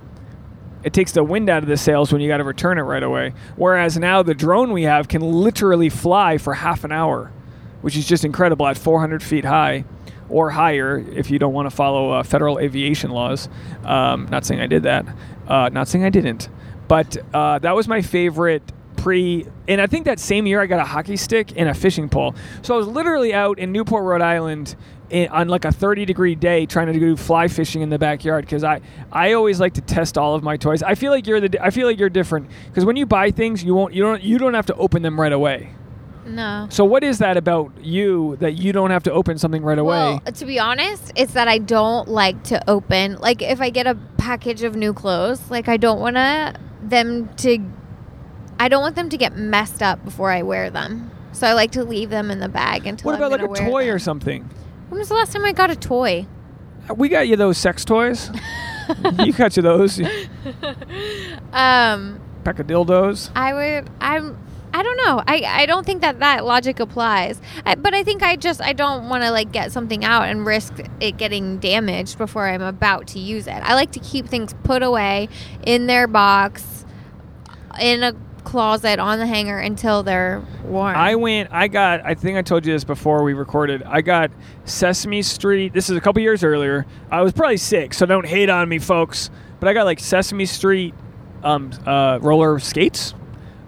it 0.83 0.93
takes 0.93 1.11
the 1.11 1.23
wind 1.23 1.49
out 1.49 1.61
of 1.61 1.69
the 1.69 1.77
sails 1.77 2.11
when 2.11 2.21
you 2.21 2.29
got 2.29 2.37
to 2.37 2.43
return 2.43 2.77
it 2.77 2.83
right 2.83 3.03
away. 3.03 3.33
Whereas 3.55 3.97
now 3.97 4.23
the 4.23 4.33
drone 4.33 4.71
we 4.71 4.83
have 4.83 5.07
can 5.09 5.21
literally 5.21 5.89
fly 5.89 6.37
for 6.37 6.53
half 6.53 6.83
an 6.85 6.91
hour, 6.91 7.31
which 7.87 7.95
is 7.95 8.05
just 8.05 8.25
incredible 8.25 8.67
at 8.67 8.77
400 8.77 9.23
feet 9.23 9.45
high 9.45 9.85
or 10.27 10.49
higher 10.49 10.97
if 10.97 11.31
you 11.31 11.39
don't 11.39 11.53
want 11.53 11.69
to 11.69 11.73
follow 11.73 12.11
uh, 12.11 12.21
federal 12.21 12.59
aviation 12.59 13.11
laws. 13.11 13.47
Um, 13.85 14.27
not 14.29 14.45
saying 14.45 14.59
I 14.59 14.67
did 14.67 14.83
that. 14.83 15.05
Uh, 15.47 15.69
not 15.69 15.87
saying 15.87 16.03
I 16.03 16.09
didn't. 16.09 16.49
But 16.89 17.15
uh, 17.33 17.59
that 17.59 17.73
was 17.73 17.87
my 17.87 18.01
favorite 18.01 18.61
pre. 18.97 19.45
And 19.69 19.79
I 19.79 19.87
think 19.87 20.03
that 20.03 20.19
same 20.19 20.45
year 20.45 20.59
I 20.59 20.65
got 20.65 20.81
a 20.81 20.83
hockey 20.83 21.15
stick 21.15 21.53
and 21.55 21.69
a 21.69 21.73
fishing 21.73 22.09
pole. 22.09 22.35
So 22.61 22.73
I 22.73 22.77
was 22.77 22.87
literally 22.87 23.33
out 23.33 23.57
in 23.57 23.71
Newport, 23.71 24.03
Rhode 24.03 24.21
Island. 24.21 24.75
In, 25.09 25.29
on 25.29 25.47
like 25.47 25.63
a 25.63 25.71
30 25.71 26.03
degree 26.03 26.35
day 26.35 26.65
trying 26.65 26.87
to 26.87 26.99
do 26.99 27.15
fly 27.15 27.47
fishing 27.47 27.81
in 27.81 27.89
the 27.89 27.97
backyard 27.97 28.43
because 28.43 28.65
I, 28.65 28.81
I 29.09 29.31
always 29.31 29.57
like 29.57 29.75
to 29.75 29.81
test 29.81 30.17
all 30.17 30.35
of 30.35 30.43
my 30.43 30.57
toys 30.57 30.83
i 30.83 30.95
feel 30.95 31.13
like 31.13 31.25
you're 31.25 31.39
the 31.39 31.63
i 31.63 31.69
feel 31.69 31.87
like 31.87 31.97
you're 31.97 32.09
different 32.09 32.49
because 32.65 32.83
when 32.83 32.97
you 32.97 33.05
buy 33.05 33.31
things 33.31 33.63
you 33.63 33.73
won't 33.73 33.93
you 33.93 34.03
don't 34.03 34.21
you 34.21 34.37
don't 34.37 34.53
have 34.53 34.65
to 34.65 34.75
open 34.75 35.03
them 35.03 35.17
right 35.17 35.31
away 35.31 35.71
no. 36.27 36.67
so 36.69 36.83
what 36.85 37.03
is 37.03 37.19
that 37.19 37.37
about 37.37 37.71
you 37.81 38.35
that 38.37 38.53
you 38.53 38.71
don't 38.73 38.91
have 38.91 39.03
to 39.03 39.11
open 39.11 39.37
something 39.37 39.63
right 39.63 39.79
away 39.79 39.95
Well, 39.97 40.19
to 40.19 40.45
be 40.45 40.59
honest, 40.59 41.11
it's 41.15 41.33
that 41.33 41.47
I 41.47 41.57
don't 41.57 42.07
like 42.07 42.43
to 42.45 42.61
open. 42.69 43.17
Like, 43.17 43.41
if 43.41 43.61
I 43.61 43.69
get 43.69 43.87
a 43.87 43.95
package 44.17 44.63
of 44.63 44.75
new 44.75 44.93
clothes, 44.93 45.49
like 45.49 45.67
I 45.67 45.77
don't 45.77 45.99
want 45.99 46.15
to 46.17 46.53
them 46.83 47.29
to. 47.37 47.59
I 48.59 48.67
don't 48.69 48.81
want 48.81 48.95
them 48.95 49.09
to 49.09 49.17
get 49.17 49.35
messed 49.37 49.81
up 49.83 50.03
before 50.03 50.31
I 50.31 50.41
wear 50.43 50.69
them. 50.69 51.11
So 51.31 51.45
I 51.47 51.53
like 51.53 51.71
to 51.71 51.83
leave 51.83 52.09
them 52.09 52.31
in 52.31 52.39
the 52.39 52.49
bag 52.49 52.87
until. 52.87 53.11
what 53.11 53.15
I'm 53.21 53.31
about 53.31 53.49
like 53.51 53.59
a 53.61 53.69
toy 53.69 53.89
or 53.91 53.99
something 53.99 54.49
When 54.89 54.97
was 54.99 55.09
the 55.09 55.13
last 55.15 55.33
time 55.33 55.45
I 55.45 55.51
got 55.51 55.69
a 55.69 55.75
toy? 55.75 56.25
we 56.95 57.09
got 57.09 57.27
you 57.27 57.35
those 57.35 57.57
sex 57.57 57.83
toys 57.85 58.31
you 59.19 59.33
got 59.33 59.55
you 59.57 59.61
those 59.61 59.99
Um, 61.53 62.19
pack 62.43 62.59
of 62.59 62.67
dildos 62.67 63.29
I 63.35 63.53
would. 63.53 63.89
I'm. 63.99 64.37
I 64.77 64.83
don't 64.83 64.97
know. 64.97 65.23
I, 65.25 65.61
I 65.61 65.65
don't 65.65 65.87
think 65.87 66.03
that 66.03 66.19
that 66.19 66.45
logic 66.45 66.79
applies. 66.79 67.41
I, 67.65 67.73
but 67.73 67.95
I 67.95 68.03
think 68.03 68.21
I 68.21 68.35
just 68.35 68.61
I 68.61 68.73
don't 68.73 69.09
want 69.09 69.23
to 69.23 69.31
like 69.31 69.51
get 69.51 69.71
something 69.71 70.05
out 70.05 70.29
and 70.29 70.45
risk 70.45 70.71
it 70.99 71.17
getting 71.17 71.57
damaged 71.57 72.19
before 72.19 72.47
I'm 72.47 72.61
about 72.61 73.07
to 73.07 73.19
use 73.19 73.47
it. 73.47 73.53
I 73.63 73.73
like 73.73 73.91
to 73.93 73.99
keep 73.99 74.27
things 74.27 74.53
put 74.63 74.83
away 74.83 75.29
in 75.65 75.87
their 75.87 76.05
box, 76.05 76.85
in 77.81 78.03
a 78.03 78.13
closet 78.43 78.99
on 78.99 79.17
the 79.17 79.25
hanger 79.25 79.57
until 79.57 80.03
they're 80.03 80.45
warm. 80.63 80.95
I 80.95 81.15
went. 81.15 81.49
I 81.51 81.69
got. 81.69 82.05
I 82.05 82.13
think 82.13 82.37
I 82.37 82.43
told 82.43 82.63
you 82.63 82.71
this 82.71 82.83
before 82.83 83.23
we 83.23 83.33
recorded. 83.33 83.81
I 83.81 84.01
got 84.01 84.29
Sesame 84.65 85.23
Street. 85.23 85.73
This 85.73 85.89
is 85.89 85.97
a 85.97 86.01
couple 86.01 86.21
years 86.21 86.43
earlier. 86.43 86.85
I 87.09 87.23
was 87.23 87.33
probably 87.33 87.57
six, 87.57 87.97
so 87.97 88.05
don't 88.05 88.27
hate 88.27 88.51
on 88.51 88.69
me, 88.69 88.77
folks. 88.77 89.31
But 89.59 89.69
I 89.69 89.73
got 89.73 89.85
like 89.85 89.99
Sesame 89.99 90.45
Street 90.45 90.93
um, 91.43 91.71
uh, 91.83 92.19
roller 92.21 92.59
skates. 92.59 93.15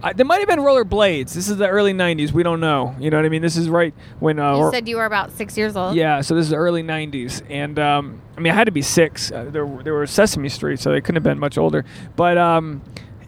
I, 0.02 0.14
there 0.14 0.26
might 0.26 0.40
have 0.40 0.48
been 0.48 0.62
roller 0.62 0.84
blades. 0.84 1.34
This 1.34 1.50
is 1.50 1.58
the 1.58 1.68
early 1.68 1.94
'90s. 1.94 2.32
We 2.32 2.44
don't 2.44 2.60
know. 2.60 2.96
You 3.00 3.10
know 3.10 3.18
what 3.18 3.26
I 3.26 3.30
mean? 3.30 3.42
This 3.42 3.58
is 3.58 3.70
right 3.70 3.94
when. 4.20 4.40
Uh, 4.40 4.58
you 4.58 4.72
said 4.72 4.88
you 4.88 4.98
were 4.98 5.06
about 5.06 5.32
six 5.32 5.58
years 5.58 5.76
old. 5.76 5.96
yeah, 5.96 6.22
so 6.22 6.36
this 6.36 6.44
is 6.44 6.50
the 6.52 6.56
early 6.56 6.84
'90s, 6.84 7.42
and 7.50 7.78
um, 7.80 8.22
I 8.38 8.42
mean, 8.42 8.52
I 8.54 8.56
had 8.56 8.66
to 8.66 8.72
be 8.72 8.82
six. 8.82 9.32
Uh, 9.32 9.46
there, 9.46 9.68
there 9.84 9.94
were 9.94 10.08
Sesame 10.08 10.50
Street, 10.50 10.80
so 10.80 10.92
they 10.92 11.02
couldn't 11.02 11.18
have 11.18 11.24
been 11.24 11.40
much 11.40 11.58
older. 11.58 11.84
But 12.16 12.38
um, 12.38 12.82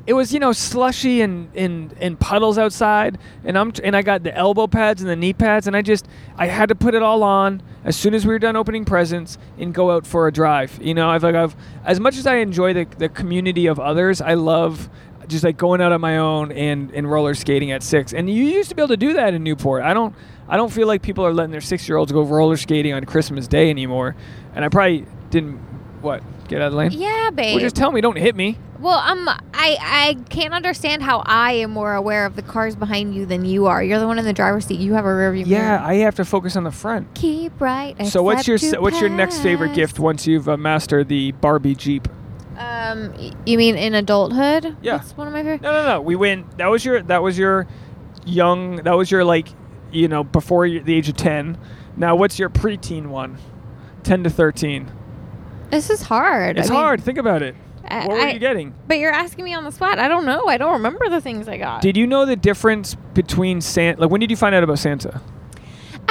it 0.07 0.13
was, 0.13 0.34
you 0.34 0.39
know, 0.39 0.51
slushy 0.51 1.21
and, 1.21 1.49
and, 1.55 1.93
and 1.99 2.19
puddles 2.19 2.57
outside, 2.57 3.17
and 3.43 3.57
I'm 3.57 3.71
and 3.84 3.95
I 3.95 4.01
got 4.01 4.23
the 4.23 4.36
elbow 4.36 4.67
pads 4.67 5.01
and 5.01 5.10
the 5.10 5.15
knee 5.15 5.34
pads, 5.34 5.67
and 5.67 5.75
I 5.75 5.81
just 5.81 6.07
I 6.38 6.47
had 6.47 6.69
to 6.69 6.75
put 6.75 6.95
it 6.95 7.03
all 7.03 7.23
on 7.23 7.62
as 7.84 7.95
soon 7.95 8.13
as 8.13 8.25
we 8.25 8.34
were 8.34 8.39
done 8.39 8.55
opening 8.55 8.86
presents 8.86 9.38
and 9.57 9.73
go 9.73 9.91
out 9.91 10.07
for 10.07 10.27
a 10.27 10.31
drive. 10.31 10.79
You 10.81 10.93
know, 10.93 11.10
I've 11.10 11.23
like 11.23 11.36
I've 11.36 11.55
as 11.84 11.99
much 11.99 12.17
as 12.17 12.25
I 12.25 12.38
enjoy 12.38 12.73
the 12.73 12.88
the 12.97 13.10
community 13.10 13.67
of 13.67 13.79
others, 13.79 14.21
I 14.21 14.34
love 14.34 14.89
just 15.32 15.44
like 15.44 15.58
going 15.58 15.82
out 15.82 15.91
on 15.91 16.02
my 16.02 16.17
own 16.17 16.52
and, 16.52 16.91
and 16.91 17.10
roller 17.10 17.34
skating 17.34 17.72
at 17.72 17.82
six. 17.84 18.13
And 18.13 18.30
you 18.30 18.44
used 18.44 18.70
to 18.70 18.76
be 18.76 18.82
able 18.82 18.89
to 18.89 18.98
do 18.98 19.13
that 19.13 19.34
in 19.34 19.44
Newport. 19.44 19.84
I 19.84 19.94
don't 19.94 20.15
I 20.48 20.58
don't 20.58 20.72
feel 20.72 20.88
like 20.88 21.02
people 21.02 21.26
are 21.26 21.34
letting 21.34 21.52
their 21.52 21.62
six 21.62 21.88
year 21.88 21.98
olds 21.98 22.12
go 22.12 22.22
roller 22.24 22.58
skating 22.58 22.94
on 22.94 23.04
Christmas 23.06 23.48
Day 23.48 23.70
anymore. 23.70 24.15
And 24.54 24.63
I 24.65 24.70
probably 24.70 25.06
didn't 25.30 25.58
what 26.02 26.22
get 26.48 26.62
out 26.62 26.67
of 26.67 26.72
the 26.74 26.78
lane. 26.78 26.91
Yeah, 26.91 27.30
babe. 27.32 27.56
Well, 27.56 27.62
just 27.62 27.76
tell 27.76 27.91
me, 27.91 28.02
don't 28.02 28.17
hit 28.17 28.36
me. 28.36 28.58
Well, 28.80 28.98
um, 28.98 29.30
I 29.30 29.78
I 29.80 30.17
can't 30.30 30.54
understand 30.56 31.04
how 31.04 31.22
I 31.26 31.54
am 31.54 31.70
more 31.70 31.94
aware 31.94 32.26
of 32.26 32.36
the 32.36 32.41
cars 32.41 32.76
behind 32.76 33.13
you 33.13 33.28
than 33.28 33.46
you 33.46 33.67
are. 33.67 33.84
You're 33.84 34.00
the 34.00 34.08
one 34.08 34.17
in 34.17 34.26
the 34.26 34.34
driver's 34.34 34.65
seat. 34.65 34.80
You 34.80 34.94
have 34.94 35.06
a 35.06 35.10
rearview 35.10 35.46
Yeah, 35.46 35.60
mirror. 35.60 35.67
Yeah, 35.80 35.86
I 35.86 35.94
have 35.98 36.15
to 36.15 36.26
focus 36.26 36.56
on 36.56 36.63
the 36.63 36.72
front. 36.72 37.13
Keep 37.13 37.62
right. 37.62 37.96
So 38.08 38.24
what's 38.24 38.48
your 38.48 38.58
what's 38.82 39.00
your 39.00 39.10
next 39.10 39.39
favorite 39.39 39.76
gift 39.76 40.00
once 40.00 40.26
you've 40.26 40.50
uh, 40.50 40.58
mastered 40.58 41.10
the 41.10 41.32
Barbie 41.34 41.76
Jeep? 41.76 42.08
Um, 42.62 43.34
you 43.45 43.58
mean 43.58 43.76
in 43.78 43.93
adulthood? 43.95 44.78
Yeah. 44.82 44.97
That's 44.97 45.15
one 45.17 45.28
of 45.28 45.34
my 45.34 45.39
favorite. 45.41 45.62
No, 45.62 45.71
no, 45.71 45.86
no. 45.88 46.02
We 46.02 46.15
went. 46.15 46.58
That 46.58 46.67
was 46.67 46.84
your. 46.86 47.02
That 47.02 47.21
was 47.24 47.38
your 47.38 47.67
young. 48.26 48.78
That 48.78 48.95
was 48.97 49.10
your 49.12 49.24
like, 49.24 49.47
you 49.91 50.08
know, 50.08 50.24
before 50.24 50.67
the 50.69 50.93
age 50.93 51.10
of 51.10 51.15
ten. 51.17 51.58
Now, 51.97 52.15
what's 52.15 52.39
your 52.39 52.50
preteen 52.50 53.08
one? 53.08 53.38
Ten 54.04 54.24
to 54.24 54.30
thirteen. 54.30 54.91
This 55.69 55.89
is 55.89 56.02
hard. 56.04 56.58
It's 56.58 56.69
I 56.69 56.74
mean, 56.74 56.82
hard. 56.82 57.04
Think 57.04 57.17
about 57.17 57.41
it. 57.41 57.56
I- 57.88 58.08
what 58.08 58.17
were 58.17 58.24
I- 58.24 58.32
you 58.32 58.39
getting? 58.39 58.74
But 58.88 59.00
you're 59.00 59.12
asking 59.12 59.45
me 59.45 59.54
on 59.54 59.63
the 59.63 59.71
spot. 59.71 60.00
I 60.00 60.08
don't 60.08 60.26
know. 60.26 60.47
I 60.47 60.58
don't 60.58 60.74
remember 60.74 61.10
the 61.10 61.21
things 61.21 61.47
I 61.47 61.58
got. 61.58 61.82
Did 61.82 61.97
you 61.97 62.08
know 62.08 62.26
the 62.26 62.36
difference 62.36 62.95
between 63.13 63.60
Santa? 63.62 64.02
Like, 64.02 64.12
when 64.12 64.19
did 64.21 64.30
you 64.32 64.38
find 64.38 64.54
out 64.56 64.63
about 64.63 64.80
Santa? 64.80 65.21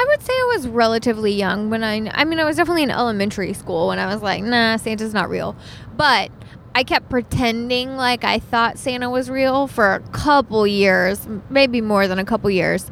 I 0.00 0.06
would 0.08 0.22
say 0.22 0.32
I 0.32 0.52
was 0.56 0.66
relatively 0.66 1.30
young 1.32 1.68
when 1.68 1.84
I. 1.84 2.10
I 2.14 2.24
mean, 2.24 2.40
I 2.40 2.44
was 2.44 2.56
definitely 2.56 2.84
in 2.84 2.90
elementary 2.90 3.52
school 3.52 3.88
when 3.88 3.98
I 3.98 4.06
was 4.06 4.22
like, 4.22 4.42
"Nah, 4.42 4.78
Santa's 4.78 5.12
not 5.12 5.28
real." 5.28 5.54
But 5.94 6.30
I 6.74 6.84
kept 6.84 7.10
pretending 7.10 7.98
like 7.98 8.24
I 8.24 8.38
thought 8.38 8.78
Santa 8.78 9.10
was 9.10 9.28
real 9.28 9.66
for 9.66 9.92
a 9.92 10.00
couple 10.00 10.66
years, 10.66 11.28
maybe 11.50 11.82
more 11.82 12.08
than 12.08 12.18
a 12.18 12.24
couple 12.24 12.50
years, 12.50 12.90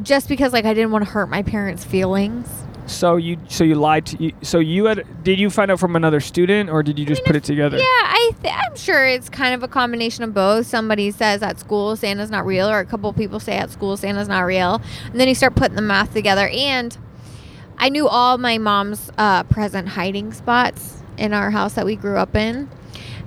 just 0.00 0.28
because 0.28 0.52
like 0.52 0.64
I 0.64 0.74
didn't 0.74 0.92
want 0.92 1.04
to 1.04 1.10
hurt 1.10 1.28
my 1.28 1.42
parents' 1.42 1.84
feelings. 1.84 2.46
So 2.86 3.16
you, 3.16 3.38
so 3.48 3.64
you 3.64 3.76
lied 3.76 4.06
to 4.06 4.22
you. 4.22 4.32
So 4.42 4.58
you 4.58 4.86
had. 4.86 5.06
Did 5.22 5.38
you 5.38 5.50
find 5.50 5.70
out 5.70 5.78
from 5.78 5.94
another 5.96 6.20
student, 6.20 6.68
or 6.68 6.82
did 6.82 6.98
you 6.98 7.06
just 7.06 7.24
put 7.24 7.36
it 7.36 7.44
together? 7.44 7.78
Yeah, 7.78 7.84
I 7.84 8.30
th- 8.42 8.54
I'm 8.54 8.76
sure 8.76 9.06
it's 9.06 9.28
kind 9.28 9.54
of 9.54 9.62
a 9.62 9.68
combination 9.68 10.24
of 10.24 10.34
both. 10.34 10.66
Somebody 10.66 11.10
says 11.12 11.42
at 11.42 11.60
school 11.60 11.94
Santa's 11.96 12.30
not 12.30 12.44
real, 12.44 12.68
or 12.68 12.80
a 12.80 12.84
couple 12.84 13.12
people 13.12 13.38
say 13.38 13.56
at 13.56 13.70
school 13.70 13.96
Santa's 13.96 14.28
not 14.28 14.40
real, 14.40 14.82
and 15.04 15.20
then 15.20 15.28
you 15.28 15.34
start 15.34 15.54
putting 15.54 15.76
the 15.76 15.82
math 15.82 16.12
together. 16.12 16.48
And 16.48 16.96
I 17.78 17.88
knew 17.88 18.08
all 18.08 18.36
my 18.36 18.58
mom's 18.58 19.10
uh, 19.16 19.44
present 19.44 19.88
hiding 19.88 20.32
spots 20.32 21.02
in 21.16 21.32
our 21.32 21.50
house 21.50 21.74
that 21.74 21.86
we 21.86 21.94
grew 21.94 22.16
up 22.16 22.34
in, 22.34 22.68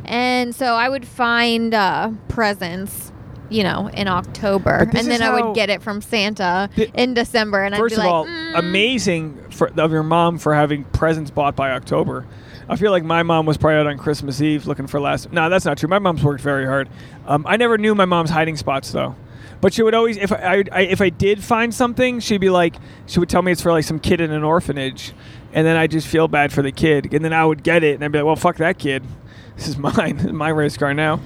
and 0.03 0.53
so 0.53 0.75
I 0.75 0.89
would 0.89 1.07
find 1.07 1.73
uh, 1.73 2.11
presents. 2.27 3.13
You 3.49 3.63
know, 3.63 3.89
in 3.89 4.07
October, 4.07 4.89
and 4.93 5.07
then 5.07 5.21
I 5.21 5.39
would 5.41 5.55
get 5.55 5.69
it 5.69 5.81
from 5.81 6.01
Santa 6.01 6.69
Thi- 6.75 6.91
in 6.95 7.13
December, 7.13 7.63
and 7.63 7.75
First 7.75 7.95
I'd 7.95 7.97
of 7.99 8.03
be 8.03 8.07
like, 8.07 8.13
all, 8.13 8.25
"Mm." 8.25 8.59
amazing 8.59 9.49
for, 9.51 9.67
of 9.79 9.91
your 9.91 10.03
mom 10.03 10.37
for 10.39 10.53
having 10.53 10.83
presents 10.85 11.29
bought 11.31 11.55
by 11.55 11.71
October. 11.71 12.25
I 12.67 12.75
feel 12.75 12.89
like 12.91 13.03
my 13.03 13.21
mom 13.21 13.45
was 13.45 13.57
probably 13.57 13.77
out 13.79 13.87
on 13.87 13.97
Christmas 13.99 14.41
Eve 14.41 14.65
looking 14.65 14.87
for 14.87 14.99
last. 14.99 15.31
No, 15.31 15.49
that's 15.49 15.65
not 15.65 15.77
true. 15.77 15.87
My 15.87 15.99
mom's 15.99 16.23
worked 16.23 16.41
very 16.41 16.65
hard. 16.65 16.89
Um, 17.27 17.45
I 17.47 17.57
never 17.57 17.77
knew 17.77 17.93
my 17.93 18.05
mom's 18.05 18.31
hiding 18.31 18.57
spots 18.57 18.91
though. 18.91 19.15
But 19.61 19.73
she 19.73 19.83
would 19.83 19.93
always, 19.93 20.17
if 20.17 20.31
I, 20.31 20.63
I, 20.71 20.81
if 20.81 21.01
I 21.01 21.09
did 21.09 21.43
find 21.43 21.73
something, 21.73 22.19
she'd 22.19 22.41
be 22.41 22.49
like, 22.49 22.75
she 23.07 23.19
would 23.19 23.29
tell 23.29 23.41
me 23.41 23.51
it's 23.51 23.61
for 23.61 23.71
like 23.71 23.83
some 23.83 23.99
kid 23.99 24.19
in 24.21 24.31
an 24.31 24.43
orphanage, 24.43 25.13
and 25.53 25.65
then 25.65 25.77
I 25.77 25.87
just 25.87 26.07
feel 26.07 26.27
bad 26.27 26.51
for 26.51 26.61
the 26.61 26.71
kid, 26.71 27.13
and 27.13 27.23
then 27.23 27.33
I 27.33 27.45
would 27.45 27.63
get 27.63 27.83
it, 27.83 27.95
and 27.95 28.03
I'd 28.03 28.11
be 28.11 28.19
like, 28.19 28.25
well, 28.25 28.35
fuck 28.35 28.57
that 28.57 28.77
kid. 28.77 29.03
This 29.55 29.67
is 29.67 29.77
mine. 29.77 30.17
This 30.17 30.25
is 30.25 30.33
my 30.33 30.49
race 30.49 30.75
car 30.77 30.93
now. 30.93 31.19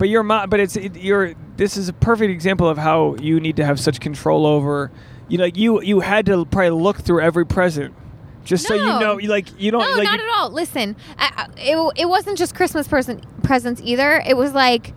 But 0.00 0.08
your 0.08 0.22
mom, 0.22 0.48
but 0.48 0.58
it's 0.60 0.76
it, 0.76 0.96
you're. 0.96 1.34
This 1.58 1.76
is 1.76 1.90
a 1.90 1.92
perfect 1.92 2.30
example 2.32 2.66
of 2.68 2.78
how 2.78 3.16
you 3.16 3.38
need 3.38 3.56
to 3.56 3.66
have 3.66 3.78
such 3.78 4.00
control 4.00 4.46
over. 4.46 4.90
You 5.28 5.36
like 5.36 5.58
you 5.58 5.82
you 5.82 6.00
had 6.00 6.24
to 6.26 6.46
probably 6.46 6.70
look 6.70 6.96
through 6.96 7.20
every 7.20 7.44
present, 7.44 7.94
just 8.42 8.66
so 8.66 8.74
you 8.74 8.80
No. 8.86 8.98
know. 8.98 9.18
You 9.18 9.28
like 9.28 9.48
you 9.60 9.70
don't 9.70 9.82
No, 9.82 9.90
like. 9.96 10.04
not 10.04 10.18
you- 10.18 10.24
at 10.26 10.38
all. 10.38 10.50
Listen, 10.50 10.96
I, 11.18 11.30
I- 11.36 11.60
it, 11.60 11.92
it 11.98 12.08
wasn't 12.08 12.38
just 12.38 12.54
Christmas 12.54 12.88
person, 12.88 13.20
presents 13.42 13.82
either. 13.84 14.22
It 14.26 14.38
was 14.38 14.54
like 14.54 14.94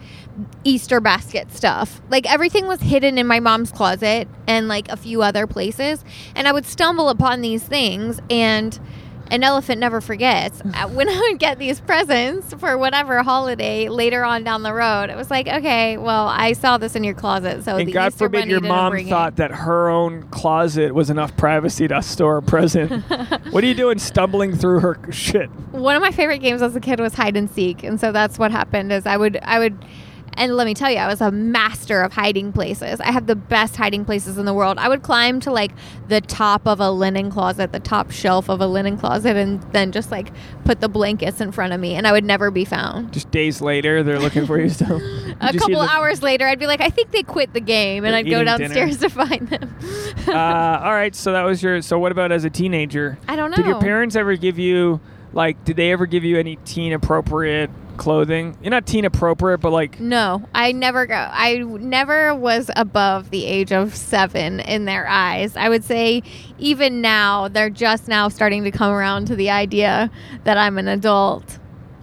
Easter 0.64 1.02
basket 1.02 1.52
stuff. 1.52 2.02
Like 2.10 2.26
everything 2.32 2.66
was 2.66 2.80
hidden 2.80 3.18
in 3.18 3.28
my 3.28 3.42
mom's 3.42 3.74
closet 3.74 4.30
and 4.48 4.70
like 4.70 4.88
a 4.88 4.96
few 4.96 5.22
other 5.22 5.48
places. 5.48 6.06
And 6.34 6.48
I 6.48 6.54
would 6.54 6.66
stumble 6.66 7.10
upon 7.10 7.42
these 7.42 7.62
things 7.62 8.22
and 8.30 8.80
an 9.32 9.44
elephant 9.44 9.80
never 9.80 10.02
forgets. 10.02 10.62
Uh, 10.74 10.88
when 10.88 11.08
I 11.08 11.16
would 11.30 11.38
get 11.40 11.60
these 11.60 11.80
presents 11.80 12.52
for 12.56 12.80
whatever 12.80 13.22
holiday 13.22 13.90
later 13.90 14.24
on 14.24 14.44
down 14.44 14.64
the 14.64 14.74
road, 14.74 15.12
it 15.12 15.16
was 15.16 15.30
like, 15.30 15.48
okay, 15.48 15.98
well, 15.98 16.28
I 16.28 16.54
saw 16.54 16.80
this 16.80 16.96
in 16.96 17.04
your 17.04 17.14
closet, 17.14 17.64
so 17.64 17.78
and 17.78 17.88
the 17.88 17.92
God 17.92 18.08
Easter 18.08 18.26
forbid 18.26 18.48
your 18.48 18.60
mom 18.60 18.98
thought 19.06 19.34
it. 19.34 19.36
that 19.36 19.52
her 19.52 19.88
own 19.90 20.24
closet 20.30 20.96
was 20.96 21.12
enough 21.12 21.38
privacy 21.38 21.88
to 21.90 22.02
store 22.02 22.38
a 22.38 22.42
present. 22.42 23.04
what 23.52 23.64
are 23.64 23.68
you 23.68 23.76
doing 23.76 24.00
stumbling 24.00 24.56
through 24.56 24.80
her 24.80 25.00
shit? 25.12 25.48
One 25.72 25.96
of 25.96 26.02
my 26.02 26.12
favorite 26.12 26.40
games 26.40 26.64
as 26.64 26.76
a 26.76 26.80
kid 26.80 27.00
was 27.00 27.14
hide 27.14 27.38
and 27.38 27.48
seek, 27.52 27.84
and 27.84 28.00
so 28.00 28.12
that's 28.12 28.40
what 28.40 28.50
happened. 28.50 28.92
Is 28.92 29.06
I 29.06 29.18
would 29.18 29.38
I 29.44 29.60
would. 29.60 29.86
And 30.38 30.56
let 30.56 30.66
me 30.66 30.74
tell 30.74 30.92
you, 30.92 30.98
I 30.98 31.08
was 31.08 31.22
a 31.22 31.32
master 31.32 32.02
of 32.02 32.14
hiding 32.14 32.52
places. 32.52 33.00
I 33.00 33.12
had 33.12 33.28
the 33.28 33.36
best 33.36 33.76
hiding 33.76 34.06
places 34.06 34.38
in 34.38 34.46
the 34.46 34.54
world. 34.54 34.78
I 34.78 34.90
would 34.90 35.04
climb 35.04 35.40
to 35.42 35.52
like 35.52 35.72
the 36.08 36.22
top 36.22 36.68
of 36.68 36.80
a 36.80 36.90
linen 36.92 37.32
closet, 37.32 37.72
the 37.72 37.80
top 37.80 38.12
shelf 38.12 38.50
of 38.50 38.62
a 38.62 38.68
linen 38.68 38.98
closet, 38.98 39.36
and 39.36 39.62
then 39.72 39.92
just 39.92 40.12
like 40.12 40.32
put 40.66 40.82
the 40.82 40.90
blankets 40.90 41.42
in 41.42 41.52
front 41.52 41.74
of 41.74 41.80
me, 41.80 41.96
and 41.96 42.08
I 42.08 42.12
would 42.12 42.24
never 42.24 42.52
be 42.52 42.66
found. 42.66 43.14
Just 43.14 43.32
days 43.32 43.62
later, 43.62 44.04
they're 44.04 44.20
looking 44.20 44.46
for 44.46 44.60
you 44.60 44.70
still. 44.70 45.02
A 45.42 45.54
couple 45.54 45.82
hours 45.82 46.22
later, 46.22 46.48
I'd 46.48 46.60
be 46.60 46.68
like, 46.68 46.82
I 46.82 46.90
think 46.90 47.12
they 47.12 47.24
quit 47.24 47.54
the 47.54 47.62
game, 47.62 48.06
and 48.06 48.16
I'd 48.16 48.26
go 48.26 48.42
eating 48.42 48.46
dinner. 48.46 48.58
downstairs 48.58 48.98
to 48.98 49.10
find 49.10 49.48
them. 49.50 49.76
uh, 50.28 50.32
all 50.84 50.94
right, 50.94 51.16
so 51.16 51.32
that 51.32 51.44
was 51.44 51.62
your. 51.62 51.82
So 51.82 52.00
what 52.00 52.12
about 52.12 52.32
as 52.32 52.46
a 52.46 52.50
teenager? 52.50 53.18
I 53.28 53.36
don't 53.36 53.52
know. 53.52 53.58
Did 53.58 53.66
your 53.66 53.82
parents 53.82 54.16
ever 54.16 54.36
give 54.36 54.60
you 54.60 55.00
like? 55.34 55.64
Did 55.66 55.76
they 55.78 55.92
ever 55.92 56.06
give 56.06 56.24
you 56.24 56.38
any 56.38 56.56
teen 56.66 56.94
appropriate 56.94 57.70
clothing? 57.98 58.58
You're 58.62 58.72
not 58.72 58.86
teen 58.88 59.06
appropriate, 59.06 59.60
but 59.60 59.72
like 59.72 60.00
No, 60.00 60.44
I 60.54 60.72
never 60.72 61.06
go. 61.06 61.16
I 61.32 61.58
never 61.58 62.34
was 62.36 62.72
above 62.76 63.30
the 63.30 63.46
age 63.46 63.72
of 63.72 63.96
seven 63.96 64.60
in 64.62 64.86
their 64.86 65.08
eyes. 65.08 65.56
I 65.56 65.70
would 65.70 65.84
say 65.84 66.24
even 66.60 67.02
now, 67.02 67.48
they're 67.50 67.70
just 67.70 68.08
now 68.08 68.30
starting 68.30 68.64
to 68.64 68.72
come 68.72 68.92
around 68.92 69.26
to 69.28 69.36
the 69.36 69.50
idea 69.50 70.10
that 70.44 70.58
I'm 70.58 70.78
an 70.78 70.88
adult. 70.88 71.60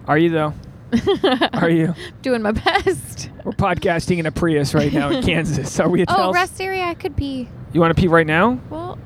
Are 0.07 0.17
you 0.17 0.29
though? 0.29 0.53
Are 1.53 1.69
you? 1.69 1.93
Doing 2.21 2.41
my 2.41 2.51
best. 2.51 3.29
We're 3.45 3.53
podcasting 3.53 4.17
in 4.17 4.25
a 4.25 4.31
Prius 4.31 4.73
right 4.73 4.91
now 4.91 5.09
in 5.09 5.23
Kansas. 5.25 5.79
Are 5.79 5.87
we? 5.89 6.01
At 6.01 6.11
Oh, 6.11 6.15
Tels? 6.15 6.33
rest 6.33 6.59
area, 6.61 6.83
I 6.83 6.93
could 6.95 7.15
pee. 7.15 7.47
You 7.71 7.79
want 7.79 7.95
to 7.95 7.99
pee 8.01 8.07
right 8.09 8.27
now? 8.27 8.59
Well, 8.69 8.99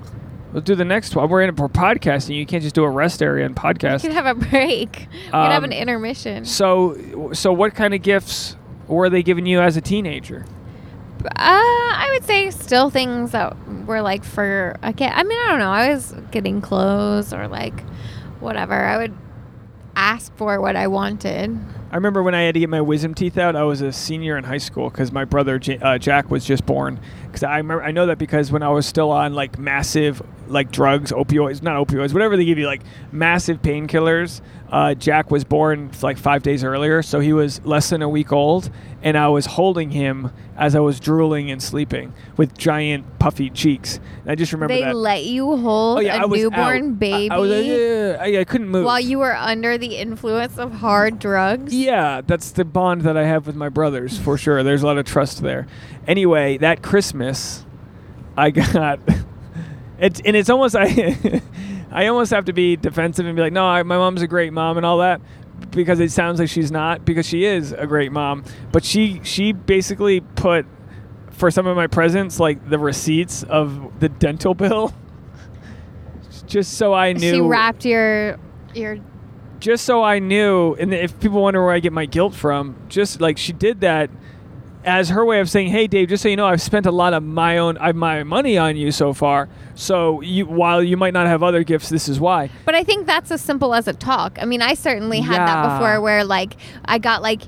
Let's 0.56 0.66
do 0.66 0.74
the 0.76 0.86
next 0.86 1.16
one. 1.18 1.28
We're 1.30 1.42
in 1.42 1.54
for 1.56 1.68
podcasting. 1.68 2.36
You 2.38 2.46
can't 2.46 2.64
just 2.64 2.76
do 2.76 2.86
a 2.86 2.90
rest 2.90 3.22
area 3.22 3.46
and 3.46 3.54
we 3.54 3.62
podcast. 3.62 4.02
could 4.04 4.14
have 4.14 4.26
a 4.26 4.34
break. 4.36 5.08
We 5.12 5.24
could 5.26 5.34
have 5.34 5.64
Um, 5.64 5.66
an 5.66 5.74
intermission. 5.74 6.46
So, 6.46 7.30
so 7.34 7.52
what 7.52 7.76
kind 7.76 7.94
of 7.94 8.02
gifts 8.02 8.56
were 8.88 9.10
they 9.10 9.22
giving 9.22 9.46
you 9.46 9.60
as 9.60 9.76
a 9.76 9.82
teenager? 9.82 10.46
Uh, 11.26 11.28
I 11.36 12.10
would 12.14 12.24
say 12.24 12.52
still 12.52 12.90
things 12.90 13.32
that 13.32 13.56
were 13.86 14.02
like 14.02 14.24
for 14.24 14.78
a 14.82 14.94
kid. 14.94 15.12
I 15.14 15.24
mean, 15.24 15.38
I 15.42 15.48
don't 15.50 15.60
know. 15.60 15.72
I 15.72 15.90
was 15.90 16.16
getting 16.32 16.62
clothes 16.62 17.34
or 17.34 17.50
like 17.50 17.82
whatever. 18.40 18.76
I 18.76 18.96
would 18.98 19.14
ask 19.98 20.34
for 20.38 20.62
what 20.62 20.76
I 20.78 20.88
wanted. 20.88 21.58
I 21.92 21.96
remember 21.96 22.22
when 22.24 22.36
I 22.36 22.42
had 22.44 22.54
to 22.54 22.60
get 22.60 22.70
my 22.70 22.82
wisdom 22.82 23.14
teeth 23.14 23.38
out. 23.38 23.56
I 23.56 23.64
was 23.64 23.82
a 23.82 23.92
senior 23.92 24.38
in 24.38 24.44
high 24.44 24.58
school 24.58 24.90
because 24.90 25.12
my 25.12 25.26
brother 25.26 25.58
J- 25.60 25.80
uh, 25.80 25.98
Jack 25.98 26.30
was 26.30 26.46
just 26.46 26.66
born. 26.66 27.00
Because 27.36 27.44
I 27.44 27.58
remember, 27.58 27.84
I 27.84 27.92
know 27.92 28.06
that 28.06 28.18
because 28.18 28.50
when 28.52 28.64
I 28.64 28.70
was 28.70 28.86
still 28.86 29.12
on 29.12 29.34
like 29.34 29.60
massive 29.60 30.22
like 30.48 30.72
drugs, 30.72 31.12
opioids, 31.12 31.62
not 31.62 31.76
opioids, 31.86 32.14
whatever 32.14 32.38
they 32.38 32.46
give 32.46 32.58
you, 32.58 32.66
like 32.68 32.82
massive 33.12 33.62
painkillers. 33.62 34.42
Uh, 34.72 34.94
Jack 34.94 35.30
was 35.32 35.44
born 35.44 35.92
like 36.02 36.18
five 36.18 36.44
days 36.44 36.64
earlier, 36.64 37.02
so 37.04 37.20
he 37.20 37.34
was 37.34 37.64
less 37.66 37.90
than 37.92 38.02
a 38.02 38.10
week 38.10 38.32
old, 38.32 38.70
and 39.04 39.16
I 39.18 39.28
was 39.28 39.46
holding 39.46 39.92
him 39.92 40.32
as 40.58 40.76
I 40.76 40.80
was 40.80 41.00
drooling 41.00 41.52
and 41.52 41.62
sleeping 41.62 42.14
with 42.36 42.58
giant 42.58 43.20
puffy 43.20 43.50
cheeks. 43.52 44.00
And 44.24 44.32
I 44.32 44.36
just 44.36 44.52
remember 44.54 44.74
They 44.74 44.82
that. 44.82 44.96
let 44.96 45.24
you 45.24 45.56
hold 45.58 46.00
oh 46.00 46.02
yeah, 46.02 46.24
a 46.24 46.28
newborn 46.28 46.90
out. 46.94 47.00
baby 47.00 47.30
I, 47.30 47.36
I 47.36 47.40
was, 47.40 47.52
uh, 47.52 48.18
I, 48.20 48.40
I 48.40 48.44
couldn't 48.44 48.70
move. 48.70 48.86
while 48.86 49.00
you 49.00 49.20
were 49.20 49.36
under 49.36 49.78
the 49.78 49.98
influence 49.98 50.58
of 50.58 50.72
hard 50.74 51.20
drugs. 51.20 51.74
Yeah, 51.74 52.22
that's 52.26 52.52
the 52.52 52.66
bond 52.66 53.02
that 53.02 53.16
I 53.16 53.26
have 53.26 53.46
with 53.48 53.56
my 53.56 53.70
brothers 53.70 54.18
for 54.18 54.38
sure. 54.38 54.64
There's 54.64 54.82
a 54.84 54.88
lot 54.88 54.98
of 54.98 55.06
trust 55.06 55.42
there. 55.42 55.68
Anyway, 56.08 56.58
that 56.58 56.82
Christmas, 56.82 57.25
I 58.38 58.52
got 58.52 59.00
it's 60.00 60.22
and 60.24 60.36
it's 60.36 60.50
almost 60.50 60.76
I 60.80 61.42
I 61.92 62.08
almost 62.08 62.32
have 62.32 62.46
to 62.46 62.54
be 62.54 62.76
defensive 62.76 63.26
and 63.26 63.36
be 63.36 63.42
like, 63.42 63.54
no, 63.54 63.66
I, 63.66 63.84
my 63.84 63.98
mom's 63.98 64.22
a 64.22 64.28
great 64.28 64.52
mom 64.52 64.78
and 64.78 64.86
all 64.86 64.98
that 64.98 65.22
because 65.72 66.00
it 66.00 66.12
sounds 66.12 66.40
like 66.40 66.50
she's 66.50 66.72
not 66.72 67.06
because 67.06 67.26
she 67.26 67.46
is 67.46 67.72
a 67.72 67.88
great 67.88 68.12
mom. 68.12 68.44
But 68.72 68.84
she 68.84 69.22
she 69.24 69.54
basically 69.54 70.22
put 70.22 70.66
for 71.32 71.52
some 71.52 71.68
of 71.68 71.76
my 71.76 71.88
presents 71.88 72.40
like 72.40 72.70
the 72.70 72.80
receipts 72.80 73.44
of 73.44 74.00
the 74.00 74.10
dental 74.10 74.54
bill. 74.56 74.94
Just 76.48 76.74
so 76.74 76.94
I 76.94 77.14
knew 77.14 77.34
She 77.34 77.42
wrapped 77.42 77.86
your 77.86 78.38
your 78.74 78.98
just 79.60 79.86
so 79.86 80.04
I 80.04 80.20
knew, 80.20 80.76
and 80.76 80.94
if 80.94 81.20
people 81.20 81.42
wonder 81.42 81.64
where 81.64 81.74
I 81.74 81.80
get 81.80 81.94
my 81.94 82.06
guilt 82.06 82.36
from, 82.36 82.76
just 82.90 83.22
like 83.22 83.38
she 83.38 83.54
did 83.54 83.82
that 83.82 84.10
as 84.86 85.10
her 85.10 85.26
way 85.26 85.40
of 85.40 85.50
saying, 85.50 85.70
"Hey, 85.70 85.88
Dave, 85.88 86.10
just 86.10 86.24
so 86.24 86.30
you 86.30 86.36
know, 86.36 86.46
I've 86.46 86.62
spent 86.62 86.86
a 86.86 86.92
lot 86.92 87.14
of 87.14 87.24
my 87.24 87.58
own 87.58 87.78
uh, 87.80 87.94
my 87.94 88.24
money 88.24 88.58
on 88.58 88.78
you 88.78 88.92
so 88.92 89.14
far. 89.14 89.50
So 89.76 90.22
you, 90.22 90.46
while 90.46 90.84
you 90.84 90.98
might 90.98 91.14
not 91.14 91.28
have 91.28 91.44
other 91.44 91.64
gifts, 91.64 91.90
this 91.90 92.08
is 92.08 92.20
why." 92.20 92.50
But 92.66 92.76
I 92.76 92.84
think 92.84 93.08
that's 93.08 93.32
as 93.32 93.42
simple 93.42 93.74
as 93.74 93.88
a 93.88 93.94
talk. 93.94 94.38
I 94.42 94.46
mean, 94.46 94.62
I 94.62 94.74
certainly 94.74 95.20
had 95.20 95.40
that 95.40 95.78
before 95.78 96.02
where 96.02 96.24
like 96.24 96.56
I 96.86 97.00
got 97.00 97.22
like 97.22 97.42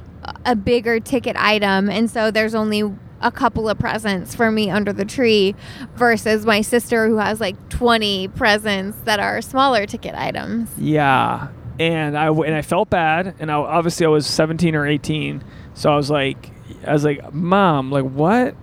a 0.45 0.55
bigger 0.55 0.99
ticket 0.99 1.37
item 1.37 1.89
and 1.89 2.09
so 2.09 2.31
there's 2.31 2.53
only 2.53 2.83
a 3.21 3.31
couple 3.31 3.69
of 3.69 3.79
presents 3.79 4.35
for 4.35 4.51
me 4.51 4.69
under 4.69 4.93
the 4.93 5.05
tree 5.05 5.55
versus 5.95 6.45
my 6.45 6.61
sister 6.61 7.07
who 7.07 7.17
has 7.17 7.39
like 7.39 7.69
20 7.69 8.27
presents 8.29 8.97
that 9.05 9.19
are 9.19 9.41
smaller 9.41 9.85
ticket 9.85 10.15
items. 10.15 10.69
Yeah, 10.77 11.47
and 11.79 12.17
I 12.17 12.29
and 12.29 12.55
I 12.55 12.61
felt 12.61 12.89
bad, 12.89 13.35
and 13.39 13.51
I, 13.51 13.55
obviously 13.55 14.05
I 14.05 14.09
was 14.09 14.27
17 14.27 14.75
or 14.75 14.85
18, 14.85 15.43
so 15.73 15.91
I 15.91 15.95
was 15.95 16.09
like, 16.09 16.51
I 16.87 16.93
was 16.93 17.03
like, 17.03 17.33
"Mom, 17.33 17.91
like 17.91 18.05
what?" 18.05 18.55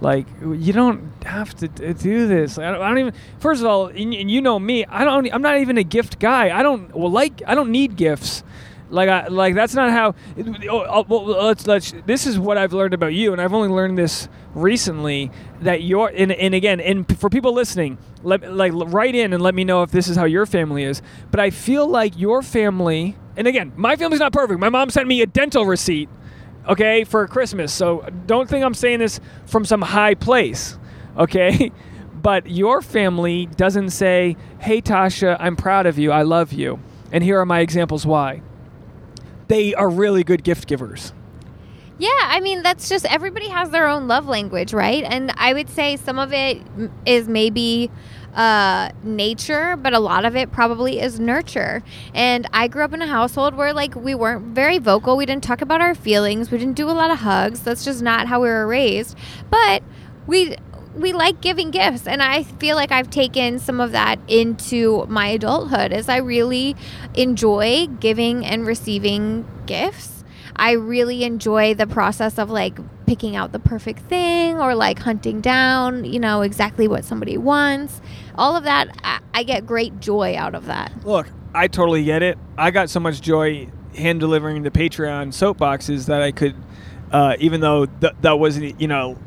Like 0.00 0.26
you 0.42 0.72
don't 0.72 1.10
have 1.24 1.54
to 1.56 1.68
d- 1.68 1.92
do 1.94 2.26
this. 2.26 2.58
I 2.58 2.70
don't, 2.70 2.82
I 2.82 2.88
don't 2.88 2.98
even. 2.98 3.14
First 3.38 3.62
of 3.62 3.66
all, 3.66 3.86
and, 3.86 4.14
and 4.14 4.30
you 4.30 4.42
know 4.42 4.58
me. 4.58 4.84
I 4.84 5.04
don't. 5.04 5.32
I'm 5.32 5.42
not 5.42 5.58
even 5.58 5.78
a 5.78 5.84
gift 5.84 6.18
guy. 6.18 6.56
I 6.56 6.62
don't 6.62 6.94
well 6.94 7.10
like. 7.10 7.42
I 7.46 7.54
don't 7.54 7.70
need 7.70 7.96
gifts. 7.96 8.44
Like 8.90 9.08
I 9.08 9.28
like 9.28 9.54
that's 9.54 9.74
not 9.74 9.90
how. 9.90 10.14
Oh, 10.68 10.84
oh, 10.88 11.04
well, 11.08 11.24
let's 11.24 11.66
let's. 11.66 11.94
This 12.04 12.26
is 12.26 12.38
what 12.38 12.58
I've 12.58 12.74
learned 12.74 12.94
about 12.94 13.14
you, 13.14 13.32
and 13.32 13.40
I've 13.40 13.54
only 13.54 13.68
learned 13.68 13.96
this 13.96 14.28
recently. 14.54 15.30
That 15.62 15.82
you're 15.82 16.12
and, 16.14 16.30
and 16.30 16.54
again, 16.54 16.78
and 16.80 17.18
for 17.18 17.30
people 17.30 17.54
listening, 17.54 17.96
let 18.22 18.52
like 18.52 18.72
write 18.74 19.14
in 19.14 19.32
and 19.32 19.42
let 19.42 19.54
me 19.54 19.64
know 19.64 19.82
if 19.82 19.90
this 19.90 20.08
is 20.08 20.16
how 20.16 20.26
your 20.26 20.44
family 20.44 20.84
is. 20.84 21.00
But 21.30 21.40
I 21.40 21.48
feel 21.50 21.88
like 21.88 22.18
your 22.18 22.42
family, 22.42 23.16
and 23.36 23.46
again, 23.46 23.72
my 23.76 23.96
family's 23.96 24.20
not 24.20 24.32
perfect. 24.32 24.60
My 24.60 24.68
mom 24.68 24.90
sent 24.90 25.08
me 25.08 25.22
a 25.22 25.26
dental 25.26 25.64
receipt 25.64 26.10
okay, 26.68 27.04
for 27.04 27.26
Christmas. 27.28 27.72
So 27.72 28.08
don't 28.26 28.48
think 28.48 28.64
I'm 28.64 28.74
saying 28.74 29.00
this 29.00 29.20
from 29.46 29.64
some 29.64 29.82
high 29.82 30.14
place, 30.14 30.78
okay? 31.16 31.72
But 32.14 32.50
your 32.50 32.82
family 32.82 33.46
doesn't 33.46 33.90
say, 33.90 34.36
hey, 34.58 34.80
Tasha, 34.82 35.36
I'm 35.38 35.56
proud 35.56 35.86
of 35.86 35.98
you. 35.98 36.10
I 36.10 36.22
love 36.22 36.52
you. 36.52 36.80
And 37.12 37.22
here 37.22 37.38
are 37.38 37.46
my 37.46 37.60
examples 37.60 38.04
why. 38.04 38.42
They 39.48 39.74
are 39.74 39.88
really 39.88 40.24
good 40.24 40.42
gift 40.42 40.66
givers. 40.66 41.12
Yeah, 41.98 42.10
I 42.24 42.40
mean 42.40 42.62
that's 42.62 42.88
just 42.90 43.06
everybody 43.06 43.48
has 43.48 43.70
their 43.70 43.88
own 43.88 44.06
love 44.06 44.26
language, 44.26 44.74
right? 44.74 45.02
And 45.02 45.32
I 45.36 45.54
would 45.54 45.70
say 45.70 45.96
some 45.96 46.18
of 46.18 46.32
it 46.32 46.60
is 47.06 47.26
maybe 47.26 47.90
uh, 48.36 48.90
nature, 49.02 49.76
but 49.76 49.94
a 49.94 49.98
lot 49.98 50.24
of 50.24 50.36
it 50.36 50.52
probably 50.52 51.00
is 51.00 51.18
nurture. 51.18 51.82
And 52.14 52.46
I 52.52 52.68
grew 52.68 52.84
up 52.84 52.92
in 52.92 53.02
a 53.02 53.06
household 53.06 53.54
where 53.54 53.72
like 53.72 53.96
we 53.96 54.14
weren't 54.14 54.54
very 54.54 54.78
vocal. 54.78 55.16
We 55.16 55.26
didn't 55.26 55.42
talk 55.42 55.62
about 55.62 55.80
our 55.80 55.94
feelings. 55.94 56.50
We 56.50 56.58
didn't 56.58 56.76
do 56.76 56.88
a 56.88 56.92
lot 56.92 57.10
of 57.10 57.20
hugs. 57.20 57.60
That's 57.60 57.84
just 57.84 58.02
not 58.02 58.28
how 58.28 58.40
we 58.42 58.48
were 58.48 58.66
raised. 58.66 59.16
But 59.50 59.82
we 60.26 60.56
we 60.94 61.12
like 61.12 61.42
giving 61.42 61.70
gifts 61.70 62.06
and 62.06 62.22
i 62.22 62.42
feel 62.42 62.74
like 62.74 62.90
i've 62.90 63.10
taken 63.10 63.58
some 63.58 63.82
of 63.82 63.92
that 63.92 64.18
into 64.28 65.04
my 65.10 65.28
adulthood 65.28 65.92
as 65.92 66.08
i 66.08 66.16
really 66.16 66.74
enjoy 67.12 67.86
giving 68.00 68.46
and 68.46 68.66
receiving 68.66 69.46
gifts 69.66 70.16
I 70.56 70.72
really 70.72 71.22
enjoy 71.22 71.74
the 71.74 71.86
process 71.86 72.38
of 72.38 72.50
like 72.50 72.78
picking 73.06 73.36
out 73.36 73.52
the 73.52 73.58
perfect 73.58 74.00
thing 74.00 74.58
or 74.58 74.74
like 74.74 74.98
hunting 74.98 75.40
down, 75.40 76.04
you 76.04 76.18
know, 76.18 76.40
exactly 76.40 76.88
what 76.88 77.04
somebody 77.04 77.36
wants. 77.36 78.00
All 78.38 78.56
of 78.56 78.64
that, 78.64 78.88
I, 79.02 79.20
I 79.34 79.42
get 79.42 79.66
great 79.66 80.00
joy 80.00 80.36
out 80.36 80.54
of 80.54 80.66
that. 80.66 80.92
Look, 81.04 81.28
I 81.54 81.68
totally 81.68 82.04
get 82.04 82.22
it. 82.22 82.38
I 82.58 82.70
got 82.70 82.90
so 82.90 83.00
much 83.00 83.20
joy 83.20 83.68
hand 83.96 84.20
delivering 84.20 84.62
the 84.62 84.70
Patreon 84.70 85.28
soapboxes 85.28 86.06
that 86.06 86.22
I 86.22 86.32
could, 86.32 86.54
uh, 87.10 87.36
even 87.38 87.60
though 87.60 87.86
th- 87.86 88.12
that 88.20 88.38
wasn't, 88.38 88.80
you 88.80 88.88
know, 88.88 89.18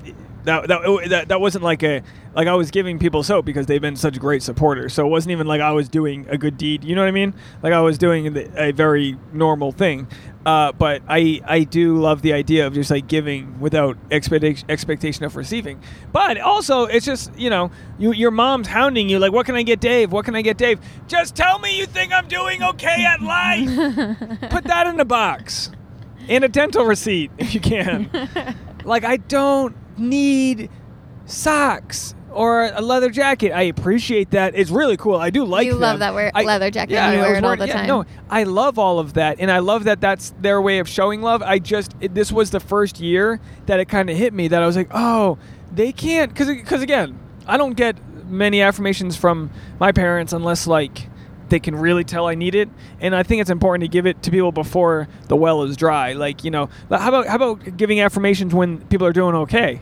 that 0.44 0.68
that 0.68 1.10
that, 1.10 1.28
that 1.30 1.42
wasn't 1.42 1.64
like 1.64 1.84
a 1.84 2.04
like 2.36 2.48
I 2.48 2.54
was 2.54 2.72
giving 2.72 3.00
people 3.00 3.24
soap 3.24 3.46
because 3.46 3.66
they've 3.66 3.82
been 3.82 3.96
such 3.96 4.20
great 4.20 4.44
supporters. 4.44 4.94
So 4.94 5.06
it 5.06 5.10
wasn't 5.10 5.32
even 5.32 5.48
like 5.48 5.62
I 5.62 5.72
was 5.72 5.90
doing 5.90 6.28
a 6.30 6.38
good 6.38 6.58
deed. 6.58 6.84
You 6.84 6.96
know 6.96 7.02
what 7.02 7.08
I 7.08 7.12
mean? 7.12 7.34
Like 7.64 7.74
I 7.74 7.82
was 7.82 7.98
doing 7.98 8.36
a 8.56 8.72
very 8.72 9.18
normal 9.34 9.72
thing. 9.72 10.08
Uh, 10.46 10.72
but 10.72 11.02
I 11.08 11.42
I 11.46 11.64
do 11.64 11.98
love 11.98 12.22
the 12.22 12.34
idea 12.34 12.66
of 12.66 12.74
just 12.74 12.90
like 12.92 13.08
giving 13.08 13.60
without 13.60 13.98
expectation 14.10 14.70
expectation 14.70 15.26
of 15.26 15.36
receiving. 15.36 15.82
But 16.12 16.40
also 16.40 16.86
it's 16.86 17.06
just 17.06 17.36
you 17.38 17.50
know 17.50 17.72
you, 17.98 18.14
your 18.14 18.32
mom's 18.32 18.68
hounding 18.68 19.10
you 19.10 19.20
like 19.20 19.32
what 19.32 19.46
can 19.46 19.56
I 19.56 19.64
get 19.64 19.80
Dave? 19.80 20.12
What 20.12 20.26
can 20.26 20.36
I 20.36 20.42
get 20.42 20.58
Dave? 20.58 20.80
Just 21.08 21.36
tell 21.36 21.60
me 21.60 21.78
you 21.78 21.86
think 21.86 22.14
I'm 22.14 22.28
doing 22.28 22.64
okay 22.64 23.06
at 23.06 23.22
life. 23.22 23.70
Put 24.50 24.64
that 24.66 24.88
in 24.88 24.98
the 24.98 25.06
box. 25.06 25.72
And 26.28 26.44
a 26.44 26.48
dental 26.48 26.86
receipt 26.86 27.32
if 27.38 27.54
you 27.54 27.60
can. 27.60 28.10
like 28.86 29.04
I 29.04 29.18
don't 29.18 29.76
need 29.98 30.70
socks 31.26 32.16
or 32.32 32.66
a 32.74 32.82
leather 32.82 33.10
jacket. 33.10 33.52
I 33.52 33.64
appreciate 33.64 34.32
that. 34.32 34.54
It's 34.56 34.70
really 34.72 34.98
cool. 34.98 35.16
I 35.16 35.30
do 35.30 35.44
like 35.46 35.66
you 35.66 35.74
them. 35.74 35.82
love 35.82 36.00
that 36.00 36.14
wear- 36.14 36.32
I- 36.36 36.44
leather 36.44 36.70
jacket. 36.72 36.94
Yeah, 36.94 37.06
and 37.10 37.14
you 37.16 37.20
I 37.20 37.24
wear 37.24 37.36
it 37.36 37.44
all 37.44 37.50
wearing- 37.50 37.60
the 37.60 37.68
yeah, 37.68 37.74
time. 37.74 37.88
No, 37.88 38.06
I 38.30 38.44
love 38.44 38.78
all 38.80 39.00
of 39.00 39.14
that, 39.14 39.38
and 39.40 39.50
I 39.52 39.60
love 39.60 39.86
that 39.86 40.02
that's 40.02 40.34
their 40.42 40.62
way 40.62 40.80
of 40.80 40.88
showing 40.88 41.22
love. 41.22 41.42
I 41.42 41.60
just 41.60 41.96
it, 42.02 42.14
this 42.14 42.32
was 42.32 42.52
the 42.52 42.60
first 42.60 43.00
year 43.00 43.40
that 43.66 43.80
it 43.80 43.86
kind 43.86 44.10
of 44.10 44.18
hit 44.18 44.34
me 44.34 44.48
that 44.50 44.62
I 44.62 44.66
was 44.66 44.76
like, 44.78 44.90
oh, 44.92 45.38
they 45.74 45.92
can't 45.92 46.32
because 46.34 46.48
because 46.48 46.82
again, 46.82 47.18
I 47.48 47.58
don't 47.58 47.74
get 47.76 47.96
many 48.30 48.62
affirmations 48.62 49.16
from 49.16 49.50
my 49.80 49.92
parents 49.92 50.34
unless 50.34 50.68
like 50.68 51.08
they 51.50 51.60
can 51.60 51.76
really 51.76 52.04
tell 52.04 52.28
I 52.28 52.36
need 52.36 52.54
it, 52.54 52.70
and 53.02 53.16
I 53.16 53.24
think 53.24 53.42
it's 53.42 53.50
important 53.50 53.82
to 53.82 53.88
give 53.88 54.06
it 54.06 54.22
to 54.22 54.30
people 54.32 54.52
before 54.52 55.08
the 55.30 55.36
well 55.36 55.64
is 55.64 55.76
dry. 55.78 56.14
Like 56.14 56.44
you 56.44 56.52
know, 56.52 56.70
how 56.92 57.08
about 57.10 57.26
how 57.28 57.36
about 57.38 57.76
giving 57.76 58.00
affirmations 58.02 58.54
when 58.54 58.80
people 58.88 59.08
are 59.08 59.14
doing 59.14 59.34
okay? 59.36 59.82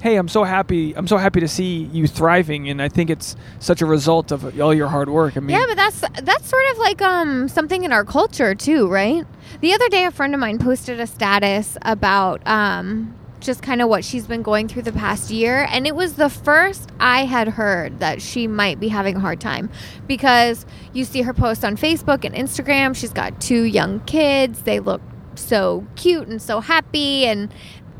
Hey, 0.00 0.16
I'm 0.16 0.28
so 0.28 0.44
happy. 0.44 0.94
I'm 0.96 1.08
so 1.08 1.16
happy 1.16 1.40
to 1.40 1.48
see 1.48 1.88
you 1.92 2.06
thriving, 2.06 2.68
and 2.68 2.80
I 2.80 2.88
think 2.88 3.10
it's 3.10 3.34
such 3.58 3.82
a 3.82 3.86
result 3.86 4.30
of 4.30 4.60
all 4.60 4.72
your 4.72 4.88
hard 4.88 5.08
work. 5.08 5.36
I 5.36 5.40
mean, 5.40 5.56
Yeah, 5.56 5.64
but 5.66 5.76
that's 5.76 6.00
that's 6.22 6.48
sort 6.48 6.64
of 6.72 6.78
like 6.78 7.02
um 7.02 7.48
something 7.48 7.82
in 7.82 7.92
our 7.92 8.04
culture 8.04 8.54
too, 8.54 8.88
right? 8.88 9.26
The 9.60 9.74
other 9.74 9.88
day, 9.88 10.04
a 10.04 10.10
friend 10.10 10.34
of 10.34 10.40
mine 10.40 10.58
posted 10.58 11.00
a 11.00 11.06
status 11.06 11.76
about 11.82 12.46
um 12.46 13.14
just 13.40 13.62
kind 13.62 13.80
of 13.80 13.88
what 13.88 14.04
she's 14.04 14.26
been 14.26 14.42
going 14.42 14.66
through 14.68 14.82
the 14.82 14.92
past 14.92 15.30
year, 15.30 15.66
and 15.70 15.86
it 15.86 15.96
was 15.96 16.14
the 16.14 16.28
first 16.30 16.90
I 17.00 17.24
had 17.24 17.48
heard 17.48 17.98
that 17.98 18.22
she 18.22 18.46
might 18.46 18.78
be 18.78 18.88
having 18.88 19.16
a 19.16 19.20
hard 19.20 19.40
time 19.40 19.70
because 20.06 20.64
you 20.92 21.04
see 21.04 21.22
her 21.22 21.34
post 21.34 21.64
on 21.64 21.76
Facebook 21.76 22.24
and 22.24 22.34
Instagram. 22.34 22.94
She's 22.94 23.12
got 23.12 23.40
two 23.40 23.62
young 23.62 24.00
kids. 24.00 24.62
They 24.62 24.78
look 24.80 25.00
so 25.38 25.86
cute 25.94 26.26
and 26.26 26.42
so 26.42 26.60
happy 26.60 27.24
and 27.24 27.52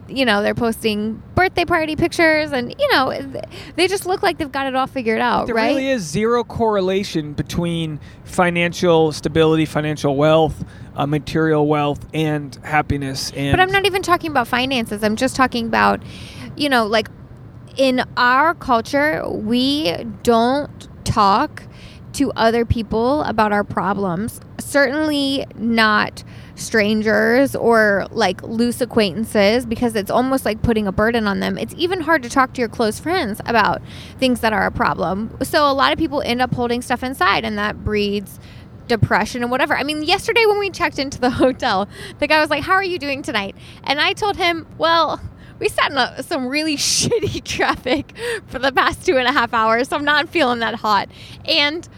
you 0.08 0.24
know 0.24 0.42
they're 0.42 0.54
posting 0.54 1.22
birthday 1.34 1.64
party 1.64 1.94
pictures 1.94 2.50
and 2.50 2.74
you 2.78 2.88
know 2.92 3.12
they 3.76 3.86
just 3.86 4.06
look 4.06 4.22
like 4.22 4.38
they've 4.38 4.50
got 4.50 4.66
it 4.66 4.74
all 4.74 4.86
figured 4.86 5.20
out 5.20 5.46
There 5.46 5.54
right 5.54 5.68
really 5.68 5.88
is 5.88 6.02
zero 6.02 6.44
correlation 6.44 7.34
between 7.34 8.00
financial 8.24 9.12
stability, 9.12 9.64
financial 9.64 10.16
wealth, 10.16 10.64
uh, 10.96 11.06
material 11.06 11.66
wealth, 11.66 12.06
and 12.14 12.54
happiness. 12.62 13.32
And 13.34 13.56
But 13.56 13.60
I'm 13.60 13.70
not 13.70 13.86
even 13.86 14.02
talking 14.02 14.30
about 14.30 14.48
finances. 14.48 15.02
I'm 15.02 15.16
just 15.16 15.36
talking 15.36 15.66
about, 15.66 16.02
you 16.56 16.68
know, 16.68 16.86
like 16.86 17.08
in 17.76 18.04
our 18.16 18.54
culture, 18.54 19.28
we 19.28 19.96
don't 20.22 20.88
talk 21.04 21.64
to 22.14 22.32
other 22.32 22.64
people 22.64 23.22
about 23.22 23.52
our 23.52 23.64
problems. 23.64 24.40
Certainly 24.58 25.46
not 25.56 26.24
strangers 26.58 27.54
or 27.54 28.06
like 28.10 28.42
loose 28.42 28.80
acquaintances 28.80 29.64
because 29.64 29.94
it's 29.94 30.10
almost 30.10 30.44
like 30.44 30.62
putting 30.62 30.86
a 30.86 30.92
burden 30.92 31.26
on 31.26 31.40
them. 31.40 31.56
It's 31.56 31.74
even 31.76 32.00
hard 32.00 32.22
to 32.24 32.28
talk 32.28 32.54
to 32.54 32.60
your 32.60 32.68
close 32.68 32.98
friends 32.98 33.40
about 33.46 33.80
things 34.18 34.40
that 34.40 34.52
are 34.52 34.66
a 34.66 34.70
problem. 34.70 35.36
So 35.42 35.70
a 35.70 35.72
lot 35.72 35.92
of 35.92 35.98
people 35.98 36.22
end 36.22 36.42
up 36.42 36.54
holding 36.54 36.82
stuff 36.82 37.02
inside 37.02 37.44
and 37.44 37.56
that 37.58 37.84
breeds 37.84 38.38
depression 38.88 39.42
and 39.42 39.50
whatever. 39.50 39.76
I 39.76 39.84
mean, 39.84 40.02
yesterday 40.02 40.44
when 40.46 40.58
we 40.58 40.70
checked 40.70 40.98
into 40.98 41.20
the 41.20 41.30
hotel, 41.44 41.88
the 42.18 42.26
guy 42.26 42.40
was 42.40 42.50
like, 42.50 42.64
How 42.64 42.74
are 42.74 42.84
you 42.84 42.98
doing 42.98 43.22
tonight? 43.22 43.54
And 43.84 44.00
I 44.00 44.12
told 44.12 44.36
him, 44.36 44.66
Well, 44.78 45.20
we 45.58 45.68
sat 45.68 45.90
in 45.90 45.98
a, 45.98 46.22
some 46.22 46.46
really 46.46 46.76
shitty 46.76 47.44
traffic 47.44 48.12
for 48.46 48.58
the 48.58 48.72
past 48.72 49.04
two 49.04 49.16
and 49.16 49.28
a 49.28 49.32
half 49.32 49.54
hours, 49.54 49.88
so 49.88 49.96
I'm 49.96 50.04
not 50.04 50.28
feeling 50.28 50.60
that 50.60 50.76
hot. 50.76 51.08
And 51.44 51.88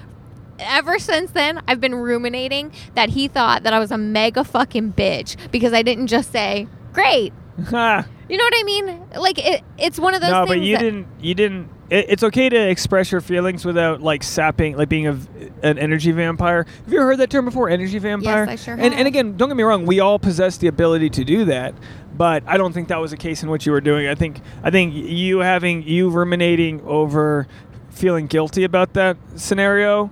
ever 0.61 0.99
since 0.99 1.33
then, 1.33 1.63
I've 1.67 1.81
been 1.81 1.95
ruminating 1.95 2.73
that 2.95 3.11
he 3.11 3.29
thought 3.29 3.63
that 3.63 3.73
I 3.73 3.79
was 3.79 3.91
a 3.91 3.99
mega 3.99 4.45
fucking 4.45 4.93
bitch 4.93 5.37
because 5.51 5.73
I 5.73 5.83
didn't 5.83 6.09
just 6.09 6.31
say, 6.33 6.69
Great. 6.93 7.33
You 8.31 8.37
know 8.37 8.45
what 8.45 8.55
I 8.57 8.63
mean? 8.63 9.07
Like, 9.17 9.39
it, 9.45 9.65
it's 9.77 9.99
one 9.99 10.15
of 10.15 10.21
those 10.21 10.31
no, 10.31 10.47
things. 10.47 10.61
but 10.61 10.61
you 10.61 10.79
didn't. 10.79 11.09
You 11.21 11.35
didn't. 11.35 11.69
It, 11.91 12.07
it's 12.11 12.23
okay 12.23 12.49
to 12.49 12.57
express 12.57 13.11
your 13.11 13.21
feelings 13.21 13.65
without 13.65 14.03
like 14.03 14.23
sapping, 14.23 14.77
like 14.77 14.89
being 14.89 15.09
a, 15.09 15.19
an 15.65 15.77
energy 15.77 16.13
vampire. 16.13 16.63
Have 16.63 16.93
you 16.93 17.01
ever 17.01 17.09
heard 17.09 17.19
that 17.19 17.31
term 17.31 17.45
before? 17.45 17.69
Energy 17.69 17.99
vampire. 17.99 18.45
Yes, 18.45 18.49
I 18.49 18.55
sure 18.55 18.75
And, 18.75 18.95
and 18.95 19.09
again, 19.09 19.37
don't 19.37 19.49
get 19.49 19.57
me 19.57 19.65
wrong. 19.65 19.85
We 19.85 19.99
all 19.99 20.21
possess 20.21 20.59
the 20.59 20.69
ability 20.69 21.11
to 21.11 21.25
do 21.25 21.45
that, 21.47 21.75
but 22.17 22.45
I 22.47 22.57
don't 22.57 22.73
think 22.73 22.87
that 22.87 23.01
was 23.01 23.11
the 23.11 23.17
case 23.17 23.43
in 23.43 23.51
what 23.51 23.67
you 23.67 23.73
were 23.73 23.81
doing. 23.81 24.07
I 24.07 24.15
think 24.15 24.41
I 24.63 24.71
think 24.71 24.95
you 24.95 25.41
having 25.41 25.83
you 25.83 26.09
ruminating 26.09 26.83
over 26.83 27.49
feeling 27.91 28.29
guilty 28.29 28.63
about 28.63 28.93
that 28.93 29.17
scenario 29.35 30.11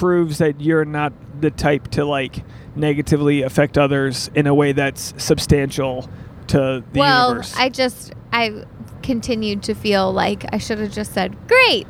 proves 0.00 0.38
that 0.38 0.58
you're 0.62 0.86
not 0.86 1.12
the 1.42 1.50
type 1.50 1.88
to 1.88 2.06
like 2.06 2.42
negatively 2.74 3.42
affect 3.42 3.76
others 3.76 4.30
in 4.34 4.46
a 4.46 4.54
way 4.54 4.72
that's 4.72 5.12
substantial 5.22 6.08
to 6.46 6.82
the 6.92 6.98
well, 6.98 7.28
universe. 7.28 7.54
I 7.54 7.68
just 7.68 8.14
I 8.32 8.64
continued 9.02 9.62
to 9.64 9.74
feel 9.74 10.10
like 10.10 10.46
I 10.54 10.56
should 10.56 10.78
have 10.78 10.90
just 10.90 11.12
said 11.12 11.36
great 11.46 11.86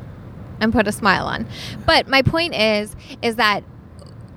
and 0.59 0.73
put 0.73 0.89
a 0.89 0.91
smile 0.91 1.25
on. 1.25 1.47
But 1.85 2.09
my 2.09 2.21
point 2.21 2.53
is 2.53 2.97
is 3.21 3.37
that 3.37 3.63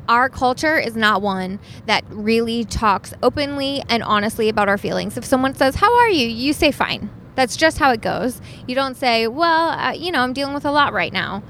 our 0.09 0.29
culture 0.29 0.79
is 0.79 0.95
not 0.95 1.21
one 1.21 1.59
that 1.87 2.05
really 2.11 2.63
talks 2.65 3.13
openly 3.25 3.83
and 3.89 4.05
honestly 4.05 4.49
about 4.49 4.69
our 4.69 4.79
feelings. 4.79 5.17
If 5.17 5.25
someone 5.25 5.53
says, 5.53 5.75
"How 5.77 5.93
are 5.99 6.09
you?" 6.09 6.29
you 6.29 6.53
say 6.53 6.71
fine. 6.71 7.11
That's 7.35 7.57
just 7.57 7.79
how 7.79 7.91
it 7.91 8.01
goes. 8.01 8.41
You 8.69 8.77
don't 8.77 8.97
say, 8.97 9.27
"Well, 9.27 9.71
uh, 9.71 9.95
you 9.95 10.13
know, 10.13 10.21
I'm 10.21 10.33
dealing 10.33 10.55
with 10.55 10.65
a 10.65 10.71
lot 10.71 10.93
right 10.93 11.13
now." 11.13 11.43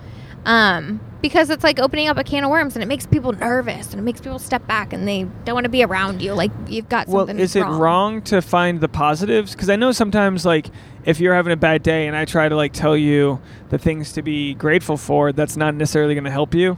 Um, 0.46 1.00
because 1.24 1.48
it's 1.48 1.64
like 1.64 1.78
opening 1.78 2.06
up 2.06 2.18
a 2.18 2.22
can 2.22 2.44
of 2.44 2.50
worms 2.50 2.76
and 2.76 2.82
it 2.82 2.86
makes 2.86 3.06
people 3.06 3.32
nervous 3.32 3.92
and 3.92 3.98
it 3.98 4.02
makes 4.02 4.20
people 4.20 4.38
step 4.38 4.66
back 4.66 4.92
and 4.92 5.08
they 5.08 5.22
don't 5.46 5.54
want 5.54 5.64
to 5.64 5.70
be 5.70 5.82
around 5.82 6.20
you 6.20 6.34
like 6.34 6.50
you've 6.68 6.90
got 6.90 7.06
something. 7.06 7.36
well, 7.36 7.42
is 7.42 7.56
it 7.56 7.62
wrong 7.62 8.20
to 8.20 8.42
find 8.42 8.82
the 8.82 8.90
positives? 8.90 9.52
Because 9.52 9.70
I 9.70 9.76
know 9.76 9.90
sometimes, 9.90 10.44
like, 10.44 10.66
if 11.06 11.20
you're 11.20 11.32
having 11.34 11.54
a 11.54 11.56
bad 11.56 11.82
day 11.82 12.06
and 12.06 12.14
I 12.14 12.26
try 12.26 12.46
to 12.50 12.54
like 12.54 12.74
tell 12.74 12.94
you 12.94 13.40
the 13.70 13.78
things 13.78 14.12
to 14.12 14.22
be 14.22 14.52
grateful 14.52 14.98
for, 14.98 15.32
that's 15.32 15.56
not 15.56 15.74
necessarily 15.74 16.12
going 16.12 16.24
to 16.24 16.30
help 16.30 16.54
you. 16.54 16.76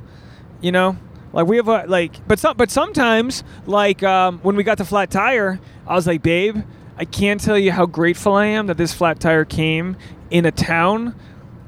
You 0.60 0.70
know, 0.70 0.96
like 1.32 1.48
we 1.48 1.56
have 1.56 1.66
a 1.66 1.84
like, 1.88 2.24
but 2.28 2.38
some, 2.38 2.56
but 2.56 2.70
sometimes, 2.70 3.42
like 3.66 4.04
um, 4.04 4.38
when 4.44 4.54
we 4.54 4.62
got 4.62 4.78
the 4.78 4.84
flat 4.84 5.10
tire, 5.10 5.58
I 5.88 5.96
was 5.96 6.06
like, 6.06 6.22
babe, 6.22 6.58
I 6.96 7.04
can't 7.04 7.40
tell 7.40 7.58
you 7.58 7.72
how 7.72 7.86
grateful 7.86 8.34
I 8.34 8.46
am 8.46 8.68
that 8.68 8.76
this 8.76 8.94
flat 8.94 9.18
tire 9.18 9.44
came 9.44 9.96
in 10.30 10.46
a 10.46 10.52
town, 10.52 11.16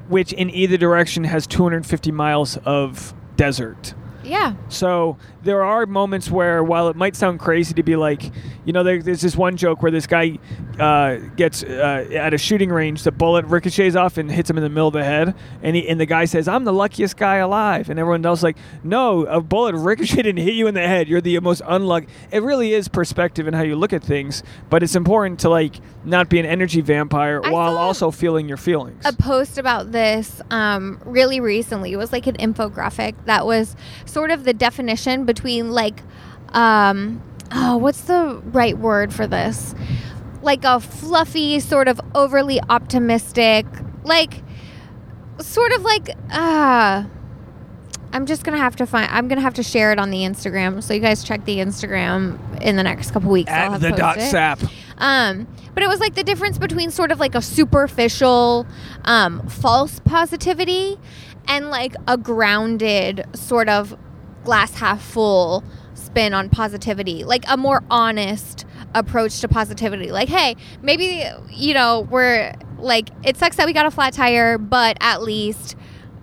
which 0.09 0.33
in 0.33 0.49
either 0.49 0.77
direction 0.77 1.23
has 1.23 1.47
250 1.47 2.11
miles 2.11 2.57
of 2.65 3.13
desert. 3.35 3.93
Yeah. 4.23 4.55
So 4.67 5.17
there 5.43 5.63
are 5.63 5.85
moments 5.85 6.29
where, 6.29 6.63
while 6.63 6.89
it 6.89 6.95
might 6.95 7.15
sound 7.15 7.39
crazy 7.39 7.73
to 7.73 7.83
be 7.83 7.95
like, 7.95 8.23
you 8.65 8.73
know, 8.73 8.83
there, 8.83 9.01
there's 9.01 9.21
this 9.21 9.35
one 9.35 9.57
joke 9.57 9.81
where 9.81 9.91
this 9.91 10.05
guy 10.05 10.37
uh, 10.79 11.17
gets 11.35 11.63
uh, 11.63 12.07
at 12.13 12.33
a 12.33 12.37
shooting 12.37 12.69
range, 12.69 13.03
the 13.03 13.11
bullet 13.11 13.45
ricochets 13.45 13.95
off 13.95 14.17
and 14.17 14.31
hits 14.31 14.49
him 14.49 14.57
in 14.57 14.63
the 14.63 14.69
middle 14.69 14.87
of 14.87 14.93
the 14.93 15.03
head, 15.03 15.33
and 15.63 15.75
he, 15.75 15.87
and 15.87 15.99
the 15.99 16.05
guy 16.05 16.25
says, 16.25 16.47
"I'm 16.47 16.65
the 16.65 16.73
luckiest 16.73 17.17
guy 17.17 17.37
alive," 17.37 17.89
and 17.89 17.99
everyone 17.99 18.25
else 18.25 18.39
is 18.39 18.43
like, 18.43 18.57
"No, 18.83 19.25
a 19.25 19.41
bullet 19.41 19.75
ricocheted 19.75 20.25
and 20.37 20.37
hit 20.37 20.53
you 20.53 20.67
in 20.67 20.73
the 20.73 20.87
head. 20.87 21.07
You're 21.07 21.21
the 21.21 21.39
most 21.39 21.61
unlucky." 21.65 22.07
It 22.31 22.43
really 22.43 22.73
is 22.73 22.87
perspective 22.87 23.47
and 23.47 23.55
how 23.55 23.63
you 23.63 23.75
look 23.75 23.93
at 23.93 24.03
things, 24.03 24.43
but 24.69 24.83
it's 24.83 24.95
important 24.95 25.39
to 25.41 25.49
like 25.49 25.75
not 26.03 26.29
be 26.29 26.39
an 26.39 26.45
energy 26.45 26.81
vampire 26.81 27.41
I 27.43 27.51
while 27.51 27.77
also 27.77 28.11
feeling 28.11 28.47
your 28.47 28.57
feelings. 28.57 29.05
a 29.05 29.13
post 29.13 29.57
about 29.57 29.91
this 29.91 30.41
um, 30.49 31.01
really 31.05 31.39
recently. 31.39 31.91
It 31.91 31.97
was 31.97 32.11
like 32.11 32.27
an 32.27 32.37
infographic 32.37 33.15
that 33.25 33.45
was 33.45 33.75
sort 34.05 34.31
of 34.31 34.43
the 34.43 34.53
definition 34.53 35.25
between 35.29 35.69
like, 35.69 36.01
um, 36.53 37.21
oh, 37.51 37.77
what's 37.77 38.01
the 38.01 38.41
right 38.45 38.75
word 38.75 39.13
for 39.13 39.27
this? 39.27 39.75
Like 40.41 40.63
a 40.63 40.79
fluffy, 40.79 41.59
sort 41.59 41.87
of 41.87 42.01
overly 42.15 42.59
optimistic, 42.67 43.67
like, 44.03 44.41
sort 45.39 45.71
of 45.73 45.83
like, 45.83 46.09
uh, 46.31 47.03
I'm 48.11 48.25
just 48.25 48.43
gonna 48.43 48.57
have 48.57 48.75
to 48.77 48.87
find. 48.87 49.07
I'm 49.11 49.27
gonna 49.27 49.41
have 49.41 49.53
to 49.55 49.63
share 49.63 49.91
it 49.91 49.99
on 49.99 50.09
the 50.09 50.19
Instagram, 50.19 50.81
so 50.81 50.95
you 50.95 50.99
guys 50.99 51.23
check 51.23 51.45
the 51.45 51.57
Instagram 51.57 52.39
in 52.59 52.75
the 52.75 52.81
next 52.81 53.11
couple 53.11 53.29
weeks. 53.29 53.51
At 53.51 53.77
the 53.81 53.91
dot 53.91 54.19
sap. 54.19 54.59
Um, 54.97 55.45
but 55.75 55.83
it 55.83 55.87
was 55.87 55.99
like 55.99 56.15
the 56.15 56.23
difference 56.23 56.57
between 56.57 56.89
sort 56.89 57.11
of 57.11 57.19
like 57.19 57.35
a 57.35 57.41
superficial, 57.41 58.65
um, 59.05 59.47
false 59.47 59.99
positivity 59.99 60.97
and 61.47 61.69
like 61.69 61.93
a 62.07 62.17
grounded 62.17 63.25
sort 63.35 63.69
of 63.69 63.95
glass 64.43 64.75
half 64.75 65.01
full 65.01 65.63
spin 65.93 66.33
on 66.33 66.49
positivity, 66.49 67.23
like 67.23 67.43
a 67.47 67.57
more 67.57 67.83
honest 67.89 68.65
approach 68.95 69.39
to 69.41 69.47
positivity. 69.47 70.11
Like, 70.11 70.29
hey, 70.29 70.55
maybe, 70.81 71.23
you 71.51 71.73
know, 71.73 72.07
we're 72.09 72.53
like 72.79 73.09
it 73.23 73.37
sucks 73.37 73.57
that 73.57 73.65
we 73.67 73.73
got 73.73 73.85
a 73.85 73.91
flat 73.91 74.13
tire, 74.13 74.57
but 74.57 74.97
at 75.01 75.21
least 75.21 75.75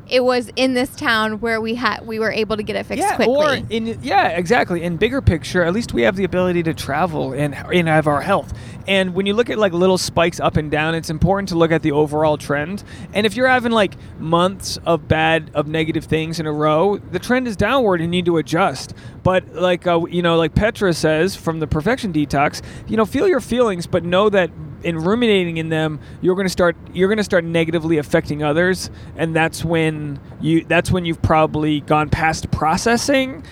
it 0.08 0.22
was 0.22 0.50
in 0.56 0.74
this 0.74 0.94
town 0.94 1.40
where 1.40 1.60
we 1.60 1.74
had 1.74 2.06
we 2.06 2.18
were 2.18 2.30
able 2.30 2.56
to 2.56 2.62
get 2.62 2.76
it 2.76 2.86
fixed 2.86 3.02
yeah, 3.02 3.16
quickly. 3.16 3.34
or 3.34 3.54
in 3.70 3.98
yeah, 4.02 4.28
exactly. 4.28 4.82
In 4.82 4.96
bigger 4.96 5.20
picture, 5.20 5.62
at 5.62 5.72
least 5.72 5.92
we 5.92 6.02
have 6.02 6.16
the 6.16 6.24
ability 6.24 6.62
to 6.64 6.74
travel 6.74 7.32
and 7.32 7.54
and 7.54 7.88
have 7.88 8.06
our 8.06 8.20
health. 8.20 8.52
And 8.88 9.14
when 9.14 9.26
you 9.26 9.34
look 9.34 9.50
at 9.50 9.58
like 9.58 9.72
little 9.72 9.98
spikes 9.98 10.38
up 10.38 10.56
and 10.56 10.70
down, 10.70 10.94
it's 10.94 11.10
important 11.10 11.48
to 11.48 11.56
look 11.56 11.72
at 11.72 11.82
the 11.82 11.92
overall 11.92 12.36
trend. 12.36 12.84
And 13.12 13.26
if 13.26 13.34
you're 13.34 13.48
having 13.48 13.72
like 13.72 13.96
months 14.20 14.78
of 14.86 15.08
bad 15.08 15.50
of 15.54 15.66
negative 15.66 16.04
things 16.04 16.38
in 16.38 16.46
a 16.46 16.52
row, 16.52 16.98
the 16.98 17.18
trend 17.18 17.48
is 17.48 17.56
downward 17.56 18.00
and 18.00 18.14
you 18.14 18.18
need 18.18 18.26
to 18.26 18.36
adjust. 18.36 18.94
But 19.22 19.54
like 19.54 19.86
uh, 19.86 20.06
you 20.06 20.22
know, 20.22 20.36
like 20.36 20.54
Petra 20.54 20.94
says 20.94 21.34
from 21.34 21.58
the 21.58 21.66
Perfection 21.66 22.12
Detox, 22.12 22.62
you 22.86 22.96
know, 22.96 23.04
feel 23.04 23.26
your 23.26 23.40
feelings, 23.40 23.86
but 23.86 24.04
know 24.04 24.28
that 24.30 24.50
in 24.86 24.98
ruminating 24.98 25.56
in 25.56 25.68
them, 25.68 25.98
you're 26.22 26.36
going 26.36 26.46
to 26.46 26.50
start 26.50 26.76
you're 26.94 27.08
going 27.08 27.18
to 27.18 27.24
start 27.24 27.44
negatively 27.44 27.98
affecting 27.98 28.42
others, 28.42 28.88
and 29.16 29.34
that's 29.34 29.64
when 29.64 30.20
you 30.40 30.64
that's 30.64 30.90
when 30.92 31.04
you've 31.04 31.20
probably 31.20 31.80
gone 31.80 32.08
past 32.08 32.50
processing 32.52 33.42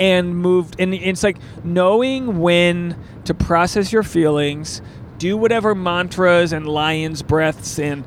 and 0.00 0.36
moved. 0.36 0.76
And 0.80 0.92
it's 0.92 1.22
like 1.22 1.38
knowing 1.64 2.40
when 2.40 2.96
to 3.24 3.32
process 3.32 3.92
your 3.92 4.02
feelings, 4.02 4.82
do 5.18 5.36
whatever 5.36 5.74
mantras 5.74 6.52
and 6.52 6.66
lion's 6.66 7.22
breaths 7.22 7.78
and 7.78 8.04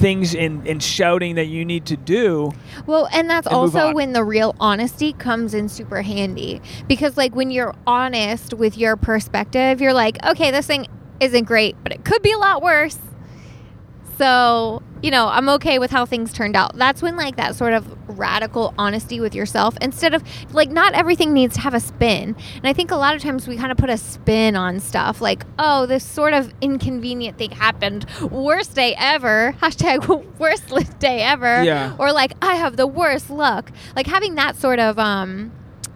things 0.00 0.34
and, 0.34 0.66
and 0.66 0.82
shouting 0.82 1.36
that 1.36 1.46
you 1.46 1.64
need 1.64 1.86
to 1.86 1.96
do. 1.96 2.52
Well, 2.86 3.08
and 3.12 3.30
that's 3.30 3.46
and 3.46 3.56
also 3.56 3.94
when 3.94 4.12
the 4.12 4.24
real 4.24 4.56
honesty 4.60 5.12
comes 5.14 5.54
in 5.54 5.68
super 5.68 6.02
handy. 6.02 6.60
Because, 6.88 7.16
like, 7.16 7.34
when 7.34 7.50
you're 7.50 7.74
honest 7.86 8.54
with 8.54 8.76
your 8.76 8.96
perspective, 8.96 9.80
you're 9.80 9.92
like, 9.92 10.22
okay, 10.24 10.50
this 10.50 10.66
thing 10.66 10.86
isn't 11.20 11.44
great, 11.44 11.76
but 11.82 11.92
it 11.92 12.04
could 12.04 12.22
be 12.22 12.32
a 12.32 12.38
lot 12.38 12.62
worse. 12.62 12.98
So, 14.18 14.82
you 15.02 15.10
know, 15.10 15.28
I'm 15.28 15.48
okay 15.48 15.78
with 15.78 15.90
how 15.90 16.04
things 16.04 16.30
turned 16.34 16.54
out. 16.54 16.76
That's 16.76 17.00
when, 17.00 17.16
like, 17.16 17.36
that 17.36 17.56
sort 17.56 17.72
of 17.72 17.86
radical 18.18 18.74
honesty 18.76 19.18
with 19.18 19.34
yourself, 19.34 19.78
instead 19.80 20.12
of, 20.12 20.22
like, 20.52 20.68
not 20.70 20.92
everything 20.92 21.32
needs 21.32 21.54
to 21.54 21.62
have 21.62 21.72
a 21.72 21.80
spin. 21.80 22.36
And 22.56 22.66
I 22.66 22.74
think 22.74 22.90
a 22.90 22.96
lot 22.96 23.14
of 23.14 23.22
times 23.22 23.48
we 23.48 23.56
kind 23.56 23.72
of 23.72 23.78
put 23.78 23.88
a 23.88 23.96
spin 23.96 24.56
on 24.56 24.78
stuff, 24.78 25.22
like, 25.22 25.46
oh, 25.58 25.86
this 25.86 26.04
sort 26.04 26.34
of 26.34 26.52
inconvenient 26.60 27.38
thing 27.38 27.50
happened. 27.52 28.04
Worst 28.30 28.74
day 28.74 28.94
ever. 28.98 29.54
Hashtag 29.62 30.38
worst 30.38 30.68
day 30.98 31.22
ever. 31.22 31.62
Yeah. 31.62 31.96
Or, 31.98 32.12
like, 32.12 32.34
I 32.42 32.56
have 32.56 32.76
the 32.76 32.86
worst 32.86 33.30
luck. 33.30 33.72
Like, 33.96 34.06
having 34.06 34.34
that 34.34 34.56
sort 34.56 34.80
of, 34.80 34.98
um, 34.98 35.50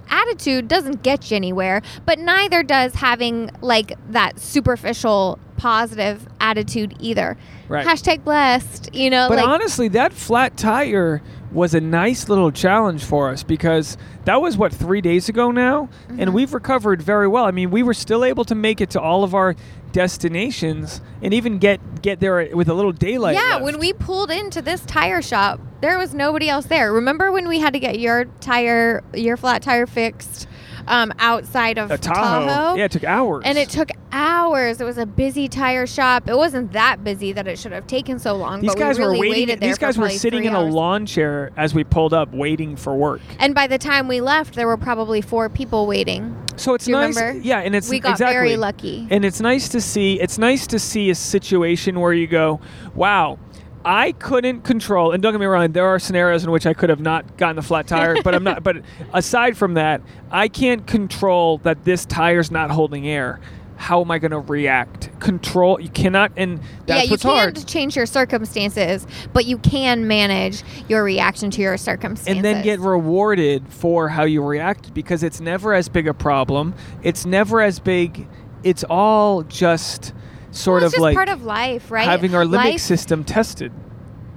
attitude 0.09 0.69
doesn't 0.69 1.03
get 1.03 1.31
you 1.31 1.37
anywhere, 1.37 1.83
but 2.07 2.19
neither 2.19 2.63
does 2.63 2.95
having 2.95 3.51
like 3.61 3.93
that 4.11 4.39
superficial 4.41 5.39
positive 5.57 6.27
attitude 6.41 6.95
either. 7.01 7.37
Right. 7.69 7.87
Hashtag 7.87 8.25
blessed, 8.25 8.95
you 8.95 9.09
know, 9.11 9.29
But 9.29 9.39
like 9.39 9.47
honestly, 9.47 9.89
that 9.89 10.13
flat 10.13 10.57
tire 10.57 11.23
was 11.53 11.73
a 11.75 11.81
nice 11.81 12.29
little 12.29 12.51
challenge 12.51 13.05
for 13.05 13.31
us 13.31 13.43
because 13.45 13.97
that 14.25 14.41
was 14.43 14.57
what 14.57 14.73
three 14.73 15.01
days 15.01 15.29
ago 15.29 15.51
now, 15.53 15.89
Mm-hmm. 16.09 16.21
and 16.21 16.35
we've 16.35 16.53
recovered 16.53 17.01
very 17.01 17.29
well. 17.29 17.45
I 17.45 17.53
mean, 17.53 17.71
we 17.71 17.83
were 17.83 17.95
still 17.95 18.25
able 18.25 18.45
to 18.47 18.55
make 18.55 18.81
it 18.81 18.91
to 18.91 19.01
all 19.01 19.23
of 19.25 19.35
our 19.35 19.55
destinations 19.95 21.01
and 21.23 21.33
even 21.33 21.59
get 21.59 22.03
get 22.03 22.21
there 22.21 22.55
with 22.55 22.69
a 22.69 22.75
little 22.75 22.93
daylight. 22.93 23.37
yeah, 23.37 23.55
left. 23.55 23.65
when 23.65 23.79
we 23.79 23.93
pulled 23.95 24.31
into 24.31 24.61
this 24.61 24.85
tire 24.85 25.23
shop, 25.23 25.61
there 25.81 25.97
was 25.97 26.13
nobody 26.13 26.49
else 26.49 26.67
there. 26.67 26.93
Remember 26.93 27.33
when 27.33 27.49
we 27.49 27.61
had 27.61 27.73
to 27.73 27.79
get 27.79 27.99
your 27.99 28.27
tire, 28.41 29.03
your 29.15 29.37
flat 29.39 29.63
tire 29.63 29.87
fixed 29.87 30.49
um, 30.87 31.13
outside 31.19 31.79
of 31.79 31.91
a 31.91 31.99
Tahoe. 31.99 32.77
Yeah, 32.77 32.85
it 32.85 32.93
took 32.93 33.05
hours. 33.05 33.43
And 33.47 33.59
it 33.59 33.69
took 33.69 33.91
hours. 34.13 34.81
It 34.81 34.85
was 34.85 34.99
a 34.99 35.07
busy 35.07 35.49
tire 35.49 35.87
shop. 35.87 36.29
It 36.29 36.37
wasn't 36.37 36.73
that 36.73 37.03
busy 37.05 37.33
that 37.33 37.47
it 37.47 37.59
should 37.59 37.73
have 37.73 37.87
taken 37.87 38.19
so 38.19 38.35
long. 38.35 38.61
these 38.61 38.73
but 38.73 38.79
guys 38.79 38.99
we 38.99 39.05
really 39.05 39.19
were 39.19 39.35
waiting. 39.35 39.59
These 39.59 39.79
guys 39.79 39.99
were 39.99 40.11
sitting 40.11 40.45
in 40.45 40.55
a 40.55 40.63
lawn 40.63 41.07
chair 41.07 41.51
as 41.57 41.75
we 41.75 41.85
pulled 41.85 42.15
up, 42.15 42.33
waiting 42.33 42.77
for 42.77 42.95
work. 42.95 43.21
And 43.39 43.55
by 43.55 43.67
the 43.67 43.79
time 43.79 44.09
we 44.09 44.21
left, 44.21 44.55
there 44.55 44.67
were 44.67 44.77
probably 44.77 45.21
four 45.21 45.49
people 45.49 45.87
waiting. 45.87 46.37
So 46.57 46.75
it's 46.75 46.87
nice. 46.87 47.17
remember? 47.17 47.41
Yeah, 47.41 47.59
and 47.59 47.75
it's 47.75 47.89
we 47.89 47.99
got 47.99 48.13
exactly. 48.13 48.35
very 48.35 48.57
lucky. 48.57 49.09
And 49.11 49.25
it's 49.25 49.41
nice 49.41 49.69
to 49.71 49.81
see. 49.81 50.21
It's 50.21 50.39
nice 50.39 50.67
to 50.69 50.79
see 50.79 51.11
a 51.11 51.15
situation 51.15 51.99
where 51.99 52.13
you 52.13 52.29
go, 52.29 52.61
"Wow, 52.95 53.39
I 53.85 54.13
couldn't 54.13 54.63
control." 54.63 55.13
And 55.13 55.23
don't 55.23 55.33
get 55.33 55.41
me 55.41 55.47
wrong, 55.47 55.73
there 55.73 55.87
are 55.87 55.99
scenarios 55.99 56.45
in 56.45 56.51
which 56.51 56.67
I 56.67 56.75
could 56.75 56.91
have 56.91 57.01
not 57.01 57.37
gotten 57.37 57.57
the 57.57 57.63
flat 57.63 57.87
tire, 57.87 58.17
but 58.25 58.35
I'm 58.35 58.45
not. 58.45 58.63
But 58.63 58.83
aside 59.13 59.57
from 59.57 59.75
that, 59.75 60.01
I 60.31 60.49
can't 60.49 60.87
control 60.87 61.59
that 61.59 61.85
this 61.85 62.05
tire's 62.05 62.51
not 62.51 62.71
holding 62.71 63.07
air. 63.07 63.41
How 63.77 64.01
am 64.01 64.11
I 64.11 64.19
going 64.19 64.31
to 64.31 64.39
react? 64.39 65.11
Control. 65.21 65.81
You 65.81 65.89
cannot, 65.89 66.33
and 66.37 66.59
that's 66.87 66.89
yeah, 66.89 67.03
you 67.03 67.11
what's 67.11 67.23
can't 67.25 67.67
change 67.67 67.97
your 67.97 68.07
circumstances, 68.07 69.07
but 69.33 69.47
you 69.47 69.59
can 69.59 70.07
manage 70.07 70.63
your 70.89 71.03
reaction 71.03 71.51
to 71.51 71.61
your 71.61 71.77
circumstances. 71.77 72.37
and 72.37 72.45
then 72.45 72.63
get 72.63 72.79
rewarded 72.79 73.69
for 73.69 74.09
how 74.09 74.23
you 74.23 74.45
react 74.45 74.95
because 74.95 75.23
it's 75.23 75.41
never 75.41 75.75
as 75.75 75.89
big 75.89 76.07
a 76.07 76.15
problem. 76.15 76.75
It's 77.03 77.27
never 77.27 77.61
as 77.61 77.81
big. 77.81 78.29
It's 78.63 78.85
all 78.89 79.43
just 79.43 80.15
sort 80.55 80.81
well, 80.83 80.87
it's 80.87 80.95
of 80.95 80.97
just 80.99 81.03
like 81.03 81.15
part 81.17 81.29
of 81.29 81.45
life, 81.45 81.91
right? 81.91 82.07
having 82.07 82.35
our 82.35 82.45
limbic 82.45 82.55
life 82.57 82.81
system 82.81 83.25
tested. 83.25 83.73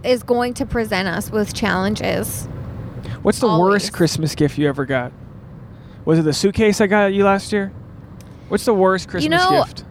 is 0.04 0.24
going 0.24 0.54
to 0.56 0.66
present 0.66 1.08
us 1.08 1.30
with 1.32 1.54
challenges. 1.54 2.46
What's 3.22 3.40
the 3.40 3.48
Always. 3.48 3.72
worst 3.84 3.94
Christmas 3.94 4.36
gift 4.36 4.58
you 4.58 4.68
ever 4.68 4.86
got? 4.86 5.12
Was 6.06 6.20
it 6.20 6.24
the 6.24 6.34
suitcase 6.34 6.80
I 6.82 6.88
got 6.88 7.08
you 7.14 7.24
last 7.26 7.52
year? 7.52 7.72
What's 8.48 8.66
the 8.66 8.74
worst 8.74 9.10
Christmas 9.10 9.24
you 9.24 9.30
know, 9.30 9.64
gift? 9.66 9.84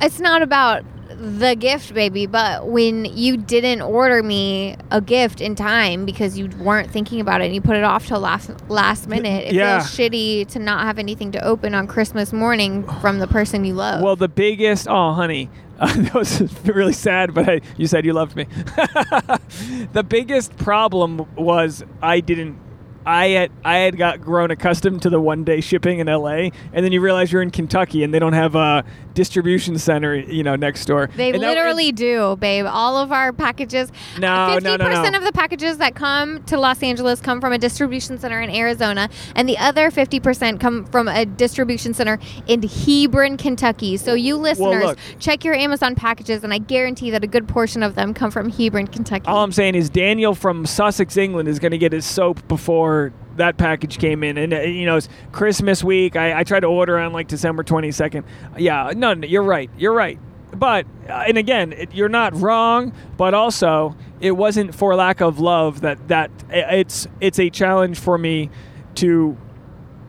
It's 0.00 0.20
not 0.20 0.42
about 0.42 0.84
the 1.16 1.54
gift, 1.54 1.94
baby, 1.94 2.26
but 2.26 2.66
when 2.66 3.04
you 3.04 3.36
didn't 3.36 3.80
order 3.80 4.22
me 4.22 4.76
a 4.90 5.00
gift 5.00 5.40
in 5.40 5.54
time 5.54 6.04
because 6.04 6.36
you 6.36 6.48
weren't 6.58 6.90
thinking 6.90 7.20
about 7.20 7.40
it 7.40 7.44
and 7.46 7.54
you 7.54 7.60
put 7.62 7.76
it 7.76 7.84
off 7.84 8.06
till 8.06 8.20
last 8.20 8.50
last 8.68 9.06
minute, 9.08 9.46
it 9.48 9.54
Yeah. 9.54 9.78
feels 9.80 9.90
shitty 9.96 10.48
to 10.48 10.58
not 10.58 10.82
have 10.84 10.98
anything 10.98 11.30
to 11.32 11.42
open 11.44 11.74
on 11.74 11.86
Christmas 11.86 12.32
morning 12.32 12.82
from 13.00 13.20
the 13.20 13.26
person 13.28 13.64
you 13.64 13.74
love. 13.74 14.02
Well, 14.02 14.16
the 14.16 14.28
biggest. 14.28 14.86
Oh, 14.88 15.12
honey, 15.12 15.48
uh, 15.78 15.92
that 15.96 16.14
was 16.14 16.40
really 16.64 16.92
sad. 16.92 17.34
But 17.34 17.48
I, 17.48 17.60
you 17.76 17.86
said 17.86 18.04
you 18.04 18.12
loved 18.12 18.36
me. 18.36 18.44
the 19.92 20.04
biggest 20.06 20.56
problem 20.56 21.26
was 21.36 21.84
I 22.02 22.20
didn't. 22.20 22.58
I 23.06 23.28
had 23.28 23.52
I 23.64 23.78
had 23.78 23.98
got 23.98 24.20
grown 24.22 24.50
accustomed 24.50 25.02
to 25.02 25.10
the 25.10 25.20
one 25.20 25.44
day 25.44 25.60
shipping 25.60 25.98
in 25.98 26.06
LA, 26.06 26.48
and 26.72 26.84
then 26.84 26.92
you 26.92 27.00
realize 27.00 27.30
you're 27.30 27.42
in 27.42 27.50
Kentucky 27.50 28.02
and 28.02 28.14
they 28.14 28.18
don't 28.18 28.32
have 28.32 28.54
a 28.54 28.84
distribution 29.14 29.78
center, 29.78 30.14
you 30.14 30.42
know, 30.42 30.56
next 30.56 30.84
door. 30.86 31.08
They 31.16 31.30
And 31.30 31.42
that- 31.42 31.48
literally 31.48 31.92
do, 31.92 32.36
babe. 32.36 32.66
All 32.68 32.98
of 32.98 33.12
our 33.12 33.32
packages. 33.32 33.90
No, 34.18 34.58
no, 34.58 34.76
no, 34.76 34.76
no. 34.76 34.84
percent 34.84 35.16
of 35.16 35.24
the 35.24 35.32
packages 35.32 35.78
that 35.78 35.94
come 35.94 36.42
to 36.44 36.58
Los 36.58 36.82
Angeles 36.82 37.20
come 37.20 37.40
from 37.40 37.52
a 37.52 37.58
distribution 37.58 38.18
center 38.18 38.40
in 38.40 38.50
Arizona, 38.50 39.08
and 39.34 39.48
the 39.48 39.56
other 39.58 39.90
fifty 39.90 40.20
percent 40.20 40.60
come 40.60 40.84
from 40.86 41.08
a 41.08 41.24
distribution 41.24 41.94
center 41.94 42.18
in 42.46 42.62
Hebron, 42.62 43.36
Kentucky. 43.36 43.96
So 43.96 44.14
you 44.14 44.36
listeners, 44.36 44.84
look. 44.84 44.98
check 45.18 45.44
your 45.44 45.54
Amazon 45.54 45.94
packages, 45.94 46.44
and 46.44 46.52
I 46.52 46.58
guarantee 46.58 47.10
that 47.10 47.22
a 47.24 47.26
good 47.28 47.48
portion 47.48 47.82
of 47.82 47.94
them 47.94 48.14
come 48.14 48.30
from 48.30 48.50
Hebron, 48.50 48.88
Kentucky. 48.88 49.26
All 49.26 49.42
I'm 49.44 49.52
saying 49.52 49.74
is 49.74 49.88
Daniel 49.88 50.34
from 50.34 50.66
Sussex, 50.66 51.16
England, 51.16 51.48
is 51.48 51.58
going 51.58 51.72
to 51.72 51.78
get 51.78 51.92
his 51.92 52.04
soap 52.04 52.46
before 52.48 53.12
that 53.36 53.56
package 53.56 53.98
came 53.98 54.22
in, 54.24 54.38
and 54.38 54.52
uh, 54.54 54.60
you 54.60 54.86
know 54.86 54.96
it's 54.96 55.08
Christmas 55.32 55.82
week. 55.84 56.16
I, 56.16 56.40
I 56.40 56.44
tried 56.44 56.60
to 56.60 56.66
order 56.66 56.98
on 56.98 57.12
like 57.12 57.28
December 57.28 57.62
22nd. 57.64 58.24
Yeah, 58.58 58.92
no, 58.94 59.14
no, 59.14 59.26
you're 59.26 59.42
right. 59.42 59.70
You're 59.76 59.94
right. 59.94 60.18
But 60.54 60.86
uh, 61.08 61.24
and 61.26 61.36
again, 61.38 61.72
it, 61.72 61.94
you're 61.94 62.08
not 62.08 62.34
wrong. 62.36 62.92
But 63.16 63.34
also, 63.34 63.96
it 64.20 64.32
wasn't 64.32 64.74
for 64.74 64.94
lack 64.94 65.20
of 65.20 65.40
love 65.40 65.80
that 65.80 66.08
that 66.08 66.30
it's 66.50 67.06
it's 67.20 67.38
a 67.38 67.50
challenge 67.50 67.98
for 67.98 68.18
me 68.18 68.50
to 68.96 69.36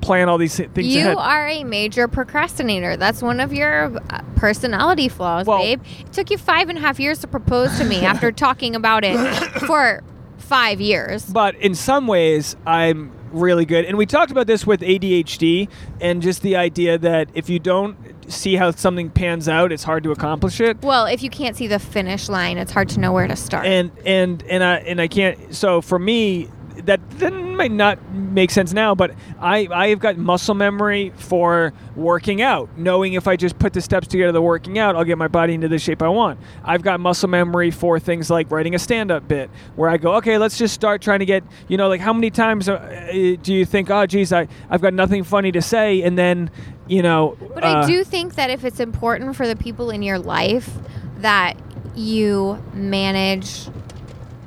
plan 0.02 0.30
all 0.30 0.38
these 0.38 0.56
things 0.56 0.86
you 0.86 1.00
ahead. 1.00 1.18
are 1.18 1.48
a 1.48 1.64
major 1.64 2.08
procrastinator. 2.08 2.96
That's 2.96 3.24
one 3.24 3.40
of 3.40 3.52
your 3.52 3.98
uh, 4.12 4.22
personality 4.36 5.10
flaws, 5.10 5.48
Well- 5.48 5.58
babe. 5.58 5.82
It 6.02 6.14
took 6.14 6.30
you 6.30 6.38
five 6.38 6.70
and 6.70 6.78
a 6.78 6.82
half 6.82 7.00
years 7.00 7.18
to 7.20 7.28
propose 7.28 7.76
to 7.80 7.84
me 7.86 8.06
after 8.06 8.32
talking 8.32 8.76
about 8.76 9.04
it 9.04 9.18
for 9.66 10.04
five 10.46 10.80
years. 10.80 11.26
but 11.26 11.56
in 11.56 11.74
some 11.76 12.08
ways 12.08 12.56
i'm 12.66 13.12
really 13.32 13.66
good 13.66 13.84
and 13.86 13.98
we 13.98 14.06
talked 14.06 14.32
about 14.32 14.48
this 14.48 14.66
with 14.66 14.80
adhd 14.82 15.68
and 16.00 16.22
just 16.22 16.42
the 16.42 16.56
idea 16.56 16.98
that 16.98 17.28
if 17.34 17.50
you 17.50 17.60
don't 17.60 17.98
see 18.32 18.56
how 18.56 18.72
something 18.72 19.10
pans 19.10 19.50
out 19.50 19.72
it's 19.72 19.84
hard 19.84 20.04
to 20.04 20.12
accomplish 20.12 20.60
it 20.62 20.82
Well, 20.82 21.06
if 21.06 21.22
you 21.22 21.30
can't 21.30 21.56
see 21.56 21.68
the 21.68 21.78
finish 21.80 22.28
line, 22.28 22.58
it's 22.58 22.72
hard 22.72 22.90
to 22.90 23.00
know 23.00 23.12
where 23.12 23.28
to 23.28 23.36
start. 23.36 23.66
and 23.68 23.92
and 24.06 24.42
and 24.44 24.64
i 24.64 24.76
and 24.78 25.00
i 25.02 25.08
can't 25.08 25.54
so 25.54 25.82
for 25.82 26.00
me 26.00 26.50
that, 26.86 27.10
that 27.20 27.32
might 27.32 27.72
not 27.72 28.00
make 28.12 28.52
sense 28.52 28.74
now 28.74 28.94
but 28.94 29.12
i 29.40 29.68
i've 29.72 30.00
got 30.00 30.18
muscle 30.18 30.56
memory 30.56 31.12
for 31.16 31.74
working 31.96 32.42
out. 32.42 32.70
Knowing 32.78 33.14
if 33.14 33.28
i 33.28 33.36
just 33.36 33.58
put 33.58 33.74
the 33.74 33.82
steps 33.82 34.08
together 34.08 34.32
the 34.32 34.42
working 34.42 34.78
out 34.78 34.96
i'll 34.96 35.04
get 35.04 35.18
my 35.18 35.28
body 35.28 35.54
into 35.54 35.68
the 35.68 35.80
shape 35.80 36.02
i 36.02 36.08
want. 36.08 36.40
I've 36.64 36.82
got 36.82 37.00
muscle 37.00 37.30
memory 37.30 37.72
for 37.72 38.00
things 38.00 38.30
like 38.30 38.52
writing 38.52 38.76
a 38.76 38.80
stand-up 38.80 39.28
bit 39.28 39.50
where 39.76 39.90
i 39.90 39.98
go 39.98 40.16
okay 40.16 40.38
let's 40.38 40.58
just 40.58 40.74
start 40.74 41.02
trying 41.02 41.20
to 41.20 41.26
get 41.26 41.44
you 41.68 41.78
know 41.78 41.88
like 41.88 42.02
how 42.02 42.14
many 42.14 42.30
times 42.30 42.68
uh, 42.68 43.38
do 43.42 43.54
you 43.54 43.66
think 43.66 43.90
oh 43.90 44.06
geez 44.06 44.34
I, 44.34 44.48
i've 44.70 44.82
got 44.82 44.94
nothing 44.94 45.24
funny 45.24 45.52
to 45.54 45.62
say 45.62 46.02
and 46.02 46.18
then 46.18 46.52
you 46.88 47.02
know 47.02 47.38
but 47.54 47.64
uh, 47.64 47.68
I 47.68 47.88
do 47.88 48.04
think 48.04 48.36
that 48.36 48.50
if 48.50 48.66
it's 48.66 48.80
important 48.80 49.36
for 49.36 49.48
the 49.48 49.56
people 49.56 49.90
in 49.90 50.04
your 50.04 50.20
life 50.20 50.70
that 51.18 51.58
you 51.96 52.62
manage 52.74 53.68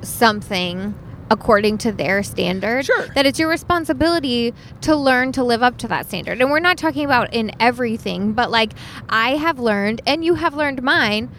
something 0.01 0.93
according 1.31 1.77
to 1.79 1.91
their 1.91 2.23
standard 2.23 2.85
Sure. 2.85 3.07
that 3.15 3.25
it's 3.25 3.37
your 3.39 3.49
responsibility 3.49 4.53
to 4.81 4.95
learn 4.95 5.31
to 5.33 5.43
live 5.43 5.61
up 5.63 5.77
to 5.77 5.87
that 5.87 6.07
standard. 6.07 6.41
And 6.41 6.49
we're 6.49 6.59
not 6.59 6.77
talking 6.77 7.05
about 7.05 7.33
in 7.33 7.51
everything 7.59 8.33
but 8.33 8.49
like 8.51 8.73
i 9.09 9.31
have 9.35 9.59
learned 9.59 10.01
and 10.07 10.23
you 10.25 10.35
have 10.35 10.53
learned 10.55 10.81
mine 10.83 11.29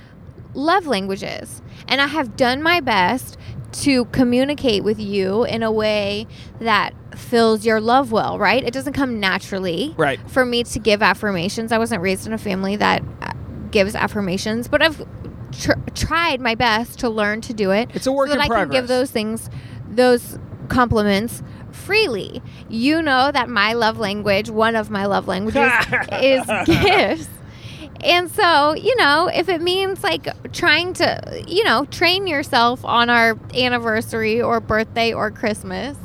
love 0.54 0.86
languages. 0.86 1.62
And 1.88 2.00
i 2.00 2.06
have 2.06 2.36
done 2.36 2.62
my 2.62 2.80
best 2.80 3.36
to 3.72 4.04
communicate 4.06 4.82
with 4.82 4.98
you 4.98 5.44
in 5.44 5.62
a 5.62 5.70
way 5.70 6.26
that 6.60 6.92
fills 7.16 7.64
your 7.64 7.80
love 7.80 8.10
well 8.12 8.38
right? 8.38 8.62
It 8.64 8.72
doesn't 8.72 8.92
come 8.94 9.20
naturally 9.20 9.94
Right. 9.96 10.18
for 10.30 10.44
me 10.44 10.64
to 10.64 10.78
give 10.78 11.02
affirmations. 11.02 11.70
I 11.72 11.78
wasn't 11.78 12.02
raised 12.02 12.26
in 12.26 12.32
a 12.32 12.38
family 12.38 12.76
that 12.76 13.02
uh, 13.22 13.32
gives 13.70 13.94
affirmations 13.94 14.66
but 14.66 14.82
i've 14.82 15.00
tr- 15.52 15.72
tried 15.94 16.40
my 16.40 16.56
best 16.56 16.98
to 17.00 17.08
learn 17.08 17.40
to 17.42 17.52
do 17.54 17.70
it 17.70 17.88
It's 17.94 18.06
a 18.08 18.12
work 18.12 18.28
so 18.28 18.34
that 18.36 18.42
I 18.42 18.48
can 18.48 18.68
give 18.70 18.88
those 18.88 19.10
things, 19.12 19.48
those 19.90 20.38
compliments 20.68 21.42
freely. 21.72 22.42
You 22.68 23.02
know 23.02 23.30
that 23.32 23.48
my 23.48 23.72
love 23.74 23.98
language, 23.98 24.50
one 24.50 24.76
of 24.76 24.90
my 24.90 25.06
love 25.06 25.28
languages, 25.28 25.70
is 26.12 26.44
gifts. 26.66 27.28
And 28.02 28.30
so, 28.30 28.74
you 28.74 28.96
know, 28.96 29.28
if 29.32 29.48
it 29.48 29.60
means 29.60 30.02
like 30.02 30.26
trying 30.52 30.94
to, 30.94 31.44
you 31.46 31.64
know, 31.64 31.84
train 31.86 32.26
yourself 32.26 32.82
on 32.84 33.10
our 33.10 33.38
anniversary 33.54 34.40
or 34.40 34.58
birthday 34.60 35.12
or 35.12 35.30
Christmas 35.30 35.98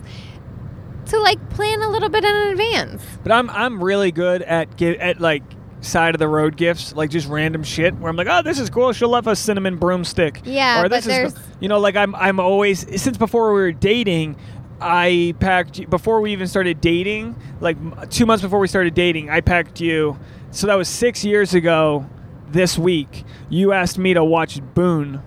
to 1.07 1.19
like 1.19 1.49
plan 1.51 1.81
a 1.81 1.89
little 1.89 2.09
bit 2.09 2.25
in 2.25 2.36
advance. 2.36 3.01
But 3.23 3.31
I'm 3.31 3.49
I'm 3.49 3.81
really 3.83 4.11
good 4.11 4.41
at 4.41 4.75
gi- 4.75 4.99
at 4.99 5.21
like 5.21 5.43
side 5.86 6.15
of 6.15 6.19
the 6.19 6.27
road 6.27 6.57
gifts, 6.57 6.93
like 6.95 7.09
just 7.09 7.27
random 7.27 7.63
shit 7.63 7.95
where 7.95 8.09
I'm 8.09 8.15
like, 8.15 8.27
oh, 8.29 8.41
this 8.41 8.59
is 8.59 8.69
cool. 8.69 8.91
She'll 8.93 9.09
love 9.09 9.27
a 9.27 9.36
cinnamon 9.36 9.77
broomstick. 9.77 10.41
Yeah, 10.43 10.81
or 10.83 10.89
but 10.89 10.99
is, 10.99 11.05
there's- 11.05 11.36
you 11.59 11.69
know, 11.69 11.79
like 11.79 11.95
I'm 11.95 12.13
I'm 12.15 12.39
always 12.39 13.01
since 13.01 13.17
before 13.17 13.53
we 13.53 13.61
were 13.61 13.71
dating. 13.71 14.36
I 14.81 15.33
packed 15.39 15.89
before 15.89 16.19
we 16.19 16.33
even 16.33 16.47
started 16.47 16.81
dating, 16.81 17.36
like 17.61 17.77
two 18.09 18.25
months 18.25 18.43
before 18.43 18.59
we 18.59 18.67
started 18.67 18.93
dating. 18.93 19.29
I 19.29 19.39
packed 19.39 19.79
you, 19.79 20.19
so 20.51 20.67
that 20.67 20.75
was 20.75 20.89
six 20.89 21.23
years 21.23 21.53
ago. 21.53 22.09
This 22.49 22.77
week, 22.77 23.23
you 23.49 23.71
asked 23.71 23.97
me 23.97 24.13
to 24.13 24.23
watch 24.23 24.61
Boone, 24.75 25.21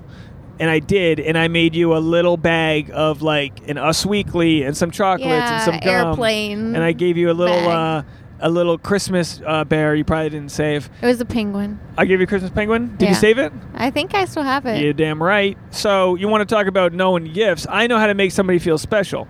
and 0.60 0.70
I 0.70 0.78
did, 0.78 1.18
and 1.18 1.36
I 1.36 1.48
made 1.48 1.74
you 1.74 1.96
a 1.96 1.98
little 1.98 2.36
bag 2.36 2.90
of 2.92 3.22
like 3.22 3.66
an 3.68 3.76
Us 3.78 4.04
Weekly 4.06 4.62
and 4.62 4.76
some 4.76 4.90
chocolates 4.90 5.50
and 5.50 5.62
some 5.62 5.80
gum, 5.80 6.08
airplane 6.08 6.74
and 6.74 6.84
I 6.84 6.92
gave 6.92 7.16
you 7.16 7.30
a 7.30 7.32
little 7.32 7.68
uh. 7.68 8.02
A 8.40 8.48
little 8.48 8.78
Christmas 8.78 9.40
uh, 9.46 9.64
bear. 9.64 9.94
You 9.94 10.04
probably 10.04 10.30
didn't 10.30 10.52
save. 10.52 10.88
It 11.02 11.06
was 11.06 11.20
a 11.20 11.24
penguin. 11.24 11.80
I 11.96 12.04
gave 12.04 12.20
you 12.20 12.24
a 12.24 12.26
Christmas 12.26 12.50
penguin. 12.50 12.96
Did 12.96 13.08
you 13.08 13.14
save 13.14 13.38
it? 13.38 13.52
I 13.74 13.90
think 13.90 14.14
I 14.14 14.24
still 14.24 14.42
have 14.42 14.66
it. 14.66 14.80
You're 14.82 14.92
damn 14.92 15.22
right. 15.22 15.58
So 15.70 16.14
you 16.14 16.28
want 16.28 16.48
to 16.48 16.54
talk 16.54 16.66
about 16.66 16.92
knowing 16.92 17.32
gifts? 17.32 17.66
I 17.68 17.86
know 17.86 17.98
how 17.98 18.06
to 18.06 18.14
make 18.14 18.32
somebody 18.32 18.58
feel 18.58 18.78
special, 18.78 19.26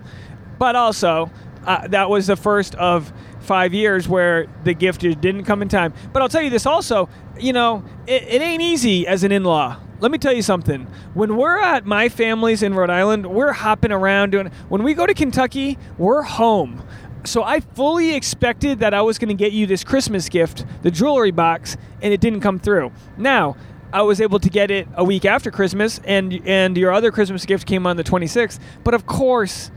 but 0.57 0.75
also 0.75 1.31
uh, 1.65 1.87
that 1.87 2.09
was 2.09 2.27
the 2.27 2.35
first 2.35 2.75
of 2.75 3.11
five 3.41 3.73
years 3.73 4.07
where 4.07 4.47
the 4.63 4.73
gift 4.73 5.01
just 5.01 5.21
didn't 5.21 5.45
come 5.45 5.61
in 5.61 5.69
time. 5.69 5.93
But 6.13 6.21
I'll 6.21 6.29
tell 6.29 6.41
you 6.41 6.49
this 6.49 6.65
also. 6.65 7.09
You 7.39 7.53
know, 7.53 7.83
it, 8.05 8.23
it 8.23 8.41
ain't 8.41 8.61
easy 8.61 9.07
as 9.07 9.23
an 9.23 9.31
in-law. 9.31 9.77
Let 10.01 10.11
me 10.11 10.17
tell 10.17 10.33
you 10.33 10.41
something. 10.41 10.87
When 11.13 11.35
we're 11.35 11.57
at 11.59 11.85
my 11.85 12.07
family's 12.07 12.63
in 12.63 12.73
Rhode 12.73 12.89
Island, 12.89 13.25
we're 13.27 13.51
hopping 13.51 13.91
around 13.91 14.31
doing. 14.31 14.51
When 14.69 14.83
we 14.83 14.93
go 14.93 15.05
to 15.05 15.13
Kentucky, 15.13 15.77
we're 15.97 16.21
home. 16.21 16.83
So 17.29 17.43
I 17.43 17.59
fully 17.59 18.15
expected 18.15 18.79
that 18.79 18.95
I 18.95 19.03
was 19.03 19.19
going 19.19 19.29
to 19.29 19.35
get 19.35 19.51
you 19.51 19.67
this 19.67 19.83
Christmas 19.83 20.29
gift, 20.29 20.65
the 20.81 20.89
jewelry 20.89 21.29
box, 21.29 21.77
and 22.01 22.11
it 22.11 22.19
didn't 22.19 22.41
come 22.41 22.57
through. 22.57 22.91
Now, 23.17 23.55
I 23.93 24.01
was 24.01 24.19
able 24.19 24.39
to 24.39 24.49
get 24.49 24.71
it 24.71 24.87
a 24.95 25.03
week 25.03 25.25
after 25.25 25.51
Christmas, 25.51 25.99
and 26.05 26.41
and 26.47 26.75
your 26.75 26.91
other 26.91 27.11
Christmas 27.11 27.45
gift 27.45 27.67
came 27.67 27.85
on 27.85 27.97
the 27.97 28.03
26th. 28.03 28.57
But 28.83 28.95
of 28.95 29.05
course, 29.05 29.69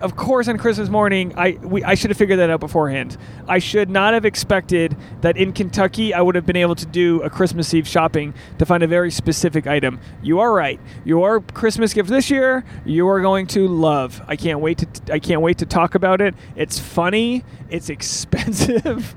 of 0.00 0.16
course, 0.16 0.48
on 0.48 0.58
Christmas 0.58 0.88
morning, 0.88 1.32
I 1.36 1.58
we, 1.62 1.82
I 1.82 1.94
should 1.94 2.10
have 2.10 2.18
figured 2.18 2.38
that 2.38 2.50
out 2.50 2.60
beforehand. 2.60 3.16
I 3.48 3.58
should 3.58 3.88
not 3.88 4.14
have 4.14 4.24
expected 4.24 4.96
that 5.22 5.36
in 5.36 5.52
Kentucky 5.52 6.12
I 6.12 6.20
would 6.20 6.34
have 6.34 6.44
been 6.44 6.56
able 6.56 6.74
to 6.74 6.86
do 6.86 7.22
a 7.22 7.30
Christmas 7.30 7.72
Eve 7.72 7.88
shopping 7.88 8.34
to 8.58 8.66
find 8.66 8.82
a 8.82 8.86
very 8.86 9.10
specific 9.10 9.66
item. 9.66 10.00
You 10.22 10.40
are 10.40 10.52
right. 10.52 10.80
Your 11.04 11.40
Christmas 11.40 11.94
gift 11.94 12.08
this 12.08 12.30
year, 12.30 12.64
you 12.84 13.08
are 13.08 13.20
going 13.20 13.46
to 13.48 13.66
love. 13.68 14.22
I 14.26 14.36
can't 14.36 14.60
wait 14.60 14.78
to 14.78 15.12
I 15.12 15.18
can't 15.18 15.40
wait 15.40 15.58
to 15.58 15.66
talk 15.66 15.94
about 15.94 16.20
it. 16.20 16.34
It's 16.56 16.78
funny. 16.78 17.44
It's 17.70 17.88
expensive. 17.96 19.14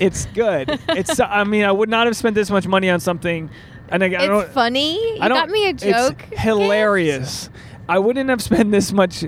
it's 0.00 0.26
good. 0.26 0.80
It's 0.88 1.20
I 1.20 1.44
mean 1.44 1.64
I 1.64 1.72
would 1.72 1.88
not 1.88 2.06
have 2.06 2.16
spent 2.16 2.34
this 2.34 2.50
much 2.50 2.66
money 2.66 2.88
on 2.88 3.00
something. 3.00 3.50
And 3.90 4.02
I, 4.02 4.06
I 4.06 4.26
don't, 4.26 4.48
funny. 4.48 4.94
You 5.16 5.18
I 5.20 5.28
don't, 5.28 5.36
got 5.36 5.50
me 5.50 5.68
a 5.68 5.72
joke. 5.74 6.24
It's 6.30 6.40
hilarious. 6.40 7.50
I 7.88 7.98
wouldn't 7.98 8.30
have 8.30 8.42
spent 8.42 8.70
this 8.70 8.92
much, 8.92 9.24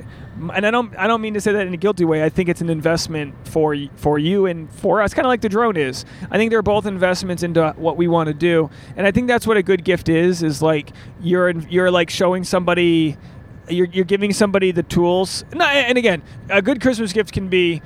and 0.54 0.66
I 0.66 0.70
don't. 0.70 0.96
I 0.96 1.06
don't 1.06 1.20
mean 1.20 1.34
to 1.34 1.40
say 1.40 1.52
that 1.52 1.66
in 1.66 1.74
a 1.74 1.78
guilty 1.78 2.04
way. 2.04 2.22
I 2.22 2.28
think 2.28 2.48
it's 2.48 2.60
an 2.60 2.70
investment 2.70 3.34
for 3.48 3.76
for 3.96 4.18
you 4.18 4.46
and 4.46 4.70
for 4.70 5.02
us, 5.02 5.14
kind 5.14 5.26
of 5.26 5.30
like 5.30 5.40
the 5.40 5.48
drone 5.48 5.76
is. 5.76 6.04
I 6.30 6.36
think 6.36 6.50
they're 6.50 6.62
both 6.62 6.86
investments 6.86 7.42
into 7.42 7.74
what 7.76 7.96
we 7.96 8.08
want 8.08 8.28
to 8.28 8.34
do, 8.34 8.70
and 8.96 9.06
I 9.06 9.10
think 9.10 9.28
that's 9.28 9.46
what 9.46 9.56
a 9.56 9.62
good 9.62 9.84
gift 9.84 10.08
is. 10.08 10.42
Is 10.42 10.62
like 10.62 10.90
you're 11.20 11.50
you're 11.50 11.90
like 11.90 12.10
showing 12.10 12.44
somebody. 12.44 13.16
You're, 13.68 13.86
you're 13.86 14.04
giving 14.04 14.32
somebody 14.32 14.70
the 14.70 14.84
tools. 14.84 15.44
And 15.50 15.98
again, 15.98 16.22
a 16.48 16.62
good 16.62 16.80
Christmas 16.80 17.12
gift 17.12 17.32
can 17.32 17.48
be, 17.48 17.82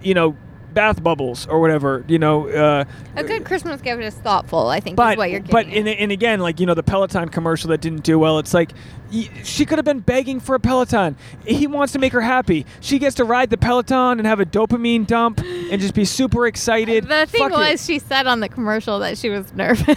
you 0.00 0.14
know, 0.14 0.36
bath 0.74 1.02
bubbles 1.02 1.46
or 1.46 1.60
whatever. 1.60 2.04
You 2.08 2.18
know, 2.18 2.48
uh, 2.48 2.84
A 3.16 3.24
good 3.24 3.44
Christmas 3.44 3.80
gift 3.80 4.02
is 4.02 4.14
thoughtful. 4.14 4.68
I 4.68 4.80
think 4.80 4.96
but 4.96 5.12
is 5.12 5.16
what 5.18 5.30
you're 5.30 5.40
getting. 5.40 5.52
but 5.52 5.66
and, 5.66 5.88
and 5.88 6.12
again, 6.12 6.40
like 6.40 6.60
you 6.60 6.66
know, 6.66 6.74
the 6.74 6.82
Peloton 6.82 7.28
commercial 7.28 7.70
that 7.70 7.80
didn't 7.80 8.02
do 8.02 8.18
well. 8.18 8.38
It's 8.38 8.52
like 8.52 8.72
she 9.44 9.64
could 9.64 9.78
have 9.78 9.84
been 9.84 10.00
begging 10.00 10.40
for 10.40 10.54
a 10.56 10.60
Peloton. 10.60 11.16
He 11.46 11.66
wants 11.66 11.92
to 11.92 11.98
make 11.98 12.12
her 12.12 12.20
happy. 12.20 12.66
She 12.80 12.98
gets 12.98 13.14
to 13.16 13.24
ride 13.24 13.50
the 13.50 13.56
Peloton 13.56 14.18
and 14.18 14.26
have 14.26 14.40
a 14.40 14.44
dopamine 14.46 15.06
dump 15.06 15.38
and 15.40 15.80
just 15.80 15.94
be 15.94 16.04
super 16.04 16.46
excited. 16.46 17.04
the 17.06 17.26
thing 17.26 17.40
Fuck 17.40 17.52
it. 17.52 17.54
was, 17.72 17.84
she 17.84 17.98
said 18.00 18.26
on 18.26 18.40
the 18.40 18.48
commercial 18.48 18.98
that 18.98 19.16
she 19.16 19.28
was 19.30 19.52
nervous. 19.54 19.96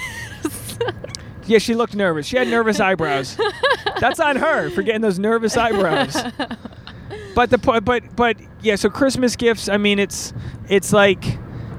yeah, 1.48 1.58
she 1.58 1.74
looked 1.74 1.96
nervous. 1.96 2.28
She 2.28 2.38
had 2.38 2.48
nervous 2.48 2.80
eyebrows. 2.82 3.38
That's 4.00 4.20
on 4.20 4.36
her 4.36 4.70
for 4.70 4.84
getting 4.84 5.02
those 5.02 5.18
nervous 5.18 5.58
eyebrows. 5.58 6.16
But 7.36 7.50
the 7.50 7.58
but 7.58 8.16
but 8.16 8.38
yeah, 8.62 8.76
so 8.76 8.90
Christmas 8.90 9.36
gifts. 9.36 9.70
I 9.70 9.78
mean, 9.78 10.00
it's 10.00 10.34
it's 10.70 10.92
like. 10.94 11.38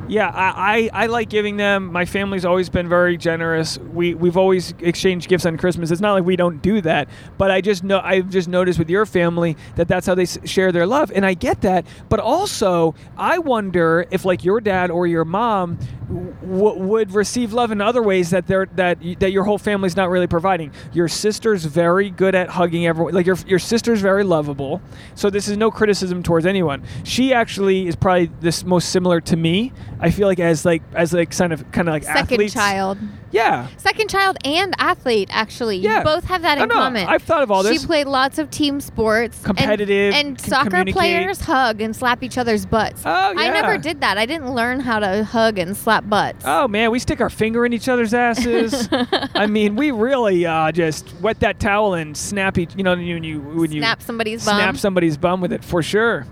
Yeah, 0.09 0.29
I, 0.29 0.91
I, 0.95 1.05
I 1.05 1.07
like 1.07 1.29
giving 1.29 1.59
them. 1.59 1.93
My 1.93 2.07
family's 2.07 2.47
always 2.47 2.71
been 2.71 2.89
very 2.89 3.19
generous. 3.19 3.79
We 3.79 4.15
we've 4.15 4.39
always 4.39 4.73
exchanged 4.79 5.29
gifts 5.29 5.45
on 5.45 5.59
Christmas. 5.59 5.91
It's 5.91 6.01
not 6.01 6.15
like 6.15 6.25
we 6.25 6.35
don't 6.37 6.63
do 6.63 6.81
that, 6.81 7.09
but 7.37 7.51
I 7.51 7.61
just 7.61 7.85
know 7.85 8.01
I've 8.03 8.31
just 8.31 8.49
noticed 8.49 8.79
with 8.79 8.89
your 8.89 9.05
family 9.05 9.57
that 9.77 9.87
that's 9.87 10.07
how 10.07 10.15
they 10.15 10.25
share 10.25 10.73
their 10.73 10.87
love, 10.87 11.13
and 11.15 11.27
I 11.27 11.35
get 11.35 11.61
that. 11.61 11.87
But 12.09 12.21
also, 12.21 12.95
I 13.19 13.39
wonder 13.39 14.07
if 14.11 14.25
like 14.25 14.45
your 14.45 14.61
dad 14.61 14.91
or 14.91 15.07
your 15.07 15.27
mom 15.27 15.79
w- 16.09 16.79
would 16.79 17.13
receive 17.13 17.53
love 17.53 17.71
in 17.71 17.81
other 17.81 18.03
ways 18.03 18.31
that 18.31 18.47
they're 18.47 18.67
that 18.77 18.99
that 19.21 19.33
your 19.33 19.45
whole 19.45 19.59
family's 19.59 19.97
not 19.97 20.09
really 20.09 20.27
providing. 20.27 20.73
Your 20.93 21.09
sister's 21.09 21.67
very 21.67 22.09
good 22.09 22.35
at 22.35 22.49
hugging 22.49 22.87
everyone. 22.87 23.13
Like 23.13 23.27
your 23.27 23.37
your 23.47 23.59
sister's 23.59 24.01
very 24.01 24.25
lovable. 24.25 24.81
So 25.15 25.29
this 25.29 25.49
is 25.49 25.59
no 25.59 25.71
criticism 25.71 26.23
towards 26.23 26.47
anyone. 26.47 26.83
She 27.05 27.35
actually 27.35 27.89
is 27.89 27.97
probably 27.97 28.31
this 28.41 28.65
most 28.65 28.89
similar 28.89 29.21
to 29.23 29.37
me. 29.37 29.73
I 30.01 30.11
feel 30.11 30.29
like 30.29 30.39
as 30.41 30.65
like 30.65 30.83
as 30.95 31.13
like 31.13 31.37
kind 31.37 31.53
of 31.53 31.71
kind 31.73 31.89
of 31.89 31.93
like 31.93 32.05
Second 32.05 32.21
athletes. 32.35 32.55
child. 32.55 32.99
Yeah. 33.31 33.67
Second 33.77 34.09
child 34.09 34.39
and 34.45 34.75
athlete, 34.79 35.29
actually. 35.31 35.77
Yeah. 35.79 35.99
You 35.99 36.05
both 36.05 36.25
have 36.25 36.43
that 36.43 36.57
in 36.59 36.69
no, 36.69 36.75
common. 36.75 37.07
I've 37.07 37.23
thought 37.23 37.43
of 37.43 37.51
all 37.51 37.63
this. 37.63 37.79
She 37.83 37.87
played 37.87 38.07
lots 38.07 38.39
of 38.39 38.51
team 38.51 38.81
sports. 38.81 39.37
and- 39.39 39.45
Competitive, 39.45 40.15
And, 40.15 40.39
can 40.39 40.49
soccer 40.49 40.85
players 40.87 41.41
hug 41.43 41.83
and 41.83 41.95
slap 41.95 42.23
each 42.23 42.39
other's 42.39 42.65
butts. 42.65 43.03
Oh, 43.05 43.33
yeah. 43.33 43.41
I 43.41 43.49
never 43.51 43.77
did 43.77 44.01
that. 44.01 44.17
I 44.17 44.25
didn't 44.25 44.55
learn 44.55 44.81
how 44.81 44.99
to 45.01 45.25
hug 45.25 45.59
and 45.59 45.77
slap 45.77 46.09
butts. 46.09 46.43
Oh 46.47 46.69
man, 46.69 46.91
we 46.91 46.99
stick 47.01 47.21
our 47.21 47.29
finger 47.29 47.67
in 47.67 47.75
each 47.75 47.89
other's 47.89 48.15
asses. 48.15 48.89
I 49.35 49.47
mean, 49.47 49.77
we 49.77 49.91
really 49.91 50.47
uh, 50.47 50.73
just 50.73 51.13
wet 51.21 51.41
that 51.41 51.61
towel 51.61 51.93
and 51.95 52.17
snap 52.17 52.57
each. 52.57 52.75
You 52.77 52.83
know, 52.83 52.97
when 52.97 53.25
you 53.25 53.41
when 53.41 53.73
you 53.73 53.81
Snap 53.83 54.01
somebody's 54.01 54.45
bum. 54.45 54.57
snap 54.57 54.77
somebody's 54.79 55.19
bum 55.19 55.41
with 55.43 55.53
it 55.53 55.63
for 55.65 55.83
sure. 55.83 56.25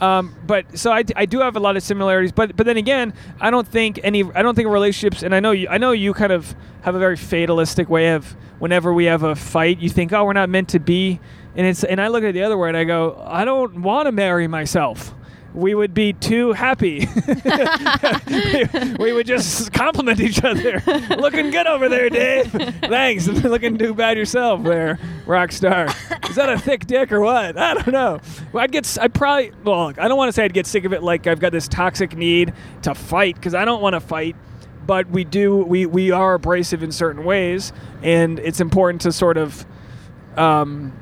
Um, 0.00 0.34
but 0.46 0.78
so 0.78 0.92
I, 0.92 1.04
I 1.14 1.26
do 1.26 1.40
have 1.40 1.56
a 1.56 1.60
lot 1.60 1.76
of 1.76 1.82
similarities, 1.82 2.32
but 2.32 2.56
but 2.56 2.66
then 2.66 2.76
again, 2.76 3.14
I 3.40 3.50
don't 3.50 3.66
think 3.66 4.00
any 4.02 4.24
I 4.34 4.42
don't 4.42 4.54
think 4.54 4.68
relationships, 4.68 5.22
and 5.22 5.34
I 5.34 5.40
know 5.40 5.52
you 5.52 5.68
I 5.68 5.78
know 5.78 5.92
you 5.92 6.12
kind 6.14 6.32
of 6.32 6.54
have 6.82 6.94
a 6.94 6.98
very 6.98 7.16
fatalistic 7.16 7.88
way 7.88 8.12
of 8.14 8.34
whenever 8.58 8.92
we 8.92 9.04
have 9.06 9.22
a 9.22 9.34
fight, 9.34 9.78
you 9.78 9.88
think 9.88 10.12
oh 10.12 10.24
we're 10.24 10.32
not 10.32 10.48
meant 10.48 10.68
to 10.70 10.78
be, 10.80 11.20
and 11.54 11.66
it's 11.66 11.84
and 11.84 12.00
I 12.00 12.08
look 12.08 12.24
at 12.24 12.30
it 12.30 12.32
the 12.32 12.42
other 12.42 12.58
way 12.58 12.68
and 12.68 12.76
I 12.76 12.84
go 12.84 13.22
I 13.26 13.44
don't 13.44 13.82
want 13.82 14.06
to 14.06 14.12
marry 14.12 14.48
myself. 14.48 15.14
We 15.54 15.74
would 15.74 15.94
be 15.94 16.12
too 16.12 16.52
happy. 16.52 17.06
we 18.98 19.12
would 19.12 19.26
just 19.26 19.72
compliment 19.72 20.18
each 20.20 20.42
other. 20.42 20.82
Looking 21.16 21.50
good 21.50 21.68
over 21.68 21.88
there, 21.88 22.10
Dave. 22.10 22.50
Thanks. 22.50 23.28
Looking 23.44 23.78
too 23.78 23.94
bad 23.94 24.16
yourself 24.18 24.64
there, 24.64 24.98
rock 25.26 25.52
star. 25.52 25.86
Is 26.28 26.34
that 26.34 26.48
a 26.48 26.58
thick 26.58 26.86
dick 26.86 27.12
or 27.12 27.20
what? 27.20 27.56
I 27.56 27.74
don't 27.74 27.92
know. 27.92 28.20
Well, 28.52 28.64
I'd 28.64 28.72
get. 28.72 28.98
I'd 29.00 29.14
probably. 29.14 29.52
Well, 29.62 29.92
I 29.96 30.08
don't 30.08 30.16
want 30.16 30.28
to 30.28 30.32
say 30.32 30.44
I'd 30.44 30.54
get 30.54 30.66
sick 30.66 30.84
of 30.84 30.92
it. 30.92 31.04
Like 31.04 31.28
I've 31.28 31.40
got 31.40 31.52
this 31.52 31.68
toxic 31.68 32.16
need 32.16 32.52
to 32.82 32.94
fight 32.94 33.36
because 33.36 33.54
I 33.54 33.64
don't 33.64 33.80
want 33.80 33.94
to 33.94 34.00
fight. 34.00 34.34
but 34.86 35.08
we 35.08 35.24
do 35.24 35.58
we 35.58 35.86
we 35.86 36.10
are 36.10 36.34
abrasive 36.34 36.82
in 36.82 36.92
certain 36.92 37.24
ways, 37.24 37.72
and 38.02 38.38
it's 38.40 38.60
important 38.60 39.02
to 39.02 39.12
sort 39.12 39.36
of. 39.36 39.64
Um, 40.36 40.92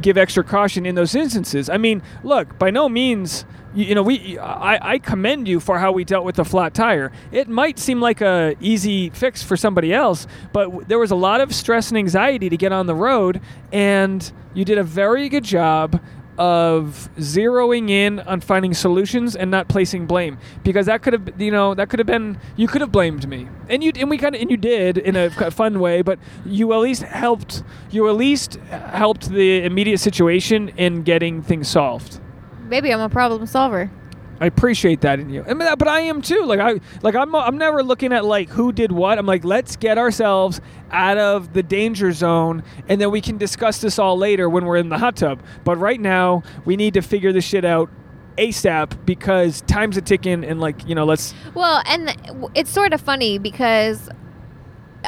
give 0.00 0.16
extra 0.18 0.44
caution 0.44 0.86
in 0.86 0.94
those 0.94 1.14
instances. 1.14 1.68
I 1.68 1.76
mean, 1.76 2.02
look, 2.22 2.58
by 2.58 2.70
no 2.70 2.88
means, 2.88 3.44
you, 3.76 3.94
know, 3.94 4.02
we 4.02 4.38
I, 4.38 4.94
I 4.94 4.98
commend 4.98 5.46
you 5.46 5.60
for 5.60 5.78
how 5.78 5.92
we 5.92 6.04
dealt 6.04 6.24
with 6.24 6.36
the 6.36 6.44
flat 6.44 6.74
tire. 6.74 7.12
It 7.30 7.48
might 7.48 7.78
seem 7.78 8.00
like 8.00 8.20
a 8.20 8.56
easy 8.60 9.10
fix 9.10 9.42
for 9.42 9.56
somebody 9.56 9.92
else, 9.92 10.26
but 10.52 10.88
there 10.88 10.98
was 10.98 11.10
a 11.10 11.16
lot 11.16 11.40
of 11.40 11.54
stress 11.54 11.90
and 11.90 11.98
anxiety 11.98 12.48
to 12.48 12.56
get 12.56 12.72
on 12.72 12.86
the 12.86 12.94
road, 12.94 13.40
and 13.72 14.32
you 14.54 14.64
did 14.64 14.78
a 14.78 14.82
very 14.82 15.28
good 15.28 15.44
job 15.44 16.00
of 16.38 17.08
zeroing 17.16 17.88
in 17.88 18.20
on 18.20 18.40
finding 18.40 18.74
solutions 18.74 19.34
and 19.34 19.50
not 19.50 19.68
placing 19.68 20.06
blame 20.06 20.36
because 20.64 20.84
that 20.84 21.00
could 21.00 21.14
have 21.14 21.40
you 21.40 21.50
know 21.50 21.74
that 21.74 21.88
could 21.88 21.98
have 21.98 22.06
been 22.06 22.38
you 22.56 22.68
could 22.68 22.82
have 22.82 22.92
blamed 22.92 23.26
me 23.26 23.48
and 23.70 23.82
you 23.82 23.90
and 23.96 24.10
we 24.10 24.18
kind 24.18 24.34
of 24.34 24.40
and 24.42 24.50
you 24.50 24.56
did 24.58 24.98
in 24.98 25.16
a 25.16 25.30
fun 25.50 25.80
way 25.80 26.02
but 26.02 26.18
you 26.44 26.70
at 26.74 26.78
least 26.78 27.02
helped 27.04 27.62
you 27.90 28.06
at 28.06 28.16
least 28.16 28.56
helped 28.66 29.30
the 29.30 29.64
immediate 29.64 29.98
situation 29.98 30.68
in 30.76 31.02
getting 31.02 31.42
things 31.42 31.68
solved 31.68 32.20
Maybe 32.68 32.92
I'm 32.92 33.00
a 33.00 33.08
problem 33.08 33.46
solver. 33.46 33.90
I 34.38 34.46
appreciate 34.46 35.00
that 35.00 35.18
in 35.18 35.30
you, 35.30 35.42
I 35.48 35.54
mean, 35.54 35.68
but 35.78 35.88
I 35.88 36.00
am 36.00 36.20
too. 36.20 36.44
Like 36.44 36.60
I, 36.60 36.78
like 37.02 37.14
I'm, 37.14 37.34
I'm 37.34 37.56
never 37.56 37.82
looking 37.82 38.12
at 38.12 38.24
like 38.24 38.50
who 38.50 38.70
did 38.70 38.92
what. 38.92 39.18
I'm 39.18 39.24
like, 39.24 39.44
let's 39.44 39.76
get 39.76 39.96
ourselves 39.96 40.60
out 40.90 41.16
of 41.16 41.54
the 41.54 41.62
danger 41.62 42.12
zone, 42.12 42.62
and 42.88 43.00
then 43.00 43.10
we 43.10 43.22
can 43.22 43.38
discuss 43.38 43.80
this 43.80 43.98
all 43.98 44.18
later 44.18 44.50
when 44.50 44.66
we're 44.66 44.76
in 44.76 44.90
the 44.90 44.98
hot 44.98 45.16
tub. 45.16 45.42
But 45.64 45.78
right 45.78 46.00
now, 46.00 46.42
we 46.66 46.76
need 46.76 46.94
to 46.94 47.02
figure 47.02 47.32
this 47.32 47.44
shit 47.44 47.64
out 47.64 47.88
ASAP 48.36 49.06
because 49.06 49.62
time's 49.62 49.96
a 49.96 50.02
ticking, 50.02 50.44
and 50.44 50.60
like 50.60 50.86
you 50.86 50.94
know, 50.94 51.06
let's. 51.06 51.32
Well, 51.54 51.82
and 51.86 52.14
it's 52.54 52.70
sort 52.70 52.92
of 52.92 53.00
funny 53.00 53.38
because 53.38 54.10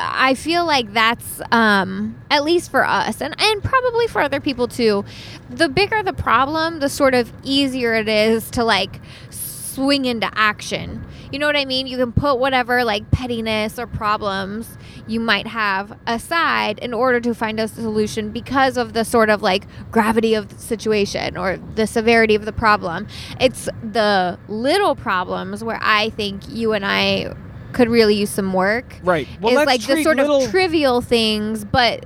I 0.00 0.34
feel 0.34 0.64
like 0.64 0.92
that's 0.92 1.40
um, 1.52 2.20
at 2.30 2.44
least 2.44 2.70
for 2.70 2.84
us, 2.84 3.20
and 3.20 3.34
and 3.38 3.62
probably 3.62 4.06
for 4.06 4.20
other 4.20 4.40
people 4.40 4.68
too. 4.68 5.04
The 5.50 5.68
bigger 5.68 6.02
the 6.02 6.12
problem, 6.12 6.80
the 6.80 6.88
sort 6.88 7.14
of 7.14 7.32
easier 7.42 7.94
it 7.94 8.08
is 8.08 8.50
to 8.52 8.64
like 8.64 9.00
swing 9.30 10.04
into 10.04 10.28
action. 10.34 11.04
You 11.30 11.38
know 11.38 11.46
what 11.46 11.56
I 11.56 11.64
mean? 11.66 11.86
You 11.86 11.98
can 11.98 12.12
put 12.12 12.38
whatever 12.38 12.84
like 12.84 13.10
pettiness 13.10 13.78
or 13.78 13.86
problems 13.86 14.78
you 15.06 15.20
might 15.20 15.46
have 15.46 15.96
aside 16.06 16.78
in 16.78 16.94
order 16.94 17.20
to 17.20 17.34
find 17.34 17.60
a 17.60 17.68
solution 17.68 18.30
because 18.30 18.76
of 18.76 18.92
the 18.92 19.04
sort 19.04 19.30
of 19.30 19.42
like 19.42 19.66
gravity 19.90 20.34
of 20.34 20.48
the 20.48 20.58
situation 20.58 21.36
or 21.36 21.58
the 21.74 21.86
severity 21.86 22.34
of 22.34 22.44
the 22.44 22.52
problem. 22.52 23.06
It's 23.40 23.66
the 23.82 24.38
little 24.48 24.96
problems 24.96 25.62
where 25.62 25.78
I 25.80 26.10
think 26.10 26.48
you 26.48 26.72
and 26.72 26.84
I 26.84 27.34
could 27.72 27.88
really 27.88 28.14
use 28.14 28.30
some 28.30 28.52
work. 28.52 28.96
Right. 29.02 29.28
Well, 29.40 29.58
is 29.58 29.66
like 29.66 29.80
the 29.86 30.02
sort 30.02 30.16
little- 30.16 30.44
of 30.44 30.50
trivial 30.50 31.00
things, 31.00 31.64
but 31.64 32.04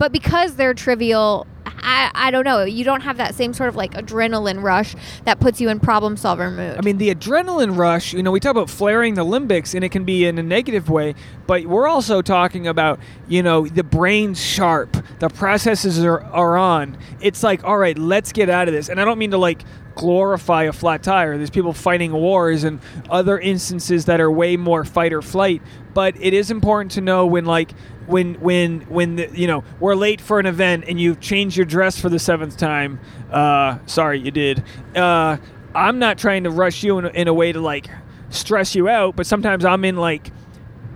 but 0.00 0.12
because 0.12 0.56
they're 0.56 0.72
trivial, 0.72 1.46
I, 1.66 2.10
I 2.14 2.30
don't 2.30 2.44
know. 2.44 2.64
You 2.64 2.84
don't 2.84 3.02
have 3.02 3.18
that 3.18 3.34
same 3.34 3.52
sort 3.52 3.68
of 3.68 3.76
like 3.76 3.92
adrenaline 3.92 4.62
rush 4.62 4.96
that 5.24 5.40
puts 5.40 5.60
you 5.60 5.68
in 5.68 5.78
problem 5.78 6.16
solver 6.16 6.50
mood. 6.50 6.78
I 6.78 6.80
mean, 6.80 6.96
the 6.96 7.14
adrenaline 7.14 7.76
rush, 7.76 8.14
you 8.14 8.22
know, 8.22 8.30
we 8.30 8.40
talk 8.40 8.52
about 8.52 8.70
flaring 8.70 9.12
the 9.12 9.26
limbics, 9.26 9.74
and 9.74 9.84
it 9.84 9.90
can 9.90 10.04
be 10.04 10.24
in 10.24 10.38
a 10.38 10.42
negative 10.42 10.88
way, 10.88 11.14
but 11.46 11.66
we're 11.66 11.86
also 11.86 12.22
talking 12.22 12.66
about, 12.66 12.98
you 13.28 13.42
know, 13.42 13.66
the 13.66 13.84
brain's 13.84 14.42
sharp, 14.42 14.96
the 15.18 15.28
processes 15.28 16.02
are, 16.02 16.22
are 16.22 16.56
on. 16.56 16.96
It's 17.20 17.42
like, 17.42 17.62
all 17.62 17.76
right, 17.76 17.98
let's 17.98 18.32
get 18.32 18.48
out 18.48 18.68
of 18.68 18.74
this. 18.74 18.88
And 18.88 18.98
I 19.02 19.04
don't 19.04 19.18
mean 19.18 19.32
to 19.32 19.38
like 19.38 19.62
glorify 19.96 20.62
a 20.62 20.72
flat 20.72 21.02
tire. 21.02 21.36
There's 21.36 21.50
people 21.50 21.74
fighting 21.74 22.12
wars 22.12 22.64
and 22.64 22.80
other 23.10 23.38
instances 23.38 24.06
that 24.06 24.18
are 24.18 24.30
way 24.30 24.56
more 24.56 24.82
fight 24.86 25.12
or 25.12 25.20
flight, 25.20 25.60
but 25.92 26.16
it 26.18 26.32
is 26.32 26.50
important 26.50 26.92
to 26.92 27.02
know 27.02 27.26
when, 27.26 27.44
like, 27.44 27.72
when 28.10 28.34
when 28.34 28.80
when 28.82 29.16
the, 29.16 29.28
you 29.32 29.46
know 29.46 29.64
we're 29.78 29.94
late 29.94 30.20
for 30.20 30.38
an 30.40 30.46
event 30.46 30.84
and 30.88 31.00
you've 31.00 31.20
changed 31.20 31.56
your 31.56 31.66
dress 31.66 32.00
for 32.00 32.08
the 32.08 32.18
seventh 32.18 32.56
time 32.56 33.00
uh 33.30 33.78
sorry 33.86 34.18
you 34.18 34.30
did. 34.30 34.62
Uh 34.94 35.36
i'm 35.74 35.98
not 35.98 36.18
trying 36.18 36.44
to 36.44 36.50
rush 36.50 36.82
you 36.82 36.98
in 36.98 37.04
a, 37.04 37.08
in 37.10 37.28
a 37.28 37.34
way 37.34 37.52
to 37.52 37.60
like 37.60 37.88
stress 38.30 38.74
you 38.74 38.88
out 38.88 39.14
but 39.14 39.26
sometimes 39.26 39.64
i'm 39.64 39.84
in 39.84 39.96
like 39.96 40.32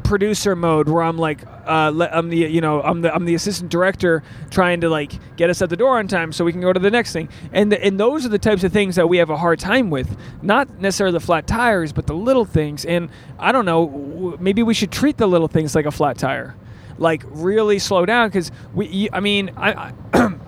producer 0.03 0.55
mode 0.55 0.89
where 0.89 1.03
i'm 1.03 1.17
like 1.17 1.47
uh 1.47 2.09
i'm 2.13 2.29
the 2.29 2.37
you 2.37 2.61
know 2.61 2.83
i'm 2.83 3.01
the 3.01 3.15
i'm 3.15 3.25
the 3.25 3.35
assistant 3.35 3.71
director 3.71 4.23
trying 4.51 4.81
to 4.81 4.89
like 4.89 5.13
get 5.37 5.49
us 5.49 5.63
at 5.63 5.71
the 5.71 5.77
door 5.77 5.99
on 5.99 6.07
time 6.07 6.33
so 6.33 6.45
we 6.45 6.53
can 6.53 6.61
go 6.61 6.73
to 6.73 6.79
the 6.81 6.91
next 6.91 7.13
thing. 7.13 7.29
And 7.53 7.73
the, 7.73 7.83
and 7.83 7.99
those 7.99 8.27
are 8.27 8.29
the 8.29 8.39
types 8.39 8.63
of 8.65 8.73
things 8.73 8.97
that 8.97 9.09
we 9.09 9.17
have 9.17 9.31
a 9.31 9.37
hard 9.37 9.59
time 9.59 9.91
with. 9.91 10.17
Not 10.43 10.79
necessarily 10.79 11.15
the 11.15 11.25
flat 11.25 11.47
tires 11.47 11.93
but 11.93 12.07
the 12.07 12.15
little 12.15 12.45
things. 12.45 12.85
And 12.85 13.09
i 13.39 13.51
don't 13.53 13.65
know 13.65 14.37
maybe 14.41 14.63
we 14.63 14.75
should 14.75 14.93
treat 14.93 15.17
the 15.17 15.27
little 15.27 15.49
things 15.49 15.75
like 15.75 15.87
a 15.87 15.91
flat 15.91 16.19
tire 16.19 16.55
like 16.99 17.23
really 17.27 17.79
slow 17.79 18.07
down 18.07 18.29
because 18.29 18.51
we 18.75 19.09
i 19.13 19.21
mean 19.21 19.51
i, 19.57 19.93
I 20.13 20.35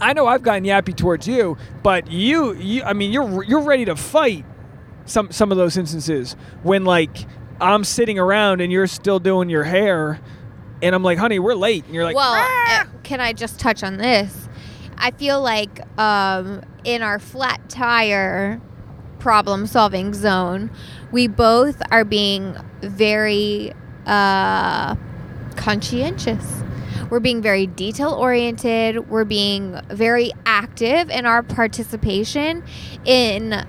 I 0.00 0.12
know 0.12 0.26
I've 0.26 0.42
gotten 0.42 0.64
yappy 0.64 0.94
towards 0.94 1.26
you, 1.26 1.56
but 1.82 2.10
you, 2.10 2.54
you, 2.54 2.82
I 2.82 2.92
mean, 2.92 3.12
you're 3.12 3.42
you're 3.44 3.62
ready 3.62 3.86
to 3.86 3.96
fight 3.96 4.44
some 5.06 5.30
some 5.32 5.50
of 5.50 5.56
those 5.56 5.76
instances 5.76 6.36
when 6.62 6.84
like 6.84 7.26
I'm 7.60 7.84
sitting 7.84 8.18
around 8.18 8.60
and 8.60 8.70
you're 8.70 8.86
still 8.86 9.18
doing 9.18 9.48
your 9.48 9.64
hair, 9.64 10.20
and 10.82 10.94
I'm 10.94 11.02
like, 11.02 11.18
honey, 11.18 11.38
we're 11.38 11.54
late, 11.54 11.84
and 11.86 11.94
you're 11.94 12.04
like, 12.04 12.16
well, 12.16 12.34
"Ah!" 12.34 12.82
uh, 12.82 12.86
can 13.02 13.20
I 13.20 13.32
just 13.32 13.58
touch 13.58 13.82
on 13.82 13.96
this? 13.96 14.48
I 14.98 15.10
feel 15.12 15.40
like 15.40 15.80
um, 15.98 16.62
in 16.84 17.02
our 17.02 17.18
flat 17.18 17.68
tire 17.68 18.60
problem 19.18 19.66
solving 19.66 20.14
zone, 20.14 20.70
we 21.12 21.26
both 21.26 21.80
are 21.90 22.04
being 22.04 22.56
very 22.82 23.72
uh, 24.06 24.94
conscientious. 25.66 26.62
We're 27.10 27.18
being 27.18 27.42
very 27.42 27.66
detail 27.66 28.12
oriented. 28.12 29.10
We're 29.10 29.24
being 29.24 29.80
very 29.88 30.30
active 30.46 31.10
in 31.10 31.26
our 31.26 31.42
participation 31.42 32.62
in 33.04 33.66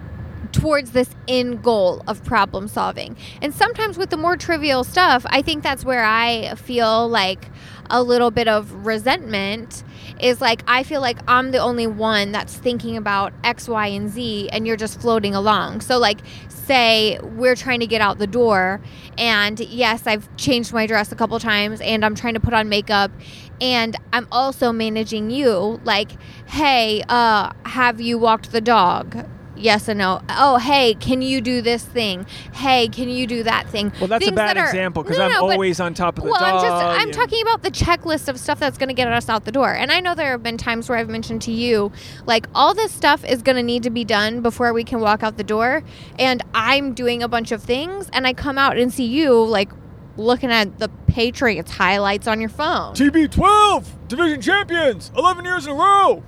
towards 0.52 0.92
this 0.92 1.10
end 1.28 1.64
goal 1.64 2.04
of 2.08 2.24
problem 2.24 2.68
solving. 2.68 3.18
And 3.42 3.52
sometimes 3.52 3.98
with 3.98 4.12
the 4.12 4.18
more 4.18 4.38
trivial 4.38 4.84
stuff, 4.84 5.26
I 5.30 5.42
think 5.42 5.64
that's 5.64 5.84
where 5.84 6.04
I 6.04 6.54
feel 6.54 7.10
like 7.10 7.50
a 7.90 8.04
little 8.04 8.30
bit 8.30 8.48
of 8.48 8.86
resentment 8.86 9.84
is 10.20 10.42
like 10.42 10.64
I 10.68 10.84
feel 10.84 11.02
like 11.02 11.18
I'm 11.28 11.52
the 11.52 11.60
only 11.60 11.88
one 11.88 12.32
that's 12.32 12.56
thinking 12.56 12.98
about 12.98 13.34
X, 13.44 13.68
Y, 13.68 13.88
and 13.88 14.10
Z 14.10 14.50
and 14.52 14.66
you're 14.68 14.78
just 14.78 15.00
floating 15.02 15.36
along. 15.36 15.82
So 15.82 15.98
like 15.98 16.20
say 16.48 17.20
we're 17.22 17.56
trying 17.56 17.80
to 17.80 17.88
get 17.88 18.02
out 18.02 18.18
the 18.18 18.28
door 18.28 18.82
and 19.18 19.60
yes, 19.60 20.08
I've 20.08 20.36
changed 20.38 20.74
my 20.74 20.86
dress 20.88 21.12
a 21.12 21.16
couple 21.16 21.40
times 21.40 21.82
and 21.82 22.04
I'm 22.04 22.16
trying 22.16 22.34
to 22.34 22.40
put 22.40 22.54
on 22.54 22.70
makeup 22.70 23.12
and 23.60 23.96
I'm 24.14 24.28
also 24.32 24.72
managing 24.72 25.30
you 25.32 25.80
like, 25.84 26.12
"Hey, 26.48 27.04
uh 27.10 27.52
have 27.66 28.02
you 28.02 28.18
walked 28.18 28.52
the 28.52 28.62
dog?" 28.62 29.26
Yes 29.58 29.88
and 29.88 29.98
no. 30.00 30.22
Oh, 30.30 30.58
hey, 30.58 30.94
can 30.96 31.22
you 31.22 31.42
do 31.42 31.62
this 31.62 31.84
thing? 31.84 32.26
Hey, 32.54 32.88
can 32.88 33.10
you 33.10 33.28
do 33.28 33.44
that 33.44 33.68
thing? 33.70 33.92
well, 34.00 34.08
that's 34.08 34.28
a 34.28 34.32
bad 34.32 34.56
that 34.56 34.58
are- 34.58 34.66
example 34.68 35.04
because 35.04 35.18
No, 35.18 35.26
I'm 35.26 35.32
no, 35.32 35.42
but- 35.48 35.54
always 35.54 35.80
on 35.80 35.94
top 35.94 36.18
of 36.18 36.24
the 36.24 36.30
well, 36.32 36.40
dog. 36.40 36.54
I'm 36.56 36.62
just 36.62 36.84
I'm 37.02 37.08
and- 37.10 37.14
talking 37.14 37.42
about 37.42 37.64
the 37.64 37.72
checklist 37.72 38.28
of 38.28 38.40
stuff 38.40 38.60
that's 38.60 38.78
going 38.78 38.90
to 38.90 38.94
get 38.96 39.08
us 39.12 39.30
out 39.30 39.46
the 39.46 39.52
door. 39.52 39.74
And 39.74 39.92
I 39.92 40.00
know 40.00 40.16
there 40.16 40.32
have 40.32 40.44
been 40.44 40.58
times 40.58 40.90
where 40.90 40.98
I've 40.98 41.10
mentioned 41.10 41.42
to 41.44 41.52
you 41.52 41.92
like 42.26 42.48
all 42.56 42.74
this 42.74 42.92
stuff 42.92 43.26
is 43.26 43.42
going 43.42 43.56
to 43.56 43.64
need 43.64 43.84
to 43.84 43.90
be 43.90 44.04
done 44.06 44.42
before 44.42 44.74
we 44.74 44.84
can 44.84 45.00
walk 45.02 45.24
out 45.24 45.38
the 45.38 45.44
door, 45.44 45.84
and 46.20 46.44
I'm 46.54 46.94
doing 46.94 47.24
a 47.24 47.28
bunch 47.28 47.52
of 47.52 47.62
things 47.64 48.10
and 48.14 48.26
I 48.28 48.34
come 48.34 48.58
out 48.58 48.78
and 48.78 48.94
see 48.94 49.06
you 49.06 49.34
like 49.44 49.70
looking 50.18 50.50
at 50.52 50.80
the 50.80 50.90
Patriots 51.08 51.72
highlights 51.72 52.28
on 52.28 52.40
your 52.40 52.50
phone. 52.50 52.94
TB12 52.96 54.08
division 54.08 54.42
champions, 54.42 55.12
11 55.16 55.46
years 55.46 55.66
in 55.68 55.74
a 55.74 55.76
row. 55.76 56.24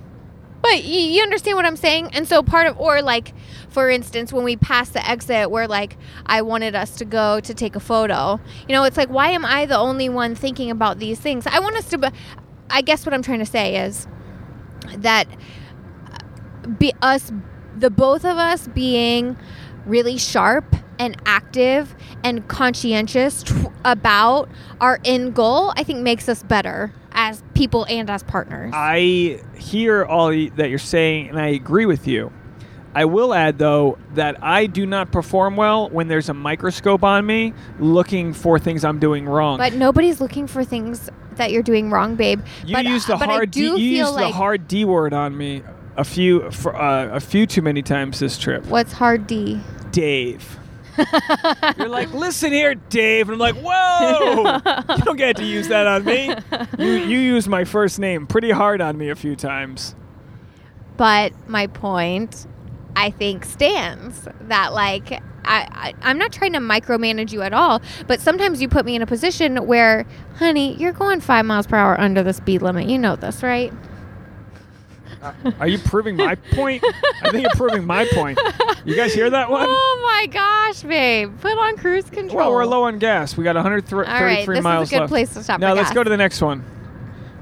But 0.62 0.84
you, 0.84 1.22
understand 1.22 1.56
what 1.56 1.64
I'm 1.64 1.76
saying? 1.76 2.10
And 2.12 2.28
so 2.28 2.42
part 2.42 2.66
of, 2.66 2.78
or 2.78 3.02
like, 3.02 3.32
for 3.68 3.88
instance, 3.88 4.32
when 4.32 4.44
we 4.44 4.56
passed 4.56 4.92
the 4.92 5.08
exit 5.08 5.50
where 5.50 5.66
like 5.66 5.96
I 6.26 6.42
wanted 6.42 6.74
us 6.74 6.96
to 6.96 7.04
go 7.04 7.40
to 7.40 7.54
take 7.54 7.76
a 7.76 7.80
photo, 7.80 8.40
you 8.68 8.74
know, 8.74 8.84
it's 8.84 8.96
like, 8.96 9.08
why 9.08 9.30
am 9.30 9.44
I 9.44 9.66
the 9.66 9.78
only 9.78 10.08
one 10.08 10.34
thinking 10.34 10.70
about 10.70 10.98
these 10.98 11.18
things? 11.18 11.46
I 11.46 11.60
want 11.60 11.76
us 11.76 11.88
to, 11.90 12.12
I 12.68 12.82
guess 12.82 13.06
what 13.06 13.14
I'm 13.14 13.22
trying 13.22 13.38
to 13.38 13.46
say 13.46 13.76
is 13.84 14.06
that 14.98 15.26
uh, 16.12 16.68
be 16.68 16.92
us, 17.00 17.32
the 17.76 17.90
both 17.90 18.24
of 18.24 18.36
us 18.36 18.68
being 18.68 19.36
really 19.86 20.18
sharp 20.18 20.76
and 20.98 21.16
active 21.24 21.94
and 22.22 22.46
conscientious 22.48 23.42
t- 23.42 23.54
about 23.84 24.50
our 24.80 25.00
end 25.04 25.34
goal, 25.34 25.72
I 25.76 25.84
think 25.84 26.00
makes 26.00 26.28
us 26.28 26.42
better 26.42 26.92
as 27.20 27.42
people 27.52 27.84
and 27.90 28.08
as 28.08 28.22
partners. 28.22 28.72
I 28.74 29.42
hear 29.54 30.06
all 30.06 30.28
that 30.28 30.70
you're 30.70 30.78
saying, 30.78 31.28
and 31.28 31.38
I 31.38 31.48
agree 31.48 31.84
with 31.84 32.06
you. 32.06 32.32
I 32.94 33.04
will 33.04 33.34
add, 33.34 33.58
though, 33.58 33.98
that 34.14 34.42
I 34.42 34.64
do 34.64 34.86
not 34.86 35.12
perform 35.12 35.54
well 35.54 35.90
when 35.90 36.08
there's 36.08 36.30
a 36.30 36.34
microscope 36.34 37.04
on 37.04 37.26
me 37.26 37.52
looking 37.78 38.32
for 38.32 38.58
things 38.58 38.84
I'm 38.86 38.98
doing 38.98 39.26
wrong. 39.26 39.58
But 39.58 39.74
nobody's 39.74 40.20
looking 40.20 40.46
for 40.46 40.64
things 40.64 41.10
that 41.32 41.52
you're 41.52 41.62
doing 41.62 41.90
wrong, 41.90 42.16
babe. 42.16 42.40
you 42.64 42.74
but, 42.74 42.86
used 42.86 43.06
the 43.06 43.16
I 43.16 43.26
hard 43.26 43.50
D, 43.50 43.60
you 43.60 43.76
used 43.76 44.16
the 44.16 44.30
hard 44.30 44.66
D 44.66 44.86
word 44.86 45.12
on 45.12 45.36
me 45.36 45.62
a 45.98 46.04
few 46.04 46.50
for, 46.50 46.74
uh, 46.74 47.14
a 47.14 47.20
few 47.20 47.46
too 47.46 47.60
many 47.60 47.82
times 47.82 48.18
this 48.18 48.38
trip. 48.38 48.64
what's 48.66 48.92
hard 48.92 49.26
D? 49.26 49.60
Dave. 49.92 50.58
You're 51.78 51.88
like, 51.88 52.12
listen 52.12 52.52
here, 52.52 52.74
Dave. 52.74 53.28
And 53.28 53.34
I'm 53.34 53.38
like, 53.38 53.56
whoa! 53.56 54.94
you 54.96 55.04
don't 55.04 55.16
get 55.16 55.36
to 55.36 55.44
use 55.44 55.68
that 55.68 55.86
on 55.86 56.04
me. 56.04 56.34
You, 56.78 56.92
you 56.92 57.18
used 57.18 57.48
my 57.48 57.64
first 57.64 57.98
name 57.98 58.26
pretty 58.26 58.50
hard 58.50 58.80
on 58.80 58.96
me 58.98 59.08
a 59.08 59.16
few 59.16 59.36
times. 59.36 59.94
But 60.96 61.32
my 61.48 61.66
point, 61.66 62.46
I 62.96 63.10
think, 63.10 63.44
stands 63.44 64.28
that 64.42 64.72
like 64.72 65.12
I, 65.12 65.22
I 65.44 65.94
I'm 66.02 66.18
not 66.18 66.32
trying 66.32 66.52
to 66.52 66.58
micromanage 66.58 67.32
you 67.32 67.42
at 67.42 67.52
all, 67.52 67.80
but 68.06 68.20
sometimes 68.20 68.60
you 68.60 68.68
put 68.68 68.84
me 68.84 68.94
in 68.96 69.02
a 69.02 69.06
position 69.06 69.66
where, 69.66 70.06
honey, 70.36 70.76
you're 70.76 70.92
going 70.92 71.20
five 71.20 71.46
miles 71.46 71.66
per 71.66 71.76
hour 71.76 71.98
under 71.98 72.22
the 72.22 72.32
speed 72.32 72.62
limit. 72.62 72.88
You 72.88 72.98
know 72.98 73.16
this, 73.16 73.42
right? 73.42 73.72
Are 75.58 75.68
you 75.68 75.78
proving 75.78 76.16
my 76.16 76.34
point? 76.34 76.82
I 77.22 77.30
think 77.30 77.42
you're 77.42 77.50
proving 77.50 77.84
my 77.84 78.06
point. 78.12 78.38
You 78.84 78.96
guys 78.96 79.12
hear 79.12 79.28
that 79.30 79.50
one? 79.50 79.66
Oh 79.68 80.00
my 80.02 80.26
gosh, 80.26 80.82
babe! 80.82 81.38
Put 81.40 81.58
on 81.58 81.76
cruise 81.76 82.08
control. 82.08 82.36
Well, 82.36 82.52
we're 82.52 82.64
low 82.64 82.84
on 82.84 82.98
gas. 82.98 83.36
We 83.36 83.44
got 83.44 83.54
133 83.56 84.12
All 84.12 84.24
right, 84.24 84.46
this 84.46 84.62
miles 84.62 84.88
is 84.88 84.92
a 84.92 84.94
good 84.94 85.00
left. 85.02 85.10
place 85.10 85.34
to 85.34 85.42
stop. 85.42 85.60
Now 85.60 85.70
for 85.70 85.76
let's 85.76 85.88
gas. 85.90 85.94
go 85.94 86.04
to 86.04 86.10
the 86.10 86.16
next 86.16 86.40
one. 86.40 86.64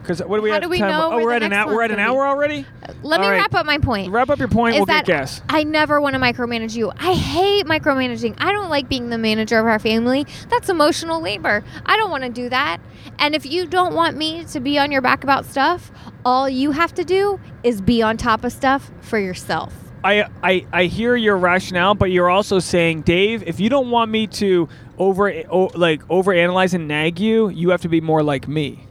Because 0.08 0.26
what 0.26 0.38
do 0.38 0.42
we 0.42 0.48
How 0.48 0.54
have? 0.54 0.62
do 0.62 0.68
we 0.70 0.78
time? 0.78 0.90
know 0.90 1.06
Oh, 1.12 1.16
where 1.16 1.24
we're 1.26 1.30
the 1.30 1.36
at 1.36 1.42
an 1.42 1.50
next 1.50 1.66
hour. 1.66 1.74
We're 1.74 1.82
at 1.82 1.90
one's 1.90 1.98
an 2.00 2.06
gonna 2.06 2.12
be? 2.12 2.16
hour 2.18 2.26
already. 2.26 2.66
Let 3.02 3.20
me 3.20 3.26
All 3.26 3.32
right. 3.32 3.38
wrap 3.40 3.54
up 3.54 3.66
my 3.66 3.76
point. 3.76 4.10
Wrap 4.10 4.30
up 4.30 4.38
your 4.38 4.48
point. 4.48 4.74
is 4.74 4.78
we'll 4.80 4.86
that 4.86 5.04
get 5.04 5.18
gas. 5.18 5.42
I 5.50 5.64
never 5.64 6.00
want 6.00 6.14
to 6.14 6.18
micromanage 6.20 6.74
you. 6.74 6.90
I 6.98 7.12
hate 7.12 7.66
micromanaging. 7.66 8.36
I 8.38 8.50
don't 8.52 8.70
like 8.70 8.88
being 8.88 9.10
the 9.10 9.18
manager 9.18 9.58
of 9.58 9.66
our 9.66 9.78
family. 9.78 10.26
That's 10.48 10.70
emotional 10.70 11.20
labor. 11.20 11.62
I 11.84 11.98
don't 11.98 12.10
want 12.10 12.24
to 12.24 12.30
do 12.30 12.48
that. 12.48 12.78
And 13.18 13.34
if 13.34 13.44
you 13.44 13.66
don't 13.66 13.94
want 13.94 14.16
me 14.16 14.44
to 14.46 14.60
be 14.60 14.78
on 14.78 14.90
your 14.90 15.02
back 15.02 15.24
about 15.24 15.44
stuff, 15.44 15.92
all 16.24 16.48
you 16.48 16.70
have 16.70 16.94
to 16.94 17.04
do 17.04 17.38
is 17.62 17.82
be 17.82 18.00
on 18.00 18.16
top 18.16 18.44
of 18.44 18.52
stuff 18.52 18.90
for 19.02 19.18
yourself. 19.18 19.74
I, 20.02 20.26
I 20.42 20.64
I 20.72 20.84
hear 20.84 21.16
your 21.16 21.36
rationale, 21.36 21.94
but 21.94 22.10
you're 22.12 22.30
also 22.30 22.60
saying, 22.60 23.02
Dave, 23.02 23.42
if 23.42 23.60
you 23.60 23.68
don't 23.68 23.90
want 23.90 24.10
me 24.10 24.26
to 24.28 24.70
over 24.96 25.30
o, 25.50 25.70
like 25.74 26.02
overanalyze 26.08 26.72
and 26.72 26.88
nag 26.88 27.18
you, 27.20 27.50
you 27.50 27.70
have 27.70 27.82
to 27.82 27.88
be 27.90 28.00
more 28.00 28.22
like 28.22 28.48
me. 28.48 28.87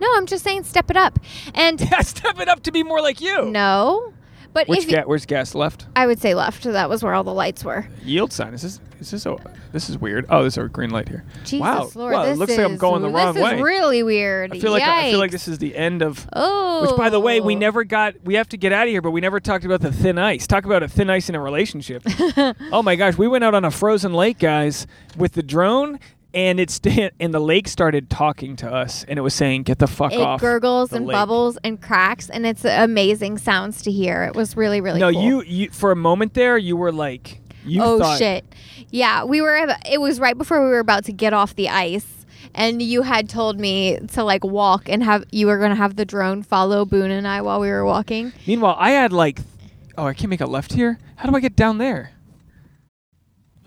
No, 0.00 0.08
I'm 0.16 0.26
just 0.26 0.44
saying 0.44 0.64
step 0.64 0.90
it 0.90 0.96
up. 0.96 1.18
And 1.54 1.80
Yeah, 1.90 2.00
step 2.00 2.40
it 2.40 2.48
up 2.48 2.62
to 2.64 2.72
be 2.72 2.82
more 2.82 3.00
like 3.00 3.20
you. 3.20 3.50
no, 3.50 4.12
but 4.52 4.66
Which 4.68 4.80
if 4.80 4.90
you, 4.90 4.96
ga- 4.96 5.04
where's 5.04 5.26
gas 5.26 5.54
left? 5.54 5.86
I 5.94 6.06
would 6.06 6.20
say 6.20 6.34
left. 6.34 6.64
That 6.64 6.88
was 6.88 7.02
where 7.04 7.14
all 7.14 7.22
the 7.24 7.32
lights 7.32 7.64
were. 7.64 7.86
Yield 8.04 8.32
sign. 8.32 8.52
Is 8.54 8.62
this 8.62 8.80
is 8.98 9.10
this 9.12 9.24
a 9.26 9.36
this 9.72 9.88
is 9.88 9.96
weird? 9.96 10.26
Oh, 10.28 10.40
there's 10.40 10.58
a 10.58 10.68
green 10.68 10.90
light 10.90 11.08
here. 11.08 11.24
Jesus 11.44 11.60
wow. 11.60 11.90
Lord, 11.94 12.12
wow, 12.12 12.24
this 12.24 12.36
it 12.36 12.38
looks 12.38 12.56
like 12.56 12.66
I'm 12.66 12.72
is- 12.72 12.80
going 12.80 13.02
the 13.02 13.08
wrong 13.08 13.34
this 13.34 13.44
way. 13.44 13.56
is 13.56 13.62
really 13.62 14.02
weird. 14.02 14.52
I 14.52 14.58
feel 14.58 14.72
like 14.72 14.82
I 14.82 15.10
feel 15.10 15.20
like 15.20 15.30
Yikes. 15.30 15.32
this 15.32 15.48
is 15.48 15.58
the 15.58 15.76
end 15.76 16.02
of. 16.02 16.28
Oh, 16.32 16.82
Which, 16.82 16.96
by 16.96 17.10
the 17.10 17.20
way, 17.20 17.40
we 17.40 17.54
oh. 17.54 17.58
never 17.58 17.84
got. 17.84 18.16
We 18.24 18.34
have 18.34 18.48
to 18.48 18.56
get 18.56 18.72
out 18.72 18.86
of 18.86 18.90
here, 18.90 19.00
but 19.00 19.12
we 19.12 19.20
never 19.20 19.38
talked 19.40 19.64
about 19.64 19.80
the 19.80 19.92
thin 19.92 20.18
ice. 20.18 20.46
Talk 20.46 20.64
about 20.64 20.82
a 20.82 20.88
thin 20.88 21.08
ice 21.10 21.28
in 21.28 21.34
a 21.36 21.40
relationship. 21.40 22.02
oh 22.72 22.82
my 22.82 22.96
gosh, 22.96 23.16
we 23.16 23.28
went 23.28 23.44
out 23.44 23.54
on 23.54 23.64
a 23.64 23.70
frozen 23.70 24.12
lake, 24.12 24.38
guys, 24.38 24.86
with 25.16 25.32
the 25.32 25.42
drone, 25.44 26.00
and 26.34 26.60
it's 26.60 26.80
and 27.20 27.34
the 27.34 27.40
lake 27.40 27.68
started 27.68 28.10
talking 28.10 28.56
to 28.56 28.72
us, 28.72 29.04
and 29.08 29.18
it 29.18 29.22
was 29.22 29.34
saying, 29.34 29.64
"Get 29.64 29.78
the 29.78 29.86
fuck 29.86 30.12
It 30.12 30.20
off." 30.20 30.40
gurgles 30.40 30.92
and 30.92 31.06
lake." 31.06 31.14
bubbles 31.14 31.58
and 31.64 31.80
cracks, 31.80 32.28
and 32.30 32.46
it's 32.46 32.64
amazing 32.64 33.38
sounds 33.38 33.82
to 33.82 33.90
hear. 33.90 34.22
It 34.24 34.34
was 34.34 34.56
really, 34.56 34.80
really 34.80 35.00
No, 35.00 35.10
cool. 35.12 35.22
you 35.22 35.42
you 35.42 35.70
for 35.70 35.90
a 35.92 35.96
moment 35.96 36.34
there, 36.34 36.56
you 36.58 36.76
were 36.76 36.92
like, 36.92 37.40
you 37.64 37.82
oh 37.82 37.98
thought, 37.98 38.18
shit! 38.18 38.44
Yeah, 38.90 39.24
we 39.24 39.40
were. 39.40 39.68
It 39.90 40.00
was 40.00 40.20
right 40.20 40.36
before 40.36 40.62
we 40.62 40.70
were 40.70 40.78
about 40.78 41.04
to 41.04 41.12
get 41.12 41.32
off 41.32 41.54
the 41.54 41.68
ice, 41.68 42.24
and 42.54 42.80
you 42.80 43.02
had 43.02 43.28
told 43.28 43.58
me 43.58 43.98
to 44.12 44.24
like 44.24 44.44
walk 44.44 44.88
and 44.88 45.02
have 45.04 45.24
you 45.30 45.46
were 45.46 45.58
going 45.58 45.70
to 45.70 45.76
have 45.76 45.96
the 45.96 46.04
drone 46.04 46.42
follow 46.42 46.84
Boone 46.84 47.10
and 47.10 47.26
I 47.26 47.42
while 47.42 47.60
we 47.60 47.68
were 47.68 47.84
walking. 47.84 48.32
Meanwhile, 48.46 48.76
I 48.78 48.90
had 48.92 49.12
like, 49.12 49.40
oh, 49.98 50.06
I 50.06 50.14
can't 50.14 50.30
make 50.30 50.40
a 50.40 50.46
left 50.46 50.72
here. 50.72 50.98
How 51.16 51.28
do 51.28 51.36
I 51.36 51.40
get 51.40 51.54
down 51.56 51.78
there? 51.78 52.12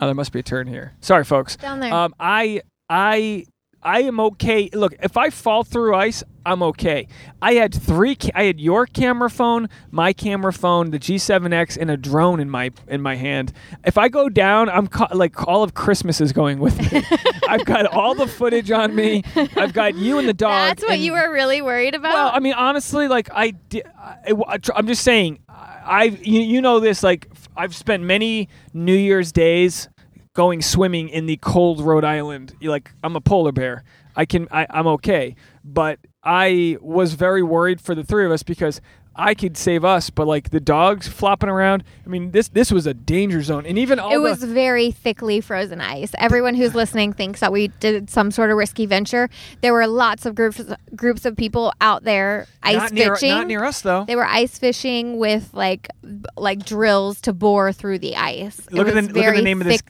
Oh, 0.03 0.05
there 0.05 0.15
must 0.15 0.33
be 0.33 0.39
a 0.39 0.43
turn 0.43 0.67
here. 0.67 0.91
Sorry, 0.99 1.23
folks. 1.23 1.55
Down 1.55 1.79
there. 1.79 1.93
Um, 1.93 2.13
I 2.19 2.61
I 2.89 3.45
I 3.81 4.01
am 4.01 4.19
okay. 4.19 4.69
Look, 4.73 4.95
if 5.01 5.15
I 5.15 5.29
fall 5.29 5.63
through 5.63 5.95
ice, 5.95 6.25
I'm 6.45 6.61
okay. 6.61 7.07
I 7.41 7.53
had 7.53 7.73
three. 7.73 8.15
Ca- 8.15 8.31
I 8.35 8.43
had 8.43 8.59
your 8.59 8.85
camera 8.85 9.29
phone, 9.29 9.69
my 9.91 10.11
camera 10.11 10.51
phone, 10.51 10.91
the 10.91 10.99
G7X, 10.99 11.77
and 11.79 11.89
a 11.89 11.95
drone 11.95 12.41
in 12.41 12.49
my 12.49 12.71
in 12.89 13.01
my 13.01 13.15
hand. 13.15 13.53
If 13.85 13.97
I 13.97 14.09
go 14.09 14.27
down, 14.27 14.67
I'm 14.67 14.87
ca- 14.87 15.07
like 15.13 15.47
all 15.47 15.63
of 15.63 15.73
Christmas 15.73 16.19
is 16.19 16.33
going 16.33 16.59
with 16.59 16.77
me. 16.91 17.01
I've 17.47 17.63
got 17.63 17.85
all 17.85 18.13
the 18.13 18.27
footage 18.27 18.69
on 18.71 18.93
me. 18.93 19.23
I've 19.55 19.71
got 19.71 19.95
you 19.95 20.19
and 20.19 20.27
the 20.27 20.33
dog. 20.33 20.67
That's 20.67 20.83
what 20.83 20.95
and- 20.95 21.01
you 21.01 21.13
were 21.13 21.31
really 21.31 21.61
worried 21.61 21.95
about. 21.95 22.13
well, 22.13 22.31
I 22.33 22.41
mean, 22.41 22.55
honestly, 22.55 23.07
like 23.07 23.29
I, 23.33 23.51
di- 23.51 23.83
I, 23.97 24.59
am 24.75 24.87
just 24.87 25.03
saying, 25.05 25.39
I, 25.47 26.17
you, 26.21 26.41
you 26.41 26.61
know 26.61 26.81
this. 26.81 27.03
Like 27.03 27.29
I've 27.55 27.73
spent 27.73 28.03
many 28.03 28.49
New 28.73 28.95
Year's 28.95 29.31
days 29.31 29.87
going 30.33 30.61
swimming 30.61 31.09
in 31.09 31.25
the 31.25 31.37
cold 31.37 31.81
Rhode 31.81 32.03
Island. 32.03 32.55
Like 32.61 32.91
I'm 33.03 33.15
a 33.15 33.21
polar 33.21 33.51
bear. 33.51 33.83
I 34.15 34.25
can, 34.25 34.47
I, 34.51 34.67
I'm 34.69 34.87
okay. 34.87 35.35
But 35.63 35.99
I 36.23 36.77
was 36.81 37.13
very 37.13 37.43
worried 37.43 37.81
for 37.81 37.95
the 37.95 38.03
three 38.03 38.25
of 38.25 38.31
us 38.31 38.43
because 38.43 38.81
I 39.15 39.35
could 39.35 39.57
save 39.57 39.85
us, 39.85 40.09
but 40.09 40.25
like 40.27 40.49
the 40.49 40.59
dogs 40.59 41.07
flopping 41.07 41.49
around. 41.49 41.83
I 42.05 42.09
mean, 42.09 42.31
this 42.31 42.47
this 42.47 42.71
was 42.71 42.87
a 42.87 42.93
danger 42.93 43.41
zone, 43.43 43.65
and 43.65 43.77
even 43.77 43.99
all 43.99 44.11
it 44.11 44.17
was 44.17 44.43
very 44.43 44.89
thickly 44.91 45.39
frozen 45.39 45.81
ice. 45.81 46.11
Everyone 46.17 46.55
who's 46.55 46.73
listening 46.73 47.13
thinks 47.13 47.39
that 47.39 47.51
we 47.51 47.67
did 47.79 48.09
some 48.09 48.31
sort 48.31 48.49
of 48.49 48.57
risky 48.57 48.85
venture. 48.85 49.29
There 49.61 49.73
were 49.73 49.85
lots 49.87 50.25
of 50.25 50.33
groups 50.33 50.61
groups 50.95 51.25
of 51.25 51.37
people 51.37 51.71
out 51.79 52.03
there 52.03 52.47
ice 52.63 52.75
not 52.75 52.91
near, 52.91 53.15
fishing. 53.15 53.29
not 53.29 53.47
near 53.47 53.63
us 53.63 53.81
though. 53.81 54.05
They 54.05 54.15
were 54.15 54.25
ice 54.25 54.57
fishing 54.57 55.17
with 55.19 55.53
like 55.53 55.89
like 56.35 56.65
drills 56.65 57.21
to 57.21 57.33
bore 57.33 57.71
through 57.71 57.99
the 57.99 58.15
ice. 58.15 58.61
Look 58.71 58.87
at 58.87 58.95
the- 58.95 59.01
look 59.13 59.25
at 59.25 59.35
the 59.35 59.41
name 59.43 59.61
of 59.61 59.67
this- 59.67 59.81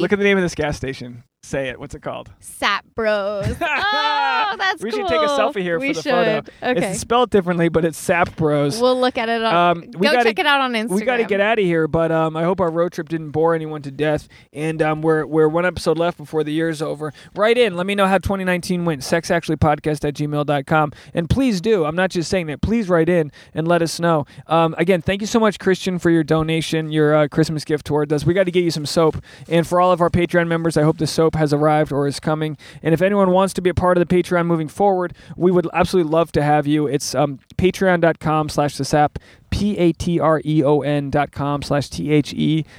Look 0.00 0.12
at 0.12 0.18
the 0.18 0.24
name 0.24 0.38
of 0.38 0.42
this 0.42 0.54
gas 0.54 0.76
station. 0.76 1.22
Say 1.42 1.70
it. 1.70 1.80
What's 1.80 1.94
it 1.94 2.02
called? 2.02 2.30
Sapp 2.42 2.82
Bros. 2.94 3.46
oh, 3.60 4.54
that's 4.58 4.82
we 4.82 4.90
cool. 4.90 5.00
should 5.00 5.08
take 5.08 5.22
a 5.22 5.28
selfie 5.28 5.62
here 5.62 5.78
we 5.80 5.88
for 5.88 5.94
the 5.94 6.02
should. 6.02 6.12
photo. 6.52 6.70
Okay. 6.78 6.90
It's 6.90 7.00
spelled 7.00 7.30
differently, 7.30 7.70
but 7.70 7.82
it's 7.86 7.98
Sapp 7.98 8.36
Bros. 8.36 8.78
we'll 8.78 9.00
look 9.00 9.16
at 9.16 9.30
it 9.30 9.42
on. 9.42 9.54
Um, 9.78 9.80
we 9.98 10.06
go 10.06 10.12
gotta- 10.12 10.24
check 10.24 10.38
it 10.38 10.44
out 10.44 10.60
on 10.60 10.74
Instagram. 10.74 10.90
we 10.90 11.02
got 11.02 11.16
to 11.16 11.24
get 11.24 11.40
out 11.40 11.58
of 11.58 11.64
here, 11.64 11.88
but 11.88 12.12
um, 12.12 12.36
I 12.36 12.44
hope 12.44 12.60
our 12.60 12.70
road 12.70 12.92
trip 12.92 13.08
didn't 13.08 13.30
bore 13.30 13.54
anyone 13.54 13.80
to 13.82 13.90
death. 13.90 14.28
And 14.52 14.82
um, 14.82 15.00
we're 15.00 15.24
we're 15.24 15.48
one 15.48 15.64
episode 15.64 15.98
left 15.98 16.18
before 16.18 16.44
the 16.44 16.52
year's 16.52 16.82
over. 16.82 17.10
Write 17.34 17.56
in. 17.56 17.74
Let 17.74 17.86
me 17.86 17.94
know 17.94 18.06
how 18.06 18.18
2019 18.18 18.84
went. 18.84 19.00
Sexactuallypodcast 19.00 20.06
at 20.06 20.14
gmail.com. 20.14 20.92
And 21.14 21.30
please 21.30 21.62
do. 21.62 21.86
I'm 21.86 21.96
not 21.96 22.10
just 22.10 22.28
saying 22.28 22.48
that. 22.48 22.60
Please 22.60 22.90
write 22.90 23.08
in 23.08 23.32
and 23.54 23.66
let 23.66 23.80
us 23.80 23.98
know. 23.98 24.26
Um, 24.46 24.74
again, 24.76 25.00
thank 25.00 25.22
you 25.22 25.26
so 25.26 25.40
much, 25.40 25.58
Christian, 25.58 25.98
for 25.98 26.10
your 26.10 26.22
donation, 26.22 26.92
your 26.92 27.14
uh, 27.16 27.28
Christmas 27.28 27.64
gift 27.64 27.86
toward 27.86 28.12
us. 28.12 28.26
We 28.26 28.34
got 28.34 28.44
to 28.44 28.50
get 28.50 28.62
you 28.62 28.70
some 28.70 28.84
soap. 28.84 29.16
And 29.48 29.66
for 29.66 29.80
all 29.80 29.90
of 29.90 30.02
our 30.02 30.10
Patreon 30.10 30.46
members, 30.46 30.76
I 30.76 30.82
hope 30.82 30.98
the 30.98 31.06
soap 31.06 31.29
has 31.34 31.52
arrived 31.52 31.92
or 31.92 32.06
is 32.06 32.20
coming. 32.20 32.56
And 32.82 32.94
if 32.94 33.02
anyone 33.02 33.30
wants 33.30 33.54
to 33.54 33.62
be 33.62 33.70
a 33.70 33.74
part 33.74 33.96
of 33.96 34.06
the 34.06 34.14
Patreon 34.14 34.46
moving 34.46 34.68
forward, 34.68 35.14
we 35.36 35.50
would 35.50 35.68
absolutely 35.72 36.10
love 36.10 36.32
to 36.32 36.42
have 36.42 36.66
you. 36.66 36.86
It's 36.86 37.14
um, 37.14 37.38
patreon.com 37.56 38.48
slash 38.48 38.76
the 38.76 38.84
sap, 38.84 39.18
P-A-T-R-E-O-N 39.50 41.10
dot 41.10 41.32
com 41.32 41.62
slash 41.62 41.88
T-H-E-S-A-P. 41.90 42.72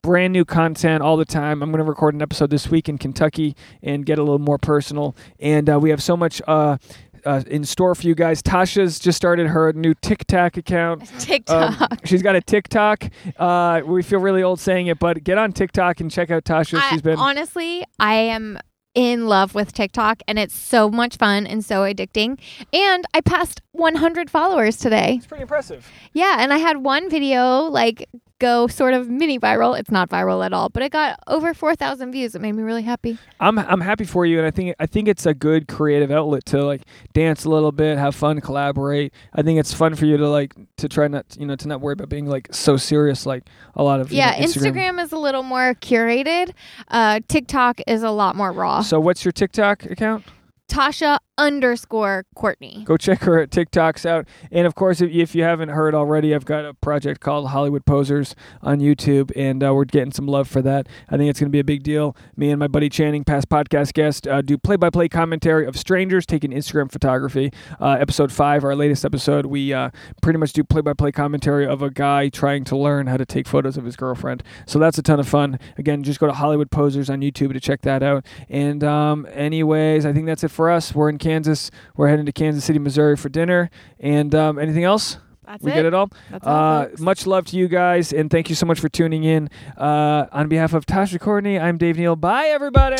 Brand 0.00 0.32
new 0.32 0.44
content 0.44 1.02
all 1.02 1.16
the 1.16 1.24
time. 1.24 1.60
I'm 1.60 1.70
going 1.70 1.84
to 1.84 1.84
record 1.84 2.14
an 2.14 2.22
episode 2.22 2.50
this 2.50 2.68
week 2.68 2.88
in 2.88 2.98
Kentucky 2.98 3.56
and 3.82 4.06
get 4.06 4.18
a 4.18 4.22
little 4.22 4.38
more 4.38 4.56
personal. 4.58 5.16
And 5.40 5.68
uh, 5.68 5.80
we 5.80 5.90
have 5.90 6.00
so 6.02 6.16
much 6.16 6.40
uh, 6.46 6.78
uh, 7.24 7.42
in 7.46 7.64
store 7.64 7.94
for 7.94 8.06
you 8.06 8.14
guys. 8.14 8.42
Tasha's 8.42 8.98
just 8.98 9.16
started 9.16 9.46
her 9.48 9.72
new 9.72 9.94
TikTok 9.94 10.56
account. 10.56 11.06
TikTok. 11.18 11.80
Um, 11.80 11.98
she's 12.04 12.22
got 12.22 12.36
a 12.36 12.40
TikTok. 12.40 13.04
Uh, 13.38 13.82
we 13.84 14.02
feel 14.02 14.20
really 14.20 14.42
old 14.42 14.60
saying 14.60 14.86
it, 14.88 14.98
but 14.98 15.22
get 15.24 15.38
on 15.38 15.52
TikTok 15.52 16.00
and 16.00 16.10
check 16.10 16.30
out 16.30 16.44
Tasha. 16.44 16.78
I- 16.80 16.90
She's 16.90 17.02
been 17.02 17.18
honestly, 17.18 17.84
I 17.98 18.14
am 18.14 18.58
in 18.94 19.26
love 19.28 19.54
with 19.54 19.72
TikTok, 19.72 20.22
and 20.26 20.38
it's 20.38 20.54
so 20.54 20.90
much 20.90 21.16
fun 21.18 21.46
and 21.46 21.64
so 21.64 21.82
addicting. 21.82 22.38
And 22.72 23.04
I 23.14 23.20
passed 23.20 23.60
100 23.78 24.30
followers 24.30 24.76
today. 24.76 25.14
it's 25.16 25.26
pretty 25.26 25.42
impressive. 25.42 25.88
Yeah, 26.12 26.36
and 26.40 26.52
I 26.52 26.58
had 26.58 26.78
one 26.78 27.08
video 27.08 27.62
like 27.62 28.08
go 28.40 28.68
sort 28.68 28.94
of 28.94 29.08
mini 29.08 29.36
viral. 29.38 29.76
It's 29.78 29.90
not 29.90 30.08
viral 30.08 30.44
at 30.46 30.52
all, 30.52 30.68
but 30.68 30.82
it 30.82 30.92
got 30.92 31.18
over 31.26 31.52
4,000 31.52 32.12
views. 32.12 32.36
It 32.36 32.40
made 32.40 32.52
me 32.52 32.62
really 32.62 32.82
happy. 32.82 33.18
I'm 33.40 33.58
I'm 33.58 33.80
happy 33.80 34.04
for 34.04 34.24
you, 34.26 34.38
and 34.38 34.46
I 34.46 34.50
think 34.50 34.74
I 34.78 34.86
think 34.86 35.08
it's 35.08 35.26
a 35.26 35.34
good 35.34 35.66
creative 35.68 36.10
outlet 36.10 36.44
to 36.46 36.64
like 36.64 36.82
dance 37.14 37.44
a 37.44 37.50
little 37.50 37.72
bit, 37.72 37.98
have 37.98 38.14
fun, 38.14 38.40
collaborate. 38.40 39.12
I 39.34 39.42
think 39.42 39.58
it's 39.58 39.72
fun 39.72 39.94
for 39.96 40.06
you 40.06 40.16
to 40.16 40.28
like 40.28 40.54
to 40.76 40.88
try 40.88 41.08
not 41.08 41.24
you 41.38 41.46
know 41.46 41.56
to 41.56 41.68
not 41.68 41.80
worry 41.80 41.94
about 41.94 42.08
being 42.08 42.26
like 42.26 42.48
so 42.52 42.76
serious 42.76 43.26
like 43.26 43.44
a 43.74 43.82
lot 43.82 44.00
of 44.00 44.12
Yeah, 44.12 44.30
know, 44.38 44.46
Instagram. 44.46 45.02
is 45.02 45.12
a 45.12 45.18
little 45.18 45.42
more 45.42 45.74
curated. 45.74 46.52
Uh, 46.88 47.20
TikTok 47.28 47.80
is 47.86 48.02
a 48.02 48.10
lot 48.10 48.36
more 48.36 48.52
raw. 48.52 48.82
So 48.82 49.00
what's 49.00 49.24
your 49.24 49.32
TikTok 49.32 49.84
account? 49.86 50.24
Tasha 50.68 51.18
underscore 51.38 52.26
Courtney. 52.34 52.82
Go 52.84 52.96
check 52.96 53.22
her 53.22 53.46
TikToks 53.46 54.04
out. 54.04 54.26
And 54.50 54.66
of 54.66 54.74
course, 54.74 55.00
if, 55.00 55.10
if 55.10 55.34
you 55.34 55.44
haven't 55.44 55.70
heard 55.70 55.94
already, 55.94 56.34
I've 56.34 56.44
got 56.44 56.64
a 56.64 56.74
project 56.74 57.20
called 57.20 57.48
Hollywood 57.48 57.86
Posers 57.86 58.34
on 58.60 58.80
YouTube, 58.80 59.30
and 59.36 59.64
uh, 59.64 59.72
we're 59.72 59.84
getting 59.84 60.12
some 60.12 60.26
love 60.26 60.48
for 60.48 60.60
that. 60.62 60.88
I 61.08 61.16
think 61.16 61.30
it's 61.30 61.40
going 61.40 61.48
to 61.48 61.52
be 61.52 61.60
a 61.60 61.64
big 61.64 61.82
deal. 61.82 62.16
Me 62.36 62.50
and 62.50 62.58
my 62.58 62.66
buddy 62.66 62.88
Channing, 62.88 63.24
past 63.24 63.48
podcast 63.48 63.94
guest, 63.94 64.26
uh, 64.26 64.42
do 64.42 64.58
play 64.58 64.76
by 64.76 64.90
play 64.90 65.08
commentary 65.08 65.64
of 65.64 65.76
strangers 65.76 66.26
taking 66.26 66.50
Instagram 66.50 66.90
photography. 66.90 67.52
Uh, 67.80 67.92
episode 67.92 68.32
five, 68.32 68.64
our 68.64 68.74
latest 68.74 69.04
episode, 69.04 69.46
we 69.46 69.72
uh, 69.72 69.90
pretty 70.20 70.38
much 70.38 70.52
do 70.52 70.64
play 70.64 70.80
by 70.80 70.92
play 70.92 71.12
commentary 71.12 71.66
of 71.66 71.82
a 71.82 71.90
guy 71.90 72.28
trying 72.28 72.64
to 72.64 72.76
learn 72.76 73.06
how 73.06 73.16
to 73.16 73.24
take 73.24 73.46
photos 73.46 73.76
of 73.76 73.84
his 73.84 73.94
girlfriend. 73.94 74.42
So 74.66 74.78
that's 74.78 74.98
a 74.98 75.02
ton 75.02 75.20
of 75.20 75.28
fun. 75.28 75.58
Again, 75.76 76.02
just 76.02 76.18
go 76.18 76.26
to 76.26 76.32
Hollywood 76.32 76.70
Posers 76.70 77.08
on 77.08 77.20
YouTube 77.20 77.52
to 77.52 77.60
check 77.60 77.82
that 77.82 78.02
out. 78.02 78.26
And, 78.48 78.82
um, 78.82 79.26
anyways, 79.32 80.04
I 80.04 80.12
think 80.12 80.26
that's 80.26 80.42
it 80.42 80.50
for 80.50 80.70
us. 80.70 80.94
We're 80.94 81.08
in 81.08 81.18
Kansas. 81.28 81.70
We're 81.94 82.08
heading 82.08 82.24
to 82.24 82.32
Kansas 82.32 82.64
City, 82.64 82.78
Missouri 82.78 83.14
for 83.14 83.28
dinner. 83.28 83.70
And 84.00 84.34
um, 84.34 84.58
anything 84.58 84.84
else? 84.84 85.18
That's 85.44 85.62
we 85.62 85.72
it. 85.72 85.74
get 85.74 85.84
it 85.84 85.92
all. 85.92 86.10
That's 86.30 86.46
all 86.46 86.54
uh, 86.54 86.88
much 86.98 87.26
love 87.26 87.44
to 87.46 87.56
you 87.56 87.68
guys, 87.68 88.12
and 88.12 88.30
thank 88.30 88.48
you 88.48 88.54
so 88.54 88.66
much 88.66 88.80
for 88.80 88.88
tuning 88.88 89.24
in. 89.24 89.50
Uh, 89.76 90.26
on 90.32 90.48
behalf 90.48 90.72
of 90.74 90.86
Tasha 90.86 91.20
Courtney, 91.20 91.58
I'm 91.58 91.78
Dave 91.78 91.98
Neal. 91.98 92.16
Bye, 92.16 92.46
everybody. 92.46 92.96